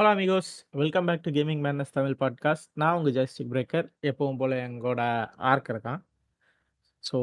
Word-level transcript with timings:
Hello 0.00 0.10
amigos 0.10 0.50
welcome 0.70 1.04
back 1.04 1.22
to 1.22 1.30
gaming 1.30 1.62
menace 1.64 1.92
Tamil 1.92 2.14
podcast 2.20 2.68
நான் 2.74 2.94
உங்கள் 2.98 3.12
ஜஸ்டிக் 3.12 3.50
breaker 3.52 3.86
எப்பவும் 4.02 4.36
போல் 4.36 4.54
எங்களோட 4.58 5.00
ஆர்க் 5.36 5.68
இருக்கான் 5.72 6.00
ஸோ 7.02 7.18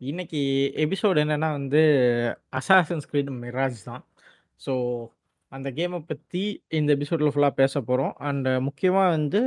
இன்றைக்கி 0.00 0.40
எபிசோடு 0.84 1.22
என்னென்னா 1.24 1.50
வந்து 1.50 1.82
அசாசன்ஸ் 2.52 3.06
ஸ்க்ரீட் 3.06 3.30
மிராஜ் 3.42 3.84
தான். 3.84 4.02
ஸோ 4.66 4.74
அந்த 5.48 5.70
கேமை 5.70 6.00
பற்றி 6.06 6.64
இந்த 6.68 6.90
எபிசோடில் 6.92 7.32
ஃபுல்லாக 7.34 7.54
பேச 7.54 7.74
போகிறோம் 7.80 8.12
அண்ட் 8.18 8.50
முக்கியமாக 8.60 9.08
வந்து 9.08 9.42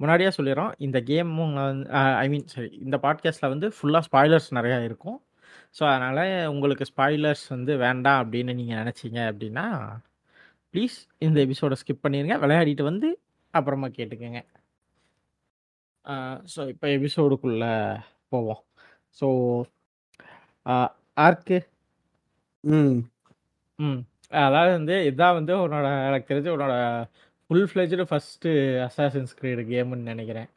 முன்னாடியாக 0.00 0.36
சொல்லிடுறோம். 0.38 0.74
இந்த 0.78 1.00
கேமும் 1.00 1.56
வந்து 1.60 1.88
ஐ 2.24 2.28
மீன் 2.28 2.46
சரி 2.46 2.70
இந்த 2.80 2.98
பாட்காஸ்ட்டில் 3.02 3.48
வந்து 3.48 3.70
ஃபுல்லாக 3.78 4.08
ஸ்பாய்லர்ஸ் 4.10 4.50
நிறையா 4.50 4.84
இருக்கும். 4.84 5.18
ஸோ 5.78 5.84
அதனால் 5.84 6.24
உங்களுக்கு 6.48 6.92
ஸ்பாய்லர்ஸ் 6.94 7.46
வந்து 7.48 7.76
வேண்டாம் 7.76 8.22
அப்படின்னு 8.24 8.54
நீங்கள் 8.54 8.80
நினச்சிங்க 8.84 9.20
அப்படின்னா 9.32 9.68
ப்ளீஸ் 10.74 10.96
இந்த 11.18 11.38
எபிசோடை 11.46 11.76
ஸ்கிப் 11.80 12.04
பண்ணிடுங்க 12.04 12.36
விளையாடிட்டு 12.42 12.84
வந்து 12.90 13.08
அப்புறமா 13.54 13.88
கேட்டுக்கோங்க. 13.96 14.40
ஸோ 16.52 16.60
இப்போ 16.72 16.86
எபிசோடுக்குள்ளே 16.96 17.72
போவோம். 18.32 18.60
So 19.18 19.26
Ark? 21.16 21.58
ம். 22.64 22.98
ம். 23.78 24.00
அதாவது 24.44 24.72
வந்து 24.78 24.96
இதான் 25.10 25.36
வந்து 25.38 25.52
உன்னோட 25.64 25.86
எனக்கு 26.08 26.30
தெரிஞ்ச 26.30 26.48
உன்னோட 26.56 26.74
full 27.50 27.68
fledged 27.70 28.04
first 28.10 28.50
Assassin's 28.86 29.32
Creed 29.38 29.62
கேம்னு 29.72 30.10
நினைக்கிறேன். 30.12 30.48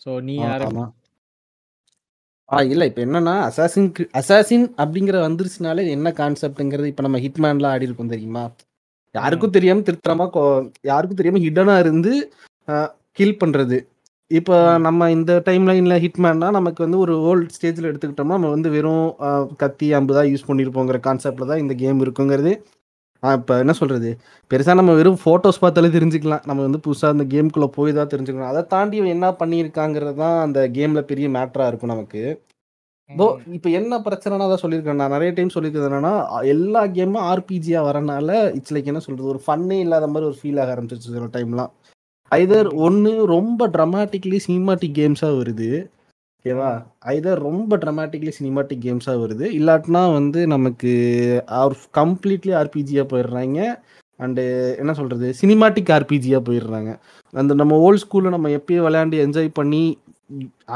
ஸோ 0.00 0.10
நீ 0.28 0.34
யாரு? 0.38 0.66
ஆ 2.48 2.58
இல்ல 2.72 2.84
இப்ப 2.90 3.00
என்னன்னா 3.06 3.34
அசாசின் 3.48 3.88
அசாசின் 4.20 4.66
அப்படிங்கிற 4.82 5.16
வந்துருச்சுனாலே 5.26 5.82
என்ன 5.96 6.08
கான்செப்ட்ங்கிறது 6.20 6.90
இப்ப 6.92 7.02
நம்ம 7.06 7.20
ஹிட்மேன்லாம் 7.24 7.74
ஆடி 7.74 7.88
இருக்கோம் 7.88 8.14
தெரியுமா? 8.14 8.44
யாருக்கும் 9.14 9.54
தெரியாம 9.56 9.82
திருத்தரமா 9.86 10.26
யாருக்கும் 10.90 11.20
தெரியாம 11.20 11.40
ஹிடனா 11.46 11.76
இருந்து 11.84 12.12
கில் 13.18 13.40
பண்றது. 13.42 13.78
இப்போ. 14.30 14.56
நம்ம 14.86 15.08
இந்த 15.16 15.32
டைம் 15.46 15.64
லைன்ல 15.68 15.94
ஹிட்மேன்னா 16.04 16.48
நமக்கு 16.58 16.80
வந்து 16.84 16.98
ஒரு 17.04 17.14
ஓல்ட் 17.30 17.54
ஸ்டேஜ்ல 17.56 17.88
எடுத்துக்கிட்டோம்னா 17.90 18.36
நம்ம 18.38 18.50
வந்து 18.56 18.68
வெறும் 18.76 19.06
கத்தி 19.62 19.88
அம்பு 19.98 20.12
தான் 20.18 20.28
யூஸ் 20.32 20.46
பண்ணியிருப்போங்கிற 20.50 20.98
கான்செப்ட்ல 21.06 21.48
தான் 21.52 21.62
இந்த 21.64 21.74
கேம் 21.82 22.04
இருக்குங்கிறது. 22.04 22.52
இப்போ 23.22 23.54
என்ன 23.62 23.72
சொல்றது? 23.80 24.10
பெருசா 24.50 24.74
நம்ம 24.80 24.92
வெறும் 24.98 25.18
ஃபோட்டோஸ் 25.24 25.62
பார்த்தாலே 25.64 25.88
தெரிஞ்சுக்கலாம். 25.96 26.44
நம்ம 26.50 26.60
வந்து 26.66 26.80
புதுசா 26.86 27.08
அந்த 27.14 27.24
கேம்குள்ள 27.34 27.66
போய் 27.78 27.96
தான் 27.98 28.12
தெரிஞ்சுக்கணும். 28.12 28.50
அதை 28.52 28.62
தாண்டி 28.74 28.98
என்ன 29.16 29.28
பண்ணியிருக்காங்கிறது 29.40 30.14
தான் 30.22 30.38
அந்த 30.46 30.60
கேம்ல 30.78 31.02
பெரிய 31.10 31.28
மேட்டரா 31.36 31.66
இருக்கும் 31.70 31.92
நமக்கு. 31.94 32.22
இப்போ 33.14 33.68
என்ன 33.78 33.94
பிரச்சனைனா 34.06 34.46
தான் 34.50 34.62
சொல்லியிருக்கேன். 34.62 35.00
நான் 35.00 35.14
நிறைய 35.14 35.30
டைம் 35.36 35.52
சொல்லியிருக்கிறது 35.54 35.88
என்னன்னா 35.90 36.14
எல்லா 36.54 36.82
கேமும் 36.96 37.24
ஆர்பிஜியா 37.30 37.80
வரனால 37.86 38.28
இட்ஸ் 38.56 38.74
லைக் 38.74 38.90
என்ன 38.92 39.00
சொல்றது 39.06 39.30
ஒரு 39.32 39.40
ஃபன்னே 39.46 39.78
இல்லாத 39.84 40.08
மாதிரி 40.12 40.28
ஒரு 40.30 40.38
ஃபீல் 40.40 40.60
ஆக 40.62 40.74
ஆரம்பிச்சிருச்சு 40.74 41.14
சில 41.16 41.28
டைம்லாம் 41.36 41.72
ஐதர். 42.32 42.68
ஒன்று 42.86 43.12
ரொம்ப 43.36 43.68
ட்ரமாட்டிக்லி 43.76 44.38
சினிமாட்டிக் 44.46 44.98
கேம்ஸாக 44.98 45.38
வருது 45.40 45.70
ஓகேவா. 46.34 46.68
ஐதர் 47.14 47.40
ரொம்ப 47.48 47.76
ட்ரமாட்டிக்லி 47.84 48.32
சினிமாட்டிக் 48.36 48.84
கேம்ஸாக 48.84 49.22
வருது 49.22 49.46
இல்லாட்டினா 49.58 50.02
வந்து 50.18 50.42
நமக்கு 50.54 50.92
கம்ப்ளீட்லி 51.98 52.52
ஆர்பிஜியாக 52.60 53.10
போயிடுறாங்க 53.12 53.58
அண்டு 54.24 54.44
என்ன 54.82 54.92
சொல்கிறது 55.00 55.28
சினிமாட்டிக் 55.40 55.90
ஆர்பிஜியாக 55.96 56.46
போயிடுறாங்க. 56.46 56.90
அந்த 57.34 57.52
நம்ம 57.60 57.76
ஓல்ட் 57.86 58.02
ஸ்கூலில் 58.04 58.34
நம்ம 58.36 58.48
எப்பயும் 58.58 58.86
விளையாண்டு 58.86 59.18
என்ஜாய் 59.26 59.50
பண்ணி 59.58 59.82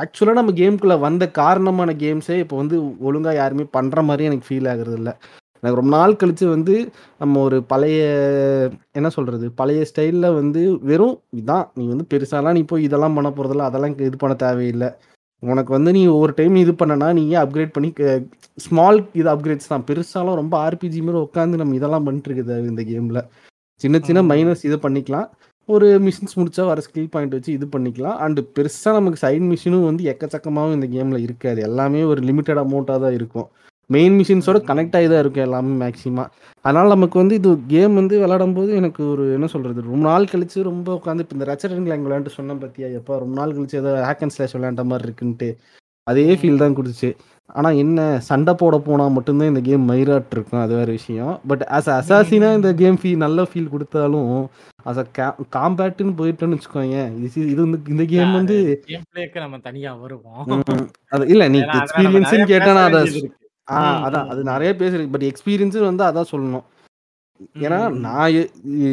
ஆக்சுவலாக 0.00 0.38
நம்ம 0.38 0.52
கேம்குள்ளே 0.60 0.96
வந்த 1.06 1.24
காரணமான 1.40 1.90
கேம்ஸே 2.02 2.36
இப்போ 2.42 2.56
வந்து 2.62 2.76
ஒழுங்காக 3.08 3.34
யாருமே 3.40 3.66
பண்ணுற 3.76 4.02
மாதிரி 4.08 4.28
எனக்கு 4.30 4.48
ஃபீல் 4.48 4.70
ஆகுறது 4.72 4.98
இல்லை 5.00 5.14
எனக்கு 5.62 5.78
ரொம்ப 5.80 5.92
நாள் 5.96 6.18
கழித்து 6.20 6.46
வந்து 6.54 6.74
நம்ம 7.20 7.40
ஒரு 7.46 7.58
பழைய 7.72 8.00
என்ன 8.98 9.08
சொல்கிறது 9.16 9.46
பழைய 9.60 9.84
ஸ்டைலில் 9.90 10.36
வந்து 10.40 10.62
வெறும் 10.90 11.16
இதான் 11.40 11.64
நீ 11.78 11.84
வந்து 11.92 12.06
பெருசாலாம் 12.12 12.56
நீ 12.58 12.62
போய் 12.72 12.86
இதெல்லாம் 12.88 13.16
பண்ண 13.18 13.30
போகிறதில்ல 13.30 13.68
அதெல்லாம் 13.68 13.94
இது 14.08 14.18
பண்ண 14.24 14.34
தேவையில்லை. 14.44 14.90
உனக்கு 15.42 15.70
வந்து 15.76 15.90
நீ 15.96 16.02
ஒரு 16.20 16.32
டைம் 16.36 16.54
இது 16.64 16.72
பண்ணனா 16.80 17.08
நீயே 17.18 17.38
அப்கிரேட் 17.44 17.74
பண்ணி 17.76 17.90
ஸ்மால் 18.58 18.98
இது 19.20 19.28
அப்கிரேட்ஸ் 19.34 19.72
தான். 19.72 19.86
பெருசாலாம் 19.88 20.40
ரொம்ப 20.42 20.54
ஆர்பிஜி 20.66 21.00
மாதிரி 21.06 21.22
உட்காந்து 21.26 21.60
நம்ம 21.62 21.74
இதெல்லாம் 21.78 22.06
பண்ணிட்டு 22.06 22.30
இருக்குது 22.30 22.56
இந்த 22.72 22.84
கேமில் 22.90 23.22
சின்ன 23.80 23.96
சின்ன. 24.08 24.20
மைனஸ் 24.32 24.62
இது 24.68 24.76
பண்ணிக்கலாம். 24.86 25.28
ஒரு 25.68 25.86
மிஷின்ஸ் 26.06 26.38
முடிச்சா 26.38 26.62
வர 26.70 26.80
ஸ்கில் 26.86 27.12
பாயிண்ட் 27.12 27.34
வச்சு 27.36 27.50
இது 27.56 27.66
பண்ணிக்கலாம். 27.74 28.16
அண்டு 28.24 28.40
பெருசாக 28.56 28.92
நமக்கு 28.98 29.18
சைட் 29.22 29.46
மிஷினும் 29.50 29.86
வந்து 29.88 30.02
எக்கச்சக்கமாகவும் 30.12 30.76
இந்த 30.78 30.88
கேமில் 30.94 31.24
இருக்காது. 31.26 31.60
எல்லாமே 31.68 32.00
ஒரு 32.12 32.20
லிமிட்டட் 32.28 32.60
அமௌண்ட்டாக 32.62 33.00
தான் 33.04 33.16
இருக்கும். 33.18 33.46
மெயின் 33.94 34.14
மிஷின்ஸோட. 34.18 34.58
கனெக்ட் 34.68 34.96
ஆகி 34.98 35.08
தான் 35.12 35.22
இருக்கும் 35.22 35.46
எல்லாமே 35.46 35.72
மேக்ஸிமம் 35.82 36.30
அதனால் 36.64 36.92
நமக்கு 36.94 37.16
வந்து 37.22 37.34
இது 37.40 37.50
கேம் 37.72 37.98
வந்து 38.00 38.14
விளையாடும் 38.22 38.56
போது 38.58 38.70
எனக்கு 38.80 39.02
ஒரு 39.12 39.24
என்ன 39.36 39.46
சொல்கிறது 39.54 39.88
ரொம்ப 39.88 40.04
நாள் 40.10 40.30
கழிச்சு 40.32 40.68
ரொம்ப 40.70 40.88
உட்காந்து 40.98 41.24
இப்போ 41.24 41.36
இந்த 41.38 41.48
ரச்சரன் 41.50 41.86
கிளாங் 41.86 42.04
விளையாண்டு 42.06 42.36
சொன்னேன் 42.38 42.60
பார்த்தியா 42.62 42.90
எப்போ 43.00 43.18
ரொம்ப 43.22 43.34
நாள் 43.40 43.54
கழிச்சு 43.56 43.80
ஏதோ 43.82 43.92
ஹேக் 44.08 44.24
அண்ட் 44.26 44.34
ஸ்லாஷ் 44.36 44.56
விளையாண்ட 44.56 44.84
மாதிரி 44.92 45.06
இருக்குன்ட்டு. 45.08 45.48
அதே 46.10 46.24
ஃபீல். 46.38 46.62
தான் 46.62 46.76
கொடுத்துச்சு. 46.78 47.10
ஆனால் 47.50 47.78
என்ன 47.82 47.98
சண்டை 48.28 48.52
போட 48.60 48.76
போனால் 48.86 49.14
மட்டும்தான் 49.16 49.50
இந்த 49.50 49.60
கேம் 49.66 49.88
மயிராட் 49.90 50.34
இருக்கும் 50.36 50.62
அது 50.62 50.72
வேறு 50.78 50.92
விஷயம். 50.98 51.34
பட் 51.50 51.64
ஆஸ் 51.76 51.90
அசாசினா 51.96 52.48
இந்த 52.58 52.70
கேம் 52.80 52.98
ஃபீல் 53.00 53.22
நல்ல 53.24 53.42
ஃபீல் 53.50 53.72
கொடுத்தாலும் 53.74 54.30
அஸ் 54.90 55.00
அ 55.02 55.04
காம்பேக்ட்னு 55.56 56.14
போயிட்டோன்னு 56.20 56.56
வச்சுக்கோங்க 56.56 56.96
இது 57.26 57.46
இது 57.52 57.60
வந்து 57.66 57.78
இந்த 57.94 58.04
கேம் 58.14 58.32
வந்து 58.38 58.56
நம்ம 59.44 59.58
தனியா 59.68 59.92
வருவோம். 60.02 60.42
அது 61.14 61.24
இல்லை 61.34 61.48
நீ 61.54 61.60
எக்ஸ்பீரியன்ஸ்னு 61.80 62.50
கேட்டால் 62.52 62.78
நான் 62.80 62.88
அதை 62.90 63.02
ஆ 63.68 63.76
அதான் 64.06 64.30
அது. 64.32 64.40
நிறைய 64.52 64.70
பேசுறேன். 64.80 65.12
பட் 65.12 65.28
எக்ஸ்பீரியன்ஸு 65.28 65.78
வந்து 65.90 66.04
அதான் 66.08 66.30
சொல்லணும். 66.32 66.64
ஏன்னா. 67.64 67.78
நான் 68.06 68.34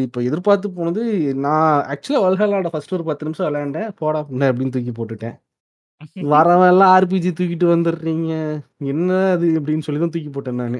இப்போ 0.05 0.19
எதிர்பார்த்து 0.29 0.67
போனது 0.77 1.01
நான் 1.45 1.65
ஆக்சுவலாக 1.93 2.25
வல்ஹாலாட 2.25 2.69
ஃபர்ஸ்ட் 2.73 2.95
ஒரு 2.97 3.05
பத்து 3.09 3.25
நிமிஷம் 3.27 3.47
விளையாண்டேன். 3.49 3.89
போடா 4.01 4.21
அப்படின்னு 4.49 4.73
தூக்கி 4.75 4.93
போட்டுட்டேன். 4.99 5.35
வரவன் 6.33 6.71
எல்லாம் 6.73 6.91
ஆர்பிஜி 6.95 7.31
தூக்கிட்டு 7.37 7.67
வந்துடுறீங்க 7.73 8.31
என்ன 8.93 9.09
அது 9.35 9.47
அப்படின்னு 9.59 9.85
சொல்லி 9.87 10.01
தான் 10.03 10.13
தூக்கி 10.15 10.31
போட்டேன் 10.35 10.61
நான். 10.61 10.79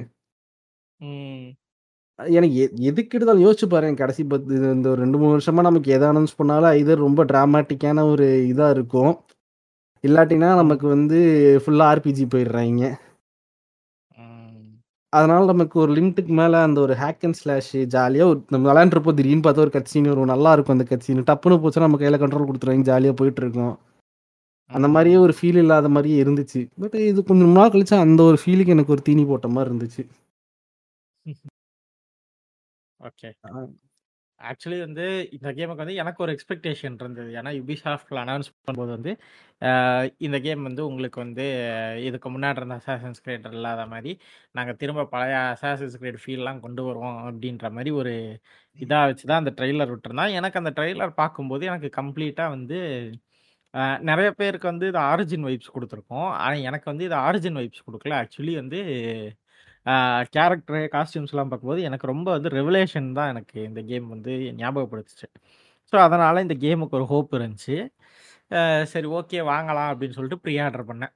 எனக்கு 2.20 2.56
எதுக்கு 2.90 3.16
எடுத்தாலும் 3.18 3.46
யோசிச்சு 3.46 3.68
பாருங்க 3.74 4.00
கடைசி 4.02 4.24
பத்து 4.34 4.56
இந்த 4.76 4.88
ஒரு 4.94 5.00
ரெண்டு 5.04 5.20
மூணு 5.22 5.34
வருஷமா 5.36 5.62
நமக்கு 5.70 5.94
எதை 5.96 6.08
அனௌன்ஸ் 6.12 6.38
பண்ணாலும் 6.40 6.80
இது 6.82 6.96
ரொம்ப 7.06 7.22
டிராமாட்டிக்கான 7.32 8.06
ஒரு 8.14 8.28
இதா 8.52 8.68
இருக்கும் 8.76 9.14
இல்லாட்டினா. 10.04 10.50
நமக்கு 10.62 10.86
வந்து 10.96 11.18
ஃபுல்லா 11.64 11.86
ஆர்பிஜி 11.92 12.26
போயிடுறாங்க. 12.34 12.84
அதனால 15.14 15.42
நமக்கு 15.52 15.76
ஒரு 15.84 15.92
லிமிட்டுக்கு 15.98 16.34
மேல 16.40 16.60
அந்த 16.68 16.80
ஒரு 16.86 16.94
ஹேக் 17.02 17.24
அண்ட் 17.28 17.38
ஸ்லாஷ் 17.40 17.74
ஜாலியா 17.96 18.26
ஒரு 18.32 18.40
நம்ம 18.54 18.66
விளையாண்டுருப்போம் 18.70 19.18
திடீர்னு 19.18 19.44
பார்த்தா 19.46 19.64
ஒரு 19.66 19.74
கட்சின்னு 19.76 20.12
வரும் 20.14 20.32
நல்லா 20.34 20.52
இருக்கும் 20.56 20.76
அந்த 20.78 20.86
கட்சின்னு 20.92 21.28
டப்புன்னு 21.30 21.62
போச்சுன்னா 21.64 21.88
நம்ம 21.88 22.00
கையில 22.02 22.20
கண்ட்ரோல் 22.22 22.50
கொடுத்துருவாங்க 22.50 22.88
ஜாலியா 22.92 23.14
போயிட்டு 23.22 23.42
இருக்கோம் 23.44 23.74
அந்த 24.72 24.88
மாதிரியே 24.88 25.18
ஒரு 25.26 25.34
ஃபீல் 25.38 25.60
இல்லாத 25.64 25.90
மாதிரியே 25.90 26.18
இருந்துச்சு. 26.24 26.62
பட் 26.82 26.98
இது 27.10 27.20
கொஞ்சம் 27.30 27.56
நாள் 27.58 27.74
கழிச்சு 27.74 27.96
அந்த 28.06 28.22
ஒரு 28.30 28.40
ஃபீலுக்கு 28.44 28.76
எனக்கு 28.76 28.96
ஒரு 28.96 29.04
தீனி 29.10 29.26
போட்ட 29.32 29.50
மாதிரி 29.56 29.72
இருந்துச்சு. 29.72 30.04
ஓகே 33.00 33.30
ஆக்சுவலி 34.40 34.78
வந்து 34.84 35.04
இந்த 35.36 35.50
கேமுக்கு 35.58 35.84
வந்து 35.84 35.98
எனக்கு 36.02 36.24
ஒரு 36.26 36.32
எக்ஸ்பெக்டேஷன் 36.36 36.96
இருந்தது. 37.02 37.32
ஏன்னா 37.40 37.52
யுபிசாஃப்டில் 37.60 38.20
அனௌன்ஸ் 38.24 38.50
பண்ணும்போது 38.60 38.92
வந்து 38.96 39.12
இந்த 40.26 40.38
கேம் 40.46 40.64
வந்து 40.70 40.84
உங்களுக்கு 40.90 41.20
வந்து 41.24 41.46
இதுக்கு 42.08 42.30
முன்னாடி 42.36 42.60
இருந்த 42.62 42.78
அசாசன்ஸ் 42.82 43.22
கிரேட் 43.26 43.48
இல்லாத 43.52 43.84
மாதிரி 43.94 44.14
நாங்கள் 44.58 44.80
திரும்ப 44.82 45.06
பழைய 45.14 45.38
அசாசன்ஸ் 45.54 45.98
கிரேட் 46.02 46.22
ஃபீல்லாம் 46.24 46.64
கொண்டு 46.66 46.84
வருவோம் 46.90 47.20
அப்படின்ற 47.28 47.70
மாதிரி 47.78 47.94
ஒரு 48.02 48.14
இதாக 48.80 49.08
வச்சு 49.10 49.26
தான் 49.26 49.42
அந்த 49.44 49.54
ட்ரெய்லர் 49.60 49.94
விட்டுருந்தான். 49.94 50.36
எனக்கு 50.40 50.62
அந்த 50.64 50.74
ட்ரெய்லர் 50.80 51.14
பார்க்கும்போது 51.22 51.66
எனக்கு 51.72 51.92
கம்ப்ளீட்டாக 52.02 52.56
வந்து 52.58 52.80
நிறைய 54.10 54.30
பேருக்கு 54.32 54.68
வந்து 54.72 54.88
இது 54.92 55.00
ஆரிஜின் 55.12 55.46
வைப்ஸ் 55.50 55.74
கொடுத்துருக்கோம். 55.76 56.30
ஆனால் 56.44 56.64
எனக்கு 56.70 56.88
வந்து 56.92 57.06
இது 57.10 57.16
ஆரிஜின் 57.28 57.60
வைப்ஸ் 57.62 57.86
கொடுக்கல. 57.88 58.16
ஆக்சுவலி 58.22 58.54
வந்து 58.62 58.80
கேரக்டரு 60.36 60.80
காஸ்டியூம்ஸ்லாம் 60.96 61.52
பார்க்கும்போது 61.52 61.82
எனக்கு 61.90 62.12
ரொம்ப 62.14 62.28
வந்து 62.32 62.50
ரெவலேஷன் 62.60 63.10
தான் 63.20 63.32
எனக்கு 63.34 63.58
இந்த 63.70 63.82
கேம் 63.92 64.08
வந்து 64.16 64.34
ஞாபகப்படுத்துச்சு. 64.62 65.28
ஸோ 65.94 65.98
அதனால் 66.08 66.44
இந்த 66.46 66.56
கேமுக்கு 66.66 66.98
ஒரு 67.00 67.08
ஹோப் 67.14 67.32
இருந்துச்சு. 67.40 67.78
சரி 68.94 69.08
ஓகே 69.20 69.40
வாங்கலாம் 69.54 69.90
அப்படின்னு 69.92 70.18
சொல்லிட்டு 70.18 70.44
ப்ரீ 70.46 70.54
ஆர்டர் 70.66 70.90
பண்ணேன். 70.92 71.14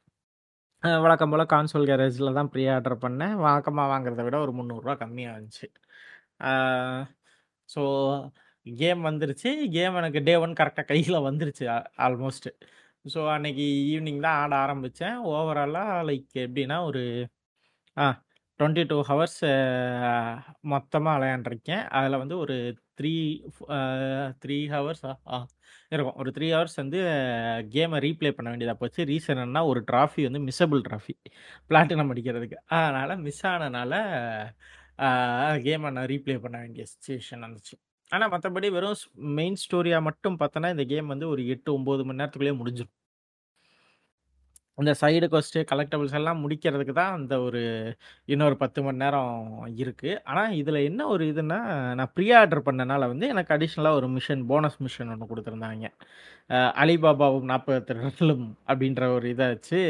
அஹ் 0.84 1.02
வழக்கம் 1.06 1.32
போல் 1.34 1.52
கான்சோல் 1.54 1.88
கேரேஜில் 1.90 2.38
தான் 2.40 2.50
ப்ரீ 2.54 2.64
ஆர்டர் 2.76 2.98
பண்ணேன். 3.06 3.34
வழக்கமாக 3.46 3.92
வாங்குறத 3.94 4.24
விட 4.28 4.38
ஒரு 4.46 4.54
முந்நூறுரூவா 4.60 4.96
கம்மியாக 5.04 5.36
இருந்துச்சு. 5.36 5.68
ஸோ 7.70 7.82
கேம் 8.66 9.02
வந்துருச்சு. 9.10 9.50
கேம் 9.76 9.98
எனக்கு 10.02 10.22
டே 10.28 10.36
ஒன் 10.46 10.58
கரெக்டாக 10.60 10.88
கையில் 10.92 11.26
வந்துருச்சு 11.30 11.66
ஆல்மோஸ்ட் 12.08 12.50
ஸோ 13.14 13.20
அன்னைக்கு 13.36 13.66
ஈவினிங் 13.92 14.22
தான் 14.26 14.38
ஆட 14.44 14.54
ஆரம்பித்தேன் 14.66 15.18
ஓவராலாக 15.34 15.98
லைக் 16.10 16.32
எப்படின்னா 16.46 16.78
ஒரு 16.90 17.02
ஆ 17.98 18.06
டுவெண்ட்டி 18.60 18.84
டூ 18.92 18.98
ஹவர்ஸ் 19.10 19.40
மொத்தமாக 20.74 21.16
விளையாண்டுருக்கேன். 21.18 21.84
அதில் 21.98 22.22
வந்து 22.24 22.36
ஒரு 22.44 22.56
த்ரீ 23.00 23.14
த்ரீ 24.44 24.58
ஹவர்ஸ் 24.76 25.04
ஆ 25.36 25.38
இருக்கும். 25.96 26.18
ஒரு 26.22 26.30
த்ரீ 26.38 26.48
ஹவர்ஸ் 26.56 26.78
வந்து 26.84 27.00
கேமை 27.76 28.00
ரீப்ளே 28.08 28.32
பண்ண 28.38 28.48
வேண்டியதாக 28.54 28.80
போச்சு. 28.84 29.02
ரீசன் 29.12 29.44
என்ன 29.48 29.66
ஒரு 29.72 29.82
ட்ராஃபி 29.92 30.24
வந்து 30.30 30.42
மிஸ்ஸபிள் 30.50 30.82
ட்ராஃபி. 30.90 31.16
பிளாட்டினம் 31.72 32.12
அடிக்கிறதுக்கு. 32.16 32.60
அதனால் 32.80 33.16
மிஸ் 33.28 33.46
ஆனனால 33.54 33.94
கேமை 35.68 35.92
நான் 35.98 36.10
ரீப்ளே 36.14 36.38
பண்ண 36.46 36.58
வேண்டிய 36.64 36.86
சுச்சுவேஷன் 36.94 37.46
வந்துச்சு. 37.48 37.76
ஆனா 38.12 38.26
மத்தபடி 38.32 38.68
வெறும் 38.74 38.96
ஸ் 38.96 39.06
மெயின் 39.38 39.58
ஸ்டோரியா 39.62 40.00
மட்டும் 40.08 40.40
பார்த்தோன்னா, 40.40 40.72
இந்த 40.76 40.86
கேம் 40.86 41.12
வந்து 41.14 41.28
ஒரு 41.34 41.44
8, 41.50 41.70
9 41.80 42.04
மணி 42.04 42.20
நேரத்துக்குள்ளேயே 42.20 42.60
முடிஞ்சிரும். 42.60 42.94
இந்த 44.78 44.94
சைடு 45.00 45.28
குவெஸ்ட், 45.32 45.58
கலெக்டபிள்ஸ் 45.70 46.16
எல்லாம் 46.18 46.40
முடிக்கிறதுக்கு 46.42 46.94
தான் 46.98 47.14
அந்த 47.18 47.36
ஒரு 47.44 47.62
இன்னொரு 48.28 48.56
10 48.58 48.80
மணி 48.86 49.02
நேரம் 49.04 49.32
இருக்கு. 49.80 50.12
ஆனா 50.30 50.44
இதுல 50.60 50.80
என்ன 50.86 51.08
ஒரு 51.08 51.24
இதுன்னா, 51.32 51.60
நான் 51.96 52.12
ப்ரீ 52.16 52.28
ஆர்டர் 52.40 52.66
பண்ணனால 52.68 53.08
வந்து 53.14 53.28
எனக்கு 53.34 53.54
அடிஷனலா 53.56 53.94
ஒரு 54.00 54.10
மிஷன் 54.16 54.44
போனஸ் 54.52 54.80
மிஷன் 54.86 55.12
ஒண்ணு 55.16 55.30
கொடுத்துருந்தாங்க 55.32 55.88
அ 56.50 56.62
அலிபாபாவும் 56.84 57.50
40 57.52 58.36
அப்படின்ற 58.70 59.04
ஒரு 59.16 59.28
இத 59.30 59.44
வச்சு 59.54 59.82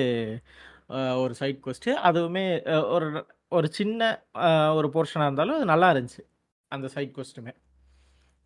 அ 0.95 1.19
ஒரு 1.23 1.35
சைட் 1.41 1.61
குவெஸ்ட். 1.63 1.89
அதுவுமே 2.09 2.45
அ 2.73 2.79
ஒரு 2.95 3.09
ஒரு 3.51 3.67
சின்ன 3.79 4.01
அ 4.45 4.49
ஒரு 4.79 4.89
போர்ஷனா 4.95 5.27
இருந்தாலும் 5.27 5.57
அது 5.59 5.67
நல்லா 5.73 5.89
இருந்துச்சு. 5.93 6.23
அந்த 6.71 6.87
சைட் 6.95 7.15
குவெஸ்ட்டுமே. 7.17 7.53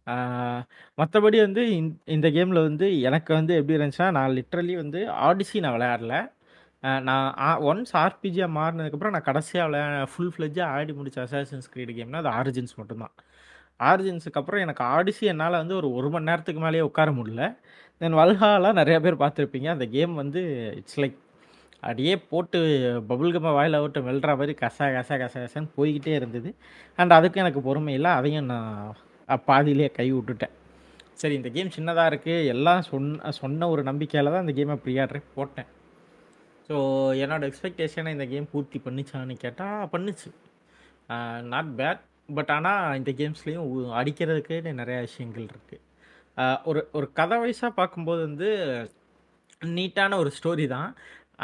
ஆ 0.09 0.13
மத்தபடி 0.97 1.37
வந்து 1.43 1.61
இந் 1.77 1.87
இந்த 2.15 2.27
கேம்ல 2.35 2.59
வந்து 2.67 2.87
எனக்கு 3.07 3.31
வந்து 3.35 3.53
எப்படி 3.59 3.77
இருந்துச்சுன்னா, 3.77 4.11
நான் 4.17 4.35
லிட்ரலி 4.37 4.75
வந்து 4.81 4.99
ஆடிசி 5.27 5.57
நான் 5.65 5.75
விளையாடல. 5.77 6.15
அ 6.83 6.91
நான் 7.07 7.27
ஒன்ஸ் 7.69 7.93
ஆர்பிஜியா 8.03 8.47
மாறுனதுக்கப்புறம் 8.57 9.15
நான் 9.15 9.27
கடைசியா 9.29 9.63
விளையா 9.67 9.85
ஃபுல் 10.11 10.33
ஃப்ளெட்ஜா 10.35 10.65
ஆடி 10.75 10.93
முடிச்ச 10.99 11.19
அசாசின்ஸ் 11.25 11.69
கிரீடு 11.73 11.93
கேம்னா, 11.97 12.21
அது 12.23 12.31
ஆரிஜின்ஸ் 12.39 12.75
மட்டும் 12.79 13.03
தான். 13.03 13.13
ஆரிஜின்ஸுக்கு 13.85 14.39
அப்புறம் 14.41 14.63
எனக்கு 14.65 14.83
ஆடிசி 14.95 15.25
என்னால 15.33 15.59
வந்து 15.61 15.75
ஒரு 15.79 15.89
1 15.95 16.09
மணி 16.13 16.29
நேரத்துக்கு 16.29 16.61
மேலேயே 16.65 16.85
உட்கார 16.89 17.09
முடியல. 17.19 17.43
தென் 18.01 18.17
வல்ஹாலா 18.19 18.71
நெறைய 18.79 18.99
பேர் 19.05 19.21
பார்த்துருப்பீங்க. 19.23 19.69
அந்த 19.75 19.87
கேம் 19.95 20.15
வந்து 20.21 20.41
இட்ஸ் 20.81 20.99
லைக் 21.03 21.17
அப்படியே 21.83 22.13
போட்டு 22.31 22.59
பபுள் 23.09 23.33
கம்ம 23.35 23.51
வாயில 23.57 23.77
விட்டு 23.83 23.99
மெல்ற 24.07 24.31
மாரி 24.39 24.53
கச 24.61 24.79
கச 24.95 25.11
கச 25.21 25.35
கசன்னு 25.43 25.71
போய்க்கிட்டே 25.77 26.13
இருந்தது. 26.19 26.49
அண்ட் 26.99 27.15
அதுக்கும் 27.17 27.43
எனக்கு 27.45 27.61
பொறுமை 27.67 27.93
இல்ல. 27.99 28.09
அதையும் 28.19 28.49
நான் 28.53 28.73
பாதியிலே 29.29 29.47
பாதியிலேயே 29.49 29.89
கை 29.97 30.07
விட்டுட்டேன். 30.13 30.53
சரி 31.21 31.35
இந்த 31.39 31.49
கேம் 31.55 31.75
சின்னதாக 31.77 32.11
இருக்குது 32.11 32.45
எல்லாம் 32.53 32.83
சொன்ன 32.91 33.31
சொன்ன 33.39 33.67
ஒரு 33.73 33.81
நம்பிக்கையில் 33.89 34.31
தான் 34.33 34.43
இந்த 34.45 34.53
கேமை 34.59 34.75
ப்ரீ 34.83 34.93
போட்டேன். 35.37 35.69
ஸோ 36.67 36.75
என்னோட 37.23 37.43
எக்ஸ்பெக்டேஷனை 37.49 38.11
இந்த 38.15 38.25
கேம் 38.33 38.51
பூர்த்தி 38.51 38.79
பண்ணுச்சான்னு 38.85 39.35
கேட்டால் 39.43 39.89
பண்ணுச்சு. 39.93 40.29
Not 41.53 41.71
bad. 41.79 42.01
பட் 42.37 42.51
ஆனால் 42.55 42.97
இந்த 42.99 43.11
கேம்ஸ்லேயும் 43.19 43.93
அடிக்கிறதுக்கு 43.99 44.57
நிறையா 44.81 44.99
விஷயங்கள் 45.07 45.47
இருக்குது 45.53 45.85
ஒரு 46.69 46.81
ஒரு 46.97 47.07
கதை 47.19 47.37
வயசாக 47.41 47.71
பார்க்கும்போது 47.79 48.21
வந்து 48.27 48.49
நீட்டான 49.77 50.17
ஒரு 50.23 50.31
ஸ்டோரி 50.37 50.65
தான். 50.75 50.91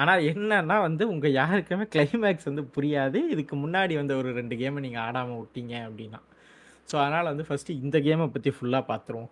ஆனால் 0.02 0.26
என்னன்னா 0.32 0.78
வந்து 0.88 1.04
உங்கள் 1.14 1.36
யாருக்குமே 1.42 1.86
கிளைமேக்ஸ் 1.94 2.50
வந்து 2.50 2.64
புரியாது. 2.76 3.20
இதுக்கு 3.34 3.56
முன்னாடி 3.64 3.94
வந்த 4.02 4.14
ஒரு 4.22 4.30
ரெண்டு 4.40 4.56
கேமை 4.62 4.84
நீங்கள் 4.86 5.06
ஆடாமல் 5.08 5.40
விட்டீங்க 5.42 5.74
அப்படின்னா. 5.88 6.22
ஸோ 6.90 6.96
அதனால் 7.04 7.32
வந்து 7.34 7.46
ஃபர்ஸ்ட்டு 7.48 7.78
இந்த 7.86 7.98
கேமை 8.08 8.28
பற்றி 8.36 8.52
ஃபுல்லாக 8.58 8.84
பார்த்துருவோம். 8.92 9.30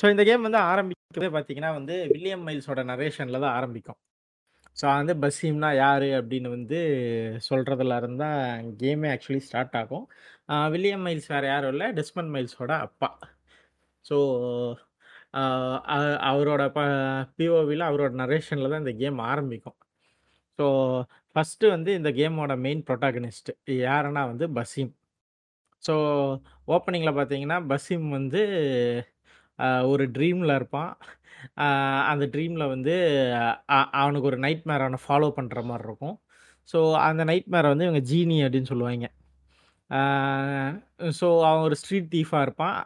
ஸோ 0.00 0.04
இந்த 0.14 0.22
கேம் 0.28 0.46
வந்து 0.46 0.60
ஆரம்பிக்கவே 0.72 1.28
பார்த்தீங்கன்னா 1.36 1.70
வந்து 1.78 1.94
வில்லியம் 2.12 2.44
மைல்ஸோட 2.48 2.80
நரேஷனில் 2.92 3.42
தான் 3.44 3.56
ஆரம்பிக்கும். 3.58 3.98
ஸோ 4.80 4.84
வந்து 4.98 5.14
பசீம்னா 5.24 5.70
யார் 5.84 6.06
அப்படின்னு 6.20 6.48
வந்து 6.56 6.78
சொல்கிறதுல 7.48 7.96
இருந்தால் 8.02 8.66
கேமே 8.82 9.08
ஆக்சுவலி 9.14 9.42
ஸ்டார்ட் 9.46 9.76
ஆகும். 9.80 10.04
வில்லியம் 10.74 11.04
மைல்ஸ் 11.06 11.30
வேறு 11.34 11.46
யாரும் 11.52 11.72
இல்லை 11.74 11.86
டெஸ்மன் 11.98 12.32
மைல்ஸோட 12.34 12.72
அப்பா. 12.86 13.08
ஸோ 14.08 14.16
அவரோட 16.30 16.62
ப 16.76 16.80
பிஓவியில் 17.38 17.88
அவரோட 17.88 18.12
நரேஷனில் 18.22 18.70
தான் 18.72 18.82
இந்த 18.84 18.94
கேம் 19.02 19.18
ஆரம்பிக்கும். 19.32 19.78
ஸோ 20.58 20.66
ஃபஸ்ட்டு 21.36 21.72
வந்து 21.74 21.90
இந்த 22.00 22.10
கேமோட 22.18 22.52
மெயின் 22.66 22.82
ப்ரொட்டாகனிஸ்ட் 22.88 23.50
யாருன்னா 23.86 24.22
வந்து 24.32 24.46
பஸ்ஸீம். 24.58 24.92
ஸோ 25.82 25.94
ஓப்பனிங்கில் 26.74 27.16
பார்த்தீங்கன்னா, 27.18 27.58
பஸ்ஸீம் 27.70 28.06
வந்து 28.18 28.42
ஒரு 29.92 30.04
ட்ரீமில் 30.16 30.56
இருப்பான். 30.58 30.92
அந்த 32.12 32.24
ட்ரீமில் 32.34 32.70
வந்து 32.74 32.94
அவனுக்கு 34.00 34.30
ஒரு 34.30 34.38
நைட்மேர் 34.46 34.84
அவனை 34.86 35.00
ஃபாலோ 35.06 35.28
பண்ணுற 35.38 35.60
மாதிரி 35.70 35.86
இருக்கும். 35.88 36.16
ஸோ 36.68 36.78
அந்த 37.08 37.22
நைட் 37.30 37.48
மேரை 37.54 37.68
வந்து 37.72 37.86
இவங்க 37.88 38.02
ஜீனி 38.12 38.36
அப்படின்னு 38.46 38.70
சொல்லுவாய்ங்க. 38.72 39.08
ஸோ 41.18 41.26
அவன் 41.48 41.64
ஒரு 41.68 41.76
ஸ்ட்ரீட் 41.82 42.12
தீஃபாக 42.14 42.44
இருப்பான். 42.46 42.76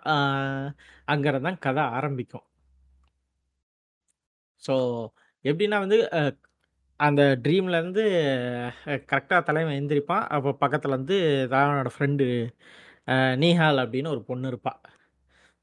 அங்கேருந்து 1.13 1.49
தான் 1.49 1.63
கதை 1.67 1.85
ஆரம்பிக்கும். 1.99 2.47
ஸோ 4.63 4.75
எப்படின்னா 5.45 5.79
வந்து 5.85 5.99
அந்த 7.01 7.23
ட்ரீம்லேருந்து 7.45 8.03
கரெக்டாக 9.11 9.41
தலைவன் 9.43 9.79
எந்திரிப்பான். 9.81 10.25
அப்போ 10.37 10.51
பக்கத்தில் 10.63 10.97
வந்து 10.97 11.17
ராவனோட 11.55 11.91
ஃப்ரெண்டு 11.95 12.27
நீஹால் 13.43 13.83
அப்படின்னு 13.85 14.15
ஒரு 14.15 14.23
பொண்ணு 14.31 14.51
இருப்பா. 14.53 14.73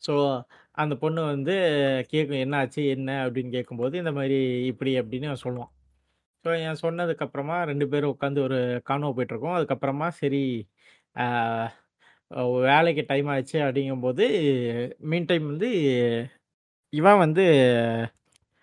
ஸோ 0.03 0.13
அந்த 0.77 0.93
பொண்ணு 1.03 1.21
வந்து 1.25 1.55
கேட்கும் 2.11 2.43
"என்ன 2.45 2.55
ஆச்சு? 2.61 2.81
என்ன?" 2.95 3.11
அப்படின்னு 3.25 3.51
கேட்கும்போது, 3.55 3.95
இந்த 4.03 4.11
மாதிரி 4.17 4.37
இப்படி 4.71 4.91
அப்படின்னு 5.01 5.29
சொல்லுவான். 5.45 5.71
ஸோ 6.45 6.51
என் 6.65 6.81
சொன்னதுக்கப்புறமா 6.85 7.57
ரெண்டு 7.71 7.85
பேரும் 7.93 8.13
உட்காந்து 8.15 8.41
ஒரு 8.47 8.59
காணுவை 8.89 9.11
போயிட்டுருக்கோம் 9.17 9.57
அதுக்கப்புறமா 9.57 10.09
சரி 10.21 10.43
வேலைக்கு 12.67 13.03
டைம் 13.07 13.29
ஆச்சு 13.35 13.57
அப்படிங்கும்போது, 13.65 14.25
மீன் 15.11 15.29
டைம் 15.29 15.45
வந்து 15.45 15.69
இவன் 16.93 17.17
வந்து 17.17 17.43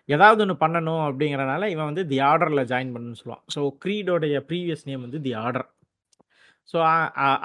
ஏதாவது 0.08 0.42
ஒன்று 0.44 0.56
பண்ணணும் 0.64 1.02
அப்படிங்கிறனால, 1.08 1.62
இவன் 1.74 1.88
வந்து 1.90 2.04
தி 2.10 2.18
ஆர்டரில் 2.30 2.68
ஜாயின் 2.72 2.92
பண்ணணும்னு 2.94 3.20
சொல்லுவான். 3.22 3.44
ஸோ 3.54 3.60
க்ரீடோடைய 3.84 4.38
ப்ரீவியஸ் 4.48 4.86
நேம் 4.88 5.04
வந்து 5.06 5.20
தி 5.26 5.32
ஆர்டர். 5.44 5.68
ஸோ 6.72 6.76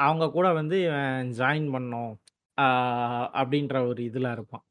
அவங்க 0.08 0.26
கூட 0.38 0.48
வந்து 0.60 0.76
இவன் 0.88 1.30
ஜாயின் 1.40 1.70
பண்ணோம் 1.76 2.14
அப்படின்ற 3.42 3.76
ஒரு 3.92 4.02
இதில் 4.10 4.34
இருப்பான். 4.36 4.64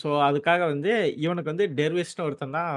ஸோ 0.00 0.08
அதுக்காக 0.28 0.62
வந்து 0.72 0.92
இவனுக்கு 1.24 1.52
வந்து 1.52 1.66
டெர்விஸ்னு 1.80 2.24
ஒருத்தன் 2.28 2.56
தான் 2.58 2.70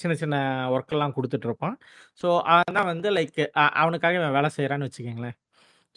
சின்ன 0.00 0.14
சின்ன 0.22 0.36
ஒர்க்கெல்லாம் 0.74 1.14
கொடுத்துட்ருப்பான் 1.16 1.76
ஸோ 2.22 2.28
அவன் 2.54 2.76
தான் 2.78 2.88
வந்து 2.92 3.08
லைக் 3.16 3.38
அவனுக்காக 3.82 4.18
இவன் 4.20 4.36
வேலை 4.38 4.50
செய்கிறான்னு 4.56 4.86
வச்சுக்கோங்களேன் 4.88 5.36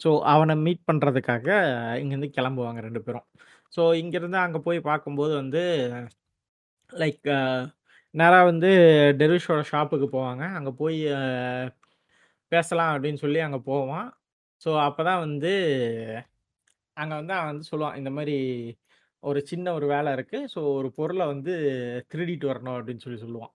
ஸோ 0.00 0.10
அவனை 0.32 0.54
மீட் 0.66 0.82
பண்ணுறதுக்காக 0.90 1.48
இங்கேருந்து 2.02 2.30
கிளம்புவாங்க 2.38 2.80
ரெண்டு 2.86 3.00
பேரும். 3.06 3.26
ஸோ 3.76 3.82
இங்கேருந்து 4.02 4.38
அங்கே 4.44 4.60
போய் 4.68 4.80
பார்க்கும்போது 4.90 5.34
வந்து 5.42 5.62
லைக் 7.00 7.28
நேராக 8.14 8.48
வந்து 8.50 8.70
டெர்விஷோட 9.20 9.60
ஷாப்புக்கு 9.72 10.06
போவாங்க. 10.16 10.44
அங்கே 10.58 10.72
போய் 10.80 10.98
பேசலாம் 12.52 12.92
அப்படின்னு 12.94 13.22
சொல்லி 13.24 13.40
அங்கே 13.46 13.60
போவான். 13.70 14.08
ஸோ 14.64 14.70
அப்போ 14.86 15.02
தான் 15.08 15.22
வந்து 15.26 15.52
அங்கே 16.96 17.14
வந்து 17.20 17.34
அவன் 17.38 17.50
வந்து 17.52 17.70
சொல்லுவான். 17.72 17.98
இந்த 18.00 18.10
மாதிரி 18.16 18.36
ஒரு 19.22 19.40
சின்ன 19.50 19.66
ஒரு 19.78 19.86
வேலை 19.94 20.10
இருக்குது 20.16 20.48
ஸோ 20.54 20.60
ஒரு 20.78 20.88
பொருளை 20.98 21.24
வந்து 21.32 21.52
திருடிட்டு 22.12 22.46
வரணும் 22.50 22.76
அப்படின்னு 22.78 23.04
சொல்லி 23.04 23.20
சொல்லுவான். 23.24 23.52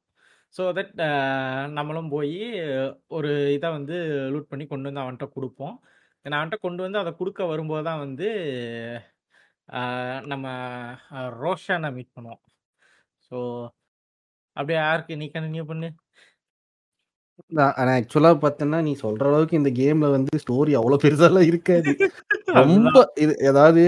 ஸோ 0.58 0.64
தட் 0.78 0.94
நம்மளும் 1.78 2.12
போய் 2.16 2.36
ஒரு 3.18 3.32
இதை 3.58 3.70
வந்து 3.78 3.96
லூட் 4.34 4.52
பண்ணி 4.52 4.66
கொண்டு 4.68 4.90
வந்து 4.90 5.04
அவன்கிட்ட 5.04 5.28
கொடுப்போம் 5.36 5.76
நான் 6.26 6.40
அவன்கிட்ட 6.40 6.60
கொண்டு 6.66 6.82
வந்து 6.86 7.02
அதை 7.02 7.12
கொடுக்க 7.20 7.42
வரும்போது 7.52 7.84
தான் 7.90 8.04
வந்து 8.06 8.28
நம்ம 10.32 10.48
ரோஷனை 11.44 11.90
மீட் 11.98 12.16
பண்ணுவோம். 12.18 12.42
ஸோ 13.32 13.38
அப்படியே 14.58 14.80
ஆர்க் 14.90 15.12
நீ 15.22 15.28
கன்டின்யூ 15.34 15.64
பண்ணு. 15.72 15.90
நான் 17.52 17.74
ஆனா 17.80 17.92
ஆக்சுவலா 17.98 18.30
பார்த்தேன்னா, 18.38 18.78
நீ 18.82 18.92
சொல்ற 19.02 19.24
அளவுக்கு 19.30 19.60
இந்த 19.60 19.72
கேம்ல 19.80 20.08
வந்து 20.14 20.40
ஸ்டோரி 20.44 20.72
அவ்வளோ 20.80 20.98
பெருசாலாம் 21.04 21.48
இருக்காது. 21.50 21.92
ரொம்ப. 22.60 22.94
இது 23.24 23.34
அதாவது 23.52 23.84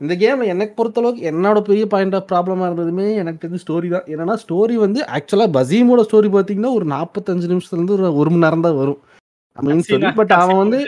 இந்த 0.00 0.14
கேம் 0.22 0.42
எனக்கு 0.52 0.74
பொறுத்தளவுக்கு 0.78 1.22
என்னோட 1.30 1.58
பெரிய 1.68 1.84
பாயிண்ட் 1.92 2.16
ஆஃப் 2.18 2.28
ப்ராப்ளமா 2.30 2.66
இருந்ததுமே 2.68 3.06
எனக்கு 3.22 3.42
தெரிஞ்சு 3.44 3.62
ஸ்டோரி 3.64 3.88
தான். 3.94 4.06
என்னன்னா 4.12 4.36
ஸ்டோரி 4.44 4.76
வந்து 4.84 5.00
ஆக்சுவலா 5.16 5.48
பசீமோட 5.56 6.02
ஸ்டோரி 6.08 6.30
பார்த்தீங்கன்னா, 6.34 6.72
ஒரு 6.78 6.86
45 6.94 7.52
நிமிஷத்துலேருந்து 7.52 7.96
ஒரு 7.98 8.14
1 8.16 8.32
மணி 8.34 8.44
நேரம் 8.46 8.66
தான் 8.66 8.78
வரும். 8.82 9.00
பட் 10.18 10.34
அவன் 10.38 10.60
வந்து. 10.62 10.78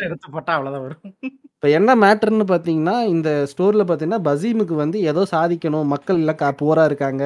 இப்ப 1.56 1.68
என்ன 1.78 1.90
மேட்டர்ன்னு 2.02 2.44
பார்த்தீங்கன்னா, 2.50 2.94
இந்த 3.12 3.30
ஸ்டோரில 3.50 3.83
பார்த்தீங்கன்னா, 3.83 4.23
பசீமுக்கு 4.26 4.75
வந்து 4.76 4.99
ஏதோ 5.11 5.23
சாதிக்கணும். 5.33 5.87
மக்கள் 5.92 6.21
எல்லாம் 6.23 6.40
க 6.40 6.54
புவரா 6.61 6.85
இருக்காங்க. 6.85 7.23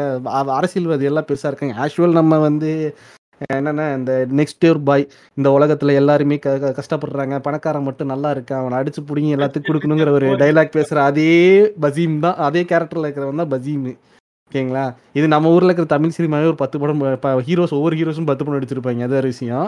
அரசியல்வாதி 0.58 1.08
எல்லாம் 1.10 1.28
பெருசா 1.30 1.50
இருக்காங்க. 1.50 1.76
ஆஷுவல் 1.84 2.18
நம்ம 2.20 2.38
வந்து 2.46 2.70
என்னன்னா, 3.52 3.86
இந்த 3.98 4.12
நெக்ஸ்ட் 4.38 4.60
டோர் 4.64 4.80
பாய் 4.88 5.04
இந்த 5.38 5.48
உலகத்துல 5.56 5.94
எல்லாருமே 6.00 6.36
கஷ்டப்படுறாங்க. 6.78 7.36
பணக்காரன் 7.46 7.88
மட்டும் 7.88 8.12
நல்லா 8.12 8.30
இருக்கான். 8.36 8.62
அவன 8.62 8.78
அடிச்சு 8.80 9.02
புடுங்கி 9.10 9.32
எல்லாத்துக்கும் 9.36 9.70
குடுக்கணுங்கிற 9.70 10.12
ஒரு 10.18 10.28
டயலாக் 10.44 10.76
பேசுற 10.78 10.98
அதே 11.10 11.30
பசீம் 11.84 12.16
தான். 12.26 12.38
அதே 12.48 12.62
கேரக்டர்ல 12.72 13.08
இருக்கிறவன் 13.08 13.42
தான் 13.42 13.52
பசீமு. 13.54 13.92
ஓகேங்களா? 14.50 14.84
இது 15.18 15.26
நம்ம 15.34 15.52
ஊர்ல 15.54 15.70
இருக்கிற 15.70 15.88
தமிழ் 15.94 16.16
சினிமாவே 16.18 16.48
ஒரு 16.52 16.60
10 16.62 16.78
படம் 16.82 17.02
ஹீரோஸ் 17.48 17.76
ஒவ்வொரு 17.78 17.96
ஹீரோஸும் 18.00 18.30
10 18.30 18.44
படம் 18.44 18.58
நடிச்சிருப்பாங்க. 18.58 19.06
அது 19.06 19.18
வேற 19.18 19.28
விஷயம். 19.34 19.66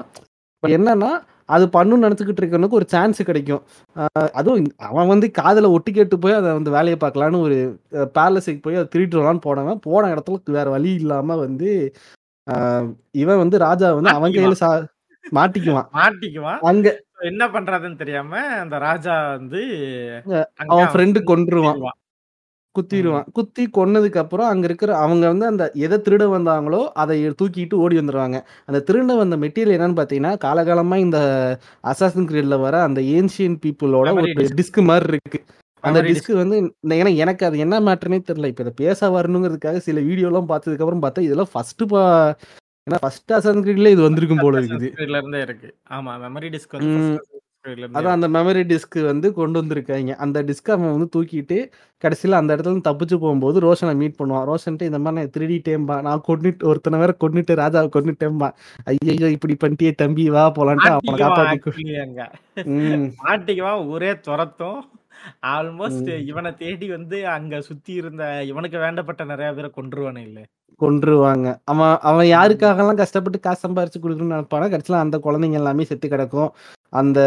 இப்ப 0.56 0.70
என்னன்னா, 0.78 1.10
அது 1.50 1.64
பண்ணணும்னு 1.76 2.04
நெனச்சுக்கிட்டு 2.04 2.42
இருக்கவனுக்கு 2.42 2.78
ஒரு 2.80 2.86
சான்ஸ் 2.94 3.20
கிடைக்கும். 3.28 3.62
அதுவும் 4.38 4.68
அவன் 4.88 5.10
வந்து 5.12 5.28
காதுல 5.38 5.70
ஒட்டு 5.76 5.90
கேட்டு 5.98 6.18
போய் 6.24 6.38
அத 6.38 6.54
வந்து 6.58 6.76
வேலைய 6.76 6.96
பார்க்கலான்னு 7.04 7.44
ஒரு 7.46 7.58
பேலஸுக்கு 8.18 8.64
போய் 8.64 8.80
அத 8.80 8.88
திருடிட்டு 8.92 9.20
வரலான்னு 9.20 9.46
போனவன், 9.48 9.82
போன 9.88 10.10
இடத்துல 10.14 10.56
வேற 10.58 10.68
வழி 10.76 10.92
இல்லாம 11.02 11.36
வந்து 11.44 11.70
இவன் 13.22 13.42
வந்து 13.42 13.56
ராஜா 13.66 13.88
வந்து 13.98 14.16
அவன் 14.18 14.34
கையில. 14.36 14.56
சா 14.62 14.70
மாட்டிக்குவான். 15.24 15.88
மாட்டிக்குவான். 15.98 16.60
அங்க 16.70 16.88
என்ன 17.28 17.44
பண்றதுன்னு 17.54 18.00
தெரியாம 18.02 18.32
அந்த 18.62 18.76
ராஜா 18.86 19.14
வந்து 19.34 19.60
அவன் 20.72 20.90
ஃப்ரெண்டு 20.92 21.20
கொன்றுவான் 21.30 21.80
குத்திடுவான். 22.74 23.26
குத்தி 23.32 23.62
கொன்னதுக்கு 23.76 24.18
அப்புறம் 24.18 24.48
அங்க 24.48 24.64
இருக்கிற 24.64 24.96
அவங்க 24.96 25.24
வந்து 25.28 25.46
அந்த 25.46 25.64
எதை 25.74 25.96
திருட 25.98 26.24
வந்தாங்களோ 26.34 26.80
அதை 27.02 27.16
தூக்கிட்டு 27.40 27.76
ஓடி 27.84 27.98
வந்துருவாங்க. 27.98 28.38
அந்த 28.66 28.82
திருட 28.88 29.16
வந்த 29.16 29.36
மெட்டீரியல் 29.36 29.76
என்னன்னு 29.76 29.98
பார்த்தீங்கன்னா 30.00 30.34
காலகாலமா 30.46 30.96
இந்த 30.96 31.18
அசாசன் 31.84 32.28
கிரீட்ல 32.30 32.58
வர 32.60 32.82
அந்த 32.82 33.00
ஏன்ஷியன் 33.16 33.58
பீப்புளோட 33.64 34.12
ஒரு. 34.18 34.34
டிஸ்க் 34.60 34.80
மாதிரி 34.82 35.08
இருக்கு. 35.12 35.40
அந்த 35.84 35.98
டிஸ்க் 36.02 36.32
வந்து 36.34 36.56
ஏன்னா 37.00 37.16
எனக்கு 37.16 37.46
அது 37.46 37.58
என்ன 37.58 37.76
மேட்டர்னே 37.80 38.20
தெரியல. 38.28 38.46
இப்போ 38.46 38.62
இதை 38.62 38.74
பேச 38.76 39.10
வரணுங்கிறதுக்காக 39.10 39.78
சில 39.78 40.00
வீடியோலாம் 40.00 40.50
பார்த்ததுக்கு 40.52 40.84
அப்புறம் 40.84 41.04
பார்த்தா 41.04 41.26
இதெல்லாம் 41.28 41.52
ஃபர்ஸ்ட் 41.52 41.84
பா 41.88 42.02
ஏன்னா 42.86 42.98
ஃபர்ஸ்ட் 43.00 43.32
அசாசன் 43.32 43.64
கிரீட்ல 43.64 43.88
இது 43.88 44.02
வந்திருக்கும் 44.02 44.42
போல 44.42 44.60
இருக்குது. 44.60 44.88
இருக்கு. 45.46 45.68
ஆமா 45.90 46.12
மெமரி 46.24 46.48
டிஸ்க் 46.54 46.76
வந்து 46.76 46.92
அதான். 47.64 48.14
அந்த 48.16 48.28
மெமரி 48.28 48.62
டிஸ்க் 48.64 48.96
வந்து 49.04 49.32
கொண்டு 49.32 49.62
வந்திருக்காங்க. 49.62 50.12
அந்த 50.16 50.42
டிஸ்க் 50.42 50.70
அவன் 50.70 50.92
வந்து 50.92 51.08
தூக்கிட்டு 51.14 51.56
கடைசியில் 52.04 52.38
அந்த 52.38 52.50
இடத்துல 52.54 52.70
இருந்து 52.70 52.88
தப்பிச்சு 52.90 53.16
போகும்போது 53.18 53.60
ரோஷனை 53.60 53.94
மீட் 53.96 54.18
பண்ணுவான். 54.18 54.46
ரோஷன்ட்டு 54.50 54.82
இந்த 54.82 54.98
மாதிரி 54.98 55.18
நான் 55.18 55.34
திருடிட்டேன்பா. 55.34 55.96
நான் 56.02 56.22
கொண்டுட்டு 56.28 56.64
ஒருத்தனை 56.64 56.98
வேற 56.98 57.14
கொண்டுட்டு 57.24 57.54
ராஜாவை 57.54 57.90
கொண்டுட்டேன்பா 57.96 58.48
ஐயோ 58.84 59.28
இப்படி 59.30 59.56
பண்ணிட்டே 59.56 59.94
தம்பி 59.94 60.28
வா 60.28 60.44
போலான்ட்டு 60.58 60.90
அவனை 60.90 61.14
காப்பாத்தி 61.22 61.56
actually 61.58 61.98
அங்க. 62.00 62.22
ம். 62.76 63.06
மாட்டிக்குவான் 63.24 63.84
ஊரே 63.86 64.12
துரத்தும். 64.20 64.80
ஆல்மோஸ்ட். 65.54 66.10
இவனை 66.26 66.50
தேடி 66.54 66.88
வந்து 66.90 67.28
அங்க 67.28 67.60
சுத்தி 67.60 67.92
இருந்த 67.92 68.24
இவனுக்கு 68.44 68.78
வேண்டப்பட்ட 68.78 69.24
நிறைய 69.24 69.50
பேரை 69.52 69.70
கொன்றுவானே 69.76 70.22
இல்ல 70.22 70.40
கொன்றுவாங்க. 70.80 71.46
அவன் 71.64 71.96
அவன் 72.00 72.26
யாருக்காகலாம் 72.26 73.00
கஷ்டப்பட்டு 73.00 73.40
காசு 73.40 73.60
சம்பாரிச்சு 73.64 73.98
கொடுக்கணும்னு 74.02 74.34
நினைப்பானா 74.34 74.68
கடைசியில் 74.70 75.02
அந்த 75.02 75.16
குழந்தைங்க 75.18 75.52
எல்லாமே 75.52 75.84
செத்து 75.84 76.08
கிடக்கும். 76.08 76.50
அந்த 76.92 77.20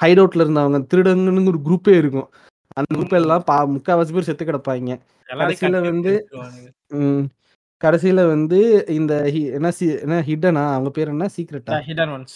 ஹைட் 0.00 0.20
அவுட்ல 0.20 0.44
இருந்தவங்க 0.44 0.86
திருடங்கன்னு 0.94 1.48
ஒரு 1.48 1.60
குரூப்பே 1.66 1.96
இருக்கும். 1.96 2.28
அந்த 2.76 2.96
குரூப் 2.96 3.14
எல்லாம் 3.14 3.44
பா 3.44 3.64
முக்கால்வாசி 3.66 4.12
பேர் 4.12 4.22
செத்து 4.22 4.44
கிடப்பாங்க. 4.44 4.96
கடைசியில 5.28 5.80
வந்து 5.80 6.12
வச்சிருவானுங்க. 6.12 6.68
ம். 6.90 7.24
கடைசியில 7.82 8.26
வந்து 8.28 8.58
இந்த 8.88 9.30
என்ன 9.30 9.70
சி 9.70 9.86
என்ன 10.00 10.20
ஹிடனா 10.20 10.72
அவங்க 10.72 10.90
பேர் 10.90 11.08
என்ன? 11.08 11.28
சீக்ரெட்டா 11.36 11.72
ones. 12.10 12.34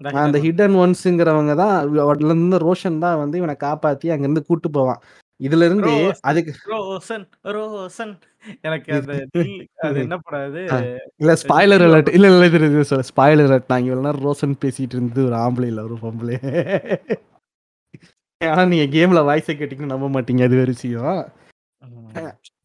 The 0.00 0.10
அந்த. 0.14 0.38
ஹிடன் 0.38 0.74
ஒன்ஸுங்கிறவங்க 0.74 1.54
தான் 1.54 1.74
இருந்து 2.24 2.58
ரோஷன் 2.58 2.98
தான் 2.98 3.18
வந்து 3.18 3.38
இவனை 3.38 3.56
காப்பாத்தி 3.60 4.10
அங்கிருந்து 4.10 4.44
கூட்டு 4.44 4.70
போவான். 4.70 5.00
இதுல 5.40 5.66
இருந்து 5.68 5.88
ரோசன், 5.88 6.20
அதுக்கு 6.20 6.52
ரோசன், 6.70 7.24
ரோசன். 7.56 8.14
எனக்கு 8.60 8.92
அந்த 8.92 9.12
அது 9.82 9.98
என்ன? 10.00 10.18
ஆ, 10.72 10.78
இல்ல 11.16 11.32
ஸ்பாய்லர் 11.42 11.84
அலர்ட் 11.86 12.10
இல்ல 12.12 12.28
இல்ல 12.28 12.46
இது 12.68 12.84
சொல்ல 12.84 13.04
ஸ்பாய்லர் 13.10 13.48
அலர்ட் 13.48 13.68
நாங்க 13.68 13.88
இவ்வளவு 13.88 14.06
நேரம் 14.06 14.26
ரோஷன் 14.26 14.60
பேசிட்டு 14.64 14.96
இருந்தது 14.96 15.26
ஒரு 15.26 15.36
ஆம்பளை 15.36 15.66
இல்ல 15.66 15.82
ஒரு 15.82 15.96
பொம்பளை. 16.02 16.36
ஆனா 18.40 18.64
நீங்க 18.64 18.86
கேம்ல 18.96 19.22
வாய்ஸை 19.28 19.54
கேட்டீங்கன்னு 19.54 19.94
நம்ப 19.94 20.08
மாட்டீங்க. 20.16 20.42
அது 20.42 20.56
வேற 20.56 20.70
விஷயம். 20.70 21.20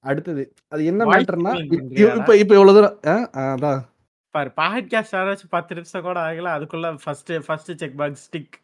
அடுத்தது 0.04 0.44
அது 0.68 0.82
என்ன 0.86 1.06
மேட்டர்னா? 1.06 1.52
இப்ப 2.18 2.38
இப்ப 2.38 2.54
இவ்வளவு 2.54 2.76
தூரம் 2.78 2.98
அதான் 3.44 3.82
பாரு 4.36 4.50
பாட்காஸ்ட் 4.58 5.18
ஆரம்பிச்சு 5.20 5.48
பத்து 5.50 5.76
நிமிஷம் 5.76 6.02
கூட 6.02 6.20
ஆகல 6.20 6.52
அதுக்குள்ள 6.56 6.88
first 7.04 7.32
first 7.46 7.72
check 7.78 7.98
box 7.98 8.24
stick 8.28 8.56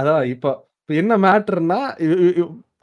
அதான் 0.00 0.22
இப்போ 0.34 0.50
இப்போ 0.80 0.94
என்ன 1.02 1.14
மேட்டர்னா 1.24 1.78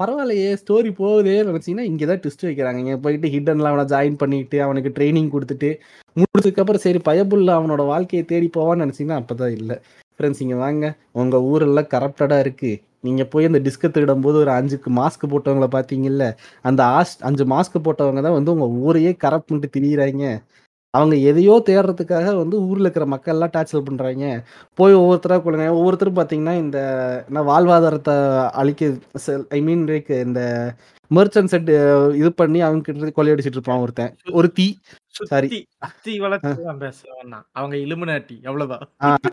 பரவாயில்லையே 0.01 0.47
ஸ்டோரி 0.61 0.89
போகுதே 0.99 1.35
நினச்சிங்கன்னா 1.49 1.85
இங்கே 1.89 2.05
தான் 2.09 2.21
ட்விஸ்ட் 2.23 2.45
வைக்கிறாங்க. 2.47 2.79
இங்கே 2.83 2.97
போயிட்டு 3.03 3.27
ஹிட்டன்ல 3.33 3.69
அவனை 3.71 3.85
ஜாயின் 3.93 4.17
பண்ணிட்டு 4.23 4.57
அவனுக்கு 4.65 4.89
ட்ரைனிங் 4.97 5.29
கொடுத்துட்டு 5.35 5.69
முடிச்சதுக்கப்புறம் 6.17 6.83
சரி 6.85 6.99
பயபுள்ள 7.09 7.51
அவனோட 7.59 7.83
வாழ்க்கையை 7.91 8.23
தேடி 8.31 8.49
போவான்னு 8.57 8.83
நினச்சிங்கன்னா 8.85 9.19
அப்போ 9.21 9.35
தான் 9.41 9.53
இல்லை. 9.59 9.77
ஃப்ரெண்ட்ஸ் 10.17 10.41
இங்கே 10.45 10.57
வாங்க. 10.65 10.85
உங்கள் 11.21 11.45
ஊரெல்லாம் 11.51 11.89
கரப்டடாக 11.93 12.43
இருக்குது 12.45 12.81
நீங்கள் 13.07 13.29
போய் 13.31 13.47
அந்த 13.49 13.59
டிஸ்கை 13.67 13.89
திருடும்போது 13.95 14.37
ஒரு 14.43 14.51
அஞ்சுக்கு 14.57 14.91
மாஸ்க் 14.99 15.25
போட்டவங்கள 15.33 15.67
பார்த்தீங்கல்ல 15.77 16.27
அந்த 16.69 16.81
ஆஸ் 16.99 17.15
அஞ்சு 17.29 17.45
மாஸ்க் 17.53 17.83
போட்டவங்க 17.87 18.21
தான் 18.27 18.37
வந்து 18.37 18.53
உங்கள் 18.55 18.75
ஊரையே 18.85 19.11
கரப்ட் 19.23 19.49
பண்ணிட்டு 19.49 19.73
திரியிறாங்க. 19.75 20.25
அவங்க 20.95 21.15
எதையோ 21.29 21.61
தேடுறதுக்காக 21.65 22.35
வந்து 22.35 22.57
ஊரில் 22.67 22.85
இருக்கிற 22.85 23.05
மக்கள்லாம் 23.07 23.53
டார்ச்சர் 23.55 23.87
பண்ணுறாங்க 23.87 24.25
போய் 24.79 24.93
ஒவ்வொருத்தராக 24.95 25.41
கொள்ளுங்க. 25.45 25.67
ஒவ்வொருத்தரும் 25.79 26.15
பார்த்தீங்கன்னா 26.15 26.55
இந்த 26.57 26.79
என்ன 27.27 27.43
வாழ்வாதாரத்தை 27.51 28.15
அழிக்க 28.53 28.91
ஐ 29.49 29.61
மீன் 29.61 29.85
லைக் 29.87 30.11
இந்த 30.25 30.41
மெர்ச்சன்ட் 31.11 31.51
செட் 31.53 31.69
இது 32.19 32.29
பண்ணி 32.33 32.59
அவங்க 32.61 32.83
கிட்ட 32.85 33.11
கொள்ளையடிச்சிட்டு 33.17 33.59
இருப்பான் 33.59 33.83
ஒருத்தன். 33.83 34.13
ஒரு 34.31 34.47
தீ. 34.51 34.67
சாரி 35.31 35.49
அவங்க 37.53 37.75
இலுமினாட்டி. 37.85 38.35
அவ்வளவுதான். 38.43 38.85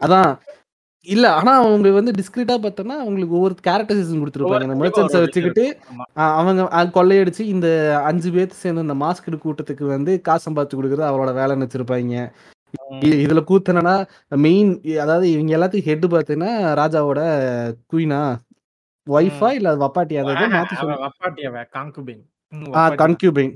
அதான். 0.05 0.33
இல்ல 1.07 1.27
ஆனா 1.37 1.53
அவங்க 1.61 1.91
வந்து 1.95 2.13
டிஸ்கிரிட்டா 2.19 2.57
பார்த்தோன்னா 2.61 2.97
அவங்களுக்கு 3.01 3.37
ஒவ்வொரு 3.39 3.55
கேரக்டரிசம் 3.65 4.21
கொடுத்துருப்பாங்க. 4.23 4.67
இந்த 4.69 4.77
மெர்ச்சன்ஸை 4.83 5.21
வச்சுக்கிட்டு 5.25 5.65
அவங்க 6.33 6.63
கொள்ளையடிச்சு 6.95 7.43
இந்த 7.55 7.69
அஞ்சு 8.09 8.31
பேர்த்து 8.35 8.63
சேர்ந்து 8.63 8.87
இந்த 8.87 8.97
மாஸ்க் 9.01 9.31
கூட்டத்துக்கு 9.45 9.87
வந்து 9.89 10.13
காசு 10.29 10.47
சம்பாதிச்சு 10.47 10.79
கொடுக்குறது 10.79 11.09
அவரோட 11.09 11.33
வேலைன்னு 11.39 11.67
வச்சிருப்பாங்க 11.67 12.25
இதுல 13.23 13.41
கூத்தனா 13.49 13.95
மெயின் 14.43 14.71
அதாவது 15.03 15.27
இவங்க 15.33 15.57
எல்லாத்துக்கும் 15.57 15.89
ஹெட் 15.89 16.07
பார்த்தீங்கன்னா 16.13 16.53
ராஜாவோட 16.81 17.21
குயினா 17.93 18.21
ஒய்ஃபா 19.07 19.49
இல்ல 19.57 19.71
அது 19.71 19.81
வப்பாட்டி 19.85 20.15
அதை 20.19 20.33
ஏதோ 20.37 20.47
மாத்தி 20.55 20.75
அவ 20.75 20.81
சொல்லு. 20.83 20.99
வப்பாட்டி 21.05 21.43
அவ 21.49 21.63
காங்குபின் 21.77 22.23
ம், 22.53 22.63
ஆ 22.63 22.69
வப்பாட்டி. 22.77 22.99
கன்கியூபைன் 23.03 23.55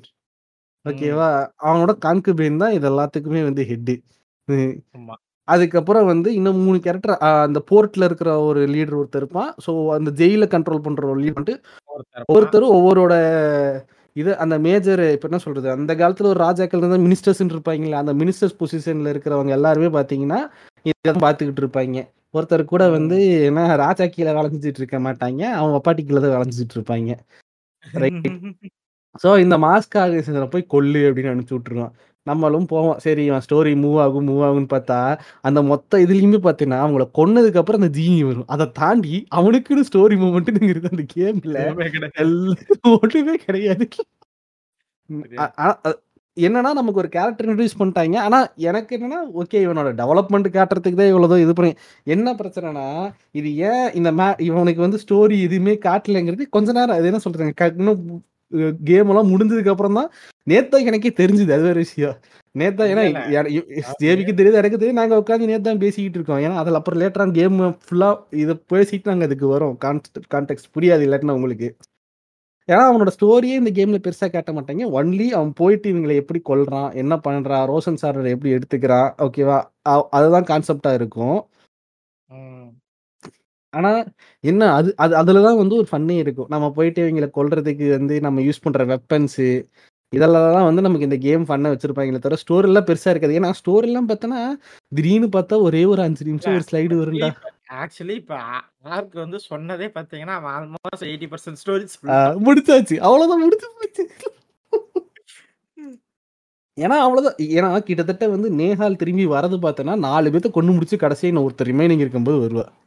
ஓகேவா 0.85 1.29
அவனோட 1.65 1.93
கான்குபைன் 2.05 2.61
தான் 2.63 2.75
இது 2.77 2.87
எல்லாத்துக்குமே 2.91 3.43
வந்து 3.45 3.63
ஹெட்டு. 3.71 3.95
அதுக்கப்புறம் 5.49 6.07
வந்து 6.13 6.29
இன்னும் 6.39 6.63
மூணு 6.67 6.79
கேரக்டர் 6.85 7.15
அந்த 7.47 7.61
போர்ட்ல 7.71 8.07
இருக்கிற 8.09 8.31
ஒரு 8.49 8.61
லீடர் 8.75 8.99
ஒருத்தர் 9.01 9.23
இருப்பான். 9.23 9.51
ஸோ 9.67 9.73
அந்த 9.97 10.11
ஜெயில 10.21 10.47
கண்ட்ரோல் 10.55 10.85
பண்ற 10.87 11.05
ஒரு 11.13 11.21
லீடர் 11.25 11.39
வந்துட்டு 11.39 11.57
ஒருத்தர் 11.91 12.17
இருப்பான். 12.17 12.31
ஒவ்வொருத்தரும் 12.31 12.75
ஒவ்வொருவரோட 12.79 13.15
இது 14.17 14.31
அந்த 14.43 14.57
மேஜர் 14.67 15.03
இப்போ 15.15 15.27
என்ன 15.31 15.41
சொல்றது? 15.47 15.69
அந்த 15.77 15.93
காலத்துல 16.01 16.31
ஒரு 16.33 16.41
ராஜாக்கள் 16.47 16.81
இருந்தால் 16.81 17.05
மினிஸ்டர்ஸ் 17.07 17.43
இருப்பாங்களா 17.55 18.03
அந்த 18.05 18.13
மினிஸ்டர்ஸ் 18.23 18.59
பொசிஷன்ல 18.61 19.13
இருக்கிறவங்க 19.15 19.53
எல்லாருமே 19.59 19.91
பாத்தீங்கன்னா 19.99 20.41
இதெல்லாம் 20.87 21.25
பார்த்துக்கிட்டு 21.25 21.63
இருப்பாங்க. 21.65 21.99
ஒருத்தர் 22.35 22.71
கூட 22.73 22.85
வந்து 22.97 23.17
என்ன 23.49 23.61
ராஜா 23.85 24.05
கீழே 24.15 24.33
வளைஞ்சிட்டு 24.39 24.81
இருக்க 24.83 24.99
மாட்டாங்க. 25.07 25.43
அவன் 25.59 25.75
வப்பாட்டி 25.77 26.03
கீழே 26.07 26.21
தான் 26.25 26.37
வளைஞ்சிட்டு 26.37 26.77
இருப்பாங்க. 26.79 27.11
ரைட் 27.85 28.27
ஸோ 29.23 29.29
இந்த 29.45 29.57
மாஸ்க் 29.65 29.95
ஆர்கனைசேஷனை 30.01 30.49
போய் 30.55 30.71
கொல்லு 30.75 31.01
அப்படின்னு 31.09 31.31
அனுப்பிச்சு 31.33 31.57
விட்டுருவான். 31.57 31.93
நம்மளும் 32.27 32.69
போவோம். 32.73 32.99
சரி 33.05 33.23
இவன் 33.31 33.45
ஸ்டோரி 33.47 33.73
மூவ் 33.85 33.99
ஆகும் 34.05 34.27
மூவ் 34.31 34.43
ஆகும்னு 34.49 34.71
பார்த்தா 34.75 34.99
அந்த 35.49 35.61
மொத்த 35.71 36.01
இதுலயுமே 36.05 36.41
பார்த்தீங்கன்னா 36.47 36.81
அவங்கள 36.85 37.07
கொன்னதுக்கு 37.19 37.61
அப்புறம் 37.63 37.81
அந்த 37.83 37.91
ஜீனி 37.99 38.21
வரும். 38.31 38.49
அதை 38.55 38.67
தாண்டி 38.81 39.15
அவனுக்குன்னு 39.41 39.89
ஸ்டோரி 39.91 40.19
மூமெண்ட்னு 40.25 40.71
இருக்கு 40.73 40.93
அந்த 40.95 41.07
கேம்ல 41.17 41.59
எதுவுமே 43.07 43.37
கிடையாது. 43.47 43.87
என்னன்னா 46.37 46.71
நமக்கு 46.79 47.01
ஒரு 47.03 47.09
கேரக்டர் 47.15 47.47
இன்ட்ரடியூஸ் 47.47 47.79
பண்ணிட்டாங்க. 47.81 48.17
ஆனா 48.27 48.39
எனக்கு 48.71 48.95
என்னன்னா 48.97 49.21
ஓகே 49.41 49.59
இவனோட 49.67 49.91
டெவலப்மெண்ட் 50.01 50.49
காட்டுறதுக்கு 50.57 50.99
தான் 51.01 51.11
இவ்வளவு 51.13 51.37
இது 51.45 51.53
பண்ணி 51.59 51.71
என்ன 52.15 52.35
பிரச்சனைனா 52.41 52.87
இது 53.39 53.51
ஏன் 53.69 53.87
இந்த 54.01 54.11
மே 54.19 54.27
இவனுக்கு 54.49 54.85
வந்து 54.87 55.01
ஸ்டோரி 55.05 55.37
எதுவுமே 55.47 55.75
காட்டலைங்கிறது 55.87 56.47
கொஞ்ச 56.57 56.75
நேரம் 56.79 56.97
அது 56.99 57.11
என்ன 57.13 57.21
சொல்றாங்க 57.27 57.71
இன்னும் 57.81 58.03
கேம் 58.85 59.09
எல்லாம் 59.09 59.31
முடிஞ்சதுக்கு 59.33 59.73
அப்புறம் 59.75 59.99
தான் 60.01 60.11
நேத்தா 60.51 60.79
எனக்கே 60.91 61.13
தெரிஞ்சுது 61.21 61.55
அது 61.57 61.67
வேற 61.69 61.79
விஷயம். 61.85 62.17
நேத்தா 62.55 62.85
ஏன்னா. 62.91 63.05
தேவிக்கு 64.05 64.33
தெரியுது 64.33 64.61
எனக்கு 64.61 64.81
தெரியுது. 64.83 65.01
நாங்க 65.01 65.17
உட்காந்து 65.17 65.51
நேத்து 65.51 65.77
பேசிக்கிட்டு 65.85 66.19
இருக்கோம். 66.19 66.43
ஏன்னா 66.47 66.61
அதில் 66.63 66.79
அப்புறம் 66.81 67.01
லேட்டரா 67.01 67.27
கேம் 67.39 67.59
ஃபுல்லா 67.85 68.11
இதை 68.43 68.55
பேசிட்டு 68.73 69.11
நாங்க 69.11 69.25
அதுக்கு 69.25 69.47
வரோம். 69.55 69.77
கான்டெக்ட் 70.35 70.73
புரியாது 70.77 71.07
இல்லாட்டினா 71.09 71.37
உங்களுக்கு. 71.41 71.71
ஏன்னா 72.69 72.85
அவனோட 72.91 73.11
ஸ்டோரியே 73.17 73.57
இந்த 73.61 73.71
கேம்ல 73.71 73.99
பெருசா 74.05 74.29
காட்ட 74.31 74.53
மாட்டாங்க. 74.53 74.87
ஒன்லி 74.99 75.27
அவன் 75.39 75.53
போயிட்டு 75.57 75.93
இவங்களை 75.93 76.15
எப்படி 76.15 76.41
கொல்றான் 76.49 76.89
என்ன 76.95 77.15
பண்றான் 77.27 77.67
ரோஷன் 77.73 78.01
சார் 78.03 78.19
எப்படி 78.25 78.55
எடுத்துக்கிறான் 78.55 79.11
ஓகேவா 79.27 79.59
அதுதான் 80.17 80.49
கான்செப்டா 80.51 80.93
இருக்கும். 80.95 81.39
ஆனா 83.79 83.91
என்ன 84.45 84.71
அது 84.79 84.91
அது 85.05 85.15
அதுலதான் 85.21 85.61
வந்து 85.63 85.75
ஒரு 85.81 85.89
ஃபன்னே 85.91 86.17
இருக்கும். 86.25 86.49
நம்ம 86.55 86.71
போயிட்டு 86.77 87.03
இவங்களை 87.05 87.29
கொல்றதுக்கு 87.39 87.89
வந்து 87.97 88.15
நம்ம 88.27 88.45
யூஸ் 88.49 88.65
பண்ற 88.67 88.85
வெப்பன்ஸ் 88.93 89.43
இதெல்லாம் 90.13 90.55
தான் 90.57 90.67
வந்து 90.69 90.85
நமக்கு 90.85 91.07
இந்த 91.09 91.19
கேம் 91.25 91.45
ஃபன்ன 91.47 91.71
வச்சிருப்பாங்களே 91.73 92.21
தவிர 92.25 92.39
ஸ்டோரி 92.43 92.69
எல்லாம் 92.71 92.87
பெருசா 92.89 93.13
இருக்காது. 93.13 93.37
ஏன்னா 93.39 93.51
ஸ்டோரி 93.61 93.89
எல்லாம் 93.91 94.09
பார்த்தோன்னா 94.11 94.41
திடீர்னு 94.93 95.29
பார்த்தா 95.37 95.57
ஒரே 95.69 95.83
ஒரு 95.93 96.03
அஞ்சு 96.07 96.29
நிமிஷம் 96.29 96.57
ஒரு 96.59 96.67
ஸ்லைடு 96.69 97.01
வரும்டா. 97.01 97.31
ஆக்சுவலி 97.83 98.17
இப்ப 98.23 98.35
ஆர்க் 98.97 99.17
வந்து 99.25 99.39
சொன்னதே 99.51 99.89
பாத்தீங்கன்னா 99.97 100.37
ஆல்மோஸ்ட் 100.55 101.07
எயிட்டி 101.11 101.29
பர்சன்ட் 101.33 101.61
ஸ்டோரிஸ் 101.63 101.97
முடிச்சாச்சு. 102.47 102.97
அவ்வளவுதான் 103.07 103.43
முடிச்சு 103.45 103.69
போச்சு. 103.79 104.05
ஏன்னா 106.79 106.97
அவ்வளவுதான். 107.05 107.37
ஏன்னா 107.59 107.69
கிட்டத்தட்ட 107.85 108.25
வந்து 108.33 108.49
நேஹால் 108.63 109.01
திரும்பி 109.03 109.27
வரது 109.27 109.59
பார்த்தோன்னா 109.67 109.95
நாலு 110.09 110.31
பேர்த்த 110.33 110.49
கொண்டு 110.57 110.75
முடிச்சு 110.77 110.97
கடைசியா 111.05 111.45
ஒருத்தர் 111.47 111.71
ரிமைனிங் 111.73 112.03
இருக்கும்போது 112.05 112.39
வருவா. 112.45 112.67
ஆமா 112.67 112.77
அது 112.77 112.86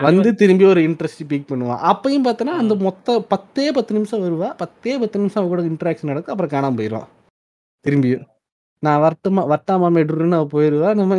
வந்து 0.00 0.30
திரும்பி 0.34 0.64
ஒரு 0.64 0.80
இன்ட்ரெஸ்ட் 0.88 1.22
பீக் 1.30 1.50
பண்ணுவான் 1.50 1.82
அப்பயும் 1.90 2.26
பார்த்தோன்னா 2.26 2.54
அந்த 2.62 2.74
மொத்த 2.86 3.16
பத்தே 3.28 3.66
பத்து 3.72 3.94
நிமிஷம் 3.94 4.24
வருவா 4.24 4.50
பத்தே 4.56 4.94
பத்து 4.98 5.18
நிமிஷம் 5.18 5.42
அவ 5.42 5.48
கூட 5.48 5.62
இன்ட்ராக்ஷன் 5.70 6.12
நடக்கும் 6.12 6.34
அப்புறம் 6.34 6.54
காணாம 6.54 6.78
போயிடுவான் 6.80 7.10
திரும்பியும் 7.84 8.24
நான் 8.82 9.02
வரட்டுமா 9.04 9.42
வரட்டாமா 9.52 9.88
மெட்ருன்னு 9.96 10.38
அவ 10.38 10.46
போயிருவா. 10.52 10.90
நம்ம 10.94 11.18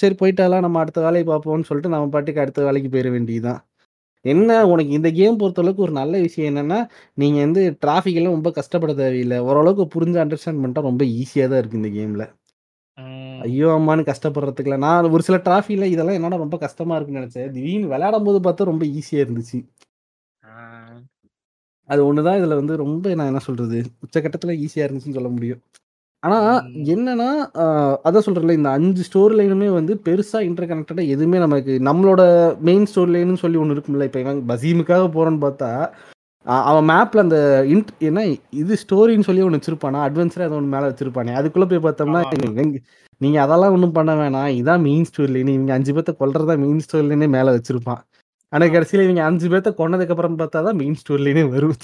சரி 0.00 0.14
போயிட்டாளா 0.22 0.58
நம்ம 0.60 0.78
அடுத்த 0.78 1.00
வேலைய 1.00 1.24
பார்ப்போம்ன்னு 1.30 1.68
சொல்லிட்டு 1.68 1.92
நம்ம 1.94 2.08
பாட்டுக்கு 2.08 2.42
அடுத்த 2.44 2.60
வேலைக்கு 2.64 2.90
போயிற 2.94 3.10
வேண்டியதுதான். 3.10 3.60
என்ன 4.24 4.50
உனக்கு 4.66 4.92
இந்த 4.98 5.10
கேம் 5.18 5.38
பொறுத்தளவுக்கு 5.40 5.84
ஒரு 5.86 5.94
நல்ல 6.00 6.14
விஷயம் 6.18 6.50
என்னன்னா, 6.52 6.78
நீங்க 7.14 7.38
வந்து 7.40 7.62
டிராஃபிக் 7.82 8.18
எல்லாம் 8.20 8.36
ரொம்ப 8.38 8.50
கஷ்டப்பட 8.50 8.92
தேவையில்ல. 9.02 9.36
ஓரளவுக்கு 9.48 9.84
புரிஞ்சு 9.94 10.18
அண்டர்ஸ்டாண்ட் 10.24 10.62
பண்ணிட்டா 10.62 10.82
ரொம்ப 10.90 11.04
ஈஸியா 11.20 11.46
தான் 11.48 11.60
இருக்கு 11.62 11.80
இந்த 11.82 11.90
கேம்ல. 11.98 12.24
ஐயோ! 13.44 13.66
அம்மான்னு 13.74 14.02
கஷ்டப்படுறதுக்குலாம் 14.08 14.84
நான் 14.84 15.08
ஒரு 15.14 15.22
சில 15.26 15.36
டிராஃபிக்ல 15.46 15.86
இதெல்லாம் 15.92 16.16
என்னடா 16.18 16.36
ரொம்ப 16.42 16.56
கஷ்டமா 16.62 16.94
இருக்குன்னு 16.96 17.20
நெனச்சேன். 17.20 17.50
திடீர்னு 17.56 17.90
விளையாடும்போது 17.92 18.38
பார்த்தா 18.46 18.70
ரொம்ப 18.70 18.84
ஈஸியா 18.96 19.20
இருந்துச்சு. 19.24 19.58
அது 21.88 22.00
ஒண்ணு 22.08 22.22
தான் 22.26 22.38
இதுல 22.40 22.56
வந்து 22.60 22.74
ரொம்ப 22.82 23.14
நான் 23.16 23.30
என்ன 23.30 23.42
சொல்றது, 23.46 23.76
உச்சகட்டத்துல 24.04 24.54
ஈஸியா 24.64 24.84
இருந்துச்சுன்னு 24.86 25.18
சொல்ல 25.18 25.30
முடியும். 25.36 25.60
ஆனா. 26.22 26.38
என்னன்னா, 26.92 27.28
அதான் 28.06 28.26
சொல்றேன்ல 28.26 28.56
இந்த 28.58 28.70
5 28.76 29.02
ஸ்டோரி 29.08 29.34
லைனுமே 29.38 29.68
வந்து 29.74 29.94
பெருசா 30.06 30.40
இன்டர் 30.48 30.70
கனெக்டடா 30.70 31.04
எதுவுமே 31.14 31.38
நமக்கு 31.44 31.74
நம்மளோட 31.88 32.22
மெயின் 32.68 32.86
ஸ்டோரி 32.90 33.12
லைன்னு 33.16 33.42
சொல்லி 33.44 33.60
ஒண்ணு 33.62 33.76
இருக்கும்ல. 33.76 34.08
இப்ப 34.10 34.20
இவன் 34.24 34.42
பசீமுக்காக 34.52 35.08
போறோம்ன்னு 35.16 35.44
பார்த்தா, 35.46 35.70
அவன் 36.66 36.86
மேப்ல 36.90 37.22
அந்த 37.24 37.38
இன்ட் 37.72 37.90
என்ன 38.08 38.20
இது 38.60 38.74
ஸ்டோரின்னு 38.82 39.26
சொல்லி 39.28 39.44
ஒண்ணு 39.46 39.58
வச்சிருப்பானா, 39.58 40.00
அட்வென்ச்சரா 40.06 40.46
ஏதோ 40.48 40.58
ஒண்ணு 40.60 40.74
மேல 40.74 40.90
வச்சிருப்பானே. 40.90 41.32
அதுக்குள்ள 41.38 41.66
போய் 41.70 41.84
பார்த்தோம்னா, 41.86 42.20
ஆமாமா. 42.22 42.36
இவங்க 42.38 42.80
நீங்க 43.20 43.38
அதெல்லாம் 43.44 43.74
ஒண்ணும் 43.76 43.96
பண்ண 43.96 44.12
வேணாம். 44.20 44.50
இதான் 44.60 44.84
மெயின் 44.86 45.06
ஸ்டோரி 45.10 45.32
லைன். 45.36 45.52
இவங்க 45.56 45.72
5 45.76 45.92
பேத்த 45.96 46.12
கொல்றது 46.20 46.48
தான் 46.50 46.62
மெயின் 46.64 46.82
ஸ்டோரி 46.86 47.06
லைனே 47.10 47.28
மேல 47.36 47.54
வச்சிருப்பான். 47.56 48.02
ஆனா 48.52 48.64
ஆ. 48.66 48.72
கடைசியில 48.74 49.06
இவங்க 49.06 49.22
5 49.26 49.48
பேத்த 49.52 49.70
கொன்னதுக்கு 49.80 50.14
அப்புறம் 50.16 50.38
பார்த்தா 50.42 50.60
தான் 50.68 50.78
மெயின் 50.82 50.98
ஸ்டோரி 51.02 51.22
லைனே 51.26 51.44
வரும். 51.54 51.76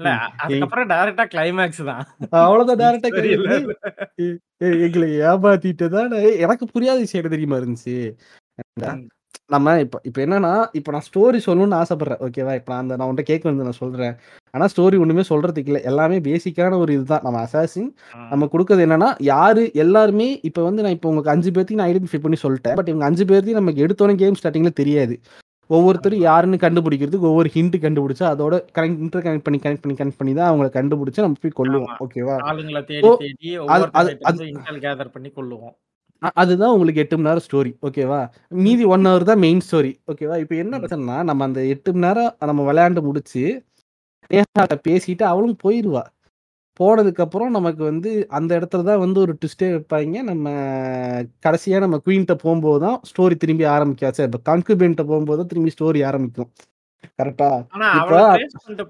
இல்ல 0.00 0.10
அதுக்கப்புறம் 0.44 0.88
கிளைமாக்ஸ் 1.32 1.82
தான். 1.90 2.04
எ 4.18 4.26
எ 4.60 4.70
எங்கள 4.86 5.04
ஏமாத்திட்டதான 5.28 6.12
எனக்கு 6.44 6.66
புரியாத 6.74 6.98
விஷயம் 7.04 7.34
தெரியுமா 7.34 7.58
இருந்துச்சு? 7.60 7.96
நம்ம 9.50 9.72
இப்ப 9.80 9.96
இப்ப 10.04 10.18
என்னன்னா, 10.24 10.50
இப்ப 10.74 10.90
நான் 10.92 11.04
ஸ்டோரி 11.06 11.38
சொல்லணும்னு 11.46 11.76
ஆசைப்படுறேன். 11.80 12.20
ஓகேவா? 12.26 12.52
இப்ப 12.54 12.70
நான் 12.72 12.82
அந்த 12.84 12.94
நான் 12.96 13.08
உன்ட்ட 13.10 13.22
கேட்க 13.22 13.44
வந்தத 13.48 13.66
நான் 13.68 13.80
சொல்றேன். 13.80 14.14
ஆனா 14.54 14.66
ஸ்டோரி 14.72 14.96
ஒண்ணுமே 15.02 15.24
சொல்றதுக்கு 15.28 15.70
இல்ல. 15.70 15.80
எல்லாமே 15.84 16.18
பேசிக்கான 16.26 16.78
ஒரு 16.78 16.92
இதுதான். 16.96 17.24
நம்ம 17.26 17.40
அசாசின் 17.44 17.90
ம். 18.14 18.28
நம்ம 18.30 18.48
குடுக்குறது 18.52 18.84
என்னன்னா, 18.86 19.10
யாரு 19.28 19.64
எல்லாருமே 19.76 20.28
இப்ப 20.48 20.62
வந்து 20.62 20.84
நான் 20.84 20.96
இப்ப 20.96 21.08
உங்களுக்கு 21.10 21.34
5 21.34 21.52
பேத்தையும் 21.56 21.80
நான் 21.82 21.90
ஐடென்டிஃபை 21.92 22.20
பண்ணி 22.24 22.38
சொல்ட்டேன். 22.44 22.76
பட் 22.80 22.90
இவங்க 22.92 23.06
5 23.06 23.26
பேத்தையும் 23.30 23.60
நமக்கு 23.60 23.84
எடுத்தோனே 23.86 24.16
கேம் 24.22 24.38
ஸ்டார்ட்டிங்ல 24.40 24.72
தெரியாது. 24.80 25.16
ஒவ்வொருத்தரும். 25.70 26.24
யாருன்னு 26.24 26.58
கண்டுபிடிக்கிறதுக்கு 26.62 27.30
ஒவ்வொரு 27.30 27.50
ஹிண்ட் 27.54 27.76
கண்டுபிடிச்சு, 27.84 28.24
அதோட 28.32 28.54
கனெக்ட் 28.76 29.02
இன்டர் 29.04 29.24
கனெக்ட் 29.26 29.46
பண்ணி, 29.46 29.60
கனெக்ட் 29.64 29.84
பண்ணி, 29.84 29.96
கனெக்ட் 30.00 30.20
பண்ணி 30.20 30.34
தான் 30.34 30.50
அவங்கள 30.50 30.68
கண்டுபிடிச்சு 30.74 31.24
நம்ம 31.24 31.38
போய். 31.42 31.54
ஆமா. 31.70 31.94
ஓகேவா? 32.04 32.36
ஆளுங்கள 32.46 32.80
தேடி 32.84 33.10
தேடி 33.22 33.52
அது 34.30 34.44
கேதர் 34.84 35.14
பண்ணி 35.14 35.30
கொல்லுவோம். 35.30 35.74
அதுதான் 36.40 36.72
உங்களுக்கு 36.74 37.02
8 37.02 37.16
மணி 37.16 37.28
நேரம் 37.28 37.46
ஸ்டோரி. 37.46 37.72
ஓகேவா? 37.86 38.20
மீதி 38.64 38.84
1 38.86 39.08
ஹவர் 39.08 39.28
தான் 39.30 39.42
மெயின் 39.44 39.62
ஸ்டோரி. 39.66 39.92
ஓகேவா? 40.12 40.36
இப்ப 40.42 40.54
என்ன 40.62 40.74
ம். 40.74 40.82
பிரச்சனைன்னா, 40.82 41.18
நம்ம 41.30 41.44
அந்த 41.48 41.60
8 41.72 41.92
மணி 41.94 42.04
நேரம் 42.06 42.32
நம்ம 42.50 42.64
விளையாண்டு 42.68 43.02
முடிச்சு, 43.08 43.42
நேஹாட்ட 44.30 44.76
பேசிட்டு 44.88 45.24
அவளும் 45.32 45.60
போயிருவா. 45.64 46.04
போனதுக்கப்புறம் 46.80 47.50
நமக்கு 47.56 47.82
வந்து 47.90 48.10
அந்த 48.38 48.50
இடத்துல 48.58 48.84
தான் 48.88 49.02
வந்து 49.04 49.18
ஒரு 49.24 49.32
ட்விஸ்ட்டே 49.40 49.68
வைப்பாய்ங்க. 49.74 50.18
நம்ம 50.30 50.46
கடைசியா 51.46 51.78
நம்ம 51.84 51.98
குயின்ட்ட 52.06 52.34
போம்போது 52.44 52.80
தான் 52.86 52.98
ஸ்டோரி 53.10 53.36
திரும்பி 53.42 53.66
ஆரம்பிக்கும். 53.74 54.14
ச்சே 54.16 54.28
இப்ப 54.30 54.40
கான்குபென்ட்ட 54.50 55.04
போம்போது 55.10 55.40
தான் 55.40 55.50
திரும்பி 55.52 55.74
ஸ்டோரி 55.76 56.02
ஆரம்பிக்கும். 56.10 56.50
கரெக்ட்டா? 57.18 57.50
ஆனா 57.74 57.88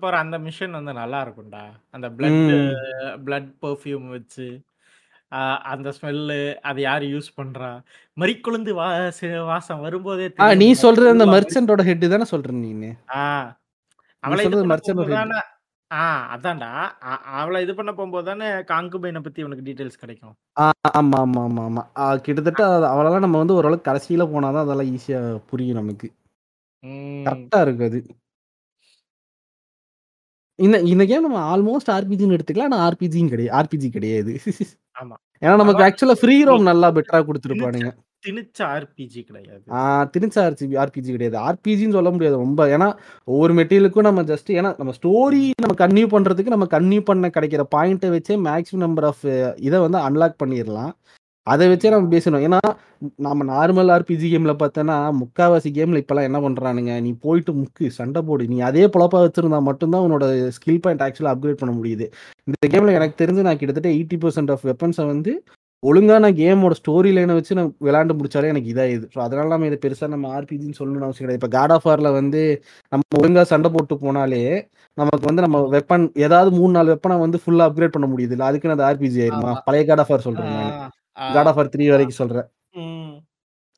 போற 0.03 0.15
அந்த 0.25 0.37
மிஷன் 0.47 0.77
வந்து 0.79 0.93
நல்லா 1.01 1.21
இருக்கும்டா. 1.25 1.63
அந்த 1.97 2.09
பிளட். 2.19 2.41
பிளட் 3.27 3.51
பெர்ஃப்யூம் 3.65 4.07
வச்சு, 4.17 4.47
அந்த 5.69 5.89
ஸ்மெல்லு 5.91 6.39
அது 6.63 6.81
யாரு 6.81 7.07
யூஸ் 7.07 7.31
பண்றா? 7.37 7.71
மரிக்கொழுந்து 8.17 8.73
வாச 8.75 9.21
வாசம் 9.45 9.81
வரும்போதே 9.81 10.27
நீ. 10.57 10.69
சொல்றது 10.83 11.07
அந்த 11.07 11.17
திருவிழா 11.17 11.33
மாரி. 11.33 11.37
மெர்ச்சன்ட்டோட 11.37 11.83
ஹெட் 11.83 12.07
தான 12.09 12.27
சொல்ற. 12.31 12.51
நீ 12.59 12.71
அவள. 12.75 12.91
தான 15.15 15.41
ஆ 15.91 16.05
அதான்டா. 16.35 16.69
அவள 17.35 17.61
இது 17.61 17.75
பண்ண 17.75 17.91
போம்போது 17.93 18.25
தானே 18.25 18.47
கான்குபைன 18.71 19.21
பத்தி 19.23 19.43
உனக்கு 19.43 19.67
டீட்டெயில்ஸ் 19.67 20.01
கிடைக்கும். 20.01 20.35
ஆமா, 20.57 21.19
ஆமா, 21.23 21.41
ஆமா, 21.45 21.63
ஆமா. 21.65 21.83
கிட்டத்தட்ட 22.25 22.63
அவளலாம் 22.93 23.25
நம்ம 23.27 23.39
வந்து 23.39 23.55
ஓரளவுக்கு 23.55 23.89
கடைசியில 23.91 24.27
போனா 24.31 24.51
தான் 24.51 24.65
அதெல்லாம் 24.65 24.91
ஈஸியா 24.93 25.21
புரியும் 25.47 25.77
நமக்கு. 25.77 26.09
ம். 26.85 27.23
கரெக்ட்டா 27.27 27.61
இருக்கு 27.61 27.85
அது. 27.85 28.01
இந்த 30.59 30.77
இந்த 30.85 31.05
கேம் 31.05 31.27
நம்ம 31.27 31.41
ஆல்மோஸ்ட் 31.53 31.91
ஆர்பிஜின்னு 31.91 32.37
எடுத்துக்கலாம். 32.37 32.71
ஆனா 32.71 32.81
ஆர்பிஜியும் 32.89 33.29
கிடையா 33.29 33.53
ஆர்பிஜி 33.61 33.89
கிடையாது. 33.91 34.33
ஆமா. 34.97 35.17
ஏன்னா 35.43 35.55
நமக்கு 35.57 35.85
ஆக்சுவலா 35.87 36.17
ஃப்ரீ 36.21 36.37
ரோம் 36.45 36.63
நல்லா 36.63 36.89
பெட்டரா 36.93 37.21
குடுத்துருப்பானுங்க. 37.29 37.89
திணிச்ச 38.25 38.61
ஆர்பிஜி 38.75 39.21
கிடையாது. 39.23 39.63
திணிச்ச 40.13 40.37
ஆர்சிபி 40.45 40.77
ஆர்பிஜி 40.83 41.11
கிடையாது. 41.17 41.37
ஆர்பிஜின்னு 41.49 41.97
சொல்ல 41.99 42.11
முடியாது 42.11 42.37
ரொம்ப. 42.37 42.67
ஏன்னா 42.77 42.89
ஒவ்வொரு 43.29 43.55
மெட்டீரியலுக்கும் 43.55 44.09
நம்ம 44.09 44.23
ஜஸ்ட் 44.23 44.51
ஏன்னா 44.59 44.71
நம்ம 44.79 44.95
ஸ்டோரி 44.99 45.43
நம்ம 45.65 45.75
கன்டின்யூ 45.83 46.09
பண்றதுக்கு 46.15 46.55
நம்ம 46.55 46.69
கன்டின்யூ 46.71 47.01
பண்ண 47.01 47.31
கிடைக்கிற 47.37 47.65
பாயிண்ட்ட 47.77 48.13
வச்சே 48.15 48.37
மேக்ஸிமம் 48.49 48.87
நம்பர் 48.87 49.05
ஆஃப் 49.05 49.25
இத 49.69 49.81
வந்து 49.81 50.01
அன்லாக் 50.07 50.41
பண்ணிறலாம். 50.45 50.93
அத 51.47 51.63
வச்சே 51.71 51.89
நம்ம 51.93 52.09
பேசணும். 52.13 52.45
ஏன்னா 52.47 52.59
நம்ம 53.25 53.45
நார்மல் 53.51 53.91
ஆர்பிஜி 53.95 54.29
கேம்ல 54.33 54.53
பார்த்தேன்னா, 54.61 54.97
முக்காவாசி 55.19 55.71
கேம்ல 55.77 56.01
இப்பலாம் 56.03 56.29
என்ன 56.29 56.39
பண்றானுங்க, 56.45 56.93
நீ 57.01 57.11
போயிட்டு 57.25 57.53
முக்கு, 57.59 57.87
சண்ட 57.99 58.19
போடு. 58.29 58.45
நீ 58.53 58.59
அதே 58.69 58.85
பொழப்பா 58.95 59.19
வச்சிருந்தா 59.25 59.59
மட்டும் 59.67 59.93
தான் 59.95 60.05
உன்னோட 60.07 60.27
ஸ்கில் 60.57 60.81
பாயிண்ட் 60.85 61.05
ஆக்சுவலா 61.07 61.35
அப்கிரேட் 61.35 61.61
பண்ண 61.63 61.75
முடியுது. 61.79 62.07
இந்த 62.49 62.65
கேம்ல 62.75 62.95
எனக்கு 62.99 63.21
தெரிஞ்சு 63.21 63.47
நான் 63.49 63.61
கிட்டத்தட்ட 63.61 63.91
80% 63.97 64.55
ஆஃப் 64.55 64.65
வெப்பன்ஸ 64.71 65.07
வந்து 65.13 65.35
ஒழுங்கான 65.83 66.27
கேமோட 66.39 66.75
ஸ்டோரி 66.79 67.11
லைன 67.15 67.35
வச்சு 67.39 67.57
நான் 67.59 67.73
விளையாண்டு 67.87 68.15
முடிச்சாலே 68.19 68.51
எனக்கு 68.53 68.71
இதாயிடுது. 68.73 69.07
ஸோ 69.15 69.19
அதனால 69.25 69.53
நம்ம 69.53 69.67
இத 69.67 69.77
பெருசா 69.83 70.07
நம்ம 70.13 70.31
ஆர்பிஜின்னு 70.37 70.79
சொல்லணும்னு 70.79 71.07
அவசியம் 71.09 71.25
கிடையாது. 71.25 71.41
இப்ப 71.41 71.53
காட் 71.57 71.75
ஆஃப் 71.77 71.87
வார்ல 71.89 72.11
வந்து 72.17 72.43
நம்ம 72.93 73.19
ஒழுங்கா 73.19 73.43
சண்ட 73.51 73.69
போட்டு 73.75 73.97
போனாலே, 74.05 74.43
நமக்கு 74.99 75.25
வந்து 75.31 75.45
நம்ம. 75.47 75.61
வெப்பன் 75.75 76.07
ஏதாவது 76.27 76.53
3, 76.57 76.73
4 76.79 76.95
வெப்பன 76.95 77.19
வந்து 77.25 77.41
ஃபுல்லா 77.43 77.67
அப்கிரேட் 77.69 77.97
பண்ண 77.97 78.09
முடியுதுல்ல. 78.13 78.49
அதுக்குன்னு 78.51 78.77
அது 78.79 78.89
ஆர்பிஜி 78.89 79.21
ஆயிருமா? 79.25 79.53
பழைய 79.69 79.85
காட் 79.91 80.05
ஆஃப் 80.05 80.13
வார் 80.13 80.25
ஆ, 80.25 80.29
சொல்றேன் 80.29 80.53
நானு. 80.55 80.73
ஆ, 80.79 80.91
காட் 81.17 81.49
ஆஃப் 81.51 81.59
வார் 81.59 81.73
3 81.73 81.87
ஆ. 81.89 81.95
வரைக்கும் 81.95 82.21
சொல்றேன். 82.21 82.49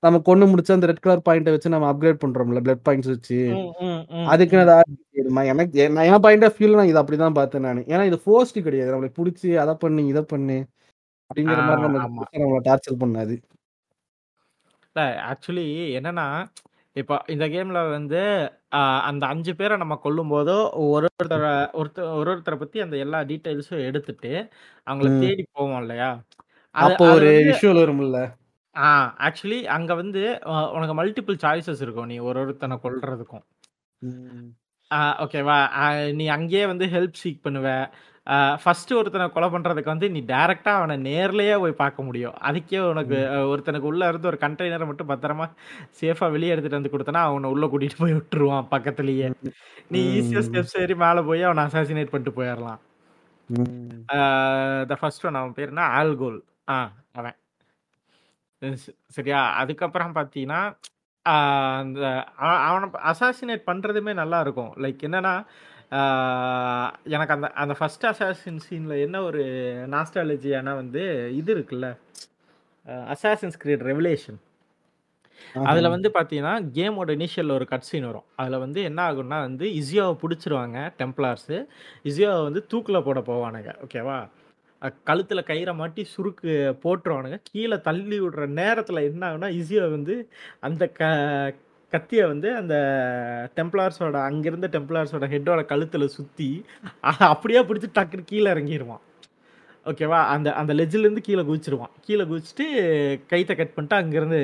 நம்ம 0.02 0.18
கொன்னு 0.26 0.46
முடிச்சு 0.50 0.74
அந்த 0.74 0.86
ரெட் 0.86 1.00
கலர் 1.00 1.24
பாயிண்ட்ட 1.26 1.52
வச்சு 1.52 1.74
நம்ம 1.74 1.88
அப்கிரேட் 1.92 2.22
பண்றோம்ல, 2.24 2.60
பிளட் 2.64 2.84
பாயிண்ட்ஸ் 2.86 3.12
வச்சு. 3.12 3.38
ம், 3.48 3.70
ம், 3.82 4.02
ம், 4.12 4.26
அதுக்குன்னு 4.28 4.62
ம். 4.62 4.66
அது 4.66 4.74
ஆர்பிஜி 4.78 5.04
ஆயிருமா? 5.14 5.42
எனக்கு 5.52 5.80
என் 5.84 6.24
பாயிண்ட் 6.24 6.46
ஆஃப் 6.46 6.58
வியூல 6.58 6.78
நான் 6.80 6.92
இத 6.92 7.00
அப்படிதான் 7.02 7.38
பார்த்தேன் 7.38 7.66
நானு. 7.68 7.82
ஏன்னா 7.92 8.04
இது 8.06 8.18
ஃபோர்ஸ்டு 8.24 8.66
கிடையாது. 8.66 8.92
நம்மள 8.94 9.10
புடிச்சு 9.18 9.50
அத 9.64 9.74
பண்ணு, 9.84 10.04
இத 10.08 10.22
பண்ணு 10.26 10.58
அப்படிங்கிற 11.30 11.60
ஆமா. 11.60 12.24
பெருசா 12.26 12.42
நம்மள 12.44 12.62
டார்ச்சர் 12.68 13.02
பண்ணாது. 13.04 13.36
ஆக்சுவலி 15.30 15.64
என்னன்னா, 15.98 16.26
இப்ப 16.96 17.14
இந்த 17.28 17.44
கேம்ல 17.46 17.80
வந்து 17.90 18.20
அந்த 19.08 19.24
5 19.28 19.52
பேர 19.58 19.76
நம்ம 19.76 19.94
கொல்லும்போதோ, 20.04 20.56
ஒரு 20.88 21.06
ஒருத்தர 21.14 21.44
ஒருத்த 21.74 22.00
ஒரு 22.12 22.28
ஒருத்தர 22.32 22.56
பத்தி 22.58 22.78
அந்த 22.80 22.96
எல்லா 22.98 23.18
டீட்டெயில்ஸும் 23.24 23.84
எடுத்துட்டு, 23.88 24.32
அவங்கள. 24.86 25.10
தேடி 25.18 25.44
போவோம் 25.52 25.80
இல்லையா? 25.82 26.10
அப்போ 26.76 27.04
ஒரு 27.12 27.28
விஷுவல் 27.48 27.80
வரும்ல. 27.80 28.18
ஆ 28.76 28.88
ஆக்சுவலி 29.26 29.58
அங்க 29.76 29.92
வந்து 29.94 30.22
உனக்கு 30.76 30.94
மல்டிபிள் 31.00 31.38
சாய்ஸஸ் 31.44 31.82
இருக்கும். 31.82 32.08
நீ 32.08 32.18
ஒரு 32.28 32.40
ஒருத்தன 32.44 32.78
கொல்றதுக்கும். 32.84 33.44
ஓகேவா? 35.24 35.56
நீ 36.18 36.24
அங்கேயே 36.34 36.64
வந்து 36.66 36.86
ஹெல்ப் 36.86 37.20
சீக் 37.22 37.44
பண்ணுவ. 37.46 37.68
அ 38.26 38.36
ஃபர்ஸ்ட்டு 38.62 38.96
ஒருத்தன 38.98 39.26
கொலை 39.32 39.48
பண்றதுக்கு 39.50 39.92
வந்து 39.92 40.08
நீ 40.10 40.20
டைரக்ட்டா 40.30 40.72
அவன 40.78 40.96
நேர்லயே 41.04 41.56
போய் 41.62 41.80
பார்க்க 41.82 42.06
முடியும். 42.08 42.36
அதுக்கே 42.48 42.80
உனக்கு 42.88 43.18
ஒருத்தனுக்கு 43.52 43.90
உள்ள 43.90 44.08
இருந்து 44.08 44.30
ஒரு 44.32 44.38
கண்டெய்னர 44.42 44.86
மட்டும் 44.90 45.10
பத்திரமா 45.12 45.46
சேஃபா 46.00 46.28
வெளிய 46.34 46.54
எடுத்துட்டு 46.54 46.80
வந்து 46.80 46.94
குடுத்தனா, 46.94 47.22
அவன 47.28 47.50
உள்ள 47.54 47.66
கூட்டிட்டு 47.68 48.00
போய் 48.02 48.18
விட்டுருவான் 48.18 48.70
பக்கத்திலேயே. 48.74 49.28
நீ 49.90 50.00
ஈஸியா. 50.16 50.42
ஸ்டெப்ஸ் 50.48 50.78
ஏறி 50.82 50.96
மேல 51.04 51.24
போய் 51.30 51.46
அவன 51.48 51.66
அசாசினேட் 51.68 52.12
பண்ணிட்டு 52.12 52.38
போயிரலாம். 52.40 52.80
ம். 53.48 54.08
ஆ 54.10 54.18
த 54.90 54.96
ஃபர்ஸ்ட் 55.00 55.26
ஒன் 55.28 55.40
அவன் 55.40 55.56
பேரு 55.56 55.72
என்ன? 55.72 55.84
ஆல்கோல். 55.98 56.38
ஆ 56.68 56.76
அவன். 57.12 57.36
ஸ் 58.62 58.86
சரியா? 59.10 59.40
அதுக்கப்புறம் 59.60 60.14
பார்த்தீங்கன்னா, 60.16 60.60
ஆ 61.26 61.34
அந்த 61.80 62.00
அ 62.40 62.50
அவன 62.66 62.82
அசாசினேட் 63.10 63.64
பண்றதுமே 63.68 64.12
நல்லா 64.14 64.38
இருக்கும். 64.40 64.72
லைக் 64.84 65.00
என்னன்னா, 65.08 65.34
ஆ 65.92 66.00
எனக்கு 67.14 67.32
அந்த 67.32 67.48
அந்த 67.56 67.74
ஃபர்ஸ்ட் 67.78 68.06
அசாசின் 68.10 68.60
சீன்ல 68.66 68.94
என்ன 69.04 69.16
ஒரு 69.22 69.42
நாஸ்டாலஜியானா 69.92 70.74
வந்து 70.76 71.02
இது 71.36 71.50
இருக்குல்ல. 71.56 71.88
அ 72.86 73.14
அசாசின்ஸ் 73.14 73.60
கிரீட் 73.62 73.86
ரெவலேஷன். 73.90 74.38
ஆஹா. 75.54 75.66
அதுல 75.70 75.88
வந்து 75.92 76.08
பார்த்தீங்கன்னா, 76.14 76.54
கேமோட 76.74 77.10
இனிஷியல்ல 77.16 77.52
ஒரு 77.52 77.66
கட் 77.66 77.88
சீன் 77.88 78.08
வரும். 78.08 78.26
அதுல 78.36 78.58
வந்து 78.60 78.80
என்ன 78.84 79.00
ஆகும்னா 79.08 79.38
வந்து 79.42 79.66
இஸியாவ 79.80 80.10
புடிச்சுருவாங்க 80.22 80.78
டெம்ப்ளார்ஸு. 81.00 81.58
இஸியாவ 82.04 82.38
வந்து 82.44 82.62
தூக்குல 82.72 83.00
போட 83.02 83.20
போவானுங்க. 83.28 83.72
ஓகேவா? 83.84 84.18
கழுத்துல 85.06 85.40
கயிற 85.46 85.74
மாட்டி 85.74 86.02
சுருக்கு 86.12 86.52
போட்டுருவானுங்க. 86.82 87.38
கீழ 87.50 87.80
தள்ளி 87.80 88.20
விடுற 88.20 88.46
நேரத்துல 88.56 89.02
என்ன 89.04 89.22
ஆகும்னா, 89.28 89.50
இஸியா 89.56 89.90
வந்து 89.90 90.14
அந்த 90.60 90.84
க 90.90 91.02
கத்திய 91.92 92.26
வந்து 92.26 92.56
அந்த 92.56 92.76
டெம்ப்ளார்ஸோட 93.56 94.16
அங்க 94.22 94.46
இருந்த 94.46 94.68
டெம்ப்ளார்ஸோட 94.68 95.26
ஹெட்டோட 95.28 95.60
கழுத்துல 95.68 96.06
அ 97.04 97.12
அப்படியே 97.28 97.60
புடிச்சு 97.62 97.88
டக்குன்னு 97.94 98.30
கீழ 98.30 98.44
இறங்கிருவான். 98.54 99.02
ஓகேவா? 99.86 100.20
அந்த 100.26 100.48
அந்த 100.54 100.74
லெட்ஜ்லேருந்து 100.74 101.26
கீழ 101.26 101.40
குதிச்சுருவான். 101.42 101.92
கீழ 102.06 102.20
குதிச்சுட்டு 102.26 102.66
கயித்த 103.30 103.52
கட் 103.56 103.74
பண்ணிட்டு 103.74 103.96
அங்கேருந்து 103.96 104.40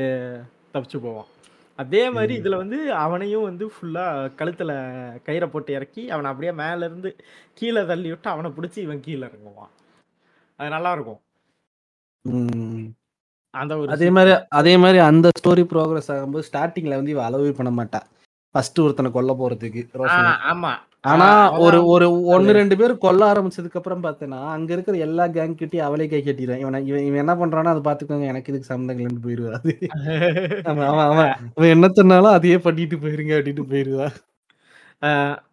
தப்பிச்சு 0.74 0.98
போவான். 1.00 1.28
அதே 1.78 2.10
மாரி 2.10 2.34
ம். 2.34 2.40
இதுல 2.40 2.56
வந்து 2.56 2.78
அவனையும் 2.96 3.42
வந்து 3.42 3.64
ஃபுல்லா 3.66 4.04
கழுத்துல 4.38 4.72
கயிற 5.26 5.46
போட்டு 5.46 5.72
இறக்கி, 5.72 6.02
அவன 6.10 6.30
அப்படியே 6.30 6.52
மேலருந்து 6.62 7.10
கீழ 7.58 7.86
தள்ளி 7.86 8.10
விட்டு 8.10 8.30
அவன 8.30 8.52
புடிச்சு 8.56 8.78
இவன் 8.78 9.04
கீழ 9.06 9.20
இறங்குவான். 9.30 9.72
அது 10.62 10.70
நல்லாருக்கும். 10.72 11.20
ம். 12.24 12.84
அந்த 13.54 13.72
ஒரு 13.78 13.90
அதே. 13.94 14.08
மாரி 14.16 14.32
அதே 14.58 14.74
மாரி 14.82 14.98
அந்த 15.06 15.28
ஸ்டோரி 15.38 15.64
ப்ரோகிரஸ் 15.72 16.10
ஆகும்போது 16.14 16.46
ஸ்டார்ட்டிங்ல 16.48 16.98
வந்து 17.00 17.14
இவ 17.14 17.22
அலோவே 17.28 17.52
பண்ண 17.52 17.70
மாட்டா. 17.78 18.00
ஃபர்ஸ்ட் 18.54 18.80
ஒருத்தன 18.84 19.10
கொல்ல 19.12 19.32
போறதுக்கு. 19.40 19.82
ஆமா. 20.52 20.72
ஆனா 21.12 21.28
ஒரு 21.64 21.78
ஒரு 21.92 22.06
1, 22.32 22.50
2 22.56 22.74
பேர் 22.80 22.92
கொல்ல 23.04 23.22
ஆரம்பிச்சதுக்கு 23.30 23.78
அப்புறம் 23.80 24.04
பார்த்தேன்னா, 24.04 24.40
அங்க 24.52 24.70
இருக்கிற 24.74 24.96
எல்லா 25.06 25.24
கேங் 25.36 25.56
கிட்டயும் 25.60 25.86
அவளே 25.86 26.06
கை 26.08 26.20
கட்டிருவா. 26.20 26.58
இவன 26.64 26.80
இவன் 26.90 27.06
இவன் 27.08 27.22
என்ன 27.24 27.34
பண்றானோ 27.40 27.72
அத 27.72 27.82
பார்த்துக்கோங்க. 27.88 28.26
எனக்கு 28.32 28.52
இதுக்கு 28.52 28.70
சம்மந்தம் 28.70 29.00
இல்லன்னு 29.00 29.24
போயிருவா. 29.26 29.54
அது 31.56 31.68
என்ன 31.74 31.90
சொன்னாலும் 31.92 32.36
அதையே 32.36 32.58
பண்ணிட்டு 32.66 32.98
போயிருங்க 33.04 33.34
அப்டின்ட்டு 33.38 33.70
போயிருவா. 33.72 34.08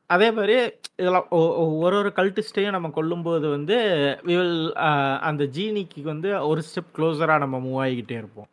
அதே 0.09 0.29
மாரி 0.33 0.57
இதெல்லாம் 0.99 1.25
ஒரு 1.29 1.77
ஒரு 1.77 2.13
கல்டிஸ்ட்டையும் 2.15 2.69
நம்ம 2.69 2.87
கொல்லும்போது 2.87 3.49
வந்து 3.49 3.77
வில் 4.23 4.75
அந்த 5.19 5.43
ஜீனிக்கு 5.43 6.01
வந்து 6.01 6.47
ஒரு 6.47 6.61
ஸ்டெப் 6.61 6.99
க்ளோஸரா 6.99 7.37
நம்ம 7.37 7.57
மூவ் 7.57 7.87
ஆகிக்கிட்டே 7.87 8.11
இருப்போம். 8.11 8.47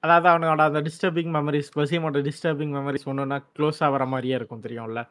அதாவது 0.00 0.28
அவனோட 0.28 0.56
அந்த 0.56 0.80
டிஸ்டர்பிங் 0.80 1.34
மெமரீஸ் 1.36 1.70
பசீமோட 1.76 2.22
டிஸ்டர்பிங் 2.22 2.72
மெமரீஸ் 2.72 3.06
ஒன்னொன்னா 3.06 3.42
க்ளோஸ் 3.58 3.80
ஆவற 3.80 4.04
மாரியே 4.04 4.34
இருக்கும் 4.38 4.60
தெரியும்ல. 4.60 5.08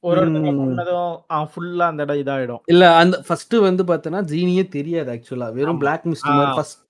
ஒரு 0.00 0.20
அவன் 1.26 1.48
ஃபுல்லா 1.56 1.82
அந்த 1.82 2.02
இடம் 2.02 2.16
இதாயிடும். 2.16 2.60
இல்ல 2.66 2.96
அந்த 2.96 3.22
ஃபர்ஸ்ட் 3.26 3.54
வந்து 3.54 3.84
பார்த்தேன்னா, 3.84 4.22
ஜீனியே 4.24 4.68
தெரியாது 4.68 5.12
ஆக்சுவலா. 5.12 5.52
வெறும். 5.52 5.78
பிளாக் 5.78 6.06
மிஸ்ட் 6.06 6.54
ஃபர்ஸ்ட் 6.54 6.83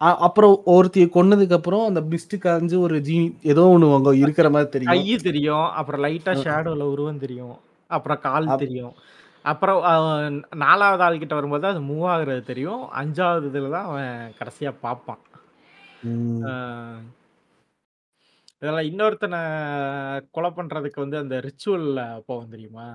அப்புறம் 0.00 0.54
ஒருத்திய 0.72 1.04
கொன்னதுக்கு 1.14 1.56
அப்புறம் 1.58 1.84
அந்த 1.88 2.00
பிஸ்ட் 2.10 2.34
கரைஞ்சு 2.42 2.76
ஒரு 2.86 2.96
ஜீ 3.06 3.16
ஏதோ 3.52 3.62
ஒண்ணு 3.74 3.86
அங்க 3.96 4.10
இருக்கிற 4.22 4.48
மாதிரி 4.54 4.68
தெரியும். 4.74 4.92
ஐய 4.94 5.16
தெரியும் 5.20 5.66
அப்புறம் 5.78 6.02
லைட்டா 6.04 6.32
ஷேடோல 6.42 6.86
உருவம் 6.94 7.22
தெரியும் 7.24 7.54
அப்புறம் 7.90 8.20
கால் 8.26 8.48
தெரியும். 8.62 8.94
அப்புறம் 9.44 9.78
நாலாவது 10.62 11.04
ஆள் 11.06 11.20
கிட்ட 11.22 11.34
வரும்போது 11.38 11.66
அது 11.70 11.82
மூவ் 11.90 12.06
ஆகுறது 12.14 12.42
தெரியும். 12.50 12.82
அஞ்சாவது 13.00 13.48
இதுல 13.50 13.70
தான் 13.76 13.88
அவன் 13.90 14.10
கடைசியா 14.40 14.72
பார்ப்பான் 14.84 15.22
இதெல்லாம் 18.62 18.88
இன்னொருத்தனை 18.90 19.38
கொலை 20.34 20.50
பண்றதுக்கு 20.52 20.98
வந்து 21.02 21.18
அந்த 21.22 21.36
ரிச்சுவல்ல 21.46 22.00
போவோம் 22.28 22.52
தெரியுமா? 22.54 22.86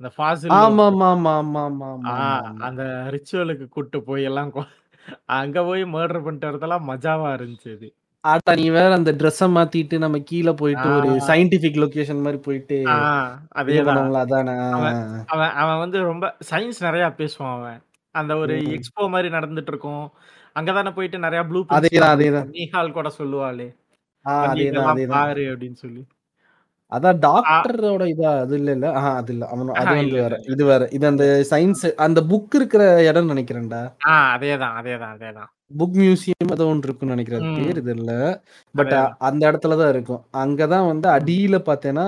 அந்த 0.00 0.10
ஃபாசில் 0.14 0.54
ஆமா 0.58 0.86
ஆமா 0.88 1.08
ஆமா 1.12 1.32
ஆமா 1.90 1.90
அந்த 2.68 2.82
ரிச்சுவலுக்கு 3.14 3.66
கூட்டு 3.68 3.98
போய் 4.08 4.28
எல்லாம் 4.30 4.52
கொ 4.54 4.62
அங்க 5.34 5.64
போய் 5.64 5.82
மர்டர் 5.86 6.24
பண்ணிட்டு 6.24 6.50
வரதெல்லாம் 6.50 6.88
மஜாவா 6.88 7.28
இருந்துச்சு 7.36 7.70
அது. 7.72 7.88
ஆட்டா 8.24 8.52
நீ 8.56 8.70
வேற 8.70 8.90
அந்த 8.94 9.12
ட்ரெஸ்ஸ 9.12 9.46
மாத்திட்டு 9.54 9.96
நம்ம 9.98 10.18
கீழ 10.30 10.48
போயிட்டு 10.54 10.88
ஒரு 10.98 11.08
ஆ. 11.14 11.24
சயன்டிஃபிக் 11.28 11.80
லொகேஷன் 11.82 12.20
மாரி 12.20 12.38
போயிட்டு 12.40 12.76
அதானே? 14.22 14.54
அவன். 14.76 14.98
அவன் 15.56 15.78
வந்து 15.78 15.98
ரொம்ப 16.02 16.26
சயின்ஸ் 16.50 16.80
நெறையா 16.80 17.08
பேசுவான் 17.18 17.54
அவன். 17.56 17.80
அந்த 18.14 18.32
ஒரு. 18.36 18.54
எக்ஸ்போ 18.76 19.08
மாரி 19.08 19.28
நடந்துட்டு 19.28 19.72
இருக்கும். 19.72 20.04
அங்க 20.52 20.70
தானே 20.72 20.90
போயிட்டு 20.90 21.18
நெறையா 21.18 21.42
ப்ளூ 21.46 21.60
அதேதான். 21.76 22.12
அதேதான். 22.14 22.48
நீஹால் 22.52 22.92
கூட 22.92 23.08
சொல்லுவாளே! 23.18 23.68
பாரு 25.14 25.44
அப்படின்னு 25.52 25.78
சொல்லி. 25.78 26.02
அதான். 26.92 27.18
டாக்டரோட 27.24 28.04
இதா 28.12 28.30
அது 28.40 28.54
இல்லல்ல? 28.58 28.86
ஆஹா 28.98 29.12
அது 29.18 29.32
இல்ல. 29.34 29.44
அவனு 29.52 29.72
அது 29.74 29.92
வந்து 29.92 30.04
இல்ல, 30.04 30.12
இல்ல, 30.12 30.22
வேற. 30.22 30.34
இல்ல. 30.38 30.52
இது 30.54 30.64
வேற. 30.66 30.82
இது 30.92 31.06
அந்த 31.08 31.24
சயின்ஸ் 31.50 31.84
அந்த 32.06 32.20
புக் 32.30 32.56
இருக்கிற 32.58 32.82
இடம்னு 33.08 33.32
நெனைக்கிறேன்டா. 33.32 33.82
அதேதான், 34.28 34.76
அதேதான், 34.80 35.14
அதேதான். 35.16 35.50
புக் 35.72 35.94
மியூசியம் 35.98 36.52
ஏதோ 36.54 36.64
ஒண்ணு 36.70 36.86
இருக்குன்னு 36.86 37.14
நெனைக்கிறேன். 37.14 37.44
பேர் 37.58 37.78
ம். 37.78 37.86
தெரியல. 37.86 38.14
பட். 38.74 38.92
அந்த 39.28 39.42
இடத்துல 39.50 39.76
தான் 39.76 39.92
இருக்கும். 39.92 40.22
அங்க 40.40 40.66
தான் 40.66 40.88
வந்து. 40.88 41.08
அடியில 41.12 41.56
பார்த்தேன்னா, 41.68 42.06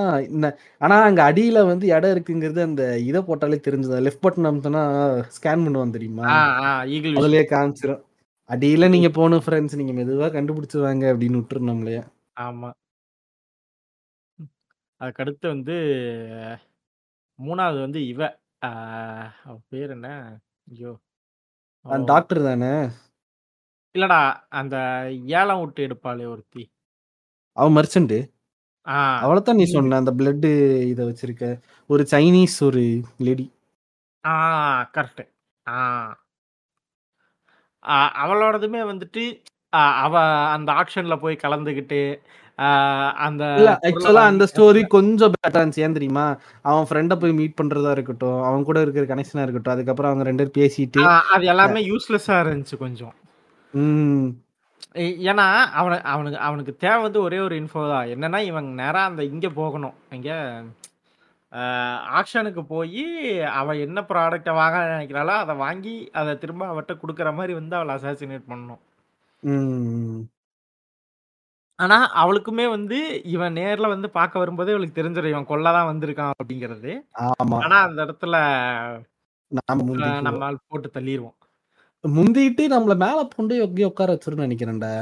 ஆனா 0.80 0.96
அங்க 1.04 1.22
அடியில 1.30 1.60
வந்து 1.66 1.86
இடம் 1.92 2.14
இருக்குங்கிறது 2.14 2.62
அந்த 2.64 2.82
இத 3.06 3.20
போட்டாலே 3.28 3.58
தெரிஞ்சுது. 3.66 4.02
லெஃப்ட் 4.06 4.24
பட்டன் 4.26 4.50
அமுத்துனா 4.50 4.84
ஸ்கேன் 5.36 5.64
பண்ணுவான் 5.66 5.96
தெரியுமா? 5.96 6.28
அதிலேயே 7.18 7.44
காமிச்சிரும். 7.50 8.02
அடியில 8.50 8.88
நீங்க. 8.90 9.08
போணும் 9.14 9.44
ஃபிரெண்ட்ஸ். 9.44 9.78
நீங்க 9.80 9.94
மெதுவா 9.94 10.28
கண்டுபிடிச்சு 10.34 10.78
வாங்க 10.82 11.04
அப்படின்னு 11.12 11.40
விட்டுரும் 11.40 11.72
நம்மளய. 11.72 12.00
ஆமா. 12.40 12.70
அதுக்கடுத்து 15.04 15.46
வந்து 15.48 15.74
3வது 17.38 17.78
வந்து 17.80 18.00
இவ. 18.08 18.20
ஆ 18.62 18.70
அவ 19.44 19.56
பேர் 19.70 19.92
என்ன? 19.96 20.08
ஐயோ! 20.72 20.92
அந்த 21.86 22.10
டாக்டர் 22.10 22.40
தானே? 22.44 22.72
இல்லடா. 23.94 24.20
அந்த 24.60 24.76
ஏலம் 25.34 25.60
விட்டு 25.60 25.80
எடுப்பாளே 25.86 26.24
ஒருத்தி. 26.26 26.64
அவ 27.56 27.66
மெர்ச்சன்ட். 27.76 28.14
ஆ. 28.86 29.00
அவள 29.24 29.38
தான் 29.42 29.58
நீ. 29.60 29.66
சொன்ன. 29.74 29.98
அந்த 30.02 30.12
பிளட் 30.18 30.46
இத 30.92 31.00
வச்சிருக்க. 31.06 31.44
ஒரு 31.90 32.04
சைனீஸ் 32.12 32.58
ஒரு 32.68 32.84
லேடி. 33.20 33.46
ஆ 34.24 34.34
கரெக்ட். 34.94 35.22
ஆ. 35.66 35.78
அ 37.82 37.94
அவளோடதுமே 38.22 38.80
வந்துட்டு 38.90 39.22
அவ 40.02 40.14
அந்த 40.54 40.70
ஆக்ஷன்ல 40.80 41.14
போய் 41.20 41.36
கலந்துகிட்டு, 41.42 42.00
அ 42.14 42.22
அந்த 43.26 43.44
ஆக்சுவலா 43.86 44.22
அந்த 44.26 44.44
ஸ்டோரி 44.50 44.82
கொஞ்சம் 44.88 45.32
பெட்டரா 45.34 45.60
இருந்துச்சு. 45.60 45.84
ஏன் 45.86 45.96
தெரியுமா? 45.98 46.26
அவன் 46.64 46.88
ஃப்ரெண்ட 46.88 47.14
போய் 47.20 47.38
மீட் 47.38 47.58
பண்றதா 47.60 47.92
இருக்கட்டும், 47.92 48.40
அவன் 48.44 48.66
கூட 48.68 48.78
இருக்கிற 48.80 49.06
கனெக்ஷனா 49.12 49.44
இருக்கட்டும். 49.44 49.74
அதுக்கப்புறம் 49.76 50.10
அவங்க 50.10 50.26
2 50.26 50.42
பேரும் 50.42 50.58
பேசிட்டு 50.60 51.04
அது 51.34 51.44
எல்லாமே 51.46 51.80
யூஸ்லெஸ்ஸா 51.88 52.36
இருந்துச்சு 52.42 52.76
கொஞ்சம். 52.78 53.14
ஏன்னா, 55.24 55.44
அவன 55.78 55.94
அவனுக்கு 56.10 56.38
அவனுக்கு 56.40 56.72
தேவை 56.76 57.00
வந்து 57.02 57.20
ஒரே 57.22 57.38
ஒரு 57.40 57.54
இன்ஃபோ 57.60 57.82
தான். 57.88 58.08
என்னன்னா, 58.14 58.38
இவன் 58.44 58.68
நேரா 58.80 59.02
அந்த 59.04 59.22
இங்க 59.26 59.48
போகணும். 59.56 59.96
எங்க 60.10 60.30
அ 61.52 61.62
ஆக்ஷனுக்கு 62.18 62.62
போயி, 62.68 63.04
அவ 63.54 63.76
என்ன 63.80 64.00
ப்ராடக்ட்ட 64.08 64.52
வாங்க 64.56 64.78
நெனைக்கிறாளோ, 64.90 65.36
அத 65.42 65.54
வாங்கி, 65.60 65.96
அத 66.14 66.36
திரும்ப 66.36 66.66
அவட்ட 66.72 66.94
குடுக்குற 67.02 67.32
மாரி 67.36 67.54
வந்து 67.54 67.76
அவள 67.78 67.96
அசாசினேட் 67.98 68.50
பண்ணணும். 68.50 68.82
ஆனா, 71.78 71.96
அவளுக்குமே 72.20 72.64
வந்து 72.70 72.96
இவன் 73.32 73.54
நேர்ல 73.58 73.86
வந்து 73.92 74.08
பார்க்க 74.16 74.42
வரும்போதே 74.42 74.74
இவளுக்கு 74.74 74.98
தெரிஞ்சிரும். 74.98 75.32
இவன் 75.32 75.48
கொல்ல 75.48 75.72
தான் 75.76 75.90
வந்திருக்கான் 75.90 76.34
அப்படிங்கிறது. 76.34 76.92
ஆமா. 77.24 77.60
ஆனா, 77.62 77.78
அந்த 77.86 78.00
இடத்துல 78.06 78.36
நாம 79.52 79.78
அ 79.78 79.82
முந்திக்குவோம். 79.82 80.22
நம்ம 80.22 80.44
ஆள் 80.46 80.62
போட்டு 80.66 80.88
தள்ளிருவோம். 80.94 81.36
முந்திட்டு 82.04 82.64
நம்மள 82.72 82.94
மேல 83.00 83.18
கொண்டு 83.32 83.54
எங்கேயோ 83.64 83.88
உட்கார 83.90 84.10
வச்சுரும்னு 84.14 84.44
நெனைக்கிறேன்டா. 84.44 84.92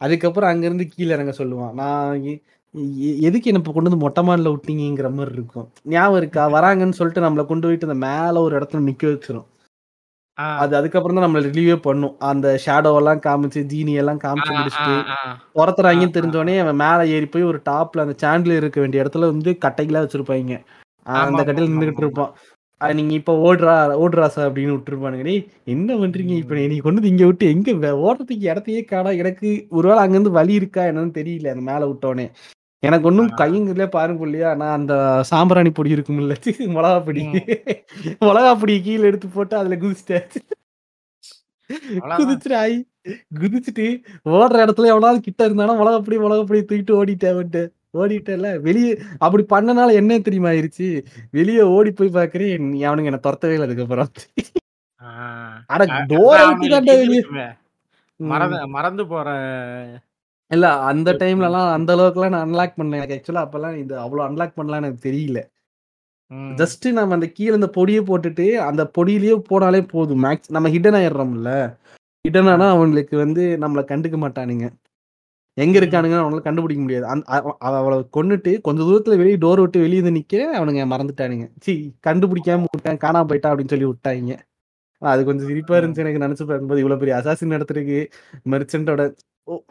அதுக்கப்புறம் 0.00 0.50
அங்கருந்து 0.52 0.86
கீழ 0.92 1.08
இறங்க 1.16 1.32
சொல்லுவான். 1.38 1.74
நான் 1.80 2.12
எ 2.26 2.34
எ 3.04 3.20
எதுக்கு 3.28 3.48
என்ன 3.50 3.60
இப்ப 3.62 3.72
கொண்டு 3.72 3.88
வந்து 3.88 4.02
மொட்ட 4.02 4.20
மாடில 4.26 4.50
விட்டீங்கங்கிற 4.52 5.08
மாரி 5.12 5.32
இருக்கும். 5.32 5.66
ஞாபகம் 5.92 6.20
இருக்கா? 6.20 6.42
வராங்கன்னு 6.56 6.98
சொல்லிட்டு 6.98 7.24
நம்மள 7.24 7.44
கொண்டு 7.46 7.66
போயிட்டு 7.66 7.88
அந்த 7.88 7.98
மேல 8.04 8.42
ஒரு 8.46 8.54
இடத்துல 8.58 8.82
நிக்க 8.86 9.04
வச்சுரும். 9.08 9.46
அது 10.58 10.76
அதுக்கப்புறம் 10.76 11.16
தான் 11.16 11.26
நம்மள 11.26 11.42
ரிலீவே 11.46 11.76
பண்ணும். 11.80 12.16
அந்த 12.28 12.58
ஷேடோவெல்லாம் 12.66 13.22
காமிச்சு, 13.26 13.60
ஜீனி 13.70 13.94
எல்லாம் 13.94 14.20
காமிச்சு 14.20 14.52
முடிச்சுட்டு, 14.54 14.94
ஆ, 15.10 15.16
தெரிஞ்சோனே, 16.16 16.54
அவன் 16.60 16.76
மேல 16.76 17.06
ஏறி 17.08 17.26
போய் 17.28 17.42
ஒரு 17.44 17.60
டாப்ல 17.64 18.04
அந்த 18.04 18.14
சாண்டிலியர் 18.18 18.62
இருக்க 18.62 18.80
வேண்டிய 18.80 19.04
இடத்துல 19.04 19.30
வந்து 19.30 19.58
கட்டைகளா 19.64 20.02
வச்சிருப்பாய்ங்க. 20.02 20.56
அந்த 21.06 21.42
கட்டையில 21.44 21.68
ஆமாமாமாமாமா. 21.68 22.00
இருப்பான். 22.00 22.32
நீங்க 22.80 23.14
இப்ப 23.14 23.32
ஓடுறா 23.46 23.72
ஓடு 23.96 24.16
ராசா 24.18 24.42
அப்படின்னு 24.44 24.74
விட்டுருப்பானுங்க. 24.74 25.22
டேய் 25.22 25.42
என்ன 25.66 25.94
பண்றீங்க? 25.96 26.34
இப்ப. 26.36 26.54
என்னைய 26.58 26.80
கொண்டு 26.80 27.00
வந்து 27.00 27.12
இங்க 27.14 27.26
விட்டு 27.26 27.46
எங்க 27.50 27.72
ஓடுறதுக்கு 28.04 28.46
இடத்தையே 28.46 28.82
காணோம். 28.84 29.18
எனக்கு 29.18 29.48
ஒரு 29.70 29.88
வேள 29.88 30.00
அங்கருந்து 30.02 30.32
வழி 30.32 30.54
இருக்கா 30.54 30.82
என்னன்னு 30.84 31.16
தெரியல. 31.18 31.48
அந்த 31.50 31.64
மேல 31.64 31.82
விட்டோனே. 31.86 32.26
எனக்கு 32.82 33.08
கையும் 33.40 33.66
கிலையா 33.68 33.88
பாருங்க 33.90 34.20
புள்ளையா, 34.22 34.50
நான் 34.60 34.76
அந்த 34.78 34.94
சாம்பிராணி 35.30 35.70
பொடி 35.72 35.90
இருக்கும்ல, 35.96 36.36
ச்சீ 36.38 36.52
மொளகா 36.76 36.98
பொடி. 37.06 37.22
மொளகா 38.22 38.52
பொடிய 38.60 38.78
கீழ 38.86 39.02
எடுத்து 39.10 39.28
போட்டு 39.30 39.54
அதுல. 39.60 39.76
அவ்வளதான். 41.96 42.18
குதிச்சுட்டு 42.20 42.56
ஆயி 42.60 42.76
குதிச்சுட்டு 43.38 43.86
ஓடுற 44.34 44.56
இடத்துல 44.64 44.90
எவனாவது 44.92 45.20
கிட்ட 45.26 45.40
இருந்தானா 45.48 45.74
மொளகா 45.80 45.98
பொடி, 46.06 46.18
மொளகா 46.24 46.44
பொடிய 46.44 46.62
தூக்கிட்டு 46.64 46.94
ஓடிட்டேன். 47.00 47.68
ஓடிட்டேன்ல. 47.94 48.48
வெளிய 48.66 48.88
அப்படி 49.20 49.44
பண்ணனால 49.52 49.94
என்ன 50.00 50.18
தெரியுமா 50.20 50.50
ஆயிருச்சு? 50.52 50.88
வெளிய 51.32 51.60
ஓடி 51.76 51.92
போய் 51.92 52.16
பார்க்கிறேன், 52.18 52.50
அவனுங்க 52.84 53.10
என்ன 53.12 53.22
தொரத்தவே 53.26 53.56
இல்ல 53.56 53.68
அதுக்கப்புறம். 53.68 54.10
ஆ. 55.02 55.10
அட 55.70 55.82
அ 55.90 56.00
டோர 56.12 56.38
வெளிய 56.54 56.78
இருக்குமே. 57.08 57.46
மறந்து 58.20 58.58
மறந்து 58.74 59.04
போற 59.08 59.28
இல்ல 60.50 60.66
அந்த 60.90 61.10
டைம்லலாம் 61.12 61.26
வச்சிருப்பான். 61.56 61.76
அந்த 61.76 61.90
அளவுக்குலாம் 61.96 62.34
நான் 62.34 62.44
அன்லாக் 62.46 62.76
பண்ணல. 62.78 62.98
எனக்கு 62.98 63.16
ஆக்சுவலா 63.16 63.42
அப்பலாம் 63.46 63.76
இது 63.76 63.94
அவ்வளோ 64.04 64.22
அன்லாக் 64.28 64.56
பண்ணலாம்னு 64.58 64.82
எனக்கு 64.82 65.04
தெரியல. 65.08 65.40
ஜஸ்ட் 66.60 66.86
நம்ம 66.92 67.14
அந்த 67.14 67.28
கீழ 67.38 67.52
அந்த 67.58 67.68
பொடிய 67.76 68.00
போட்டுட்டு, 68.08 68.46
அந்த 68.68 68.82
பொடியிலேயே 68.98 69.36
போனாலே 69.50 69.80
போதும். 69.88 70.22
மேக்ஸ் 70.24 70.52
நம்ம 70.56 70.68
ஹிடன் 70.68 70.98
ஆயிடுறோம்ல. 71.00 71.52
ஹிடன். 72.24 72.50
ஆனா 72.54 72.66
அவங்களுக்கு 72.70 73.16
வந்து 73.16 73.42
நம்மள 73.62 73.82
கண்டுக்க 73.92 74.18
மாட்டானுங்க. 74.24 74.66
எங்க. 75.56 75.76
இருக்கானுங்கன்னு 75.80 76.24
அவனால 76.24 76.40
கண்டுபிடிக்க 76.40 76.82
முடியாது. 76.82 77.06
அந் 77.06 77.22
அவள 77.70 77.94
கொன்னுட்டு 78.16 78.52
கொஞ்சம் 78.60 78.88
தூரத்துல 78.88 79.16
வெளிய 79.22 79.36
டோர் 79.40 79.60
விட்டு 79.60 79.80
வெளிய 79.80 80.02
வந்து 80.02 80.18
நிக்கிறேன். 80.18 80.54
அவனுங்க 80.58 80.84
மறந்துட்டானுங்க. 80.92 81.46
ச்சீ 81.64 81.74
கண்டுபிடிக்காம 82.08 82.64
விட்டேன். 82.74 83.00
காணாம 83.06 83.24
போயிட்டா 83.24 83.50
அப்படின்னு 83.52 83.74
சொல்லி 83.74 83.86
விட்டாய்ங்க. 83.86 84.34
அது 85.02 85.20
கொஞ்சம் 85.24 85.48
சிரிப்பா. 85.48 85.76
இருந்துச்சு 85.78 86.04
எனக்கு 86.04 86.22
நினைச்சு 86.24 86.44
பார்க்கும்போது 86.48 86.82
இவ்வளவு 86.84 87.02
பெரிய 87.02 87.16
அசாசின் 87.20 87.54
நடத்துறதுக்கு 87.54 88.00
மெர்ச்சன்ட்டோட 88.50 89.02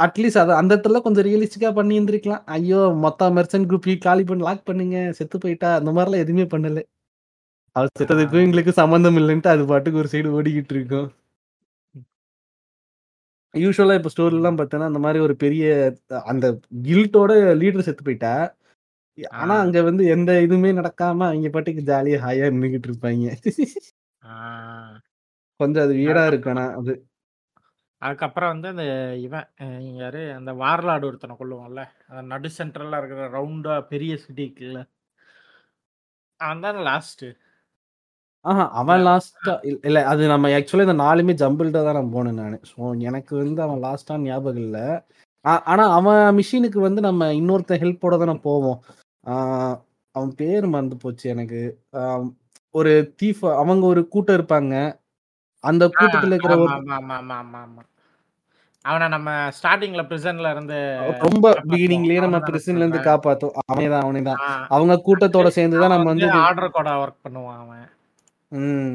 அட்லீஸ்ட் 0.01 0.37
அது 0.37 0.53
அந்த 0.53 0.71
இடத்துல 0.75 1.01
கொஞ்சம் 1.01 1.25
ரியலிஸ்டிக்கா 1.25 1.69
பண்ணி 1.73 1.99
இருந்திருக்கலாம். 1.99 2.43
ஐயோ 2.53 2.79
மொத்த 2.97 3.29
மெர்ச்சன்ட் 3.31 3.69
குரூப் 3.69 3.97
காலி 3.99 4.23
பண்ணி 4.23 4.43
லாக் 4.43 4.65
பண்ணுங்க 4.65 4.97
செத்து 5.11 5.37
போயிட்டா 5.37 5.69
அந்த 5.75 5.91
மாதிரிலாம் 5.91 6.23
எதுவுமே 6.23 6.45
பண்ணல. 6.53 6.81
அவர் 7.75 7.91
செத்ததுக்கும் 7.99 8.45
எங்களுக்கு 8.45 8.73
சம்மந்தம் 8.73 9.17
இல்லைன்ட்டு 9.17 9.53
அது 9.53 9.65
பாட்டுக்கு 9.65 9.99
ஒரு 9.99 10.09
சைடு 10.11 10.29
ஓடிக்கிட்டு 10.37 10.73
இருக்கும். 10.73 11.07
யூஸ்வலா 13.53 13.95
இப்ப 13.95 14.09
ஸ்டோரிலாம் 14.13 14.57
பார்த்தோன்னா 14.59 14.87
அந்த 14.89 14.99
மாதிரி 14.99 15.19
ஒரு 15.19 15.35
பெரிய 15.37 15.63
அந்த 16.25 16.45
கில்ட்டோட 16.87 17.31
லீடர் 17.61 17.87
செத்து 17.87 18.03
போயிட்டா. 18.03 18.33
ஆனா. 19.37 19.55
அங்க 19.59 19.79
வந்து 19.83 20.03
எந்த 20.07 20.31
இதுவுமே 20.45 20.71
நடக்காம 20.75 21.25
அவங்க 21.27 21.49
பாட்டுக்கு 21.49 21.81
ஜாலியா 21.83 22.19
ஹாயா 22.25 22.47
நின்னுகிட்டு 22.53 22.89
இருப்பாங்க. 22.89 23.25
கொஞ்சம் 25.59 25.83
அது 25.85 25.93
வீடா 25.95 26.23
இருக்கு 26.25 26.49
அதுக்கப்புறம் 26.49 26.57
ஆனா 26.57 26.65
அது 26.79 26.93
அதுக்கப்புறம் 28.01 28.51
வந்து 28.53 28.67
அந்த 28.73 28.83
இவன் 29.25 29.47
அ 29.59 29.65
யாரு 29.97 30.21
அந்த 30.37 30.51
வார்லார்டு 30.61 31.07
ஒருத்தனை 31.09 31.33
கொல்லுவான்ல. 31.37 31.81
அந்த 32.09 32.21
நடு 32.31 32.49
சென்ட்ரல்ல 32.57 32.99
இருக்கிற 32.99 33.25
ரவுண்டா 33.35 33.73
பெரிய 33.91 34.13
சிட்டி 34.23 34.43
இருக்குல்ல. 34.45 34.81
அவன் 36.39 36.63
தானே 36.63 36.81
லாஸ்ட்டு. 36.85 37.29
ஆஹா 38.45 38.65
அவன். 38.79 39.01
லாஸ்டா 39.05 39.53
இல்ல 39.83 39.99
அது 40.11 40.21
நம்ம 40.31 40.51
ஆக்சுவலா 40.57 40.85
இந்த 40.87 40.95
நாலுமே 41.01 41.33
ஜம்பிள்டா 41.41 41.79
தான் 41.81 41.97
நான் 41.97 42.13
போனேன் 42.13 42.39
நானு 42.41 42.57
ஸோ 42.69 42.77
எனக்கு 43.09 43.33
வந்து 43.39 43.61
அவன் 43.65 43.81
லாஸ்டா 43.85 44.15
ஞாபகம் 44.23 44.61
இல்ல 44.63 44.77
ஆனா 45.67 45.83
அவன் 45.97 46.21
மிஷினுக்கு 46.39 46.79
வந்து 46.85 47.01
நம்ம 47.07 47.27
இன்னொருத்த 47.39 47.75
ஹெல்ப்போட 47.83 48.15
தானே 48.21 48.35
போவோம் 48.45 48.79
அவன் 50.15 50.33
பேர் 50.39 50.65
மறந்து 50.73 50.95
போச்சு 51.03 51.25
எனக்கு 51.33 51.59
ஒரு 52.75 52.91
தீஃப் 53.21 53.43
அவங்க 53.55 53.83
ஒரு 53.93 54.01
கூட்டம் 54.13 54.37
இருப்பாங்க 54.39 54.73
அந்த. 55.63 55.83
கூட்டத்துல 55.95 56.33
இருக்கிற. 56.33 56.55
அவன 58.85 59.07
நம்ம 59.13 59.29
ஸ்டார்ட்டிங்ல 59.55 60.03
பிரிசன்ல 60.09 60.51
இருந்து 60.51 60.77
ரொம்ப. 61.23 61.45
பிகினிங்லயே 61.69 62.19
நம்ம 62.25 62.39
பிரிசன்ல 62.47 62.83
இருந்து? 62.83 63.01
காப்பாத்தோம் 63.07 63.55
அவனே 63.63 63.87
தான் 63.89 64.03
அவனே 64.03 64.21
தான். 64.23 64.41
அவங்க 64.69 64.95
கூட்டத்தோட 65.07 65.49
சேர்ந்து 65.57 65.81
தான் 65.81 65.93
நம்ம 65.95 66.09
வந்து 66.13 66.29
ஆர்டர் 66.41 66.77
கூட 66.77 66.91
ஒர்க் 67.01 67.23
பண்ணுவான் 67.25 67.59
அவன். 67.59 67.85
ம் 68.51 68.93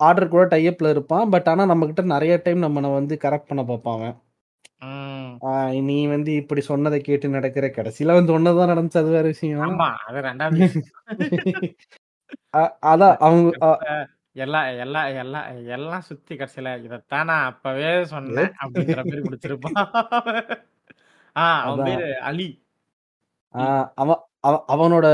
ஆர்டர் 0.00 0.28
கூட 0.28 0.44
டைப்ல 0.52 0.90
இருப்பான் 0.90 1.30
பட் 1.30 1.48
ஆனா 1.48 1.64
நம்ம 1.66 1.86
கிட்ட 1.86 2.02
நிறைய 2.12 2.34
டைம் 2.44 2.64
நம்ம 2.66 2.90
வந்து 2.92 3.14
கரெக்ட் 3.24 3.48
பண்ண 3.48 3.62
பார்ப்பான் 3.64 3.96
அவன் 3.98 4.16
நீ 5.86 5.98
வந்து 6.08 6.30
இப்படி 6.40 6.62
சொன்னதை 6.68 7.00
கேட்டு 7.00 7.28
நடக்கிற 7.30 7.66
கடைசியில 7.70 8.16
வந்து 8.18 8.34
ஒன்னதான் 8.36 8.72
நடந்துச்சு 8.72 9.02
அது 9.02 9.10
வேற 9.10 9.26
விஷயம் 9.32 9.62
ஆமா. 9.66 9.88
அது 10.06 10.20
2வது 10.22 10.60
விஷயம். 10.60 10.88
அ- 12.54 12.74
அதான் 12.92 13.16
அவங்க 13.20 13.48
எல்லா 14.36 14.60
எல்லா 14.84 15.08
எல்லா 15.22 15.40
எல்லாம் 15.76 16.02
சுத்தி 16.02 16.34
கடைசியில 16.36 16.72
இதத்தான் 16.86 17.28
நான் 17.30 17.46
அப்பவே 17.46 17.92
சொன்னேன் 18.06 18.52
அப்படிங்கிற 18.64 19.00
மாதிரி 19.02 19.22
முடிச்சிருப்பான். 19.28 19.78
ஆ 21.36 21.46
அவன் 21.62 21.86
பேரு 21.88 22.08
அலி. 22.30 22.48
ஆஹ் 23.54 23.86
அவன் 23.96 24.20
அவ- 24.40 24.64
அவனோட 24.74 25.06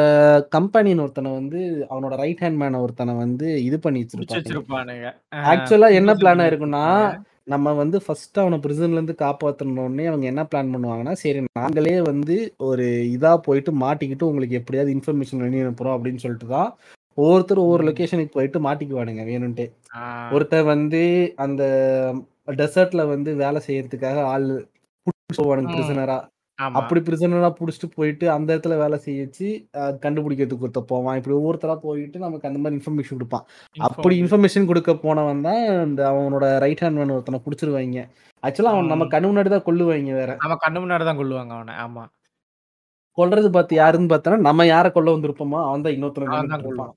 கம்பெனின்னு 0.57 1.03
ஒருத்தனை 1.03 1.33
வந்து 1.33 1.61
அவனோட 1.91 2.15
ரைட் 2.17 2.43
ஹேண்ட் 2.43 2.61
மேன 2.63 2.81
ஒருத்தனை 2.81 3.15
வந்து 3.17 3.49
இது 3.65 3.79
பண்ணி 3.81 4.03
வச்சிருப்பானுங்க. 4.35 5.09
ஆக்சுவலா 5.53 5.91
என்ன 6.01 6.13
பிளானா 6.23 6.47
இருக்குன்னா. 6.51 6.85
நம்ம 7.55 7.73
வந்து 7.75 7.99
ஃபர்ஸ்ட் 8.07 8.39
அவனை 8.39 8.59
பிரிசன்ல 8.59 8.99
இருந்து 8.99 9.17
காப்பாத்தணும்னே 9.19 10.07
அவங்க 10.07 10.27
என்ன 10.27 10.43
பிளான் 10.45 10.73
பண்ணுவாங்கன்னா 10.75 11.13
சரி 11.23 11.41
நாங்களே 11.61 11.97
வந்து 12.03 12.37
ஒரு 12.69 12.87
இதா 13.17 13.37
போயிட்டு 13.47 13.73
மாட்டிக்கிட்டு 13.85 14.29
உங்களுக்கு 14.31 14.61
எப்படியாவது 14.61 14.95
இன்ஃபர்மேஷன் 14.97 15.45
வெளியே 15.45 15.65
அனுப்புறோம் 15.65 15.97
அப்படின்னு 15.97 16.23
சொல்லிட்டு 16.25 16.49
தான் 16.57 16.71
ஒவ்வொருத்தரும் 17.19 17.65
ஒவ்வொரு 17.65 17.83
ம். 17.83 17.89
லொகேஷனுக்கு 17.89 18.35
போயிட்டு 18.35 18.59
மாட்டிக்குவானுங்க 18.65 19.23
வேணும்ட்டே 19.29 19.67
ஆ. 19.97 20.05
ஒருத்தன் 20.35 20.71
வந்து 20.73 21.03
அந்த 21.45 21.63
டெசர்ட்ல 22.59 23.05
வந்து 23.11 23.31
வேலை 23.41 23.61
செய்யறதுக்காக 23.67 24.19
ஆள் 24.33 24.49
போவானுங்க. 25.37 25.71
பிரிசனரா. 25.73 26.17
அப்படி 26.75 27.01
பிரிசனரா 27.07 27.49
புடிச்சிட்டு 27.57 27.89
போயிட்டு 27.95 28.27
அந்த 28.35 28.49
இடத்துல 28.53 28.77
வேலை 28.81 28.99
செய்ய 29.01 29.25
வச்சு 29.25 29.47
அஹ், 29.79 29.95
கண்டுபிடிக்கிறதுக்கு 30.03 30.67
ஒருத்த 30.67 30.81
போவான் 30.91 31.19
இப்படி 31.19 31.35
ஒவ்வொருத்தரா 31.39 31.75
போயிட்டு 31.83 32.19
நமக்கு 32.23 32.49
அந்த 32.49 32.59
மாதிரி 32.61 32.77
இன்ஃபர்மேஷன் 32.79 33.17
கொடுப்பான் 33.17 33.45
அப்படி 33.77 34.15
இன்ஃபார்ம். 34.15 34.23
இன்ஃபர்மேஷன் 34.23 34.69
கொடுக்க 34.71 34.93
போனவன் 35.03 35.43
தான் 35.47 35.59
இந்த 35.85 36.03
அவனோட 36.11 36.47
ரைட் 36.65 36.83
ஹேண்ட் 36.83 36.99
மேன் 37.01 37.15
ஒருத்தனை 37.17 37.41
பிடிச்சிருவாங்க 37.45 38.05
ஆக்சுவலா 38.43 38.73
அவன் 38.75 38.93
நம்ம. 38.93 39.09
கண்ணு 39.15 39.31
முன்னாடி 39.31 39.51
தான் 39.51 39.67
கொல்லுவாங்க 39.67 40.15
வேற 40.21 40.37
அவன் 40.47 40.63
கண்ணு 40.65 40.81
முன்னாடி 40.85 41.07
தான் 41.07 41.21
கொல்லுவாங்க 41.21 41.53
அவன. 41.57 41.75
ஆமா. 41.85 42.05
கொல்றது 43.19 43.51
பார்த்து 43.53 43.75
யாருன்னு 43.77 44.11
பார்த்தோன்னா 44.11 44.41
நம்ம 44.47 44.65
யாரை 44.69 44.89
கொல்ல 44.93 45.15
வந்திருப்போமோ 45.15 45.59
அவன் 45.67 45.85
தான் 45.85 45.95
இன்னொருத்தனை 45.95 46.27
கொல்லுவான். 46.65 46.95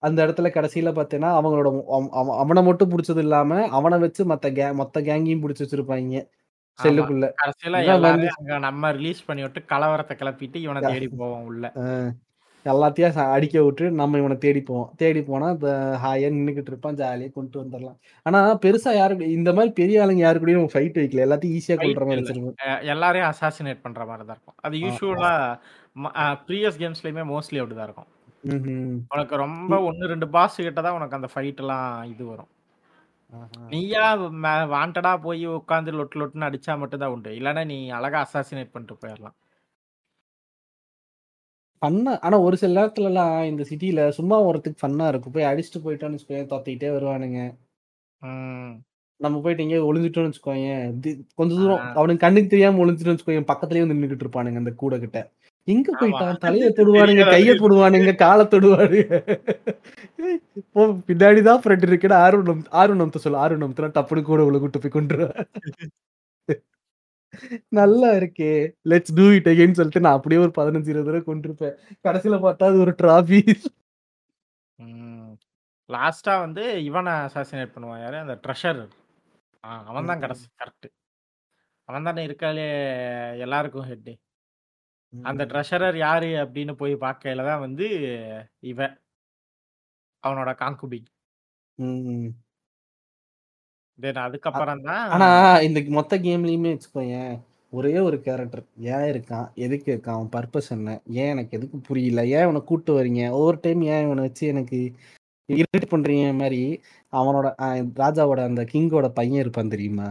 அந்த 0.00 0.26
இடத்துல 0.26 0.50
கடைசியில 0.50 0.92
பார்த்தீங்கன்னா 0.92 1.38
அவங்களோட 1.38 1.82
அவ- 1.82 2.08
அவ- 2.10 2.38
அவனை 2.38 2.62
மட்டும் 2.62 2.90
பிடிச்சது 2.90 3.18
இல்லாம 3.18 3.68
அவனை 3.68 3.98
வச்சு 3.98 4.24
மத்த 4.24 4.52
கே 4.52 4.72
மொத்த 4.72 5.00
கேங்கையும் 5.00 5.40
பிடிச்சி 5.40 5.62
வச்சிருப்பாங்க. 5.62 6.28
செல்லுக்குள்ள. 6.82 7.30
கடைசியில 7.44 8.58
நம்ம 8.58 8.90
ரிலீஸ் 8.90 9.24
பண்ணி 9.24 9.42
விட்டு 9.42 9.62
கலவரத்த 9.68 10.10
கிளப்பிட்டு 10.10 10.56
இவன 10.56 10.86
தேடி 10.86 11.08
போவோம் 11.08 11.44
உள்ள. 11.44 11.72
எல்லாத்தையும் 12.64 13.30
அடிக்க 13.30 13.62
விட்டு 13.62 13.90
நம்ம 13.90 14.18
இவனை 14.18 14.36
தேடி 14.36 14.60
போவோம். 14.60 14.92
தேடி 14.96 15.22
போனா 15.22 15.50
இந்த 15.50 15.98
ஹாயா 16.04 16.32
நின்னுக்கிட்டு 16.32 16.66
இருப்பான் 16.66 16.94
ஜாலியா 16.94 17.32
கொண்டு 17.32 17.62
வந்துடலாம். 17.62 17.96
ஆனா 18.22 18.58
பெருசா 18.58 18.96
யாரு 18.96 19.32
இந்த 19.32 19.52
மாதிரி 19.52 19.72
பெரிய 19.72 20.06
ஆளுங்க 20.06 20.12
யாரு 20.12 20.40
கூடயும் 20.40 20.68
ஃபைட் 20.72 20.98
வைக்கல. 20.98 21.28
எல்லாத்தையும் 21.28 21.58
ஈஸியா 21.58 21.76
ஃபைட் 21.76 22.06
மாதிரி. 22.06 22.20
வச்சிருக்கோம். 22.20 22.82
எல்லாரையும் 22.82 23.32
அசாசினேட் 23.32 23.80
பண்ற 23.82 24.04
மாரி 24.04 24.24
தான் 24.24 24.36
இருக்கும். 24.36 24.54
அது 24.56 24.76
அ 26.16 26.42
ப்ரீவியஸ் 26.46 26.78
கேம்ஸ்லயுமே 26.78 27.24
மோஸ்ட்லி 27.24 27.60
அப்படிதான் 27.62 27.82
இருக்கும். 27.82 28.06
ம்ஹும். 28.48 28.94
உனக்கு 29.10 29.34
ரொம்ப 29.38 29.72
1, 29.84 30.06
2 30.08 30.26
பாஸ் 30.34 30.56
கிட்ட 30.58 30.80
தான் 30.80 30.96
உனக்கு 30.96 31.16
அந்த 31.16 31.28
ஃபைட்லாம் 31.32 31.82
இது 32.08 32.24
வரும். 32.26 32.50
ஆஹா. 33.32 33.46
நீயா 33.70 34.04
ம 34.38 34.52
வாண்டடா 34.70 35.12
போய் 35.24 35.44
உட்கார்ந்து 35.54 35.92
லொட்டு 35.92 36.18
லொட்டுன்னு 36.20 36.48
அடிச்சா 36.48 36.74
மட்டும் 36.78 37.02
தான் 37.02 37.14
உண்டு. 37.14 37.30
இல்லன்னா 37.38 37.64
நீ 37.66 37.78
அழகா 37.96 38.20
அசாசினேட் 38.24 38.72
பண்ணிட்டு 38.72 38.96
போயிரலாம். 39.02 39.36
ஃபன்னா 41.82 42.12
ஆனா 42.24 42.36
ஒரு 42.44 42.56
சில 42.60 42.76
நேரத்துலலாம் 42.76 43.34
இந்த 43.48 43.62
சிட்டில 43.68 44.04
சும்மா 44.16 44.36
வரதுக்கு 44.44 44.80
ஃபன்னா 44.80 45.04
இருக்கும் 45.08 45.34
போய் 45.34 45.48
அடிச்சுட்டு 45.50 45.82
போயிட்டோம்னு 45.84 46.16
வச்சுக்கோயேன் 46.16 46.48
தொத்திக்கிட்டே 46.50 46.88
வருவானுங்க 46.94 47.40
ம். 48.22 48.72
நம்ம 49.20 49.36
போயிட்டு 49.44 49.64
எங்கேயோ 49.64 49.84
ஒளிஞ்சிட்டோம்னு 49.86 50.30
வச்சுக்கோயேன் 50.30 50.82
தி- 51.04 51.14
கொஞ்ச 51.38 51.52
ஆ. 51.52 51.60
தூரம் 51.60 51.84
அவனுக்கு 51.98 52.24
கண்ணுக்கு 52.24 52.48
தெரியாம 52.48 52.80
ஒளிஞ்சிட்டோம்னு 52.82 53.16
வச்சுக்கோயேன் 53.16 53.48
பக்கத்துலயே 53.50 53.84
வந்து 53.84 53.96
நின்னுகிட்டு 53.96 54.26
இருப்பானுங்க 54.26 54.62
அந்த 54.62 54.72
கூட 54.76 54.96
கிட்ட 54.98 55.20
எங்க 55.68 55.88
ஆமா. 55.90 55.98
போயிட்டான் 56.00 56.40
தலைய 56.42 56.66
தொடுவானுங்க 56.76 57.24
கைய 57.28 57.52
தொடுவானுங்க 57.56 58.12
காலை 58.20 58.44
தொடுவானுங்க 58.46 59.16
போ 60.74 60.80
பின்னாடிதான் 61.08 61.62
ஃப்ரெண்ட் 61.62 61.86
இருக்குன்னு 61.86 62.18
ஆர்வம் 62.22 62.48
ஆர்வம் 62.80 63.00
நம்பத்த 63.00 63.24
சொல்ல 63.24 63.42
ஆர்வம் 63.42 63.62
நம்பத்துல 63.64 63.90
டப்புனு 63.96 64.22
கூட 64.24 64.46
உள்ள 64.48 64.58
கூட்டு 64.58 64.80
போய் 64.80 64.96
கொண்டுருவேன் 64.96 65.36
நல்லா 67.78 68.10
இருக்கே 68.18 68.52
லெட்ஸ் 68.90 69.14
டூ 69.16 69.26
இட் 69.32 69.50
அகைன் 69.50 69.76
சொல்லிட்டு 69.78 70.04
நான் 70.04 70.16
அப்படியே 70.18 70.40
ஒரு 70.44 70.52
பதினஞ்சு 70.56 70.90
இருபது 70.92 71.08
தடவை 71.08 71.22
கொண்டிருப்பேன் 71.24 71.74
கடைசியில 72.04 72.38
பார்த்தா 72.44 72.70
அது 72.70 72.84
ஒரு 72.84 72.94
டிராபி 73.00 73.40
ம். 74.78 75.28
லாஸ்ட்டா 75.88 76.34
வந்து 76.40 76.62
இவன 76.86 77.12
அசாசினேட் 77.26 77.74
பண்ணுவான் 77.74 78.02
யாரு? 78.02 78.16
அந்த 78.18 78.34
ட்ரெஷர். 78.42 78.80
அவன் 79.86 80.08
தான் 80.10 80.22
கடைசி 80.24 80.44
கரெக்ட். 80.60 80.88
அவன் 81.88 82.06
தானே 82.08 82.22
இருக்காலே 82.26 82.66
எல்லாருக்கும் 83.40 83.86
ஹெட். 83.88 84.10
அந்த 85.12 85.42
ட்ரெஷரர் 85.50 85.96
யாரு 86.06 86.30
அப்படின்னு 86.42 86.72
போய் 86.80 86.94
பார்க்கையில 87.04 87.44
தான் 87.50 87.62
வந்து 87.66 87.86
இவன். 88.72 88.94
அவனோட 90.22 90.50
கான்குபின். 90.62 91.08
தென் 93.98 94.24
அதுக்கப்புறம் 94.24 94.82
தான் 94.88 95.04
ஆனா 95.14 95.28
இந்த 95.66 95.78
மொத்த 95.98 96.16
கேம்லயுமே 96.26 96.72
வச்சுக்கோயேன் 96.74 97.32
ஒரே 97.72 97.92
ஒரு 98.08 98.16
கேரக்டர் 98.26 98.62
ஏன் 98.94 99.08
இருக்கான்? 99.12 99.48
எதுக்கு 99.64 99.88
இருக்கான்? 99.92 100.18
அவன் 100.18 100.30
பர்பஸ் 100.36 100.70
என்ன? 100.76 100.90
ஏன் 101.20 101.32
எனக்கு 101.34 101.56
எதுக்கு 101.58 101.78
புரியல? 101.88 102.20
ஏன் 102.34 102.44
இவனை 102.46 102.60
கூட்டு 102.70 102.92
வரீங்க? 102.98 103.22
ஒவ்வொரு 103.38 103.58
டைம் 103.64 103.82
ஏன் 103.94 104.04
இவனை 104.06 104.22
வச்சு 104.26 104.44
எனக்கு 104.54 104.78
இரிட்டேட் 105.48 105.92
பண்றீங்க 105.92 106.30
மாதிரி 106.40 106.62
அவனோட 107.12 107.48
ராஜாவோட 108.02 108.40
அந்த 108.50 108.62
கிங்கோட 108.72 109.08
பையன் 109.18 109.42
இருப்பான் 109.44 109.74
தெரியுமா? 109.74 110.08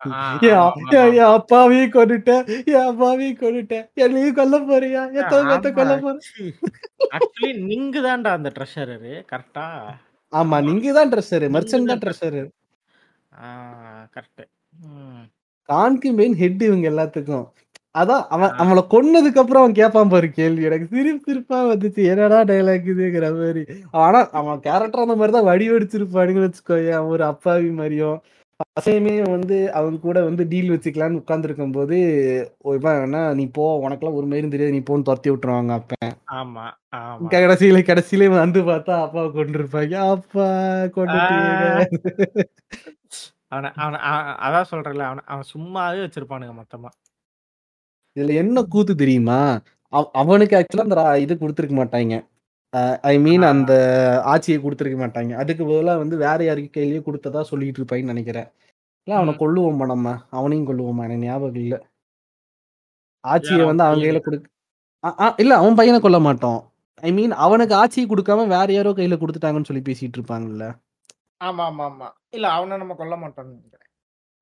என் 0.00 0.58
என். 0.92 1.14
என் 1.14 1.32
அப்பாவையும் 1.36 1.94
கொண்டுட்டேன் 1.96 2.44
என் 2.72 2.86
அப்பாவையும் 2.90 3.40
கொண்டுட்டேன் 3.42 3.84
என்னையும் 4.04 4.38
கொல்ல 4.38 4.58
போறியா? 4.70 5.02
ஆமா. 5.70 5.76
கொல்ல 5.78 5.94
போற? 6.04 6.14
ஆக்சுவலி 7.16 7.50
நீங்க 7.70 7.98
தான்டா 8.06 8.30
அந்த 8.38 8.50
ட்ரெஷரரு 8.56 9.12
கரெக்டா? 9.32 9.66
ஆமா 10.32 10.56
நீங்க 10.68 10.86
தான் 10.98 11.10
நீங்க 11.10 11.54
மர்ச்சன்ட் 11.56 11.90
தான் 11.92 12.02
கரெக்ட். 14.14 14.44
கான்கு 15.68 16.10
மெயின் 16.18 16.36
ஹெட் 16.42 16.62
இவங்க 16.68 16.86
எல்லாத்துக்கும். 16.92 17.46
அதான் 17.94 18.24
அவன். 18.34 18.52
அவளை 18.62 18.82
கொன்னதுக்கு 18.92 19.40
அப்புறம் 19.42 19.62
அவன் 19.62 19.78
கேட்பான் 19.78 20.12
பாரு 20.12 20.28
கேள்வி. 20.38 20.62
எனக்கு 20.68 20.86
சிரிப்பு 20.94 21.28
சிரிப்பா 21.28 21.58
வந்துச்சு. 21.70 22.02
என்னடா 22.12 22.38
டைலாக் 22.50 22.90
இதுங்கிற 22.92 23.28
மாதிரி. 23.38 23.62
ஆனா 24.04 24.20
அவன் 24.40 24.60
கேரக்டர் 24.66 25.04
அந்த 25.04 25.16
மாதிரி 25.20 25.34
தான் 25.38 25.48
வடி 25.50 25.66
வடிச்சிருப்பானுங்கன்னு 25.72 26.48
வச்சுக்கோயேன். 26.48 26.98
அவன் 26.98 27.14
ஒரு 27.16 27.26
அப்பாவி 27.32 27.70
மாதிரியும் 27.80 28.18
அசையுமே 28.70 29.12
வந்து 29.28 29.56
அவங்க 29.72 29.98
கூட 30.00 30.18
வந்து 30.24 30.42
டீல் 30.48 30.72
வச்சுக்கலான்னு 30.72 31.20
உட்கார்ந்துருக்கும் 31.20 31.72
போது 31.72 31.96
என்ன 33.00 33.20
நீ 33.34 33.44
போ 33.50 33.64
உனக்கெல்லாம் 33.80 34.18
ஒரு 34.18 34.26
மயிரும் 34.26 34.52
தெரியாது 34.52 34.74
நீ 34.74 34.82
போன்னு 34.84 35.06
துரத்தி 35.06 35.30
விட்டுருவாங்க 35.30 35.72
அப்ப. 35.74 35.94
ஆமா 36.34 36.64
கடைசியில 37.34 37.80
கடைசியில 37.86 38.28
வந்து 38.36 38.60
பார்த்தா 38.68 38.94
அப்பா 39.02 39.22
கொண்டு 39.30 39.58
இருப்பாங்க 39.58 39.94
அப்பா 40.10 40.46
கொண்டுட்டீங்க 40.94 41.86
அவன 43.52 43.70
அவன 43.78 44.00
அதான் 44.42 44.70
சொல்றேன்ல 44.70 45.04
அவன 45.06 45.24
அவன் 45.26 45.46
சும்மாவே 45.52 46.00
வச்சிருப்பானுங்க 46.02 46.54
மொத்தமா. 46.56 46.90
இதுல 48.16 48.34
என்ன 48.36 48.62
கூத்து 48.68 48.92
தெரியுமா? 48.96 49.38
அவ- 49.92 50.10
அவனுக்கு 50.14 50.56
ஆக்சுவலா 50.56 50.86
அந்த 50.86 50.96
இது 51.18 51.34
கொடுத்துருக்க 51.36 51.74
மாட்டாங்க 51.76 52.16
ஐ 53.04 53.14
மீன் 53.18 53.44
ஆ. 53.44 53.52
அந்த 53.52 53.72
ஆட்சியை 54.32 54.58
கொடுத்துருக்க 54.58 54.98
மாட்டாங்க. 55.00 55.32
அதுக்கு 55.34 55.62
பதிலா 55.64 55.94
வந்து 55.98 56.16
வேற 56.18 56.38
யாருக்கு 56.44 56.76
கையிலயே 56.76 57.00
கொடுத்ததா 57.06 57.40
சொல்லிட்டு 57.50 57.80
இருப்பாங்கன்னு 57.80 58.14
நினைக்கிறேன். 58.14 58.48
இல்ல 59.06 59.16
அவனை 59.16 59.32
ம். 59.34 59.40
கொல்லுவோமா 59.42 59.86
நம்ம? 59.92 60.08
அவனையும் 60.30 60.68
கொல்லுவோமா? 60.68 61.04
எனக்கு 61.08 61.26
ஞாபகம் 61.26 61.62
இல்ல. 61.62 61.76
ஆட்சியை 63.24 63.58
யார் 63.58 63.70
வந்து 63.70 63.84
அவன் 63.84 63.92
அவங்க 63.92 64.06
கையில? 64.06 64.20
கொடுக்க 64.26 64.46
இல்ல 65.42 65.52
அவன் 65.60 65.78
பையனை 65.78 65.98
கொல்ல 66.00 66.18
மாட்டோம். 66.20 66.60
ஐ 67.02 67.10
மீன் 67.12 67.34
அவனுக்கு 67.44 67.74
ஆட்சியை 67.74 68.06
கொடுக்காம 68.08 68.46
வேற 68.48 68.68
யாரோ 68.72 68.90
கையில 68.92 69.16
கொடுத்துட்டாங்கன்னு 69.20 69.68
சொல்லி 69.70 69.84
பேசிட்டு 69.86 70.18
இருப்பாங்கல்ல. 70.18 70.64
ஆமா 71.40 71.64
ஆமா 71.68 71.84
ஆமா 71.90 72.08
இல்ல 72.30 72.46
அவனை 72.56 72.74
நம்ம 72.78 72.94
கொல்ல 72.94 73.14
மாட்டோம்னு 73.16 73.52
நினைக்கிறேன். 73.52 73.86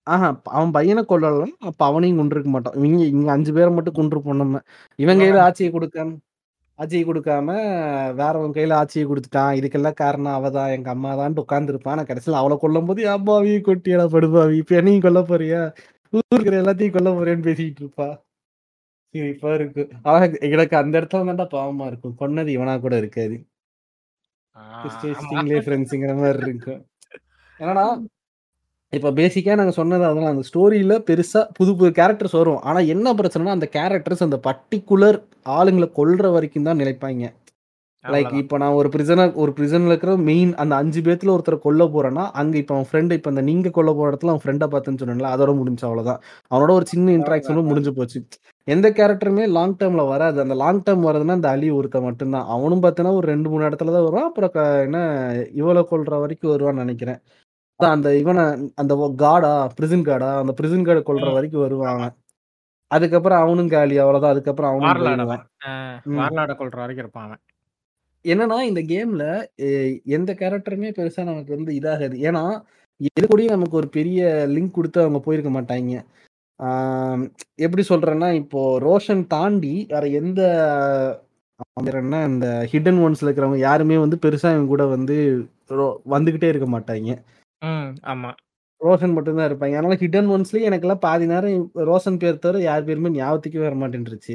ஆஹா 0.07 0.29
அவன் 0.57 0.73
பையனை 0.73 1.03
கொல்லலாம் 1.05 1.55
அப்ப 1.69 1.81
அவனையும் 1.85 2.21
கொண்டிருக்க 2.21 2.51
மாட்டோம். 2.51 2.77
இவங்க 2.79 3.05
இங்க 3.15 3.29
அஞ்சு 3.33 3.51
பேரை 3.57 3.71
மட்டும் 3.73 3.99
கொண்டிருப்போம் 3.99 4.43
நம்ம. 4.43 4.61
இவன் 4.99 5.21
கையில 5.23 5.41
ஆட்சியை 5.47 5.71
கொடுக்காம 5.73 6.17
ஆட்சியை 6.79 7.05
கொடுக்காம 7.07 7.49
வேறவன் 8.19 8.55
கையில 8.57 8.79
ஆட்சியை 8.81 9.05
கொடுத்துட்டான். 9.09 9.57
இதுக்கெல்லாம் 9.59 10.01
காரணம் 10.03 10.37
அவதான். 10.39 10.73
எங்க 10.77 10.89
அம்மா 10.95 11.13
தான் 11.21 11.39
உட்கார்ந்துருப்பான். 11.45 11.99
நான் 11.99 12.11
கடைசியில் 12.11 12.41
அவளை 12.41 12.57
கொல்லும் 12.61 12.89
போது 12.91 13.07
அம்மாவி 13.17 13.55
கொட்டியடா 13.69 14.07
படுபாவி 14.15 14.57
இப்ப 14.63 14.77
என்னையும் 14.77 15.07
கொல்ல 15.07 15.21
போறியா? 15.31 15.63
ஊருக்கு 16.13 16.37
இருக்கிற 16.37 16.61
எல்லாத்தையும் 16.63 16.97
கொல்ல 16.97 17.11
போறேன்னு 17.17 17.47
பேசிட்டு 17.49 17.83
இருப்பா. 17.85 18.09
சிரிப்பா 19.15 19.51
இருக்கு. 19.55 19.83
ஆனா 20.03 20.19
எனக்கு 20.49 20.75
அந்த 20.77 20.95
இடத்துல 21.01 21.29
தான்டா 21.29 21.47
பாவமா 21.55 21.87
இருக்கும். 21.91 22.17
கொன்னது 22.21 22.51
இவனா 22.57 22.75
கூட 22.81 22.97
இருக்காது. 22.97 23.37
ஃப்ரெண்ட்ஸுங்கிற 25.67 26.15
மாதிரி 26.21 26.49
இருக்கும். 26.51 26.81
என்னடா? 27.61 27.87
இப்ப 28.93 29.11
பேசிக்கா 29.19 29.55
நாங்க 29.61 29.73
சொன்னது 29.79 30.05
அதெல்லாம் 30.09 30.33
அந்த 30.35 30.45
ஸ்டோரியில 30.51 30.95
பெருசா 31.09 31.41
புது 31.59 31.73
புது 31.77 31.91
கேரக்டர்ஸ் 31.99 32.37
வரும். 32.39 32.61
ஆனா 32.69 32.81
என்ன 32.95 33.13
பிரச்சனைனா 33.19 33.57
அந்த 33.57 33.67
கேரக்டர்ஸ் 33.77 34.25
அந்த 34.27 34.39
பர்டிகுலர் 34.47 35.19
ஆளுங்களை 35.57 35.89
கொல்ற 35.99 36.31
வரைக்கும் 36.37 36.67
தான் 36.69 36.81
நிலைப்பாங்க. 36.83 37.27
லைக் 38.05 38.33
இப்போ 38.41 38.57
நான் 38.63 38.77
ஒரு 38.81 38.89
பிரிசனர் 38.95 39.33
ஒரு 39.43 39.51
பிரிசனில் 39.57 39.91
இருக்கிற 39.93 40.13
மெயின் 40.29 40.53
அந்த 40.63 40.75
அஞ்சு 40.83 41.01
பேத்துல 41.07 41.33
ஒருத்தரை 41.35 41.59
கொல்ல 41.65 41.85
போறேன்னா 41.95 42.25
அங்க 42.41 42.55
இப்போ 42.59 42.75
அவன் 42.75 42.89
ஃப்ரெண்டு 42.91 43.17
இப்போ 43.19 43.31
அந்த 43.33 43.43
நீங்க 43.49 43.71
கொல்ல 43.79 43.93
போற 43.99 44.07
இடத்துல 44.13 44.33
அவன் 44.33 44.45
ஃப்ரெண்டை 44.45 44.67
பார்த்துன்னு 44.75 45.01
சொன்னேன்ல 45.03 45.33
அதோட 45.35 45.53
முடிஞ்சு 45.61 45.85
அவ்வளவுதான். 45.89 46.21
அவனோட 46.51 46.73
ஒரு 46.79 46.87
சின்ன 46.93 47.13
இன்ட்ராக்ஷனும் 47.19 47.69
முடிஞ்சு 47.71 47.93
போச்சு. 47.99 48.21
எந்த 48.69 48.87
கேரக்டருமே 48.99 49.45
லாங் 49.57 49.77
டேர்ம்ல 49.81 50.05
வராது. 50.09 50.39
அந்த 50.45 50.55
லாங் 50.63 50.83
டேர்ம் 50.87 51.07
வரதுன்னா 51.09 51.37
அந்த 51.41 51.51
அலி 51.57 51.69
ஒருத்த 51.71 52.01
மட்டும்தான். 52.09 52.47
அவனும் 52.57 52.83
பார்த்தீங்கன்னா 52.85 53.19
ஒரு 53.21 53.29
ரெண்டு 53.35 53.51
மூணு 53.51 53.69
இடத்துல 53.69 53.95
தான் 53.97 54.07
வருவான். 54.09 54.29
அப்புறம் 54.31 54.55
என்ன 54.87 54.99
இவளை 55.63 55.85
கொல்ற 55.93 56.21
வரைக்கும் 56.25 56.53
வருவான்னு 56.55 56.85
நினைக்கிறேன். 56.87 57.21
அந்த 57.81 58.09
இவனை 58.17 58.45
அந்த 58.75 58.93
காடா 59.19 59.51
பிரிசன் 59.75 60.07
காடா 60.07 60.31
அந்த 60.41 60.53
பிரிசன் 60.53 60.87
கார்டை 60.87 61.03
கொல்ற 61.03 61.27
ம். 61.27 61.35
வரைக்கும் 61.35 61.65
அவன். 61.89 62.15
அதுக்கப்புறம் 62.91 63.41
அவனும் 63.41 63.69
காலி 63.69 63.97
அவ்வளவுதான். 63.99 64.35
அதுக்கப்புறம் 64.35 64.71
அவனும் 64.71 64.91
கொல்ற 66.61 66.77
வரைக்கும் 66.77 67.05
இருப்பான் 67.05 67.35
என்னன்னா 68.25 68.59
இந்த 68.63 68.81
கேம்ல 68.89 69.25
எந்த 70.13 70.31
கேரக்டருமே 70.33 70.89
பெருசா 70.97 71.25
நமக்கு 71.25 71.53
வந்து 71.57 71.73
இதாகாது. 71.73 72.17
ஏன்னா 72.29 72.43
எது 73.11 73.25
கூடயும் 73.27 73.57
நமக்கு 73.57 73.77
ஒரு 73.77 73.89
பெரிய 73.89 74.21
லிங்க் 74.49 74.77
கொடுத்து 74.77 75.03
அவங்க 75.03 75.21
போயிருக்க 75.21 75.51
மாட்டாங்க 75.51 75.99
எப்படி 77.59 77.83
சொல்றேன்னா 77.89 78.29
இப்போ 78.35 78.61
ரோஷன் 78.81 79.23
தாண்டி 79.27 79.75
வேற 79.89 80.05
எந்த 80.21 80.41
என்ன 82.01 82.25
இந்த 82.27 82.47
ஹிடன் 82.73 82.99
ஒன்ஸ்ல 83.05 83.27
இருக்கிறவங்க 83.27 83.61
யாருமே 83.61 83.97
வந்து 83.99 84.17
பெருசா 84.17 84.49
இவங்க 84.51 84.67
கூட 84.67 84.85
வந்து 84.87 85.17
வந்துகிட்டே 86.11 86.49
இருக்க 86.49 86.69
மாட்டாங்க 86.69 87.13
ம் 87.63 87.93
ஆமா. 88.05 88.31
ரோஷன் 88.81 89.13
மட்டும்தான் 89.13 89.49
இருப்பாங்க. 89.51 89.75
அதனால 89.75 89.95
ஹிடன் 89.95 90.29
ஒன்ஸ்லயும் 90.35 90.69
எனக்கெல்லாம் 90.69 91.01
பாதி 91.01 91.27
நேரம் 91.27 91.57
ரோஷன் 91.89 92.19
பேர் 92.19 92.39
தவிர 92.39 92.61
யார் 92.63 92.85
பேருமே 92.85 93.11
ஞாபகத்துக்கே 93.11 93.59
வர 93.59 93.75
மாட்டேன்ருச்சு. 93.77 94.35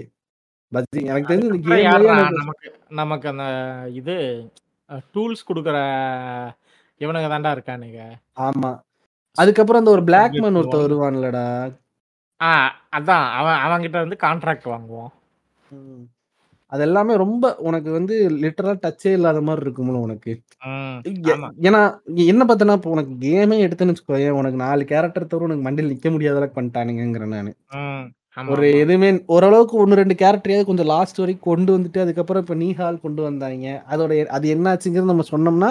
பஜ்ஜி 0.71 1.01
எனக்கு 1.05 1.31
தெரிஞ்சு 1.31 1.49
இந்த 1.49 1.57
அதுக்கப்புறம் 1.57 1.83
கேம்லயே 1.83 2.11
எனக்கு 2.13 2.39
நமக்கு 2.39 2.67
நமக்கு 2.93 3.27
அந்த 3.29 3.45
இது 3.93 4.15
டூல்ஸ் 5.13 5.47
கொடுக்குற 5.47 5.77
இவனுங்க 7.01 7.29
தான்டா 7.29 7.53
இருக்கானுங்க. 7.55 8.01
ஆமா. 8.39 8.71
அதுக்கப்புறம் 9.37 9.81
அந்த 9.81 9.91
ஒரு 9.91 10.03
பிளாக் 10.03 10.35
மேன் 10.41 10.55
ஒருத்தர். 10.55 10.83
வருவான்லடா. 10.83 11.45
ஆ 12.39 12.51
அதான். 12.97 13.25
அவன் 13.39 13.59
அவன்கிட்ட 13.65 13.97
வந்து 13.99 14.17
கான்ட்ராக்ட் 14.21 14.67
வாங்குவோம். 14.67 15.11
ம். 15.71 16.03
அது 16.73 16.83
எல்லாமே 16.87 17.13
ரொம்ப 17.21 17.45
உனக்கு 17.67 17.89
வந்து 17.97 18.15
லிட்டரலா 18.43 18.73
டச்சே 18.85 19.11
இல்லாத 19.17 19.41
மாதிரி 19.47 19.63
இருக்கும்ல 19.65 19.99
உனக்கு. 20.07 20.31
ஏன்னா 21.67 21.81
என்ன 22.33 22.43
பார்த்தனா 22.49 22.77
இப்போ 22.79 22.91
உனக்கு 22.95 23.13
கேமே 23.25 23.57
எடுத்துன்னு 23.65 23.93
வச்சுக்கோயேன் 23.93 24.37
உனக்கு 24.39 24.59
நாலு 24.65 24.83
கேரக்டர் 24.91 25.31
தவிர 25.31 25.47
உனக்கு 25.47 25.65
மண்டியில் 25.67 25.93
நிக்க 25.93 26.09
முடியாத 26.15 26.39
அளவுக்கு 26.39 26.59
பண்ணிட்டானுங்கிறேன் 26.59 27.35
நான். 27.37 27.53
ஒரு 28.53 28.67
எதுவுமே 28.83 29.09
ஓரளவுக்கு 29.33 29.75
ஒன்று 29.81 29.99
ரெண்டு 29.99 30.15
கேரக்டரையாவது 30.21 30.67
கொஞ்சம் 30.69 30.89
லாஸ்ட் 30.93 31.19
வரைக்கும் 31.21 31.47
கொண்டு 31.49 31.71
வந்துட்டு 31.75 31.99
அதுக்கப்புறம் 32.03 32.43
இப்போ 32.43 32.55
நீஹால் 32.61 33.03
கொண்டு 33.03 33.21
வந்தாங்க. 33.27 33.65
அதோட 33.93 34.13
அது 34.37 34.45
என்னாச்சுங்கிறது 34.55 35.11
நம்ம 35.11 35.25
சொன்னோம்னா 35.33 35.69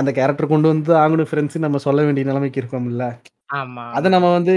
அந்த 0.00 0.10
கேரக்டர் 0.18 0.52
கொண்டு 0.52 0.68
வந்து 0.72 0.92
ஆகணும் 1.02 1.30
ஃப்ரெண்ட்ஸ் 1.30 1.64
நம்ம 1.66 1.80
சொல்ல 1.86 2.02
வேண்டிய 2.06 2.26
நிலைமைக்கு 2.30 2.60
இருக்கோம்ல. 2.62 3.06
அதை 3.96 4.06
நம்ம 4.14 4.28
வந்து 4.36 4.52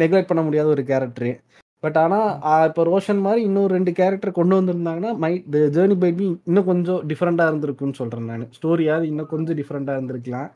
நெக்லெக்ட் 0.00 0.30
பண்ண 0.30 0.42
முடியாத 0.46 0.68
ஒரு 0.76 0.84
கேரக்டர் 0.88 1.32
பட் 1.84 1.98
ஆனா 2.02 2.18
ஆஹ் 2.50 2.66
இப்ப 2.68 2.84
ரோஷன் 2.90 3.20
மாதிரி 3.24 3.40
இன்னும் 3.48 3.72
ரெண்டு 3.74 3.90
கேரக்டர் 3.98 4.38
கொண்டு 4.38 4.54
வந்திருந்தாங்கன்னா 4.60 5.10
மை 5.22 5.32
த 5.54 5.62
ஜேர்னி 5.76 5.96
பைபி 6.04 6.26
இன்னும் 6.48 6.68
கொஞ்சம் 6.70 7.00
டிஃப்ரெண்டா 7.10 7.44
இருந்திருக்கும்னு 7.50 7.98
சொல்றேன் 8.00 8.28
நான். 8.30 8.44
ஸ்டோரியாவது 8.56 9.08
இன்னும் 9.12 9.30
கொஞ்சம் 9.32 9.58
டிஃப்ரெண்டா 9.60 9.94
இருந்திருக்கலாம். 9.98 10.48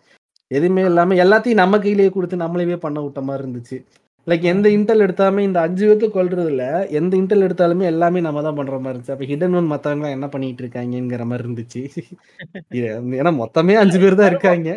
எதுவுமே 0.51 0.83
இல்லாம 0.91 1.17
எல்லாத்தையும் 1.25 1.61
நம்ம 1.63 1.79
கையிலேயே 1.79 2.11
கொடுத்து 2.11 2.37
நம்மளவே 2.45 2.77
பண்ண 2.85 2.99
விட்ட 3.05 3.21
மாதிரி 3.29 3.45
இருந்துச்சு. 3.45 3.79
லைக் 4.27 4.45
எந்த 4.53 4.67
இன்டெல் 4.77 5.05
எடுத்தாலுமே 5.07 5.43
இந்த 5.49 5.59
அஞ்சு 5.67 5.85
பேர்த்து 5.89 6.09
கொள்றதுல 6.17 6.65
எந்த 6.99 7.13
இன்டெல் 7.17 7.45
எடுத்தாலுமே 7.47 7.85
எல்லாமே 7.93 8.21
நம்ம 8.27 8.43
தான் 8.47 8.59
பண்ற 8.61 8.79
மாதிரி 8.79 8.95
இருந்துச்சு. 8.95 9.15
அப்ப 9.15 9.29
ஹிடன் 9.33 9.57
ஒன் 9.59 9.71
மத்தவங்க 9.73 10.09
என்ன 10.17 10.29
பண்ணிட்டு 10.29 10.63
இருக்காங்கங்கிற 10.65 11.25
மாதிரி 11.31 11.47
இருந்துச்சு. 11.47 11.83
ஏன்னா 13.21 13.33
மொத்தமே 13.43 13.77
அஞ்சு 13.83 14.01
பேர் 14.01 14.21
தான் 14.21 14.31
இருக்காங்க. 14.33 14.71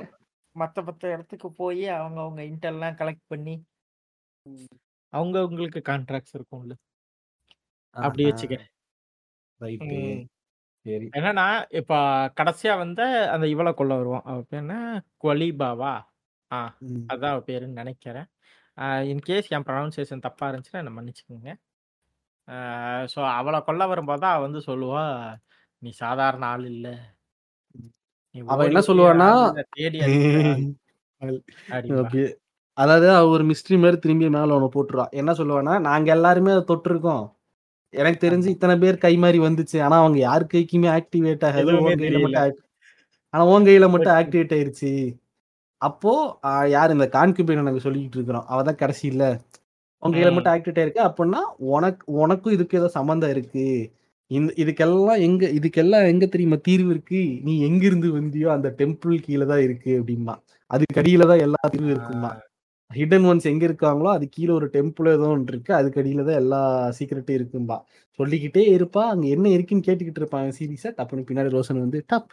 மத்த 0.56 0.78
மத்த 0.88 1.04
இடத்துக்கு 1.16 1.50
போய் 1.62 1.84
அவங்க 1.98 2.20
அவங்க 2.22 2.42
இன்டெல்லாம் 2.52 2.98
கலெக்ட் 3.02 3.28
பண்ணி 3.28 3.56
அவங்க 5.13 5.45
உங்களுக்கு 5.45 5.80
கான்ட்ராக்ட்ஸ் 5.89 6.38
இருக்கும்ல. 6.38 6.74
அப்படி 7.95 8.26
வச்சுக்க. 8.26 8.58
ரைட்டு. 9.62 10.28
சரி. 10.86 11.08
என்னன்னா 11.17 11.65
இப்ப 11.80 11.93
கடைசியா 12.38 12.78
வந்து 12.78 13.30
அந்த 13.34 13.47
இவளை 13.47 13.74
கொள்ள 13.74 13.95
வருவான். 13.95 14.26
அவ 14.26 14.41
பேர் 14.41 14.63
என்ன? 14.63 15.04
கொலிபாவா 15.24 16.02
ஆ. 16.52 16.74
அதான் 17.12 17.34
அவ 17.34 17.43
பேருன்னு 17.47 17.82
நினைக்கிறேன். 17.82 18.28
இன்கேஸ் 19.12 19.52
என் 19.56 19.65
ப்ரொனவுன்சியேஷன் 19.67 20.19
தப்பா 20.19 20.50
இருந்துச்சுன்னா 20.50 20.84
என்ன 20.84 20.97
மன்னிச்சுக்கோங்க. 20.97 21.52
ஸோ 23.13 23.19
அவளை 23.38 23.62
கொல்ல 23.62 23.88
வரும்போது 23.88 24.24
தான் 24.24 24.36
அவ 24.36 24.47
வந்து 24.47 24.62
சொல்லுவா 24.70 25.03
நீ 25.82 25.91
சாதாரண 26.01 26.45
ஆள் 26.45 26.66
இல்ல. 26.74 26.88
அவ 28.36 28.66
என்ன 28.70 28.82
ஆளுங்களை 29.20 29.64
தேடி 29.72 29.99
அதாவது 32.78 33.07
அவ 33.11 33.30
ஒரு 33.36 33.43
மிஸ்ட்ரி 33.49 33.78
மாதிரி 33.78 33.97
திரும்பி 34.03 34.28
மேல 34.30 34.53
அவனை 34.55 34.69
போட்டுருவா. 34.76 35.05
என்ன 35.19 35.32
சொல்லுவானா 35.39 35.74
நாங்க 35.88 36.09
எல்லாருமே 36.15 36.51
அதை 36.55 36.63
தொட்டிருக்கோம். 36.72 37.24
எனக்கு 37.93 38.19
தெரிஞ்சு 38.26 38.47
இத்தனை 38.55 38.76
பேர் 38.84 39.03
கை 39.05 39.13
மாதிரி 39.24 39.39
வந்துச்சு. 39.45 39.78
ஆனா 39.86 39.95
அவங்க 40.01 40.17
யார் 40.22 40.43
கைக்குமே 40.53 40.89
ஆக்டிவேட் 40.97 41.45
ஆகாது. 41.47 41.72
உன் 41.80 42.01
கையில 42.01 42.19
மட்டும் 42.26 42.59
ஆனா 43.34 43.43
உன் 43.53 43.67
கையில 43.67 43.86
மட்டும் 43.91 44.15
ஆக்டிவேட் 44.19 44.53
ஆயிருச்சு. 44.57 44.91
அப்போ 45.82 46.13
யார் 46.76 46.93
இந்த 46.95 47.05
கான்குபைன் 47.15 47.61
எனக்கு 47.63 47.86
சொல்லிக்கிட்டு 47.86 48.17
இருக்கிறோம். 48.19 48.47
அவ 48.51 48.59
தான் 48.63 48.80
கடைசி 48.82 49.05
இல்ல. 49.13 49.24
உன் 50.03 50.13
கையில 50.15 50.32
மட்டும் 50.36 50.53
ஆக்டிவேட் 50.53 50.80
ஆயிருக்கு 50.82 51.03
அப்படின்னா 51.07 51.41
உனக்கு 51.74 52.03
உனக்கும் 52.22 52.55
இதுக்கு 52.57 52.80
ஏதோ 52.82 52.89
சம்மந்தம் 52.97 53.34
இருக்கு. 53.36 53.65
இந்த 54.32 54.51
இதுக்கெல்லாம் 54.63 55.22
எங்க 55.28 55.43
இதுக்கெல்லாம் 55.57 56.05
எங்க 56.11 56.26
தெரியுமா 56.28 56.57
தீர்வு 56.67 56.91
இருக்கு? 56.95 57.22
நீ 57.47 57.53
எங்க 57.67 57.84
இருந்து 57.89 58.09
வந்தியோ 58.17 58.49
அந்த 58.55 58.69
டெம்பிள் 58.80 59.15
கீழே 59.26 59.45
தான் 59.45 59.63
இருக்கு 59.67 59.91
அப்படிம்பா 59.99 60.36
அதுக்கு 60.72 60.99
அடியில 61.01 61.28
தான் 61.32 61.43
எல்லா 61.45 61.61
தீர்வும் 61.74 61.93
இருக்குமா 61.95 62.32
ஹிடன் 62.92 63.26
ஒன்ஸ் 63.28 63.48
எங்க 63.48 63.64
இருக்காங்களோ 63.68 64.10
அது 64.12 64.26
கீழே 64.30 64.52
ஒரு 64.52 64.68
டெம்பிள் 64.74 65.08
ஏதோ 65.12 65.28
ஒன்று 65.30 65.54
இருக்கு. 65.54 65.72
அதுக்கு 65.74 66.02
அடியில 66.02 66.26
தான் 66.26 66.39
எல்லா 66.39 66.60
சீக்கிரட்டும் 66.98 67.38
இருக்கும்பா. 67.38 67.78
சொல்லிக்கிட்டே 68.20 68.64
இருப்பா. 68.76 69.04
அங்க 69.10 69.26
என்ன 69.28 69.50
இருக்குன்னு 69.50 69.88
கேட்டுக்கிட்டு 69.88 70.22
இருப்பான் 70.22 70.56
சீரியஸா. 70.58 70.92
டப்புனு 70.98 71.28
பின்னாடி 71.30 71.56
ரோஷன் 71.56 71.84
வந்து 71.84 72.00
டப் 72.10 72.32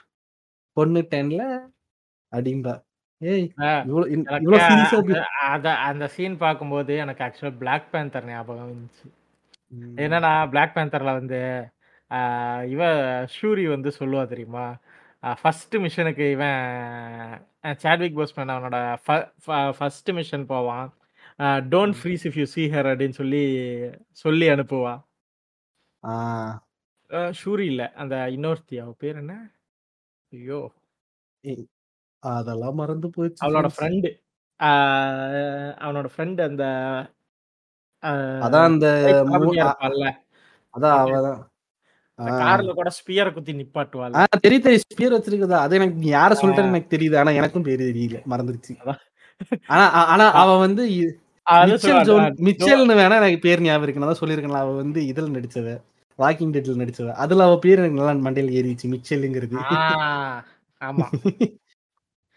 பொண்ணு 0.76 1.00
டென்ல 1.12 1.42
சீரியஸா 4.66 5.04
அந்த 5.86 6.04
சீன் 6.08 6.36
பார்க்கும்போது 6.36 6.92
எனக்கு 6.96 7.24
ஆக்சுவலா 7.24 7.58
பிளாக் 7.58 7.88
பேந்தர் 7.92 8.28
ஞாபகம் 8.28 8.68
வந்துச்சு. 8.68 9.06
என்னன்னா 9.98 10.32
பிளாக் 10.48 10.76
பேந்தர்ல 10.76 11.12
வந்து 11.14 11.40
ஆஹ், 12.10 12.62
இவ 12.66 12.82
ஷூரி 13.34 13.64
வந்து 13.68 13.90
சொல்லுவா 13.98 14.22
தெரியுமா? 14.28 14.62
ஃபர்ஸ்ட் 15.40 15.74
மிஷனுக்கு 15.76 16.24
இவன் 16.30 16.60
சாட்விக் 17.76 18.18
போஸ்மேன் 18.18 18.52
அவனோட 18.54 18.76
ஃபர்ஸ்ட் 19.72 20.10
மிஷன் 20.10 20.46
போவான் 20.46 20.86
don't. 21.70 21.94
Freeze 22.00 22.24
if 22.24 22.38
you 22.38 22.44
see 22.44 22.66
her 22.66 22.88
அப்படின்னு 22.88 23.10
சொல்லி 23.10 23.42
சொல்லி. 24.10 24.46
அஹ் 27.10 27.32
ஷூரி 27.40 27.64
இல்ல 27.64 27.92
அந்த 27.94 28.14
இன்னொருத்தி 28.30 28.80
அவ 28.80 28.94
பேர் 28.98 29.16
என்ன 29.16 29.34
ஐயோ 30.32 30.60
அதெல்லாம் 32.22 32.74
மறந்து 32.74 33.10
போச்சு 33.10 33.46
அவளோட. 33.46 33.68
ஃப்ரெண்டு 33.76 34.10
அவனோட 35.80 36.08
ஃப்ரெண்ட் 36.14 36.40
அந்த 36.42 36.64
அதான் 38.42 38.64
அந்த 38.64 38.86
அதான் 40.74 40.94
ஓகே 40.96 41.10
அவ 41.14 41.20
தான். 41.22 41.40
ஆ. 41.40 41.48
இந்த 41.48 41.57
கார்ல 42.38 42.72
கூட 42.74 42.90
ஸ்பியரை 42.98 43.30
குத்தி 43.32 43.52
ஆ 44.14 44.20
நிப்பாட்டுவாள்ல 44.22 44.22
தெரியும் 44.44 44.64
தெரியும். 44.64 44.84
ஸ்பியர் 44.86 45.14
வச்சிருக்குதா. 45.14 45.58
அது 45.64 45.76
எனக்கு 45.78 46.08
யார 46.12 46.30
சொல்லிட்டேன்னு 46.40 46.72
எனக்கு 46.72 46.92
தெரியுது. 46.94 47.16
ஆனா 47.20 47.30
எனக்கும் 47.38 47.66
பேரு 47.68 47.82
தெரியல. 47.90 48.18
மறந்துருச்சு. 48.32 48.74
ஆனா 49.72 49.84
ஆனா 50.06 50.26
அவ 50.40 50.50
வந்து 50.64 50.82
இ 50.94 51.00
அது 51.46 51.68
மிச்சல் 51.68 51.82
சொல்லுவா 51.84 52.04
ஜோன் 52.08 52.24
"நான் 52.24 52.38
ஜோ 52.60 52.68
மிச்சல்னு 52.68 52.94
வேணா 53.00 53.16
எனக்கு 53.22 53.40
பேர் 53.46 53.62
ஞாபகம் 53.62 53.86
இருக்கு. 53.86 54.02
நான் 54.02 54.12
தான். 54.48 54.62
அவ 54.62 54.74
வந்து 54.82 55.00
இதுல 55.10 55.30
நடிச்சவ. 55.36 55.68
வாக்கிங் 56.18 56.54
டெட்ல 56.54 56.76
நடிச்சவ. 56.82 57.08
அதுல 57.24 57.46
அவ 57.48 57.56
பேர் 57.64 57.80
எனக்கு 57.82 58.00
நல்லா 58.00 58.16
மண்டையில 58.26 58.56
ஏறிச்சு. 58.60 58.86
மிச்சல்ங்கிறது. 58.94 59.58
ஆமா 60.80 61.08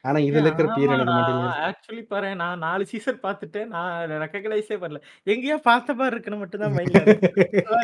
ஆனா 0.06 0.18
இதுல 0.20 0.42
இருக்கிற 0.42 0.68
பேர் 0.68 0.94
எனக்கு 0.94 1.16
ஏறி 1.18 1.34
ஆக்சுவலி 1.66 2.04
பாரு 2.04 2.30
நான் 2.36 2.60
நாலு 2.60 2.84
சீசன் 2.86 3.20
பார்த்துட்டேன். 3.24 3.68
நான் 3.68 3.90
ரெக்கக்னைஸே 4.24 4.78
பண்ணல 4.82 5.00
எங்கேயோ 5.28 5.58
பார்த்த 5.64 5.94
மாதிரி 5.94 6.16
இருக்குன்னு 6.16 6.40
மட்டும் 6.40 6.62
தான் 6.62 6.76
மைண்ட்ல 6.76 7.02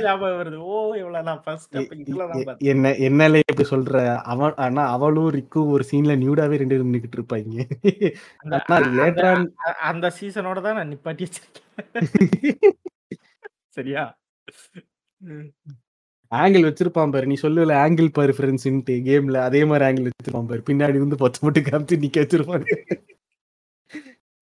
ஞாபகம் 0.01 0.39
வருது. 0.39 0.59
ஓ 0.68 0.78
இவ்வளவு 0.93 1.24
நான் 1.24 1.41
ஃபர்ஸ்ட் 1.45 1.76
எ- 1.76 1.80
அப்ப 1.80 1.95
எ- 1.95 2.01
இதுல 2.03 2.22
தான் 2.24 2.41
எ- 2.41 2.45
பார்த்தேன். 2.45 2.70
என்ன 2.74 2.93
என்னல 3.07 3.41
இப்படி 3.43 3.68
சொல்ற? 3.70 3.95
அவன் 4.26 4.55
ஆனா 4.57 4.86
அவளும் 4.89 5.32
ரிக்கும் 5.32 5.70
ஒரு 5.70 5.86
சீன்ல 5.91 6.15
நியூடாவே 6.24 6.57
ரெண்டு 6.57 6.76
பேரும் 6.76 6.89
நின்னுக்கிட்டு 6.89 7.20
இருப்பாங்க. 7.20 7.55
அந்த 9.89 10.11
சீசனோட 10.20 10.61
தான் 10.61 10.76
நான் 10.76 10.91
நிப்பாட்டி 10.91 11.26
வச்சிருக்கேன். 11.26 11.63
சரியா. 13.78 14.03
ஆங்கிள் 16.32 16.68
வச்சிருப்பான் 16.68 17.12
பாரு. 17.14 17.26
நீ 17.32 17.36
சொல்லுவல 17.42 17.74
ஆங்கிள் 17.84 18.10
பாரு 18.18 18.34
ஃப்ரெண்ட்ஸ்ன்ட்டு 18.38 18.96
கேம்ல 19.08 19.42
அதே 19.50 19.62
மாதிரி 19.70 19.86
ஆங்கிள் 19.90 20.10
வச்சிருப்பான் 20.10 20.50
பாரு. 20.52 20.62
பின்னாடி 20.70 20.98
வந்து 21.04 21.22
பச்சை 21.24 21.42
மட்டும் 21.46 21.68
காமிச்சு 21.70 22.02
நிக்க 22.04 22.24
வச்சிருப்பாங்க 22.24 22.68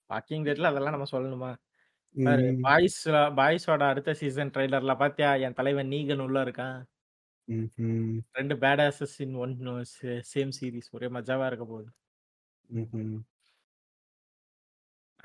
வாக்கிங் 0.09 0.45
டேட்ல 0.47 0.71
அதெல்லாம் 0.71 0.95
நம்ம 0.95 1.07
சொல்லணுமா? 1.11 1.51
பாய்ஸ் 2.65 2.99
பாய்ஸோட 3.39 3.83
அடுத்த 3.91 4.13
சீசன் 4.19 4.51
ட்ரைலர்ல 4.55 4.93
பாத்தியா? 5.03 5.29
என் 5.45 5.57
தலைவன் 5.59 5.91
நீகன் 5.93 6.23
உள்ள 6.25 6.43
இருக்கான். 6.43 6.77
ரெண்டு 8.37 8.55
bad 8.61 8.83
asses 8.85 9.15
in 9.25 9.35
one 9.43 9.55
same 10.33 10.53
series 10.59 10.91
ஒரே 10.91 11.07
மஜாவா 11.17 11.47
இருக்க 11.51 11.65
போகுது. 11.65 11.89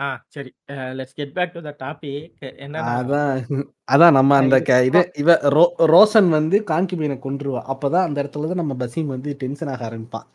ஆ 0.01 0.07
சரி. 0.29 0.51
Let's 0.99 1.17
get 1.17 1.35
back 1.35 1.53
to 1.53 1.61
the 1.63 1.73
topic 1.81 2.29
என்னன்னா 2.59 2.93
அதான் 2.95 3.33
அதான் 3.89 4.17
நம்ம 4.17 4.37
அந்த 4.37 4.57
க- 4.63 4.79
இது 4.85 5.01
இவ 5.17 5.35
ரோ 5.55 5.65
ரோசன் 5.93 6.29
வந்து 6.31 6.57
காங்கிபீனை 6.71 7.17
கொன்றுவா. 7.21 7.61
அப்பதான் 7.73 8.07
அந்த 8.07 8.19
இடத்துல 8.23 8.49
தான் 8.51 8.63
நம்ம 8.63 8.77
பசீம் 8.81 9.07
வந்து 9.07 9.31
டென்ஷன் 9.41 9.73
ஆக 9.73 9.85
ஆரம்பிப்பான். 9.89 10.27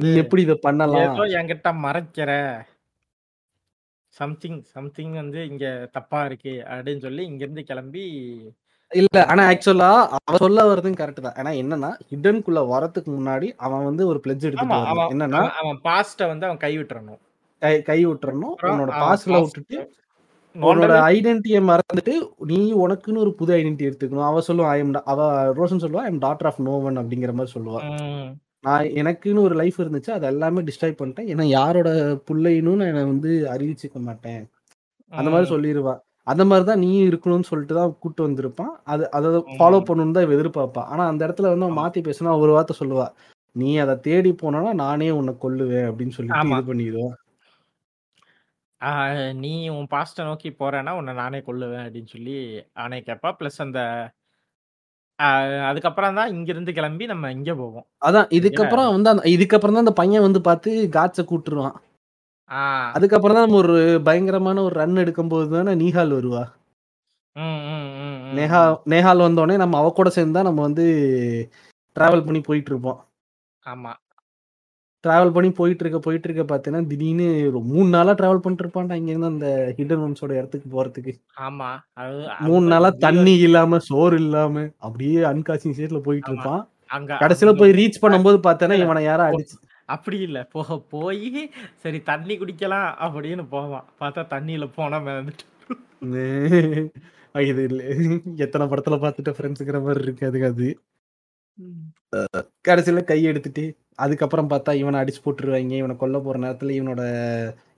நீ 0.00 0.10
எப்படி 0.16 0.42
இதை 0.42 0.56
பண்ணலாம்? 0.62 1.06
ஏதோ 1.08 1.24
என்கிட்ட 1.38 1.68
மறைக்கிற. 1.82 2.30
சம்திங் 4.14 4.58
சம்திங் 4.72 5.14
வந்து 5.14 5.40
இங்க 5.46 5.66
தப்பா 5.92 6.18
இருக்கு 6.24 6.54
அப்படின்னு 6.70 7.00
சொல்லி 7.00 7.22
இங்க 7.24 7.42
இருந்து 7.44 7.62
கிளம்பி 7.64 8.04
இல்ல 8.92 9.18
ஆனா 9.26 9.42
ஆக்சுவலா 9.50 9.90
அவ 10.16 10.36
சொல்ல 10.36 10.64
வர்றதும் 10.64 10.98
கரெக்ட் 10.98 11.22
தான். 11.22 11.36
ஏன்னா 11.40 11.52
என்னன்னா 11.60 11.90
ஹிடனுக்குள்ள 12.08 12.60
வரதுக்கு 12.70 13.10
முன்னாடி 13.12 13.46
அவன் 13.58 13.84
வந்து 13.84 14.02
ஒரு 14.06 14.18
பிளட்ஜ் 14.24 14.46
எடுத்துட்டு 14.48 14.80
என்னன்னா 15.12 15.40
அவன் 15.60 15.78
பாஸ்ட 15.84 16.26
வந்து 16.28 16.46
அவன் 16.46 16.60
கை 16.60 16.72
விட்டுறணும் 16.78 17.20
கை 17.62 17.74
கை 17.82 17.98
விட்டுறணும். 18.06 18.54
உன்னோட 18.70 18.92
பாஸ்ல 19.02 19.40
விட்டுட்டு 19.44 19.78
உன்னோட 20.56 20.94
ஐடென்டிட்டியை 21.12 21.60
மறந்துட்டு 21.68 22.14
நீ 22.50 22.58
உனக்குன்னு 22.84 23.22
ஒரு 23.24 23.32
புது 23.38 23.52
ஐடென்டிட்டி 23.58 23.88
எடுத்துக்கணும். 23.88 24.28
அவ 24.30 24.42
சொல்லுவா 24.48 24.70
ஐ 24.74 24.78
எம் 24.78 24.94
அவ 25.12 25.20
ரோஷன் 25.58 25.82
சொல்லுவா 25.84 26.04
I 26.06 26.10
am 26.12 26.22
daughter 26.24 26.48
of 26.50 26.62
Novan 26.68 27.00
அப்படிங்கிற 27.02 27.32
மாதிரி 27.32 27.54
சொல்லுவா. 27.56 27.80
நான் 28.64 28.88
எனக்குன்னு 29.00 29.44
ஒரு 29.46 29.54
லைஃப் 29.60 29.78
இருந்துச்சு 29.82 30.10
அது 30.16 30.26
எல்லாமே 30.26 30.60
டிஸ்ட்ராய் 30.68 30.98
பண்ணிட்டேன். 30.98 31.28
ஏன்னா 31.32 31.44
யாரோட 31.50 31.90
புள்ளைன்னு 32.28 32.74
நான் 32.80 33.10
வந்து 33.12 33.30
அறிவிச்சுக்க 33.54 34.00
மாட்டேன். 34.08 34.42
அந்த 35.12 35.28
மாதிரி 35.30 35.48
சொல்லிடுவா 35.54 35.94
அந்த 36.26 36.42
மாதிரி 36.44 36.64
தான் 36.66 36.82
நீ 36.84 36.90
இருக்கணும்னு 37.08 37.48
சொல்லிட்டு 37.48 37.74
தான் 37.74 37.94
கூட்டு 38.02 38.20
வந்திருப்பான். 38.26 38.72
அது 38.92 39.04
அதை 39.10 39.28
ஃபாலோ. 39.56 39.78
பண்ணணும்னு 39.88 40.16
தான் 40.16 40.26
இவ 40.26 40.34
எதிர்பார்ப்பா. 40.36 40.82
ஆனா 40.84 41.04
அந்த 41.06 41.22
இடத்துல 41.26 41.50
வந்து 41.52 41.66
அவன். 41.66 41.78
மாத்தி 41.80 42.00
பேசினா 42.08 42.38
ஒரு 42.44 42.52
வார்த்தை 42.52 42.76
சொல்லுவா. 42.80 43.06
நீ 43.56 43.70
அதை 43.76 43.94
தேடி 44.06 44.32
போனா 44.34 44.60
நானே 44.84 45.10
உன்னை 45.10 45.34
கொல்லுவேன் 45.42 45.88
அப்படின்னு 45.88 46.16
சொல்லிட்டு 46.16 46.40
ஆமா. 46.42 46.58
இது 46.58 46.68
பண்ணிடுவா. 46.70 47.08
ஆ, 48.82 48.90
நீ 49.42 49.50
உன் 49.72 49.88
பாஸ்ட 49.90 50.24
நோக்கி 50.24 50.50
போறேன்னா 50.54 50.92
உன்னை 50.98 51.12
நானே 51.18 51.38
கொல்லுவேன் 51.40 51.84
அப்படின்னு 51.84 52.12
சொல்லி 52.14 52.36
ஆனே 52.76 52.98
கேட்பா. 53.06 53.30
ப்ளஸ் 53.38 53.58
அந்த 53.60 53.80
ஆ, 55.18 55.26
அதுக்கப்புறம் 55.68 56.16
தான் 56.18 56.30
இங்க 56.32 56.48
இருந்து 56.52 56.72
கிளம்பி 56.72 57.04
நம்ம 57.10 57.30
இங்க 57.32 57.50
போவோம். 57.56 57.84
அதான் 58.02 58.28
இதுக்கப்புறம் 58.38 58.88
வந்து 58.94 59.10
அந்த 59.12 59.24
இதுக்கப்புறம் 59.32 59.74
தான் 59.76 59.84
அந்த 59.86 59.94
பையன் 59.98 60.26
வந்து 60.26 60.40
பார்த்து 60.46 60.70
காட்சை 60.96 61.22
கூட்டுருவான். 61.24 61.76
ஆ. 62.50 62.62
அதுக்கப்புறம் 62.96 63.36
தான் 63.36 63.46
நம்ம 63.46 63.60
ஒரு 63.62 63.76
பயங்கரமான 64.06 64.62
ஒரு 64.62 64.74
ரன் 64.80 65.02
எடுக்கும்போது 65.02 65.46
தானே 65.54 65.74
நீஹால் 65.82 66.16
வருவா. 66.16 66.42
ம் 67.36 67.60
ம் 67.68 67.86
ம் 68.00 68.16
ம் 68.22 68.32
நேஹா 68.38 68.62
ம். 68.66 68.80
நேஹால் 68.92 69.26
வந்தோடனே 69.26 69.56
நம்ம 69.58 69.78
அவ 69.78 69.90
கூட 69.92 70.08
சேர்ந்து 70.10 70.36
தான் 70.38 70.48
நம்ம 70.48 70.62
வந்து 70.62 70.86
டிராவல் 71.96 72.26
பண்ணி 72.26 72.40
போயிட்டு 72.42 72.70
இருப்போம். 72.72 73.00
ஆமா. 73.64 73.92
டிராவல் 75.04 75.32
பண்ணி 75.32 75.50
போயிட்டு 75.50 75.84
இருக்க 75.84 75.98
போயிட்டு 75.98 76.28
இருக்க 76.28 76.44
பார்த்தீங்கன்னா 76.48 76.86
திடீர்னு 76.86 77.46
ஒரு 77.46 77.60
மூணு 77.64 77.88
நாளா 77.88 78.12
டிராவல் 78.12 78.38
பண்ணிட்டு 78.38 78.64
இருப்பான்டா 78.64 78.94
இங்க 78.94 79.10
இருந்து 79.10 79.26
அந்த 79.26 79.48
ஹிடன் 79.76 80.04
ஒன்ஸோட 80.04 80.32
இடத்துக்கு 80.32 80.68
போறதுக்கு. 80.68 81.12
ஆமா. 81.40 81.70
மூணு 82.40 82.66
நாளா 82.66 82.90
தண்ணி 83.00 83.38
இல்லாம 83.38 83.78
சோறு 83.78 84.16
இல்லாம 84.16 84.68
அப்படியே 84.78 85.20
அன்கான்சியஸ்ல 85.24 86.00
போயிட்டு 86.00 86.30
ஆமா. 86.30 86.34
இருப்பான் 86.34 86.62
அங்க 86.90 87.18
கடைசியில 87.20 87.58
போய் 87.58 87.70
ரீச் 87.72 88.02
பண்ணும்போது 88.02 88.38
பார்த்தேன்னா 88.42 88.78
இவனை 88.78 89.04
யாரோ 89.04 89.22
போ- 89.24 89.28
அடிச்சு 89.30 89.58
அப்படி 89.88 90.18
இல்ல. 90.20 90.48
போ 90.52 90.60
போய் 90.90 91.50
சரி 91.76 92.00
தண்ணி 92.02 92.38
குடிக்கலாம் 92.38 92.90
அப்படின்னு 93.00 93.46
போவான். 93.48 93.86
பார்த்தா 94.00 94.22
தண்ணியில 94.30 94.68
போனா 94.74 94.98
மிதந்துட்டு. 94.98 95.46
இது 97.34 97.62
இல்ல. 97.64 97.82
எத்தனை 98.36 98.66
படத்துல 98.66 98.96
பார்த்துட்ட 98.98 99.32
ஃப்ரெண்ட்ஸுங்கிற 99.32 99.82
மாதிரி 99.82 100.02
இருக்கு 100.02 100.26
அதுக்கு 100.26 100.46
அது. 100.46 100.68
கடைசியில 102.68 103.04
கை 103.04 103.22
எடுத்துட்டு 103.22 103.64
அதுக்கப்புறம் 103.98 104.50
பார்த்தா 104.50 104.72
இவனை 104.74 105.00
அடிச்சு 105.00 105.20
போட்டுருவாங்க 105.24 105.74
இவனை 105.80 105.96
கொல்ல 105.96 106.18
போற 106.18 106.38
நேரத்துல 106.38 106.74
இவனோட 106.78 107.02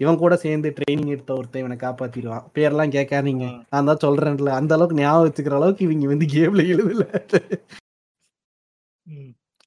இவன் 0.03 0.21
கூட 0.23 0.37
சேர்ந்து 0.37 0.75
ட்ரைனிங் 0.79 1.13
எடுத்த 1.15 1.35
ஒருத்தன் 1.35 1.63
இவனை 1.63 1.77
காப்பாத்திடுவான். 1.77 2.45
பேர்லாம் 2.55 2.95
கேட்காதீங்க. 2.97 3.47
நான் 3.71 3.89
தான் 3.91 4.05
சொல்றேன்ல 4.05 4.53
அந்த 4.61 4.75
அளவுக்கு 4.75 5.01
ஞாபகம் 5.03 5.27
வச்சுக்கிற 5.29 5.57
அளவுக்கு 5.61 5.85
இவங்க 5.85 6.07
வந்து 6.07 6.29
கேம்ல 6.37 6.65
எழுதல. 6.75 7.05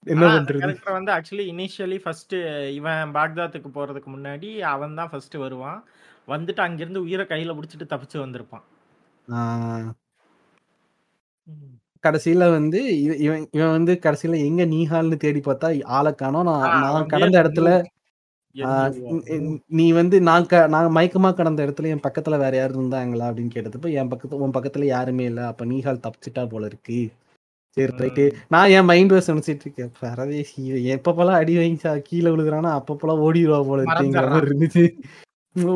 என்ன 0.08 0.26
பண்றது? 0.36 0.74
வந்து 0.98 1.12
ஆக்சுவலி 1.12 1.46
இனிஷியலி 1.54 2.00
ஃபர்ஸ்ட் 2.04 2.36
இவன் 2.80 3.14
பாக்தாத்துக்கு 3.18 3.70
போறதுக்கு 3.78 4.10
முன்னாடி 4.16 4.50
அவன் 4.74 4.98
தான் 5.00 5.10
ஃபர்ஸ்ட் 5.10 5.36
வருவான். 5.36 5.80
வந்துட்டு 6.28 6.62
அங்கிருந்து 6.68 7.02
உயிரை 7.02 7.26
கையில 7.30 7.56
பிடிச்சிட்டு 7.58 7.92
தப்பிச்சு 7.94 8.18
வந்திருப்பான். 8.26 8.66
கடைசியில 12.08 12.52
வந்து 12.52 13.02
இவ- 13.02 13.16
இவன் 13.16 13.48
இவன் 13.52 13.72
வந்து 13.72 14.00
கடைசியில 14.02 14.38
எங்க 14.38 14.66
நீஹால்னு 14.66 15.18
தேடி 15.18 15.40
பார்த்தா 15.40 15.84
ஆளை 15.84 16.16
காணோம். 16.16 16.44
நான் 16.44 16.80
நான் 16.82 17.06
கடந்த 17.06 17.44
இடத்துல 17.44 17.86
ந- 18.56 19.94
வந்து 19.94 20.22
நான் 20.22 20.46
நான் 20.70 20.96
மயக்கமா 20.96 21.34
கடந்த 21.34 21.66
இடத்துல 21.66 21.86
என் 21.86 22.00
பக்கத்துல 22.00 22.38
வேற 22.38 22.58
யாரும் 22.58 22.92
இருந்தாங்களா 22.92 23.28
அப்படின்னு 23.30 23.50
கேட்டதுப்ப 23.56 23.94
என் 23.94 24.08
பக்கத்து 24.08 24.38
உன் 24.38 24.52
பக்கத்துல 24.52 24.84
யாருமே 24.84 25.24
இல்ல. 25.24 25.48
அப்ப 25.48 25.66
நீஹால் 25.66 26.00
தப்பிச்சிட்டா 26.00 26.50
போல 26.50 26.66
இருக்கு. 26.66 27.10
சரி 27.78 27.94
ரைட்டு. 27.98 28.32
நான் 28.48 28.70
என் 28.70 28.86
மைண்ட் 28.86 29.12
வாஷ் 29.12 29.32
நினைச்சிட்டு 29.32 29.60
இருக்கேன். 29.60 29.92
பரதேசி 30.00 30.72
எப்பப்பெல்லாம் 30.96 31.32
அடி 31.32 31.56
வாங்கி 31.56 32.02
கீழே 32.04 32.30
விழுகுறானா 32.30 32.82
அப்பப்பெல்லாம் 32.82 33.22
ஓடிடுவா 33.28 33.64
போல 33.66 33.84
இருக்குங்கிற 33.84 34.30
மாதிரி 34.30 34.48
இருந்துச்சு. 34.48 34.86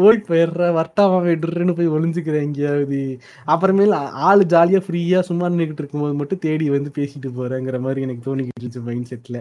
ஓடி 0.02 0.20
போயிடுற 0.28 0.66
வட்டாம 0.78 1.20
விடுறேன்னு 1.26 1.76
போய் 1.78 1.94
ஒளிஞ்சுக்கிறேன் 1.96 2.46
எங்கேயாவது. 2.48 3.00
அப்புறமேல 3.48 3.96
ஆளு 4.28 4.44
ஜாலியா 4.46 4.82
ஃப்ரீயா 4.86 5.20
சும்மா 5.20 5.48
நின்றுட்டு 5.50 5.82
இருக்கும்போது 5.84 6.14
மட்டும் 6.14 6.40
தேடி 6.40 6.70
வந்து 6.70 6.92
பேசிட்டு 6.98 7.30
போறேங்கிற 7.38 7.80
மாதிரி 7.80 8.02
எனக்கு 8.02 8.26
தோணிக்கிட்டு 8.28 8.60
இருந்துச்சு 8.60 8.86
மைண்ட் 8.90 9.10
செட்ல 9.12 9.40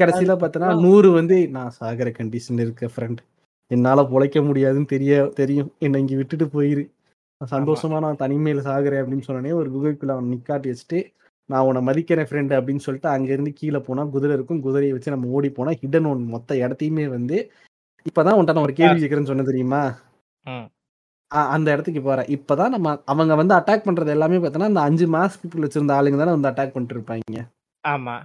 கடைசியில 0.00 0.32
பார்த்தனா 0.32 0.66
அதுக்கப்புறம் 0.66 0.82
நூறு 0.82 1.08
வந்து 1.10 1.36
நான் 1.48 1.70
சாகிற 1.70 2.08
கண்டிஷன் 2.18 2.60
இருக்க 2.60 2.90
ஃப்ரெண்ட் 2.94 3.20
என்னால 3.70 4.02
பொழைக்க 4.02 4.38
முடியாதுன்னு 4.46 4.86
தெரிய 4.86 5.12
தெரியும். 5.34 5.70
என்னை 5.78 6.00
இங்க 6.00 6.14
விட்டுட்டு 6.16 6.46
போயிரு. 6.46 6.84
சந்தோஷமா 7.40 7.98
நான் 8.00 8.20
தனிமையில 8.20 8.62
சாகுறேன் 8.68 9.02
அப்படின்னு 9.02 9.26
சொன்னோடனே 9.28 9.52
ஒரு 9.52 9.70
குகைக்குள்ள 9.70 10.12
அவன் 10.16 10.30
நிக்காட்டி 10.32 10.72
வச்சுட்டு 10.72 10.98
நான் 11.48 11.66
உன்னை 11.66 11.80
மதிக்கிறேன் 11.86 12.28
ஃப்ரெண்ட் 12.28 12.52
அப்படின்னு 12.58 12.84
சொல்லிட்டு 12.86 13.08
அங்க 13.08 13.28
இருந்து 13.32 13.52
கீழே 13.52 13.78
போனா 13.78 14.04
குதிரை 14.04 14.34
இருக்கும். 14.36 14.60
குதிரையை 14.60 14.92
வச்சு 14.92 15.10
நம்ம 15.10 15.26
ஓடி 15.28 15.50
போனா 15.50 15.72
ஹிடன் 15.80 16.08
ஒன் 16.10 16.22
மொத்த 16.26 16.54
இடத்தையுமே 16.54 17.06
வந்து 17.08 17.38
இப்பதான் 18.06 18.38
உன்ட்ட 18.38 18.62
ஒரு 18.66 18.74
கேள்வி 18.78 18.98
கேட்கறேன்னு 19.02 19.30
சொன்ன 19.30 19.46
தெரியுமா? 19.50 19.82
அந்த 21.52 21.68
இடத்துக்கு 21.74 22.00
போறேன் 22.02 22.28
இப்பதான் 22.34 22.74
நம்ம 22.74 22.88
அவங்க 23.12 23.34
வந்து 23.40 23.54
அட்டாக் 23.58 23.86
பண்றது 23.86 24.14
எல்லாமே 24.14 24.38
பார்த்தோன்னா 24.42 24.70
அந்த 24.70 24.82
அஞ்சு 24.88 25.06
மாஸ்க் 25.14 25.56
வச்சிருந்த 25.64 25.96
ஆளுங்க 25.98 26.18
தானே 26.20 26.34
வந்து 26.36 26.50
அட்டாக் 26.50 26.74
பண்ணிட்டு 26.74 26.96
இருப்பாங்க. 26.96 27.40
ஆமா. 27.84 28.16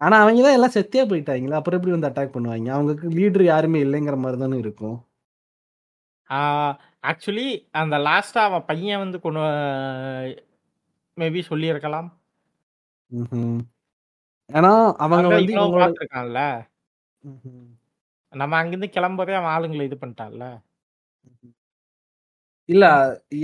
ஆனா 0.00 0.16
அவங்க 0.22 0.42
தான் 0.44 0.56
எல்லாம் 0.56 0.74
செத்தே 0.76 1.02
போயிட்டாங்களே 1.10 1.58
அப்புறம் 1.58 1.78
எப்படி 1.78 1.94
வந்து 1.96 2.10
அட்டாக் 2.10 2.34
பண்ணுவாங்க? 2.34 2.68
அவங்களுக்கு 2.76 3.08
லீடர் 3.18 3.44
யாருமே 3.50 3.82
இல்லைங்கிற 3.84 4.16
மாதிரி 4.22 4.40
தானே 4.42 4.58
இருக்கும் 4.64 4.98
ஆக்சுவலி 7.10 7.46
அந்த 7.80 7.96
லாஸ்டா 8.06 8.40
அவன் 8.48 8.66
பையன் 8.70 9.02
வந்து 9.02 9.18
கொண்டு 9.20 9.42
மேபி 11.16 11.40
சொல்லியிருக்கலாம். 11.50 12.08
ஏன்னா 14.50 14.72
அவங்க 15.04 15.28
வந்து 15.28 15.54
இவங்களோட. 15.56 16.42
நம்ம 18.32 18.56
அங்கிருந்து 18.60 18.88
கிளம்போதே 18.96 19.34
அவன் 19.38 19.52
ஆளுங்களை 19.54 19.84
இது 19.88 19.96
பண்ணிட்டான்ல. 20.02 20.44
இல்ல 22.68 22.84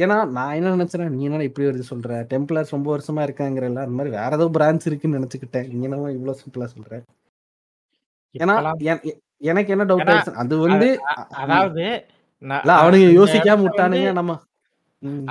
ஏன்னா 0.03 0.17
நான் 0.37 0.57
என்ன 0.59 0.73
நினைச்சேன்னா 0.75 1.07
நீ 1.15 1.23
என்ன 1.29 1.47
இப்படி 1.49 1.67
வருது 1.69 1.91
சொல்ற? 1.93 2.19
டெம்ப்ளர்ஸ் 2.33 2.75
ரொம்ப 2.75 2.89
வருஷமா 2.95 3.23
இருக்காங்கிறல்ல 3.27 3.85
அந்த 3.85 3.97
மாதிரி 3.99 4.13
வேற 4.19 4.31
ஏதோ 4.39 4.47
பிரான்ச் 4.57 4.87
இருக்குன்னு 4.89 5.19
நினைச்சுக்கிட்டேன். 5.19 5.67
நீ 5.73 5.87
என்னமோ 5.89 6.11
இவ்வளவு 6.17 6.41
சிம்பிளா 6.43 6.69
சொல்ற. 6.75 6.93
ஏன்னா 8.35 8.55
எனக்கு 9.51 9.73
என்ன 9.75 9.87
டவுட் 9.91 10.11
ஆயிடுச்சு? 10.13 10.39
அது 10.43 10.55
வந்து 10.65 10.89
அதாவது 11.43 11.87
அவனுங்க 12.83 13.09
யோசிக்காம 13.21 13.65
விட்டானுங்க 13.67 14.13
நம்ம. 14.21 14.33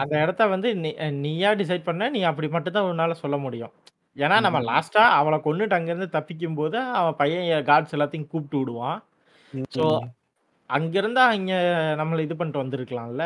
அந்த 0.02 0.14
இடத்த 0.24 0.44
வந்து 0.54 0.70
நீயா 1.24 1.50
டிசைட் 1.62 1.88
பண்ண 1.90 2.10
நீ 2.16 2.20
அப்படி 2.30 2.48
மட்டும் 2.56 2.76
தான் 2.78 2.90
உன்னால 2.92 3.16
சொல்ல 3.24 3.38
முடியும். 3.46 3.74
ஏன்னா 4.18 4.36
நம்ம 4.46 4.60
லாஸ்டா 4.70 5.04
அவளை 5.20 5.38
கொண்டுட்டு 5.46 5.78
அங்கிருந்து 5.78 6.14
தப்பிக்கும் 6.16 6.58
போது 6.60 6.78
அவன் 7.00 7.20
பையன் 7.22 7.68
காட்ஸ் 7.70 7.96
எல்லாத்தையும் 7.96 8.30
கூப்பிட்டு 8.34 8.60
விடுவான். 8.62 9.00
ஸோ 9.76 9.86
அங்கிருந்து 10.70 11.22
அங்க 11.28 11.54
நம்மளை 12.02 12.22
இது 12.28 12.36
பண்ணிட்டு 12.38 12.64
வந்திருக்கலாம்ல. 12.64 13.26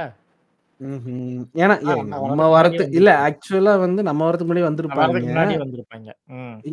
ஏன்னா 1.62 1.76
நம்ம 2.24 2.44
வரத்து 2.54 2.84
இல்ல 3.00 3.10
ஆக்சுவலா 3.26 3.74
வந்து 3.82 4.02
நம்ம 4.04 4.22
வரதுக்கு 4.28 4.50
முன்னாடி 4.50 4.64
வந்திருப்பாங்க. 4.68 6.10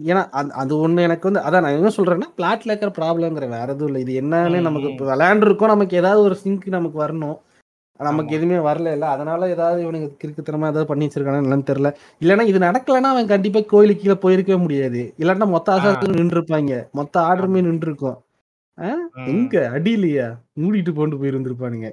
ஏன்னா 0.07 0.23
அது 0.61 0.73
ஒண்ணு 0.85 1.07
எனக்கு 1.09 1.29
வந்து 1.29 1.43
அதான் 1.47 1.65
நான் 1.65 1.79
என்ன 1.79 1.93
சொல்றேன்னா 1.97 2.29
பிளாட்ல 2.39 2.73
இருக்கிற 2.73 2.93
ப்ராப்ளம்ங்கிற 2.99 3.47
வேற 3.55 3.69
எதுவும் 3.69 3.91
இல்லை. 3.91 4.03
இது 4.07 4.13
என்னன்னு 4.23 4.61
நமக்கு. 4.69 4.91
இப்போ 4.93 5.07
விளையாண்டுருக்கோம். 5.13 5.75
நமக்கு 5.75 6.01
ஏதாவது 6.03 6.23
ஒரு 6.29 6.37
சிங்க் 6.43 6.67
நமக்கு 6.77 6.99
வரணும். 7.05 7.37
நமக்கு 8.01 8.33
எதுவுமே 8.37 8.59
வரல 8.67 8.89
இல்ல. 8.97 9.07
அதனால 9.15 9.49
ஏதாவது 9.53 9.79
இவனுக்கு 9.85 10.09
கிறுக்குத்தனமா 10.23 10.71
ஏதாவது 10.73 10.91
பண்ணி 10.91 11.07
வச்சிருக்கானு 11.07 11.69
தெரியல. 11.71 11.91
இல்லைன்னா 12.23 12.45
இது 12.51 12.59
நடக்கலைன்னா 12.61 13.13
அவன் 13.15 13.33
கண்டிப்பா 13.35 13.61
கோயிலுக்கு 13.71 14.05
கீழே 14.05 14.17
போயிருக்கவே 14.25 14.59
முடியாது. 14.63 15.03
இல்லைன்னா 15.19 15.49
மொத்த 15.55 15.71
ஆ. 15.73 15.79
அசாசனும் 15.79 16.19
நின்று 16.21 16.39
இருப்பாங்க 16.39 16.73
மொத்த 16.93 17.15
ஆர்டருமே 17.29 17.63
நின்று 17.69 17.89
இருக்கும் 17.91 18.19
எங்க 19.33 19.57
அடியிலையா? 19.75 20.27
மூடிட்டு 20.57 20.93
கொண்டு 20.95 21.17
போயிருந்திருப்பானுங்க 21.17 21.89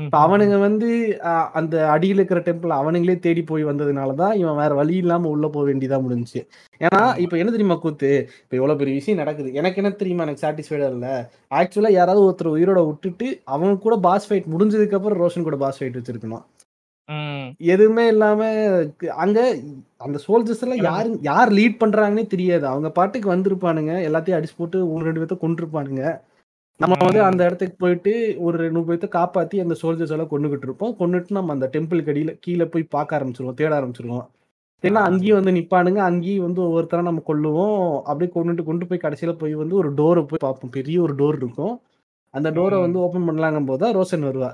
இப்ப 0.00 0.16
அவனுங்க 0.24 0.56
வந்து 0.60 0.88
அந்த 1.58 1.74
அடியில 1.92 2.18
இருக்கிற 2.20 2.40
டெம்பிள் 2.46 2.72
அவனுங்களே 2.76 3.14
தேடி 3.18 3.42
போய் 3.44 3.62
வந்ததுனாலதான் 3.64 4.34
இவன் 4.34 4.58
வேற 4.60 4.72
வழி 4.74 4.94
இல்லாம 5.02 5.28
உள்ள 5.28 5.46
போக 5.48 5.64
வேண்டியதா 5.68 5.98
முடிஞ்சுச்சு. 6.04 6.40
ஏன்னா 6.80 7.02
இப்ப 7.24 7.38
என்ன 7.40 7.52
தெரியுமா 7.52 7.76
கூத்து? 7.78 8.10
இப்ப 8.42 8.56
எவ்வளவு 8.58 8.80
பெரிய 8.80 8.94
விஷயம் 8.98 9.20
நடக்குது. 9.22 9.50
எனக்கு 9.60 9.80
என்ன 9.82 9.92
தெரியுமா? 10.00 10.26
எனக்கு 10.26 10.44
சாட்டிஸ்ஃபைடா 10.44 10.88
இல்ல. 10.94 11.08
ஆக்சுவலா 11.58 11.92
யாராவது 11.94 12.26
ஒருத்தர் 12.26 12.54
உயிரோட 12.56 12.82
விட்டுட்டு 12.88 13.26
அவங்க 13.54 13.82
கூட 13.86 13.96
பாஸ் 14.06 14.28
ஃபைட் 14.28 14.52
முடிஞ்சதுக்கு 14.54 14.98
அப்புறம் 14.98 15.20
ரோஷன் 15.22 15.48
கூட 15.48 15.58
பாஸ் 15.64 15.80
ஃபைட் 15.80 15.98
வச்சிருக்கணும். 15.98 16.44
எதுவுமே 17.70 18.04
இல்லாம 18.12 18.40
அங்க 19.22 19.38
அந்த 20.00 20.18
சோல்ஜர்ஸ் 20.24 20.64
எல்லாம் 20.64 20.82
யாரு 20.84 21.08
யார் 21.28 21.50
லீட் 21.58 21.80
பண்றாங்கன்னே 21.82 22.24
தெரியாது. 22.34 22.64
அவங்க 22.72 22.88
பாட்டுக்கு 22.98 23.28
வந்திருப்பானுங்க. 23.34 23.92
எல்லாத்தையும் 24.08 24.38
அடிச்சு 24.38 24.58
போட்டு 24.58 24.78
ஒன்று 24.92 25.08
ரெண்டு 25.08 25.22
பேர்த்த 25.22 25.38
கொண்டிருப்பானுங்க 25.44 26.02
நம்ம 26.80 26.96
வந்து 27.06 27.20
அந்த 27.28 27.40
இடத்துக்கு 27.44 27.76
போயிட்டு 27.78 28.12
ஒரு 28.46 28.56
ரெண்டு 28.64 28.80
பேர்த்த 28.88 29.06
காப்பாத்தி 29.16 29.56
அந்த 29.62 29.74
சோல்ஜர்ஸ் 29.80 30.12
எல்லாம் 30.14 30.30
கொண்டுகிட்டு 30.32 30.66
இருப்போம். 30.68 30.92
கொண்டுட்டு 31.00 31.36
நம்ம 31.38 31.54
அந்த 31.56 31.66
டெம்பிள் 31.74 32.04
கடியில 32.08 32.32
கீழே 32.40 32.66
போய் 32.66 32.84
பார்க்க 32.96 33.16
ஆரம்பிச்சிருவோம் 33.18 33.56
தேட 33.60 33.72
ஆரம்பிச்சிருவோம். 33.80 34.26
ஏன்னா 34.84 35.00
அங்கேயும் 35.08 35.38
வந்து 35.40 35.54
நிப்பானுங்க 35.58 36.00
அங்கேயும் 36.10 36.44
வந்து 36.46 36.60
ஒவ்வொருத்தரா 36.66 37.02
நம்ம 37.08 37.22
கொள்ளுவோம் 37.30 37.80
அப்படியே 38.10 38.30
கொண்டுட்டு 38.36 38.64
கொண்டு 38.64 38.86
போய் 38.86 39.04
கடைசியில 39.04 39.32
போய் 39.32 39.54
வந்து 39.54 39.74
ஒரு 39.76 39.90
டோரை 39.94 40.22
போய் 40.26 40.44
பார்ப்போம். 40.46 40.74
பெரிய 40.78 40.98
ஒரு 41.06 41.14
டோர் 41.14 41.38
இருக்கும். 41.42 41.74
அந்த 42.34 42.48
டோரை 42.50 42.78
வந்து 42.80 42.98
ஓபன் 43.06 43.26
பண்ணலாங்கும் 43.28 43.70
போது 43.72 43.92
ரோஷன் 43.98 44.28
வருவா 44.30 44.50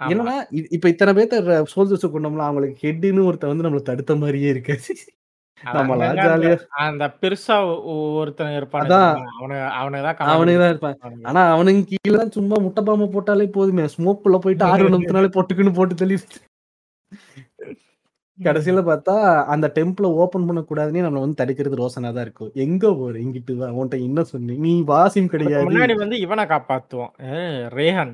என்னன்னா 0.00 0.34
இப்ப 0.76 0.88
இத்தனை 0.92 1.12
பேர்த்த 1.14 1.62
சோல்ஜர்ஸ் 1.74 2.12
கொண்டோம்ல 2.14 2.44
அவங்களுக்கு 2.48 2.82
ஹெட்னு 2.86 3.22
ஒருத்த 3.28 3.46
வந்து 3.46 3.64
நம்மள 3.66 3.82
தடுத்த 3.82 4.14
மாதிரியே 4.16 4.50
இருக்கு 4.54 4.74
அது 4.76 4.94
நம்மளா 5.76 6.08
அந்த 6.10 6.24
ஜாலியா 6.26 6.56
அந்த 6.86 7.04
பெருசா 7.22 7.56
ஒருத்தன் 8.20 8.56
இருப்பானு 8.58 8.84
அதான் 8.86 9.08
தெரியுமா? 9.08 9.32
அவனை 9.38 9.56
அவனை 9.80 10.00
தான் 10.06 10.16
கண்ணாடி 10.18 10.34
அவனுக்கு 10.36 10.60
தான் 10.62 10.70
பிடிச்சி 10.70 10.74
இருப்பான். 10.74 11.26
ஆனா 11.30 11.42
அவனுக்கு 11.54 11.82
கீழே 11.92 12.16
தான் 12.20 12.34
சும்மா 12.36 12.58
முட்டை 12.66 12.82
பாம்பு 12.88 13.08
போட்டாலே 13.14 13.48
போதுமே. 13.56 13.86
ஸ்மோக்குள்ள 13.94 14.38
போயிட்டு 14.44 14.68
ஆறு 14.70 14.92
நிமிஷத்தினாலே 14.94 15.34
பொட்டுக்குன்னு 15.38 15.78
போட்டு 15.78 16.00
தள்ளி 16.02 16.18
கடைசியில 18.38 18.80
பார்த்தா 18.88 19.14
அந்த 19.52 19.66
டெம்பிள 19.76 20.08
ஓபன் 20.22 20.44
பண்ணக்கூடாதுன்னே 20.48 21.02
நம்மள 21.04 21.22
வந்து 21.22 21.40
தடுக்கிறது 21.40 21.80
ரோசனா 21.80 22.10
தான் 22.16 22.26
இருக்கும் 22.26 22.52
எங்க 22.64 22.84
போற? 22.98 23.14
இங்கிட்டு 23.24 23.54
வா 23.60 23.68
உன்கிட்ட 23.78 23.96
என்ன 24.08 24.22
சொன்னேன். 24.32 24.60
நீ 24.66 24.72
அதுக்கு 24.98 25.32
கிடையாது. 25.34 25.66
முன்னாடி 25.68 25.94
வந்து 26.02 26.18
இவனை 26.24 26.44
காப்பாத்துவோம். 26.52 27.12
ரேஹன். 27.78 28.12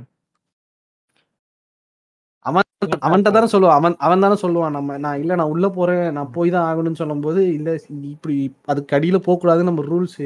அவன்கிட்ட 3.06 3.30
தானே 3.36 3.48
சொல்லுவான். 3.52 3.78
அவன் 3.80 3.96
அவன் 4.06 4.24
தானே 4.24 4.36
சொல்லுவான். 4.42 4.74
நம்ம 4.76 4.96
நான் 5.04 5.20
இல்ல 5.22 5.34
நான் 5.40 5.52
உள்ள 5.54 5.68
போறேன். 5.68 6.06
நான் 6.16 6.34
போய் 6.36 6.54
தான் 6.54 6.66
ஆகணும்னு 6.70 7.00
சொல்லும்போது 7.02 7.40
இல்ல 7.58 7.70
இப்படி 8.14 8.36
அதுக்கு 8.72 8.96
அடியில 8.98 9.20
போக 9.26 9.36
கூடாதுன்னு 9.36 9.70
நம்ம 9.70 9.84
ரூல்ஸ் 9.92 10.24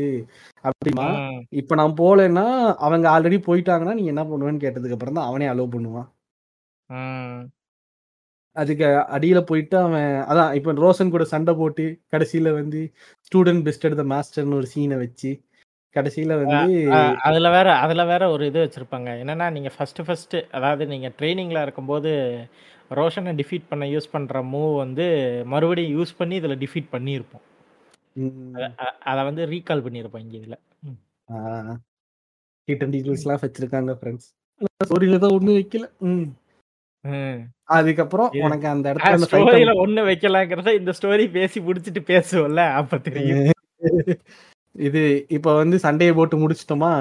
அப்படிமா 0.64 1.06
இப்ப 1.60 1.74
நான் 1.80 1.98
போகலைன்னா 2.00 2.46
அவங்க 2.86 3.06
ஆல்ரெடி 3.14 3.38
போயிட்டாங்கன்னா 3.48 3.94
நீ 4.00 4.04
என்ன 4.14 4.24
பண்ணுவேன்னு 4.30 4.64
கேட்டதுக்கு 4.64 4.96
அப்புறம் 4.96 5.18
தான் 5.20 5.28
அவனே 5.30 5.48
அலோவ் 5.52 5.74
பண்ணுவான். 5.76 6.08
அதுக்கு 8.56 8.86
அடியில 9.16 9.40
போயிட்டு 9.48 9.76
அவன் 9.78 10.08
அதான் 10.30 10.54
இப்ப 10.58 10.72
ரோஷன் 10.84 11.12
கூட 11.14 11.24
சண்டை 11.32 11.52
போட்டு 11.54 11.84
கடைசியில 12.14 12.52
வந்து 12.60 12.80
ஸ்டூடெண்ட் 13.26 13.64
பெஸ்ட் 13.66 13.86
எடுத்த 13.88 14.04
மாஸ்டர்னு 14.14 14.58
ஒரு 14.60 14.68
சீனை 14.74 14.96
வச்சு 15.04 15.30
கடைசியில 15.96 16.44
வந்து 16.44 16.56
அதுல 17.22 17.50
வேற 17.50 17.76
அதுல 17.76 18.04
வேற 18.04 18.30
ஒரு 18.30 18.46
இது 18.46 18.60
வச்சிருப்பாங்க. 18.64 19.08
என்னன்னா 19.22 19.52
நீங்க 19.52 19.70
ஃபர்ஸ்ட் 19.76 20.04
ஃபர்ஸ்ட் 20.06 20.36
அதாவது 20.50 20.86
நீங்க 20.86 21.12
ட்ரைனிங்ல 21.18 21.62
இருக்கும்போது 21.62 22.10
ரோஷனை 22.90 23.32
டிஃபீட் 23.34 23.68
பண்ண 23.68 23.84
யூஸ் 23.84 24.10
பண்ற 24.10 24.42
மூவ் 24.42 24.76
வந்து 24.76 25.06
மறுபடியும் 25.46 26.00
யூஸ் 26.00 26.16
பண்ணி 26.16 26.40
இதுல 26.40 26.56
டிஃபீட் 26.56 26.92
பண்ணியிருப்போம். 26.92 27.44
அத- 28.54 29.22
வந்து 29.22 29.46
ரீகால் 29.46 29.84
பண்ணியிருப்போம் 29.84 30.18
இங்க 30.18 30.36
இதுல. 30.38 30.56
எல்லாம் 33.16 33.40
வச்சிருக்காங்க 33.42 33.92
ஃப்ரெண்ட்ஸ் 34.00 34.28
ஸ்டோரியில 34.84 35.18
தான் 35.18 35.30
ஒண்ணும் 35.30 35.54
வைக்கல. 35.54 35.84
அதுக்கப்புறம் 37.68 38.30
உனக்கு 38.42 38.68
அந்த 38.68 38.94
இடத்துல 38.94 39.26
ஸ்டோரியில 39.30 39.72
ஒண்ணு 39.84 40.02
வைக்கலாங்கிறத 40.08 40.74
இந்த 40.74 40.92
ஸ்டோரி 41.02 41.30
பேசி 41.30 41.60
முடிச்சிட்டு 41.60 42.00
பேசுவோம்ல 42.00 42.72
அப்ப 42.72 42.98
தெரியும். 42.98 43.52
இது 44.78 45.00
இப்ப 45.28 45.54
வந்து 45.54 45.76
சண்டையை 45.78 46.12
போட்டு 46.14 46.36
முடிச்சிட்டோமா? 46.36 46.92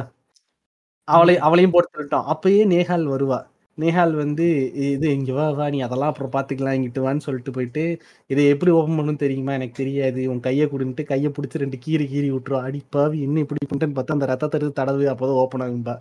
அவளை. 1.07 1.35
அவளையும் 1.37 1.73
போட்டு 1.75 1.89
தள்ளிட்டோம். 1.93 2.27
அப்பயே 2.33 2.63
நேஹால் 2.73 3.05
வருவா. 3.13 3.39
நேஹால் 3.77 4.13
வந்து 4.15 4.45
இது 4.93 5.07
இங்க 5.17 5.31
வா 5.33 5.49
வா 5.49 5.69
நீ 5.69 5.79
அதெல்லாம் 5.81 6.11
அப்புறம் 6.11 6.31
பாத்துக்கலாம் 6.35 6.75
இங்கிட்டு 6.77 7.03
வான்னு 7.05 7.25
சொல்லிட்டு 7.25 7.51
போயிட்டு 7.51 7.83
இதை 8.29 8.43
எப்படி 8.53 8.71
ஓபன் 8.77 8.97
பண்ணணும் 8.97 9.21
தெரியுமா? 9.23 9.53
எனக்கு 9.53 9.75
தெரியாது. 9.81 10.21
உன் 10.31 10.39
கையை 10.39 10.65
கொடுன்ட்டு 10.71 11.03
கையை 11.11 11.31
பிடிச்சி 11.35 11.61
ரெண்டு 11.63 11.77
கீறி 11.85 12.05
கீறி 12.13 12.29
விட்டுரும் 12.35 12.65
அடி 12.67 12.81
பாவி 12.89 13.19
என்ன 13.27 13.43
இப்படி 13.45 13.61
பண்ணிட்டேன்னு 13.69 13.97
பார்த்தா 13.99 14.17
அந்த 14.17 14.27
ரத்தத்தை 14.33 14.71
தடவு 14.81 15.05
அப்போதான் 15.13 15.41
ஓப்பன் 15.43 15.65
ஆகும்பா. 15.67 15.95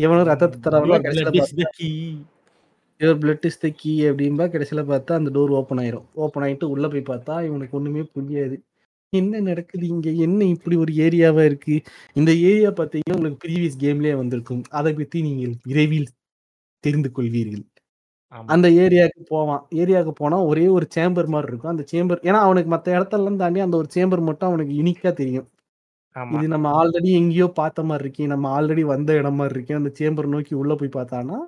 இவனும் 0.00 0.28
ரத்தத்தை 0.32 0.58
Your 0.90 1.00
கடைசியில. 1.06 1.66
Your 3.00 3.20
blood 3.22 3.46
is 3.50 3.60
the 3.64 3.68
key 3.80 3.92
அப்படின்பா 4.10 4.44
கடைசியில 4.54 4.82
பார்த்தா 4.92 5.12
அந்த 5.20 5.30
டோர் 5.36 5.52
ஓப்பன் 5.60 5.80
ஆயிரும். 5.84 6.06
ஓப்பன் 6.24 6.44
ஆயிட்டு 6.46 6.66
உள்ள 6.74 6.88
போய் 6.92 7.10
பார்த்தா 7.12 7.34
இவனுக்கு 7.48 7.76
ஒண்ணுமே 7.78 8.02
புரியாது. 8.14 8.56
என்ன 9.14 9.40
நடக்குது 9.48 9.86
இங்க? 9.86 10.08
என்ன 10.26 10.40
இப்படி 10.54 10.76
ஒரு 10.76 10.92
ஏரியாவா 11.04 11.42
இருக்கு? 11.44 11.74
இந்த 12.16 12.30
ஏரியா 12.48 12.70
பார்த்தீங்கன்னா 12.72 13.16
உங்களுக்கு 13.18 13.42
ப்ரீவியஸ் 13.44 13.78
கேம்லயே 13.84 14.14
வந்திருக்கும். 14.22 14.62
அதை 14.78 14.92
பத்தி 14.94 15.20
நீங்கள் 15.22 15.54
விரைவில் 15.70 16.08
தெரிந்து 16.84 17.10
கொள்வீர்கள். 17.16 17.64
அந்த 18.48 18.68
ஏரியாவுக்கு 18.84 19.24
போவான். 19.28 19.62
ஏரியாவுக்கு 19.74 20.14
போனா 20.20 20.38
ஒரே 20.50 20.66
ஒரு 20.76 20.86
சேம்பர் 20.96 21.28
மாதிரி 21.34 21.50
இருக்கும். 21.50 21.72
அந்த 21.74 21.84
சேம்பர் 21.92 22.24
ஏன்னா 22.28 22.40
அவனுக்கு 22.46 22.70
மத்த 22.74 22.96
இடத்தெல்லாம் 22.96 23.40
தாண்டி 23.42 23.60
அந்த 23.66 23.76
ஒரு 23.82 23.88
சேம்பர் 23.96 24.22
மட்டும் 24.28 24.50
அவனுக்கு 24.50 24.74
யூனிக்கா 24.80 25.12
தெரியும். 25.14 25.48
இது 26.36 26.46
நம்ம 26.52 26.68
ஆல்ரெடி 26.80 27.10
எங்கேயோ 27.20 27.46
பார்த்த 27.58 27.84
மாதிரி 27.84 28.04
இருக்கே 28.04 28.26
நம்ம 28.32 28.46
ஆல்ரெடி 28.56 28.82
வந்த 28.92 29.10
இடம் 29.20 29.38
மாதிரி 29.40 29.54
இருக்கே 29.56 29.78
அந்த 29.78 29.90
சேம்பர் 30.00 30.32
நோக்கி 30.34 30.54
உள்ள 30.62 30.74
போய் 30.74 30.96
பார்த்தானா 30.98 31.38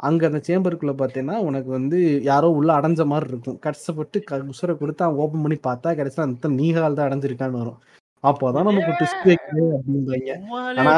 அங்க 0.00 0.22
அந்த 0.28 0.40
சேம்பருக்குள்ள 0.46 0.92
பார்த்தேன்னா 0.98 1.34
உனக்கு 1.48 1.70
வந்து 1.76 1.98
யாரோ 2.22 2.48
உள்ள 2.56 2.70
அடைஞ்ச 2.78 3.04
மாதிரி 3.12 3.30
இருக்கும். 3.32 3.58
கஷ்டப்பட்டு 3.66 4.18
க 4.28 4.38
உசுரை 4.52 4.74
கொடுத்து 4.80 5.04
அவன் 5.04 5.20
ஓப்பன் 5.24 5.44
பண்ணி 5.44 5.58
பார்த்தா 5.68 5.94
கடைசியில் 5.98 6.26
அந்த 6.26 6.48
நீகால் 6.58 6.98
தான் 6.98 7.08
அடைஞ்சிருக்கான்னு 7.08 7.62
வரும். 7.62 7.78
அப்போதான் 8.24 8.68
நமக்கு 8.68 8.96
ட்விஸ்ட் 8.98 9.28
வைக்கணும் 9.30 9.72
அப்படிம்பாங்க 9.76 10.30
உம்மாலே 10.42 10.80
ஆனா 10.82 10.96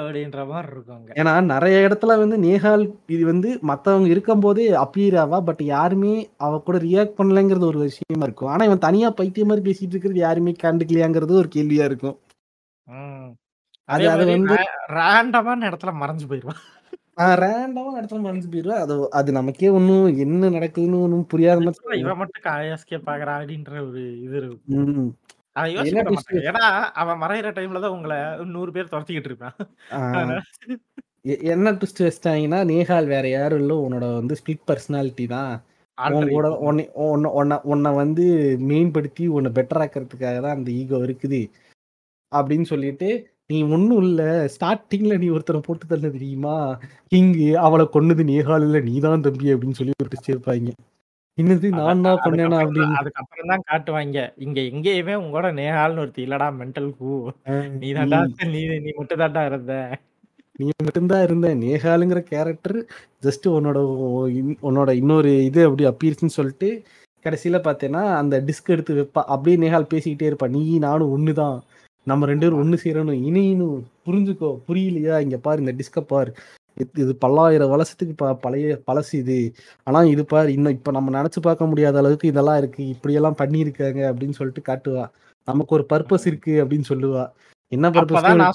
அப்படின்ற 0.00 0.40
மாதிரி 0.50 0.68
இருக்கும். 0.74 1.06
ஏன்னா 1.20 1.32
நிறைய 1.52 1.76
இடத்துல 1.86 2.16
வந்து 2.22 2.36
நேஹால் 2.44 2.84
இது 3.14 3.22
வந்து 3.30 3.48
மத்தவங்க 3.70 4.08
இருக்கும்போதே 4.14 4.66
அப்பீர் 4.82 5.16
ஆவா 5.22 5.38
பட் 5.48 5.62
யாருமே 5.74 6.12
அவ 6.46 6.60
கூட 6.66 6.78
ரியாக்ட் 6.88 7.18
பண்ணலைங்கிறது 7.20 7.70
ஒரு 7.70 7.80
விஷயமா 7.88 8.26
இருக்கும். 8.28 8.50
ஆனா 8.54 8.62
இவன் 8.68 8.84
தனியா 8.86 9.10
பைத்தியம் 9.20 9.50
மாதிரி 9.52 9.66
பேசிட்டு 9.68 9.94
இருக்கிறது 9.94 10.20
யாருமே 10.26 10.54
கண்டுக்கலையாங்கிறது 10.64 11.40
ஒரு 11.42 11.50
கேள்வியா 11.56 11.86
இருக்கும். 11.90 12.16
அது 13.88 14.06
அதே 14.12 14.26
வந்து 14.34 14.56
ரேண்டமான 14.98 15.66
இடத்துல 15.70 15.92
மறைஞ்சு 16.02 16.28
போயிருவான் 16.30 16.62
ரேண்டமா 17.40 17.90
இடத்துல 17.98 18.20
மறைஞ்சு 18.24 18.48
போயிடுவா 18.52 18.76
அது 18.84 18.94
அது 19.12 19.30
நமக்கே 19.32 19.68
ஒன்றும் 19.78 20.06
என்ன 20.24 20.50
நடக்குதுன்னு 20.50 21.02
ஒன்றும் 21.06 21.26
புரியாத 21.32 21.60
மாதிரி 21.66 22.00
இவன் 22.02 22.20
மட்டும் 22.20 22.46
எஸ்கேப் 22.74 23.10
ஆகுறா 23.14 23.34
அப்படின்ற 23.38 23.72
ஒரு 23.88 24.02
இது 24.24 24.36
இருக்கும். 24.40 24.62
ஏன்னா, 26.48 26.66
அவன் 27.00 27.20
மறையிற 27.22 27.48
டைம்ல 27.56 27.80
தான் 27.84 27.96
உங்கள 27.96 28.14
100 28.52 28.70
பேர் 28.76 28.92
தொரத்திக்கிட்டு 28.92 29.30
இருப்பான். 29.30 29.56
என்ன 31.52 31.72
ட்விஸ்ட் 31.74 32.04
வச்சுட்டாங்கன்னா, 32.04 32.60
நேஹால் 32.70 33.12
வேற 33.12 33.26
யாரும் 33.30 33.60
இல்ல. 33.62 33.74
உன்னோட 33.86 34.06
வந்து 34.20 34.36
ஸ்பிளிட் 34.40 34.64
பர்சனாலிட்டி 34.70 35.26
தான். 35.34 35.52
கூட 36.32 36.46
உன்ன 36.62 37.58
உன்ன 37.72 37.90
வந்து 38.00 38.24
மேம்படுத்தி 38.70 39.24
உன்ன 39.36 39.52
பெட்டர் 39.58 39.82
ஆக்குறதுக்காக 39.84 40.38
தான் 40.46 40.56
அந்த 40.58 40.70
ஈகோ 40.80 41.00
இருக்குது. 41.06 41.42
அப்படின்னு 42.32 42.66
சொல்லிட்டு, 42.72 43.08
நீ 43.52 43.58
ஒண்ணும் 43.74 44.02
இல்ல. 44.02 44.22
ஸ்டார்ட்டிங்ல 44.54 45.14
நீ 45.18 45.28
ஒருத்தர 45.30 45.58
போட்டு 45.60 45.84
தள்ளின 45.86 46.12
தெரியுமா? 46.12 46.56
கிங்கு 47.12 47.48
அவள 47.62 47.82
கொன்னது 47.94 48.24
நேஹால் 48.30 48.66
இல்ல 48.68 48.80
நீ 48.80 48.94
தான் 49.00 49.26
தம்பி 49.26 49.52
அப்படின்னு 49.54 49.78
சொல்லி 49.80 49.94
ஒரு 50.02 50.10
ட்விஸ்ட் 50.12 50.32
வைப்பாய்ங்க. 50.32 50.72
என்னது 51.38 51.66
நான் 51.72 52.02
தான் 52.02 52.18
தான் 52.22 52.54
அப்படின்னு. 52.56 52.96
அதுக்கப்புறம் 53.00 53.50
தான் 53.52 53.66
காட்டுவாய்ங்க. 53.68 54.22
இங்க 54.38 54.58
எங்கேயுமே 54.70 55.14
உங்களோட 55.20 55.50
நேஹால்னு 55.58 56.02
ஒருத்தி 56.02 56.22
இல்லடா 56.22 56.48
மென்டல். 56.58 56.88
ஆ, 57.46 57.52
நீ 57.74 57.78
நீ 57.82 57.92
தான்டா 57.98 58.20
நீ 58.54 58.62
நீ 58.82 58.90
மட்டும் 58.98 59.22
தான்டா 59.22 59.44
இருந்த. 59.44 59.74
நீ 60.58 60.66
மட்டும் 60.86 61.06
தான் 61.06 61.22
இருந்த. 61.22 61.48
நேஹால்ங்கிற 61.62 62.20
கேரக்டர் 62.28 62.78
ஜஸ்ட் 63.22 63.46
உன்னோட 63.52 63.78
உன்னோட 64.62 64.90
இன்னொரு 64.94 65.30
இது 65.48 65.60
அப்படி 65.66 65.86
அப்பீருச்சுன்னு 65.90 66.38
சொல்லிட்டு, 66.38 66.68
கடைசியில 67.24 67.58
பார்த்தேன்னா, 67.64 68.02
அந்த 68.20 68.36
டிஸ்க் 68.46 68.72
எடுத்து 68.74 68.98
வைப்பா. 68.98 69.22
அப்படியே 69.28 69.56
நேஹால் 69.56 69.90
பேசிக்கிட்டே 69.92 70.28
இருப்பா. 70.30 70.48
நீ 70.50 70.62
நானும் 70.80 71.12
ஒண்ணு 71.14 71.32
தான். 71.34 71.56
நம்ம 72.06 72.26
2 72.26 72.42
பேரும். 72.42 72.60
ஒண்ணு 72.62 72.76
சேரணும். 72.84 73.20
இணையணும். 73.28 73.76
புரிஞ்சுக்கோ. 74.06 74.50
புரியலையா? 74.68 75.16
இங்க 75.20 75.38
பாரு 75.38 75.62
இந்த 75.64 75.74
டிஸ்க 75.80 76.00
பாரு. 76.06 76.32
இது 76.96 77.12
பல்லாயிரம் 77.16 77.70
வருஷத்துக்கு 77.70 78.14
ப 78.14 78.34
பழைய 78.36 78.66
பழசு 78.86 79.12
இது. 79.14 79.36
ஆனா 79.86 80.00
இது 80.04 80.22
பாரு 80.26 80.50
இன்னும் 80.52 80.76
இப்ப 80.78 80.92
நம்ம 80.92 81.12
நெனச்சு 81.16 81.40
பார்க்க 81.42 81.66
முடியாத 81.66 81.98
அளவுக்கு 81.98 82.28
இதெல்லாம் 82.28 82.58
இருக்கு. 82.58 82.82
இப்படியெல்லாம் 82.88 83.38
பண்ணியிருக்காங்க 83.38 84.00
அப்படின்னு 84.10 84.38
சொல்லிட்டு 84.40 84.64
காட்டுவா. 84.70 85.04
நமக்கு 85.48 85.74
ஒரு 85.74 85.86
பர்ப்பஸ் 85.92 86.26
ம். 86.26 86.30
இருக்கு 86.30 86.54
அப்படின்னு 86.64 86.88
சொல்லுவா. 86.88 87.24
என்ன. 87.72 87.86
சொல்றேன்னா, 87.94 88.48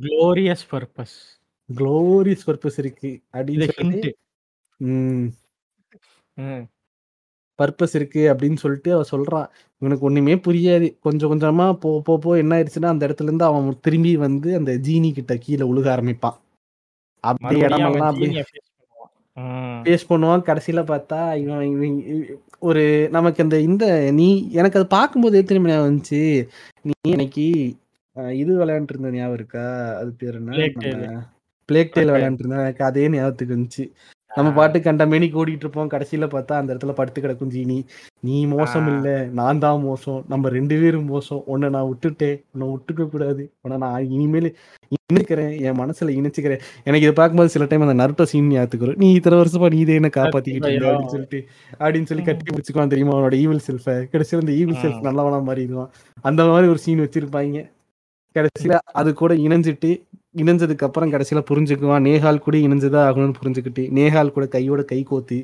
குளோரியஸ் 0.00 0.66
பர்ப்பஸ். 0.72 1.16
குளோரியஸ் 1.68 2.46
பர்ப்பஸ் 2.48 2.78
இருக்கு. 2.78 3.12
அப்படின்னு 3.34 3.68
சொல்லிட்டு. 3.70 4.10
ம். 4.80 5.28
ம். 7.58 7.62
பர்ப்பஸ் 7.62 7.94
இருக்கு 7.94 8.22
அப்படின்னு 8.32 8.58
சொல்லிட்டு 8.58 8.90
அவ 8.94 9.04
சொல்றா. 9.12 9.40
இவனுக்கு 9.82 10.06
ஒண்ணுமே 10.06 10.34
புரியாது. 10.44 10.88
கொஞ்சம் 11.02 11.30
கொஞ்சமா 11.32 11.66
போ 11.82 11.90
போ 12.02 12.14
போ 12.18 12.30
என்ன 12.38 12.52
ஆயிடுச்சுன்னா, 12.56 12.90
அந்த 12.94 13.06
இடத்துலருந்து 13.08 13.46
அவன் 13.48 13.68
திரும்பி 13.86 14.12
வந்து 14.18 14.50
அந்த 14.58 14.72
ஜீனி 14.86 15.10
கிட்ட 15.14 15.34
கீழ 15.44 15.60
உழுக 15.70 15.88
ஆரம்பிப்பான். 15.94 16.38
அவன் 17.24 17.40
இடமெல்லாம் 17.64 18.10
அப்படியே 18.10 18.30
ஜீனிய 18.32 18.44
ஃபேஸ் 19.84 20.08
பண்ணுவான். 20.10 20.44
கடைசியில 20.48 20.80
பார்த்தா 20.88 21.20
இவன் 21.42 21.64
இவன் 21.74 21.96
ஒரு 22.62 22.82
நமக்கு 23.16 23.44
அந்த 23.44 23.56
இந்த 23.68 23.84
நீ 24.16 24.28
எனக்கு 24.54 24.78
அது 24.80 24.88
பார்க்கும்போது 24.94 25.42
தெரியுமா 25.42 25.70
ஞாபகம் 25.70 25.88
வந்துச்சு? 25.88 26.22
நீ 26.88 27.12
அன்னைக்கு 27.12 27.46
அ 28.16 28.32
இது 28.34 28.52
விளையாண்டுட்டு 28.60 28.94
இருந்த 28.94 29.10
ஞாபகம் 29.14 29.38
இருக்கா? 29.38 29.66
அது 30.00 30.10
பேர் 30.20 30.38
என்ன? 30.38 30.52
Plague 31.68 31.94
tale. 31.94 32.10
விளையாண்டுட்டு 32.10 32.44
இருந்தேன். 32.44 32.64
எனக்கு 32.64 32.84
அதே 32.84 33.04
ஞாபகத்துக்கு 33.10 33.56
வந்துச்சு. 33.56 33.84
நம்ம 34.38 34.50
ஆ. 34.50 34.56
பாட்டுக்கு 34.56 34.86
கண்ட 34.86 35.04
மேனிக்கு 35.06 35.40
ஓடிட்டு 35.40 35.64
இருப்போம். 35.64 35.90
கடைசியில 35.90 36.26
பார்த்தா 36.32 36.58
அந்த 36.58 36.70
இடத்துல 36.72 36.94
படுத்து 36.94 37.20
கிடக்கும் 37.20 37.52
ஜீனி. 37.54 37.78
நீ. 38.22 38.36
மோசம் 38.52 38.88
இல்ல. 38.92 39.08
நான் 39.38 39.62
தான் 39.64 39.80
மோசம். 39.82 40.20
நம்ம 40.28 40.50
2 40.50 40.76
பேரும் 40.82 41.08
மோசம். 41.08 41.42
உன்ன 41.52 41.70
நான் 41.76 41.88
விட்டுட்டேன். 41.90 42.38
உன்ன 42.54 42.68
விட்டுக்க 42.72 43.08
கூடாது. 43.08 43.44
உன்ன 43.64 43.78
நான் 43.84 44.08
இனிமேலு 44.14 44.50
இணைக்கிறேன். 44.92 45.52
என் 45.66 45.78
மனசுல 45.80 46.14
இணைச்சுக்கிறேன். 46.18 46.62
எனக்கு 46.86 47.06
இத 47.06 47.14
பார்க்கும்போது 47.14 47.52
சில 47.54 47.66
டைம் 47.68 47.86
அந்த 47.86 47.96
நருட்டோ 48.00 48.24
சீன் 48.30 48.50
ஞாபகத்துக்கு 48.50 48.86
வரும். 48.86 49.00
நீ 49.02 49.08
இத்தன 49.16 49.38
வருஷமா 49.40 49.68
நீ 49.74 49.80
தான் 49.84 49.98
என்ன 50.00 50.10
காப்பாத்திக்கிட்டு 50.16 50.70
இருந்த. 50.70 50.88
அப்படின்னு 50.88 51.14
சொல்லிட்டு 51.14 51.40
அப்படின்னு 51.80 52.10
சொல்லி. 52.10 52.24
கட்டி 52.28 52.50
பிடிச்சுக்குவான் 52.50 52.92
தெரியுமா? 52.94 53.14
அவனோட 53.16 53.36
ஈவில் 53.42 53.64
செல்ஃப. 53.68 53.86
கடைசியில 54.12 54.44
அந்த 54.44 54.54
ஈவில் 54.60 54.80
செல்ஃப். 54.84 55.02
நல்லவனா 55.08 55.40
மாறிடுவான். 55.48 55.90
அந்த 56.24 56.50
மாரி 56.50 56.68
ஒரு 56.74 56.82
சீன் 56.84 57.04
வச்சிருப்பாய்ங்க. 57.04 57.62
கடைசியில 58.36 58.74
அது 59.00 59.10
கூட 59.20 59.32
இணைஞ்சிட்டு, 59.44 59.90
இணைஞ்சதுக்கு 60.34 60.86
அப்புறம் 60.86 61.12
கடைசியில 61.12 61.40
புரிஞ்சுக்குவான். 61.50 62.04
நேஹால் 62.06 62.42
கூட 62.42 62.56
இணைஞ்சுதான் 62.58 63.06
ஆகணும்னு 63.08 63.38
புரிஞ்சுக்கிட்டு, 63.38 63.84
நேஹால் 63.98 64.34
கூட 64.34 64.46
கையோட 64.54 64.82
கை 64.90 65.00
கோத்து 65.06 65.38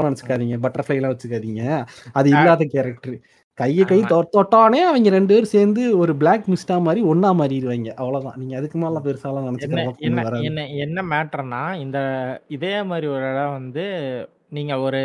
நினைச்சுக்காதீங்க. 0.00 0.56
பட்டர்ஃப்ளை 0.64 0.96
எல்லாம் 0.98 1.14
வச்சுக்காதீங்க. 1.14 1.62
அது. 2.14 2.28
இல்லாத 2.34 2.64
கேரக்டர். 2.74 3.16
கைய 3.58 3.82
கை 3.86 3.98
தொட்டானே 4.34 4.80
அவைங்க 4.88 5.10
2 5.12 5.32
பேரும் 5.32 5.52
சேர்ந்து 5.52 5.82
ஒரு 5.98 6.12
பிளாக் 6.20 6.46
மிஸ்டா 6.52 6.76
மாரி 6.84 7.00
ஒண்ணா 7.10 7.30
மாறிருவாய்ங்க. 7.40 7.92
அவ்வளவுதான். 8.00 8.38
நீங்க 8.40 8.54
அதுக்கு 8.60 8.78
மேல 8.78 9.02
பெருசாலாம் 9.06 9.46
அளவுக்கு 9.46 9.68
என்ன. 10.08 10.22
என்ன 10.42 10.60
என்ன 10.84 11.02
மேட்டர்னா, 11.10 11.62
இந்த 11.80 11.98
இதே 12.50 12.74
மாரி 12.84 13.08
ஒரு 13.08 13.24
இடம் 13.30 13.56
வந்து 13.58 13.84
நீங்க 14.50 14.74
ஒரு 14.80 15.00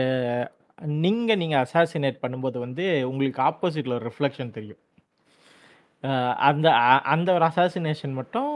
நீங்க 1.01 1.31
நீங்க 1.35 1.55
அசாசினேட் 1.63 2.23
பண்ணும்போது 2.23 2.57
வந்து 2.59 2.83
உங்களுக்கு 3.07 3.41
ஆப்போசிட்ல 3.43 3.95
ஒரு 3.95 4.05
ரிஃப்ளெக்ஷன் 4.09 4.51
தெரியும். 4.51 4.79
அந்த 6.47 6.67
அ 6.83 6.93
அந்த 7.13 7.29
ஒரு 7.37 7.45
அசாசினேஷன் 7.49 8.13
மட்டும் 8.19 8.49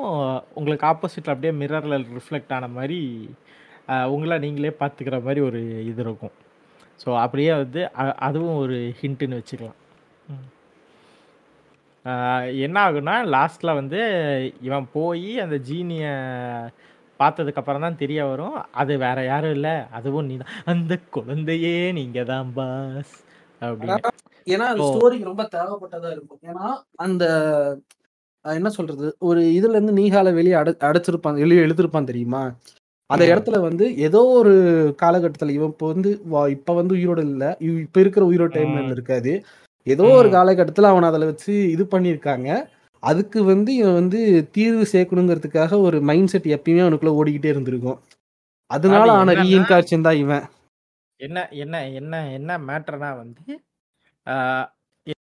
உங்களுக்கு 0.60 0.86
ஆப்போசிட்டில் 0.92 1.34
அப்படியே 1.34 1.54
மிரரில் 1.62 2.06
ரிஃப்ளெக்ட் 2.18 2.54
ஆன 2.58 2.70
மாதிரி 2.78 3.00
உங்களை 4.16 4.36
நீங்களே 4.46 4.72
பார்த்துக்கிற 4.82 5.18
மாதிரி 5.28 5.42
ஒரு 5.50 5.60
இது 5.92 6.02
இருக்கும். 6.06 6.34
ஸோ 7.00 7.10
அப்படியே 7.24 7.52
வந்து 7.64 7.82
அதுவும் 8.28 8.60
ஒரு 8.64 8.78
ஹிண்ட்டுன்னு 9.00 9.40
வச்சுக்கலாம். 9.40 9.78
என்ன 12.66 12.78
ஆகும்னா, 12.86 13.16
லாஸ்ட்டில் 13.36 13.78
வந்து 13.80 14.00
இவன் 14.68 14.88
போய் 14.96 15.28
அந்த 15.44 15.58
ஜீனியை 15.70 16.14
பார்த்ததுக்கப்புறம் 17.20 17.86
தான் 17.86 18.00
தெரிய 18.04 18.22
வரும். 18.32 18.58
அது 18.82 18.94
வேற 19.06 19.20
யாரும் 19.32 19.56
இல்லை 19.58 19.74
அதுவும் 19.98 20.28
நீ 20.30 20.36
தான். 20.42 20.56
அந்த 20.74 20.94
குழந்தையே 21.18 21.76
நீங்கள் 22.00 22.30
தான் 22.32 22.50
பாஸ் 22.58 23.14
அப்படின்னு. 23.62 24.02
ஏன்னா 24.48 24.66
அது 24.72 24.80
ஸோ 24.80 24.86
ஸ்டோரி 24.90 25.18
ரொம்ப 25.30 25.44
தேவைப்பட்டதா 25.54 26.10
இருக்கும். 26.16 26.42
ஏன்னா 26.50 26.68
அந்த 27.00 27.24
என்ன 28.46 28.70
சொல்றது? 28.76 29.08
ஒரு 29.30 29.42
இதுல 29.58 29.76
இருந்து 29.78 29.94
நீஹால 29.98 30.30
வெளிய 30.36 30.56
அட 30.60 30.72
அடைச்சிருப்பான். 30.88 31.40
வெளிய 31.44 31.66
இழுத்திருப்பான் 31.66 32.10
தெரியுமா? 32.10 32.44
அந்த. 33.10 33.26
இடத்துல 33.32 33.58
வந்து 33.68 33.86
ஏதோ 34.08 34.22
ஒரு 34.40 34.54
காலகட்டத்துல 35.02 35.54
இவன் 35.58 35.74
இப்ப 35.74 35.88
வந்து 35.94 36.12
வ 36.32 36.46
இப்ப 36.56 36.76
வந்து 36.80 36.94
உயிரோட 36.98 37.22
இல்ல. 37.30 37.46
இப்ப 37.84 38.00
இருக்கிற 38.04 38.24
உயிரோட 38.30 38.52
டைம் 38.56 38.72
லைன்ல 38.72 38.88
ம். 38.88 38.98
இருக்காது. 38.98 39.34
ஏதோ 39.88 40.06
ஒரு. 40.14 40.30
காலகட்டத்துல 40.36 40.92
அவன 40.92 41.10
அதுல 41.12 41.30
வச்சு 41.32 41.54
இது 41.76 41.86
பண்ணியிருக்காங்க. 41.94 42.50
அதுக்கு 43.04 43.40
வந்து 43.52 43.72
இவன் 43.80 44.00
வந்து 44.00 44.20
தீர்வு 44.56 44.84
சேர்க்கணுங்கிறதுக்காக 44.94 45.80
ஒரு 45.88 46.00
மைண்ட் 46.10 46.32
செட் 46.34 46.50
எப்பயுமே 46.58 46.84
அவனுக்குள்ள 46.86 47.14
ஓடிக்கிட்டே 47.20 47.52
இருந்திருக்கும். 47.54 48.00
அதனால 48.70 49.08
அது 49.08 49.20
ஆன 49.20 49.34
ரீஇன்கார்ஷன் 49.40 50.06
தான் 50.08 50.20
இவன். 50.24 50.46
என்ன 51.22 51.40
என்ன 51.64 51.76
என்ன 52.00 52.16
என்ன 52.38 52.52
மேட்டர்னா 52.70 53.10
வந்து, 53.24 53.44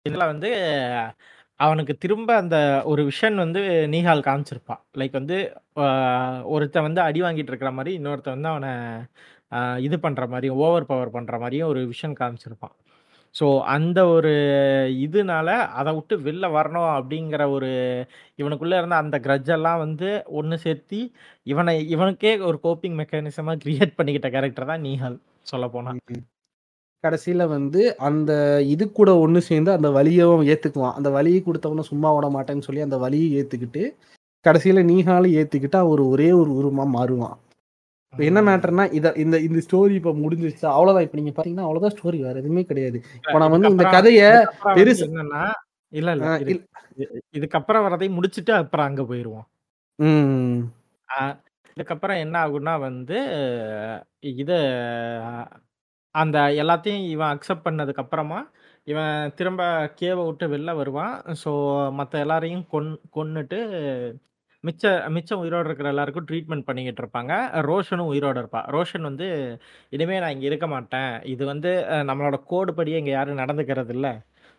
இதெல்லாம் 0.05 0.33
வந்து 0.33 0.49
அவனுக்கு 1.59 1.93
திரும்ப 2.03 2.29
அந்த 2.41 2.57
ஒரு 2.91 3.01
விஷன் 3.09 3.37
வந்து 3.43 3.61
நீஹால் 3.93 4.27
காமிச்சிருப்பான் 4.27 4.81
லைக் 4.99 5.15
வந்து 5.19 5.37
ஒருத்தன் 6.55 6.87
வந்து 6.87 7.01
அடி 7.07 7.19
வாங்கிட்டு 7.25 7.51
இருக்கிற 7.53 7.71
மாதிரி 7.77 7.91
இன்னொருத்தன் 7.99 8.37
வந்து 8.37 8.51
அவனை 8.53 8.71
இது 9.87 9.97
பண்ணுற 10.05 10.25
மாதிரி 10.33 10.49
ஓவர் 10.65 10.89
பவர் 10.91 11.15
பண்ணுற 11.15 11.35
மாதிரியும் 11.43 11.71
ஒரு 11.73 11.81
விஷன் 11.93 12.17
காமிச்சிருப்பான். 12.21 12.75
ஸோ 13.35 13.45
அந்த 13.75 13.99
ஒரு 14.15 14.31
இதுனால 15.05 15.47
அதை 15.79 15.91
விட்டு 15.97 16.15
வெளில 16.27 16.45
வரணும் 16.57 16.91
அப்படிங்கிற 16.97 17.43
ஒரு 17.55 17.69
இவனுக்குள்ளே 18.41 18.77
இருந்த 18.81 18.97
அந்த 19.03 19.17
கிரஜெல்லாம் 19.27 19.81
வந்து 19.85 20.09
ஒன்று 20.39 20.57
சேர்த்தி, 20.65 21.01
இவனை 21.47 21.75
இவனுக்கே 21.95 22.33
ஒரு 22.49 22.59
கோப்பிங் 22.65 22.97
மெக்கானிசமாக 23.01 23.61
க்ரியேட் 23.65 23.97
பண்ணிக்கிட்ட 23.99 24.31
கேரக்டர் 24.37 24.71
தான் 24.73 24.85
நீஹால் 24.87 25.17
சொல்லப்போனா. 25.47 25.91
ம். 26.09 26.23
கடைசியில 27.03 27.43
வந்து 27.49 27.81
அந்த 28.07 28.31
இது 28.67 28.85
கூட 28.91 29.11
ஒண்ணு 29.23 29.39
சேர்ந்து 29.45 29.71
அந்த 29.73 29.89
வலியவும் 29.91 30.45
ஏத்துக்குவான். 30.47 30.95
அந்த 30.97 31.09
வலிய 31.11 31.39
குடுத்தவன 31.43 31.85
சும்மா 31.89 32.09
விட 32.13 32.27
மாட்டேன்னு 32.29 32.65
சொல்லி 32.67 32.81
அந்த 32.81 32.97
வலிய 32.99 33.37
ஏத்துக்கிட்டு, 33.39 33.83
கடைசியில 34.45 34.83
நீஹாலும் 34.89 35.35
ஏத்துக்கிட்டு 35.39 35.77
அவன் 35.77 35.93
ஒரு 35.93 36.05
ஒரே 36.09 36.29
ஒரு 36.39 36.51
உருவமா 36.59 36.85
மாறுவான். 36.95 37.35
இப்ப 38.13 38.23
என்ன. 38.23 38.41
மேட்டர்னா, 38.47 38.85
இத 38.93 39.07
இந்த 39.17 39.37
இந்த 39.47 39.59
ஸ்டோரி 39.65 39.93
இப்ப 39.93 40.13
முடிஞ்சிருச்சு. 40.17 40.65
அவ்வளவுதான். 40.71 41.05
இப்ப 41.07 41.17
நீங்க 41.19 41.33
பார்த்தீங்கன்னா, 41.33 41.67
அவ்வளவுதான் 41.67 41.95
ஸ்டோரி. 41.97 42.19
வேற 42.21 42.35
எதுவுமே 42.39 42.63
கிடையாது. 42.65 42.99
இப்ப 43.19 43.39
நான் 43.39 43.55
வந்து 43.55 43.73
இந்த 43.75 43.85
கதைய 43.95 44.21
பெருசு 44.77 45.05
என்னன்னா 45.09 45.43
இல்ல 45.93 46.11
இல்ல 46.13 46.27
இதுக்கப்புறம் 47.33 47.85
வரதையும் 47.85 48.17
முடிச்சுட்டு 48.17 48.53
அப்புறம் 48.57 48.87
அங்க 48.87 49.03
போயிருவோம். 49.03 49.47
இதுக்கப்புறம் 51.77 52.21
என்ன 52.25 52.35
ஆகும்னா 52.45 52.73
வந்து, 52.87 53.17
இதை 54.43 54.59
அந்த 56.15 56.37
எல்லாத்தையும் 56.61 57.03
இவன் 57.13 57.31
அக்செப்ட் 57.33 57.65
பண்ணதுக்கு 57.67 58.03
அப்புறமா, 58.03 58.39
இவன் 58.87 59.31
திரும்ப 59.39 59.61
கேவை 59.99 60.23
விட்டு 60.27 60.45
வெளில 60.53 60.71
வருவான். 60.79 61.13
ஸோ 61.43 61.51
மற்ற 61.99 62.13
எல்லாரையும் 62.25 62.63
கொன் 62.73 62.87
கொன்னுட்டு 63.17 63.59
மிச்ச 64.63 64.83
மிச்சம் 65.15 65.41
உயிரோட 65.43 65.65
இருக்கிற 65.69 65.89
எல்லாருக்கும் 65.93 66.27
ட்ரீட்மெண்ட் 66.29 66.67
பண்ணிக்கிட்டு 66.69 67.01
இருப்பாங்க. 67.03 67.33
ரோஷனும் 67.67 68.09
உயிரோட 68.13 68.37
இருப்பாள் 68.43 68.67
ரோஷன் 68.75 69.07
வந்து 69.09 69.27
இனிமேல் 69.95 70.23
நான் 70.23 70.33
இங்கே 70.35 70.49
இருக்க 70.51 70.67
மாட்டேன். 70.75 71.11
இது 71.33 71.43
வந்து 71.51 71.71
நம்மளோட 72.09 72.37
கோடு 72.51 72.73
படியே 72.79 72.99
இங்கே 73.01 73.13
யாரும் 73.17 73.41
நடந்துக்கிறது 73.43 73.93
இல்லை 73.97 74.13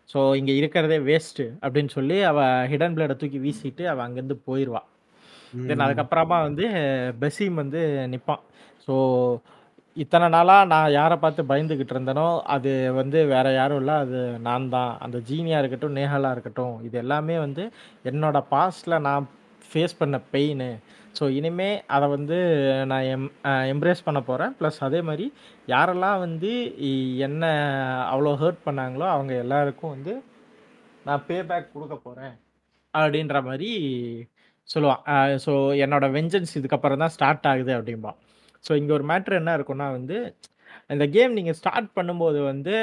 ஸோ 0.09 0.19
இங்கே 0.39 0.53
இருக்கிறதே 0.61 0.99
வேஸ்ட்டு 1.09 1.45
அப்படின்னு 1.63 1.91
சொல்லி 1.97 2.17
அவள் 2.31 2.67
ஹிடன் 2.71 2.95
பிளேடை 2.97 3.15
தூக்கி 3.23 3.39
வீசிட்டு 3.45 3.83
அவள் 3.91 4.05
அங்கேருந்து 4.07 4.37
போயிடுவாள் 4.47 4.87
தென். 5.67 5.83
அதுக்கப்புறமா 5.85 6.37
வந்து 6.47 6.65
பெசீம் 7.21 7.55
வந்து 7.63 7.81
நிப்பான். 8.13 8.43
ஸோ 8.85 8.95
இத்தனை 9.97 10.27
நாளாக 10.35 10.69
நான் 10.73 10.95
யாரை 10.97 11.15
பார்த்து 11.23 11.49
பயந்துக்கிட்டு 11.51 11.93
இருந்தேனோ 11.95 12.27
அது 12.55 12.71
வந்து 12.99 13.19
வேற 13.33 13.47
யாரும் 13.59 13.79
இல்லை. 13.81 13.95
அது 14.05 14.19
நான் 14.47 14.69
தான். 14.75 14.91
அந்த 15.05 15.17
ஜீனியாக 15.29 15.61
இருக்கட்டும் 15.61 15.97
நேஹாலாக 15.99 16.35
இருக்கட்டும் 16.35 16.75
இது 16.87 16.95
எல்லாமே 17.03 17.35
வந்து 17.45 17.63
என்னோட 18.11 18.39
பாஸ்டில் 18.53 19.03
நான் 19.07 19.27
ஃபேஸ் 19.61 19.99
பண்ண 19.99 20.17
பெயின் 20.33 20.67
ஸோ 21.17 21.25
இனிமே 21.37 21.69
அதை 21.95 22.07
வந்து 22.15 22.37
நான் 22.89 23.07
எம் 23.13 23.25
எம்ப்ரேஸ் 23.71 24.05
பண்ண 24.07 24.19
போகிறேன் 24.21 24.53
ப்ளஸ் 24.59 24.77
அதே 24.87 24.99
மாதிரி 25.07 25.25
யாரெல்லாம் 25.67 26.19
வந்து 26.25 26.51
என்ன 27.27 27.43
அவ்வளோ 28.11 28.33
ஹர்ட் 28.41 28.65
பண்ணாங்களோ 28.67 29.05
அவங்க 29.15 29.33
எல்லாருக்கும் 29.43 29.93
வந்து 29.95 30.13
நான் 31.05 31.25
பே 31.27 31.37
பேக் 31.49 31.73
கொடுக்க 31.73 31.95
போகிறேன் 31.97 32.35
அப்படின்ற 32.93 33.39
மாதிரி 33.43 33.71
சொல்லுவான். 34.73 35.01
ஸோ 35.45 35.51
என்னோட 35.83 36.05
வெஞ்சன்ஸ் 36.17 36.53
இதுக்கப்புறம் 36.59 37.03
தான் 37.03 37.13
ஸ்டார்ட் 37.15 37.47
ஆகுது 37.51 37.71
அப்படிம்பான் 37.77 38.17
ஸோ 38.65 38.71
இங்கே 38.79 38.93
ஒரு 38.97 39.05
மேட்ரு 39.11 39.39
என்ன 39.41 39.51
இருக்குன்னா 39.57 39.87
வந்து 39.97 40.17
இந்த 40.93 41.05
கேம் 41.15 41.37
நீங்கள் 41.37 41.57
ஸ்டார்ட் 41.59 41.89
பண்ணும்போது 41.97 42.39
வந்து 42.51 42.75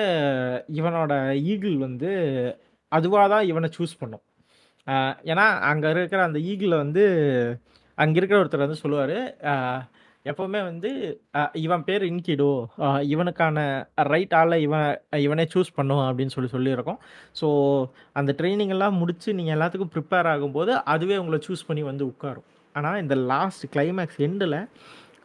இவனோட 0.79 1.13
ஈகிள் 1.53 1.77
வந்து 1.87 2.11
அதுவாக 2.93 3.27
தான் 3.33 3.47
இவனை 3.51 3.69
சூஸ் 3.77 3.95
பண்ணும். 4.03 4.25
ஏன்னா 5.31 5.47
அங்கே 5.71 5.89
இருக்கிற 5.95 6.21
அந்த 6.29 6.39
ஈகிளில் 6.51 6.83
வந்து 6.85 7.05
அங்கே 7.99 8.19
இருக்கிற 8.21 8.39
ஒருத்தர் 8.43 8.67
வந்து 8.67 8.83
சொல்லுவார் 8.85 9.17
எப்போவுமே 10.31 10.61
வந்து 10.69 10.91
இவன் 11.65 11.85
பேர் 11.89 12.05
இன்கிடோ. 12.11 12.51
இவனுக்கான 13.15 13.59
ரைட் 14.13 14.35
ஆளை 14.41 14.59
இவன் 14.67 14.89
இவனே 15.27 15.45
சூஸ் 15.55 15.71
பண்ணும் 15.79 16.05
அப்படின்னு 16.09 16.35
சொல்லி 16.37 16.51
சொல்லியிருக்கோம். 16.57 17.01
ஸோ 17.41 17.49
அந்த 18.21 18.35
ட்ரைனிங் 18.41 18.75
எல்லாம் 18.77 19.01
முடிச்சு 19.03 19.39
நீங்கள் 19.39 19.57
எல்லாத்துக்கும் 19.57 19.95
ப்ரிப்பேர் 19.97 20.31
ஆகும்போது 20.35 20.75
அதுவே 20.95 21.19
உங்களை 21.23 21.41
சூஸ் 21.49 21.67
பண்ணி 21.71 21.85
வந்து 21.91 22.05
உட்காரும். 22.13 22.47
ஆனால் 22.75 23.01
இந்த 23.05 23.17
லாஸ்ட் 23.33 23.67
கிளைமேக்ஸ் 23.75 24.23
எண்டில் 24.29 24.59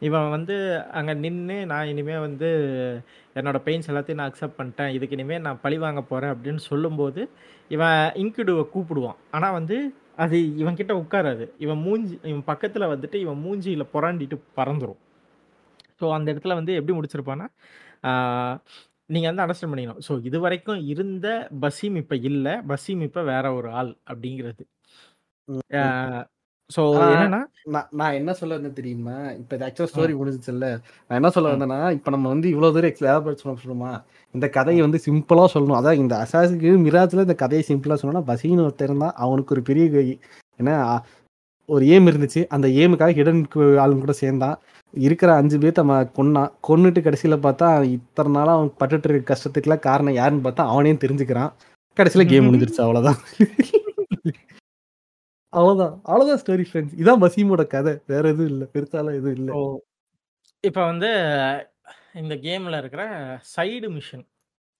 இவன் 0.08 0.28
வந்து 0.34 0.54
அங்கே 0.98 1.14
நின்று 1.24 1.56
நான் 1.72 1.90
இனிமேல் 1.90 2.24
வந்து 2.26 2.48
என்னோட 3.38 3.58
பெயின்ஸ் 3.66 3.90
எல்லாத்தையும் 3.90 4.20
நான் 4.20 4.30
அக்செப்ட் 4.30 4.56
பண்ணிட்டேன். 4.60 4.92
இதுக்கு 4.96 5.16
இனிமேல் 5.18 5.44
நான் 5.46 5.60
பழி 5.64 5.76
வாங்க 5.84 6.00
போகிறேன் 6.08 6.32
அப்படின்னு 6.34 6.62
சொல்லும்போது 6.70 7.20
இவன் 7.74 8.00
இன்கிடுவை 8.22 8.64
கூப்பிடுவான். 8.72 9.20
ஆனால் 9.36 9.56
வந்து 9.58 9.76
அது 10.18 10.36
இவன் 10.62 10.78
கிட்ட 10.80 10.92
உட்காராது. 11.02 11.44
இவன் 11.64 11.80
மூஞ்சி 11.86 12.14
இவன் 12.30 12.44
பக்கத்தில் 12.50 12.90
வந்துட்டு 12.92 13.16
இவன் 13.24 13.40
மூஞ்சியில் 13.44 13.90
புறாண்டிட்டு 13.94 14.36
பறந்துரும். 14.58 15.00
ஸோ 16.00 16.06
அந்த 16.16 16.28
இடத்துல 16.32 16.54
வந்து 16.60 16.72
எப்படி 16.78 16.94
முடிச்சிருப்பான்னா 16.98 17.46
நீங்கள் 19.14 19.30
வந்து 19.30 19.42
அண்டர்ஸ்டாண்ட் 19.44 19.72
பண்ணிக்கணும். 19.72 20.02
ஸோ 20.08 20.12
இது 20.28 20.38
வரைக்கும் 20.44 20.80
இருந்த 20.92 21.28
பசீம் 21.64 21.96
இப்போ 22.02 22.16
இல்லை 22.30 22.54
பசீம் 22.72 23.02
இப்போ 23.08 23.22
வேற 23.32 23.46
ஒரு 23.58 23.68
ஆள் 23.80 23.92
அப்படிங்கிறது. 24.12 24.64
ஆ. 26.70 27.02
என்னன்னா 27.14 27.38
நான் 27.92 28.12
என்ன 28.12 28.32
சொல்ல 28.32 28.54
வந்தேன் 28.54 28.72
தெரியுமா? 28.72 29.14
இப்ப 29.32 29.56
ஆக்சுவல் 29.58 29.90
ஸ்டோரி 29.92 30.14
முடிஞ்சிச்சுல்ல. 30.18 30.66
நான் 31.10 31.18
என்ன 31.20 31.30
சொல்ல 31.30 31.52
வந்தேன்னா 31.52 31.92
இப்ப 31.92 32.10
நம்ம 32.10 32.28
வந்து 32.28 32.48
இவ்வளவு 32.48 32.74
தூரம் 32.74 32.90
எக்ஸ்பிளைன் 32.90 33.42
சொல்லணுமா 33.54 33.90
இந்த 34.34 34.46
கதையை 34.48 34.82
வந்து 34.82 35.00
சிம்பிளா 35.06 35.44
சொல்லணும். 35.54 35.78
அதான் 35.80 36.00
இந்த 36.02 36.14
அசாஸுக்கு 36.24 36.70
மிராஜ்ல 36.84 37.24
இந்த 37.26 37.36
கதையை 37.36 37.64
சிம்பிளா 37.68 37.96
சொல்லணும்னா 37.96 38.24
பசீன் 38.28 38.64
ஒருத்தர் 38.64 38.88
இருந்தா 38.88 39.10
அவனுக்கு 39.18 39.54
ஒரு 39.54 39.62
பெரிய 39.62 39.84
ஏன்னா 40.58 40.76
ஒரு 41.68 41.84
ஏம் 41.88 42.06
இருந்துச்சு. 42.06 42.42
அந்த 42.48 42.66
ஏமுக்காக 42.80 43.12
ஹிடன் 43.14 43.42
ஆளுங்க 43.82 44.00
கூட 44.00 44.14
சேர்ந்தான். 44.18 44.56
இருக்கிற 44.94 45.30
அஞ்சு 45.34 45.58
பேர்த்த 45.58 45.84
அவன் 45.84 46.10
கொன்னான். 46.16 46.50
கொன்னுட்டு 46.68 47.00
கடைசியில 47.02 47.36
பார்த்தா 47.44 47.68
இத்தனை 47.90 48.32
நாளா 48.32 48.54
அவன் 48.54 48.72
பட்டுட்டு 48.80 49.08
இருக்க 49.08 49.32
கஷ்டத்துக்குலாம் 49.32 49.86
காரணம் 49.86 50.14
யாருன்னு 50.14 50.46
பார்த்தா 50.46 50.66
அவனே 50.68 50.94
தெரிஞ்சுக்கிறான். 50.96 51.52
கடைசியில 51.96 52.24
கேம் 52.26 52.48
முடிஞ்சிருச்சு 52.48 52.82
அவ்வளவுதான். 52.82 53.20
அவ்வளவுதான். 55.52 55.94
அவ்வளவுதான் 56.06 56.40
ஸ்டோரி 56.42 56.64
ஃப்ரெண்ட்ஸ் 56.68 56.96
இதான் 57.00 57.22
வசீமோட 57.24 57.62
கதை. 57.74 57.94
வேற 58.12 58.24
எதுவும் 58.32 58.52
இல்லை. 58.52 58.66
பெருசாலாம் 58.74 59.18
எதுவும் 59.20 59.38
இல்லை. 59.38 59.54
இப்போ 60.64 60.82
வந்து 60.86 61.10
இந்த 62.20 62.34
கேமில் 62.44 62.78
இருக்கிற 62.80 63.02
சைடு 63.54 63.88
மிஷன் 63.96 64.24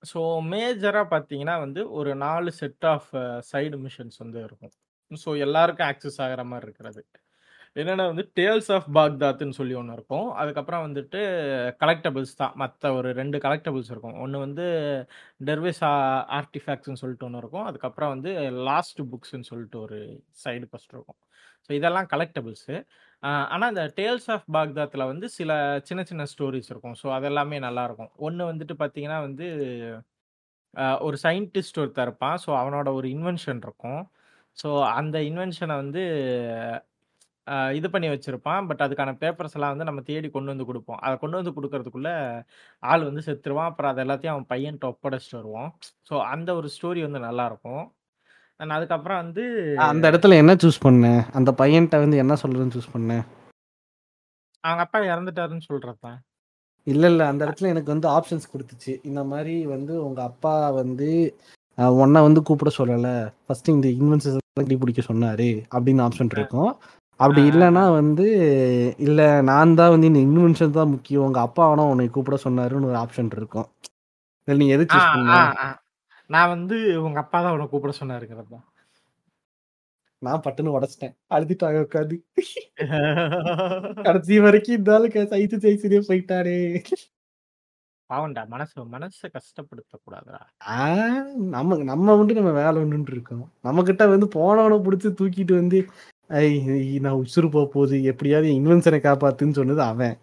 ஸோ 0.03 0.21
மேஜராக 0.53 1.07
பார்த்தீங்கன்னா 1.13 1.57
வந்து 1.65 1.81
ஒரு 1.99 2.13
நாலு 2.25 2.51
செட் 2.61 2.87
ஆஃப் 2.93 3.11
சைடு 3.53 3.77
மிஷன்ஸ் 3.85 4.19
வந்து 4.25 4.39
இருக்கும். 4.47 4.73
ஸோ 5.11 5.31
எல்லாருக்கும் 5.47 5.89
ஆக்சஸ் 5.91 6.21
ஆகிற 6.27 6.43
மாதிரி 6.45 6.67
இருக்கிறது. 6.69 7.03
என்னென்னா 7.77 8.05
வந்து 8.11 8.25
டேல்ஸ் 8.39 8.71
ஆஃப் 8.77 8.89
பாக்தாத்னு 8.97 9.57
சொல்லி 9.59 9.75
ஒன்று 9.81 9.95
இருக்கும். 9.99 10.27
அதுக்கப்புறம் 10.41 10.83
வந்துட்டு 10.87 11.21
கலெக்டபிள்ஸ் 11.83 12.35
தான். 12.41 12.55
மற்ற 12.63 12.93
ஒரு 12.99 13.09
ரெண்டு 13.21 13.39
கலெக்டபிள்ஸ் 13.47 13.91
இருக்கும். 13.93 14.17
ஒன்று 14.25 14.39
வந்து 14.47 14.67
டெர்வேஸ் 15.49 15.81
ஆர்டிஃபேக்ட்ஸ்னு 16.39 17.01
சொல்லிட்டு 17.03 17.27
ஒன்று 17.29 17.43
இருக்கும். 17.43 17.67
அதுக்கப்புறம் 17.71 18.13
வந்து 18.15 18.33
லாஸ்ட் 18.71 19.01
புக்ஸ்ன்னு 19.13 19.49
சொல்லிட்டு 19.51 19.79
ஒரு 19.87 19.99
சைடு 20.45 20.69
ஃபஸ்ட் 20.71 20.95
இருக்கும். 20.97 21.19
ஸோ 21.67 21.71
இதெல்லாம் 21.79 22.11
கலெக்டபிள்ஸு 22.13 22.77
ஆனால் 23.55 23.71
இந்த 23.73 23.85
டேல்ஸ் 23.99 24.29
ஆஃப் 24.35 24.47
பாக்தாத்தில் 24.57 25.09
வந்து 25.13 25.27
சில 25.39 25.51
சின்ன 25.89 26.01
சின்ன 26.11 26.23
ஸ்டோரிஸ் 26.33 26.71
இருக்கும். 26.73 26.97
ஸோ 27.03 27.09
அதெல்லாமே 27.19 27.59
நல்லாயிருக்கும் 27.67 28.13
ஒன்று 28.29 28.51
வந்துட்டு 28.53 28.75
பார்த்தீங்கன்னா 28.83 29.19
வந்து 29.29 29.47
ஒரு 31.07 31.17
சயின்டிஸ்ட் 31.27 31.81
ஒருத்தர் 31.83 32.09
இருப்பான். 32.09 32.39
ஸோ 32.45 32.51
அவனோட 32.61 32.89
ஒரு 32.99 33.09
இன்வென்ஷன் 33.17 33.61
இருக்கும். 33.67 34.03
ஸோ 34.59 34.69
அந்த 35.01 35.17
இன்வென்ஷனை 35.31 35.75
வந்து 35.83 36.03
ஆஹ் 37.47 37.73
இது 37.73 37.91
பண்ணி 37.91 38.09
வச்சிருப்பான். 38.09 38.67
பட் 38.69 38.83
அதுக்கான 38.83 39.13
பேப்பர்ஸ் 39.21 39.55
எல்லாம் 39.55 39.73
வந்து 39.75 39.85
நம்ம 39.85 40.01
தேடி 40.03 40.29
கொண்டு 40.31 40.53
வந்து 40.53 40.67
கொடுப்போம். 40.67 41.01
அதை 41.03 41.15
கொண்டு 41.19 41.39
வந்து 41.39 41.55
கொடுக்கறதுக்குள்ள 41.55 42.11
ஆள் 42.83 43.05
வந்து 43.05 43.23
செத்துருவான். 43.27 43.71
அப்புறம் 43.71 43.93
அது 43.93 44.03
எல்லாத்தையும் 44.05 44.35
அவன் 44.35 44.51
பையன்ட்ட 44.51 44.91
ஒப்படைச்சிட்டு 44.93 45.41
வருவான். 45.41 45.71
ஸோ 46.09 46.17
அந்த 46.29 46.51
ஒரு 46.55 46.71
ஸ்டோரி 46.75 47.03
வந்து 47.03 47.21
நல்லா 47.21 47.47
இருக்கும். 47.47 47.85
அண்ட் 48.61 48.73
அதுக்கப்புறம் 48.73 49.21
வந்து 49.23 49.45
அந்த 49.87 50.05
இடத்துல 50.11 50.37
என்ன 50.39 50.53
சூஸ் 50.63 50.85
பண்ணேன் 50.85 51.23
அந்த 51.35 51.51
பையன்கிட்ட 51.59 51.99
வந்து 52.01 52.17
என்ன 52.17 52.35
சொல்றதுன்னு 52.43 52.77
சூஸ் 52.77 52.93
பண்ணேன் 52.93 53.25
அவங்க 54.65 54.83
அப்பா 54.83 54.99
இறந்துட்டாருன்னு 55.07 55.69
சொல்றதான் 55.69 56.19
இல்ல 56.87 57.05
இல்ல. 57.07 57.23
அந்த 57.27 57.43
இடத்துல 57.47 57.69
எனக்கு 57.69 57.91
வந்து 57.91 58.09
ஆப்ஷன்ஸ் 58.09 58.53
கொடுத்துச்சு. 58.53 58.93
இந்த 59.05 59.21
மாதிரி 59.25 59.55
வந்து 59.69 59.93
உங்க 60.05 60.21
அப்பா 60.23 60.53
வந்து 60.79 61.09
அஹ், 61.79 61.93
உன்னை 62.01 62.21
வந்து 62.23 62.41
கூப்பிட 62.43 62.71
சொல்லல. 62.79 63.09
ஃபர்ஸ்ட் 63.45 63.69
இந்த 63.69 63.89
இன்வென்சஸ் 63.97 64.39
கண்டுபிடிக்க 64.57 65.03
சொன்னாரு 65.07 65.47
அப்படின்னு 65.73 66.05
ஆப்ஷன் 66.07 66.33
இருக்கும். 66.37 66.73
அப்படி 67.23 67.43
இல்லைன்னா 67.51 67.85
வந்து 67.97 68.27
இல்ல 69.07 69.21
நான் 69.49 69.77
தான் 69.79 69.93
வந்து 69.93 70.11
இந்த 70.11 70.21
இன்வென்ஷன் 70.27 70.77
தான் 70.77 70.93
முக்கியம். 70.93 71.27
உங்க 71.27 71.41
அப்பா 71.43 71.65
வேணா 71.69 71.85
உன்னை 71.91 72.07
கூப்பிட 72.11 72.39
சொன்னாருன்னு 72.45 72.91
ஒரு 72.91 72.99
ஆப்ஷன் 73.03 73.31
இருக்கும். 73.37 73.69
இதுல 74.49 74.61
நீ 74.61 74.69
எது 74.75 74.85
சூஸ் 74.87 75.05
ஆ, 75.05 75.13
பண்ண? 75.15 75.35
ஆ. 75.59 75.67
நான் 76.31 76.53
வந்து 76.53 76.77
உங்க 77.07 77.19
அப்பா 77.23 77.39
தான் 77.45 77.55
உன்னை 77.55 77.67
கூப்பிட 77.69 77.95
சொன்னாருங்கிறது 77.99 78.51
தான் 78.51 78.67
நான் 80.23 80.43
பட்டுன்னு 80.43 80.75
உடச்சிட்டேன். 80.77 81.15
அழுதுட்டாங்க 81.35 81.79
உட்காந்து 81.85 82.17
கடைசி 84.07 84.37
வரைக்கும் 84.45 84.79
இந்த 84.79 84.91
ஆளுக்கு 84.97 85.23
சைத்து 85.33 85.57
சைசிலே 85.65 86.01
போயிட்டாரே 86.09 86.59
பாவம்டா 88.11 88.43
மனசு 88.53 88.85
மனசை 88.93 89.27
கஷ்டப்படுத்த 89.31 89.93
கூடாதுடா 89.99 90.41
ஆ, 90.73 90.79
நம்ம 91.55 91.79
நம்ம 91.91 92.17
வந்து 92.21 92.35
நம்ம 92.39 92.51
வேலை 92.59 92.77
ஒண்ணுன்னு 92.83 93.13
இருக்கோம். 93.15 93.45
நம்ம 93.67 93.83
கிட்ட 93.89 94.03
வந்து 94.11 94.27
போனவனை 94.35 94.79
பிடிச்சி 94.87 95.11
தூக்கிட்டு 95.21 95.55
வந்து 95.61 95.79
நான் 97.05 97.19
உசுறு 97.23 97.49
போக 97.51 97.65
போகுது. 97.73 98.03
எப்படியாவது 98.03 98.49
இன்வென்ஷனை 98.53 99.01
காப்பாத்துன்னு 99.07 99.59
சொன்னது 99.59 99.83
அவன். 99.83 100.15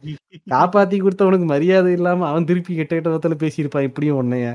காப்பாத்தி 0.50 0.98
கொடுத்தவனுக்கு 1.00 1.46
மரியாதை 1.46 1.92
இல்லாம 1.92 2.28
அவன் 2.30 2.46
திருப்பி 2.46 2.76
கெட்ட 2.76 2.94
கெட்ட 2.96 3.10
விதத்துல 3.10 3.38
பேசியிருப்பான். 3.44 3.88
இப்படியும் 3.90 4.20
உன்னைய. 4.22 4.48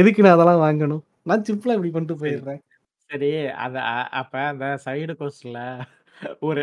எதுக்கு 0.00 0.22
நான் 0.22 0.36
அதெல்லாம் 0.38 0.64
வாங்கணும்? 0.66 1.02
நான் 1.22 1.44
சிம்பிளா 1.48 1.76
இப்படி 1.76 1.90
பண்ணிட்டு 1.90 2.20
போயிடுறேன். 2.22 2.60
சரி 3.10 3.30
அத 3.64 3.76
அப்ப 4.20 4.34
அந்த 4.50 4.66
சைடு 4.84 5.14
கோஸ்ட்ல 5.20 5.60
ஒரு 6.40 6.62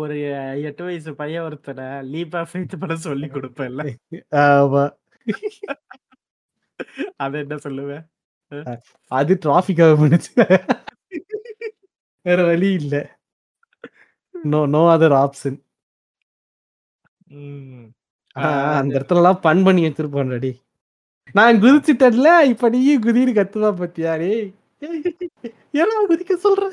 ஒரு 0.00 0.16
எட்டு 0.62 0.82
வயசு 0.84 1.10
பையன் 1.14 1.44
ஒருத்தனை 1.44 1.84
லீப்பா 2.12 2.40
ஃபேத் 2.50 2.80
பண்ண 2.80 2.96
சொல்லி 3.06 3.26
கொடுப்பேன்ல. 3.26 3.84
ஆமா. 4.42 4.84
அது 7.16 7.36
என்ன 7.38 7.56
சொல்லுவேன் 7.66 8.04
அது 9.12 9.32
டிராபிக்காக 9.44 9.94
பண்ணுச்சு 10.02 10.32
வேற 12.28 12.40
வழி 12.48 12.70
இல்ல. 12.80 12.94
நோ 14.34 14.60
நோ 14.72 14.82
அதர் 14.94 15.16
ஆப்ஷன் 15.20 15.58
அந்த 18.78 18.90
இடத்துல 18.96 19.20
எல்லாம் 19.22 19.42
பண் 19.46 19.62
பண்ணி 19.66 19.82
வச்சிருப்பான்டி 19.84 20.52
நான் 21.34 21.60
குதிச்சிட்டேன்ல 21.62 22.30
இப்ப 22.52 22.68
நீயும் 22.68 23.04
குதின்னு 23.04 23.32
கத்துவா 23.38 23.70
பத்தியா 23.80 24.12
டேய். 24.22 24.46
ஏன்னா 25.80 25.96
குதிக்க 26.10 26.34
சொல்ற? 26.44 26.64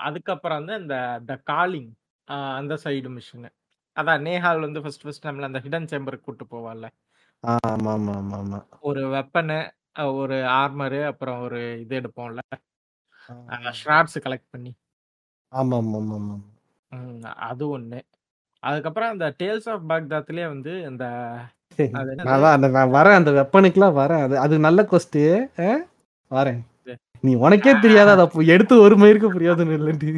அதுக்கப்புறம் 0.00 0.58
வந்து 0.60 0.74
அந்த 0.80 0.94
த 1.28 1.34
காலிங் 1.50 1.90
அந்த 2.58 2.74
சைடு 2.84 3.10
மிஷின் 3.16 3.48
அதான் 3.96 4.24
நேஹால் 4.26 4.64
வந்து 4.64 4.80
ஃபர்ஸ்ட் 4.84 5.04
ஃபர்ஸ்ட் 5.04 5.26
நம்மள 5.26 5.48
அந்த 5.50 5.60
ஹிடன் 5.64 5.90
சேம்பருக்கு 5.92 6.26
கூட்டு 6.28 6.44
போவாள்ல. 6.52 6.86
ஒரு 8.82 9.02
வெப்பனு 9.14 9.58
ஒரு 10.20 10.36
ஆர்மரு 10.56 11.00
அப்புறம் 11.10 11.38
ஒரு 11.46 11.60
இது 11.82 11.94
எடுப்போம்ல. 12.00 12.40
ஆமா 13.28 13.70
ஷ்ராட்ஸ் 13.78 14.18
கலெக்ட் 14.24 14.52
பண்ணி. 14.52 14.72
ஆமா 15.52 15.76
ஆமா 15.78 15.98
ஆமா 16.00 16.16
ஆமா 16.20 16.36
ம், 16.92 17.20
அது 17.48 17.64
ஒண்ணு. 17.68 18.00
அதுக்கப்புறம் 18.62 19.12
அந்த 19.12 19.26
டேல்ஸ் 19.40 19.68
ஆஃப் 19.72 19.86
பாக்தாத்லயே 19.90 20.46
வந்து 20.48 20.72
இந்த 20.90 21.04
நான் 22.26 22.94
வரேன் 22.96 23.18
அந்த 23.18 23.30
வெப்பனுக்குலாம் 23.38 23.98
வரேன். 23.98 24.22
அது 24.26 24.34
அது 24.38 24.54
நல்ல 24.66 24.80
கொஸ்ட் 24.92 25.18
வரேன். 26.30 26.60
நீ 27.24 27.32
உனக்கே 27.44 27.72
தெரியாத 27.78 28.08
அதை 28.14 28.24
எடுத்து 28.54 28.74
ஒரு 28.84 28.94
மயிருக்கு 29.02 29.28
புரியாதுன்னு 29.30 29.76
இல்லைன்ட்டு 29.78 30.08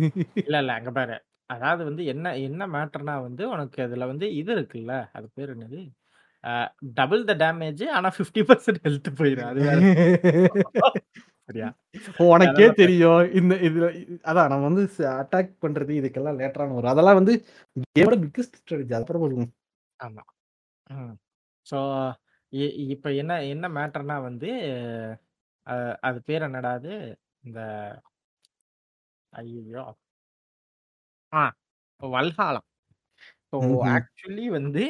இல்ல 0.43 0.57
இல்ல 0.63 0.73
அங்க 0.79 0.91
பாரு. 0.93 1.17
அதாவது 1.51 1.83
வந்து 1.89 2.03
என்ன 2.13 2.35
என்ன 2.47 2.63
மேட்டர்னா 2.73 3.15
வந்து 3.27 3.43
உனக்கு 3.53 3.79
அதுல 3.85 4.07
வந்து 4.11 4.27
இது 4.41 4.51
இருக்குல்ல? 4.57 4.95
அது 5.17 5.27
பேர் 5.37 5.53
என்னது? 5.55 5.81
டபுள் 6.99 7.23
த 7.25 7.35
டேமேஜ் 7.41 7.83
ஆனா 7.97 8.09
ஃபிஃப்டி 8.17 8.43
பர்சன்ட் 8.49 8.83
ஹெல்த் 8.85 9.09
போயிடும் 9.19 9.49
அது 9.49 9.61
சரியா? 11.49 11.69
உனக்கே 12.27 12.67
தெரியும். 12.81 13.21
இந்த 13.39 13.55
இதுல 13.67 13.87
அதான் 14.31 14.51
நம்ம 14.53 14.67
வந்து 14.71 14.83
அட்டாக் 15.15 15.53
பண்றது 15.65 15.93
இதுக்கெல்லாம் 16.01 16.39
லேட்டரான 16.41 16.75
வரும். 16.77 16.93
அதெல்லாம் 16.95 17.19
வந்து 17.21 17.35
கேமோட 17.91 18.17
பிக்கஸ்ட் 18.25 18.59
ஸ்ட்ராட்டஜி 18.61 18.97
அப்புறம் 18.99 19.25
சொல்லுங்க 19.25 19.47
ஆமா. 20.01 20.25
ஸோ 21.67 21.79
இப்போ 22.93 23.09
என்ன 23.23 23.33
என்ன 23.55 23.67
மேட்டர்னா 23.77 24.17
வந்து 24.27 24.51
அது 26.09 26.19
பேர் 26.29 26.47
என்னடா 26.47 26.71
அது? 26.79 26.93
இந்த 27.45 27.61
ஐயோ 29.33 29.83
ஆ 31.33 31.43
வல்ஹாலம். 32.01 32.67
ஸோ. 33.51 33.57
ஆக்சுவலி 33.95 34.47
வந்து 34.57 34.85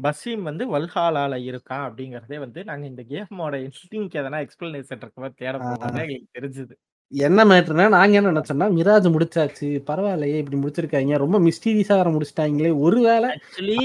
பஸ்ஸீம் 0.00 0.42
வந்து 0.42 0.64
வல்ஹாலால 0.70 1.34
இருக்கான் 1.46 1.86
அப்படிங்கறதே 1.86 2.38
வந்து 2.38 2.60
நாங்க 2.64 2.86
இந்த 2.86 3.02
கேமோட 3.10 3.56
இன்ஸ்டிங்க்கு 3.64 4.20
எதனா 4.20 4.40
எக்ஸ்பிளனேஷன் 4.44 5.02
இருக்க 5.02 5.20
மாதிரி 5.20 5.38
தேட. 5.38 5.56
போகும்போது 5.60 6.04
எங்களுக்கு 6.06 6.36
தெரிஞ்சுது. 6.38 6.74
என்ன 7.12 7.44
மேட்டர்னா 7.44 7.84
நாங்க 7.88 8.16
என்ன 8.16 8.30
நினைச்சோம்னா 8.30 8.66
மிராஜ் 8.74 9.06
முடிச்சாச்சு 9.14 9.68
பரவாயில்லையே 9.88 10.36
இப்படி 10.38 10.58
முடிச்சிருக்காங்க 10.58 11.16
ரொம்ப 11.16 11.38
மிஸ்டீரியஸா 11.40 11.96
வர 11.96 12.10
முடிச்சிட்டாங்களே 12.10 12.70
ஒருவேளை 12.80 13.30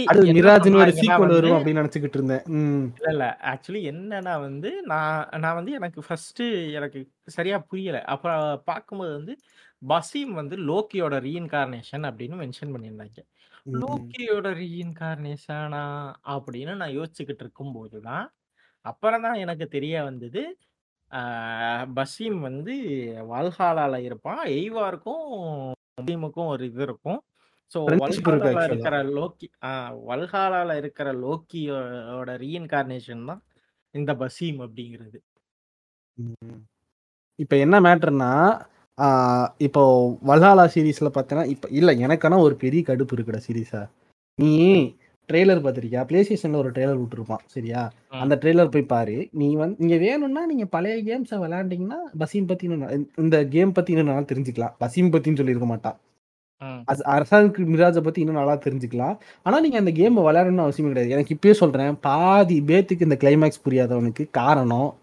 அது 0.05 0.25
மிராஜ்னு 0.35 0.81
ஒரு 0.83 0.93
சீக்வல் 0.99 1.33
வரும் 1.33 1.55
அப்படின்னு 1.57 1.81
நினைச்சுக்கிட்டு 1.81 2.19
இருந்தேன். 2.19 2.43
ம். 2.57 2.83
இல்ல 2.99 3.09
இல்ல. 3.11 3.27
ஆக்சுவலி 3.51 3.81
என்னன்னா 3.91 4.35
வந்து 4.41 4.71
நான் 4.85 5.15
நான் 5.39 5.55
வந்து 5.55 5.71
எனக்கு 5.71 6.01
ஃபர்ஸ்ட் 6.07 6.43
எனக்கு 6.77 7.01
சரியா 7.29 7.59
புரியல. 7.67 8.01
அப்புறம் 8.07 8.43
பார்க்கும்போது 8.65 9.13
வந்து 9.13 9.35
பசீம் 9.87 10.33
வந்து 10.33 10.55
லோக்கியோட 10.67 11.15
ரீஇன்கார்னேஷன் 11.25 12.05
அப்படின்னு 12.09 12.37
மென்ஷன் 12.39 12.73
பண்ணியிருந்தாங்க. 12.75 13.19
லோக்கியோட 13.65 14.47
ரீஇன்கார்னேஷனா 14.59 15.83
அப்படின்னு 16.33 16.73
நான் 16.75 16.95
யோசிச்சுக்கிட்டு 16.97 17.43
இருக்கும்போது 17.45 17.97
தான் 18.01 18.25
அப்புறம் 18.85 19.23
தான் 19.25 19.41
எனக்கு 19.43 19.65
தெரிய 19.67 19.95
வந்தது. 20.03 20.41
பசீம் 21.97 22.39
வந்து 22.41 22.73
வல்ஹாலால 23.31 23.95
இருப்பான். 24.07 24.41
எய்வாருக்கும் 24.57 25.23
பசீமுக்கும் 25.99 26.51
ஒரு 26.53 26.63
இது 26.65 26.83
இருக்கும். 26.83 27.19
ஸோ 27.71 27.79
வல்ஹாலால. 28.03 28.63
இருக்கிற 28.69 28.97
லோக்கி 29.17 29.47
ஆஹ் 29.69 29.93
வல்ஹாலால 30.09 30.75
இருக்கிற 30.81 31.09
லோக்கியோட 31.23 32.29
ரீஇன்கார்னேஷன் 32.43 33.23
தான் 33.31 33.41
இந்த 33.95 34.13
பசீம் 34.23 34.59
அப்படிங்கிறது. 34.65 35.19
இப்ப 37.39 37.53
என்ன 37.57 37.75
மேட்டர்னா 37.81 38.31
இப்போ 39.57 40.15
வல்ஹாலா 40.27 40.69
சீரீஸ்ல 40.75 41.07
பார்த்தேன்னா 41.13 41.45
இப்ப 41.45 41.67
இல்ல 41.71 41.93
எனக்கான 41.93 42.39
ஒரு 42.39 42.55
பெரிய 42.55 42.83
கடுப்பு 42.85 43.13
இருக்குடா 43.15 43.39
சீரீஸா. 43.51 43.89
நீ 44.35 44.81
ட்ரெய்லர் 45.33 45.61
பார்த்திருக்கியா 45.61 46.03
பிளே 46.05 46.21
ஸ்டேஷன்ல 46.21 46.55
ஒரு 46.55 46.71
ட்ரெய்லர் 46.71 46.99
விட்டுருப்பான் 46.99 47.37
சரியா. 47.45 47.91
அந்த 48.09 48.35
ட்ரெய்லர் 48.35 48.71
போய் 48.71 48.81
பாரு. 48.81 49.27
நீ 49.31 49.55
வந்து 49.55 49.75
நீங்க 49.79 49.97
வேணும்னா 49.97 50.45
நீங்க 50.45 50.65
பழைய 50.65 51.19
கேம்ஸை 51.19 51.33
விளையாண்டீங்கன்னா 51.33 51.99
பசீம் 52.19 52.47
பத்தி 52.47 52.67
இன்னும் 52.67 52.81
நா- 52.81 53.05
இந்த 53.15 53.45
கேம் 53.45 53.71
பத்தி 53.71 53.91
இன்னும் 53.91 54.07
நல்லா 54.07 54.21
தெரிஞ்சுக்கலாம். 54.21 54.73
பசீம் 54.79 55.09
பத்தின்னு 55.09 55.35
சொல்லியிருக்க 55.35 55.65
மாட்டான். 55.65 55.97
அரசாங்க 57.03 57.61
மிராஜை 57.61 58.01
பத்தி 58.01 58.21
இன்னும் 58.21 58.35
நல்லா 58.35 58.53
தெரிஞ்சுக்கலாம். 58.53 59.17
ஆனா 59.43 59.59
நீங்க 59.59 59.77
அந்த 59.77 59.91
கேம் 59.91 60.17
விளையாடணும்னு 60.17 60.57
அவசியம் 60.57 60.93
கிடையாது. 60.93 61.09
எனக்கு 61.09 61.35
இப்பயே 61.35 61.53
சொல்றேன் 61.53 61.99
பாதி 61.99 62.61
பேத்துக்கு 62.61 63.01
இந்த 63.01 63.17
கிளைமேக்ஸ் 63.19 63.67
புரியாதவனுக்கு 63.69 64.27
காரணம் 64.31 64.95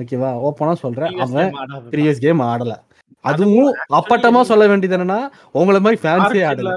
ஓகேவா 0.00 0.50
ஓப்பனா 0.50 0.72
சொல்றேன். 0.72 1.18
அவன். 1.18 1.52
ப்ரீவியஸ் 1.90 2.20
கேம் 2.20 2.40
ஆடல. 2.40 2.74
அதுவும் 3.28 3.70
அப்பட்டமா 3.98 4.40
சொல்ல 4.50 4.64
வேண்டியது 4.70 4.96
என்னன்னா 4.96 5.20
உங்களை 5.60 5.80
மாதிரி 5.84 6.00
ஃபேன்ஸே 6.04 6.42
ஆடல. 6.50 6.72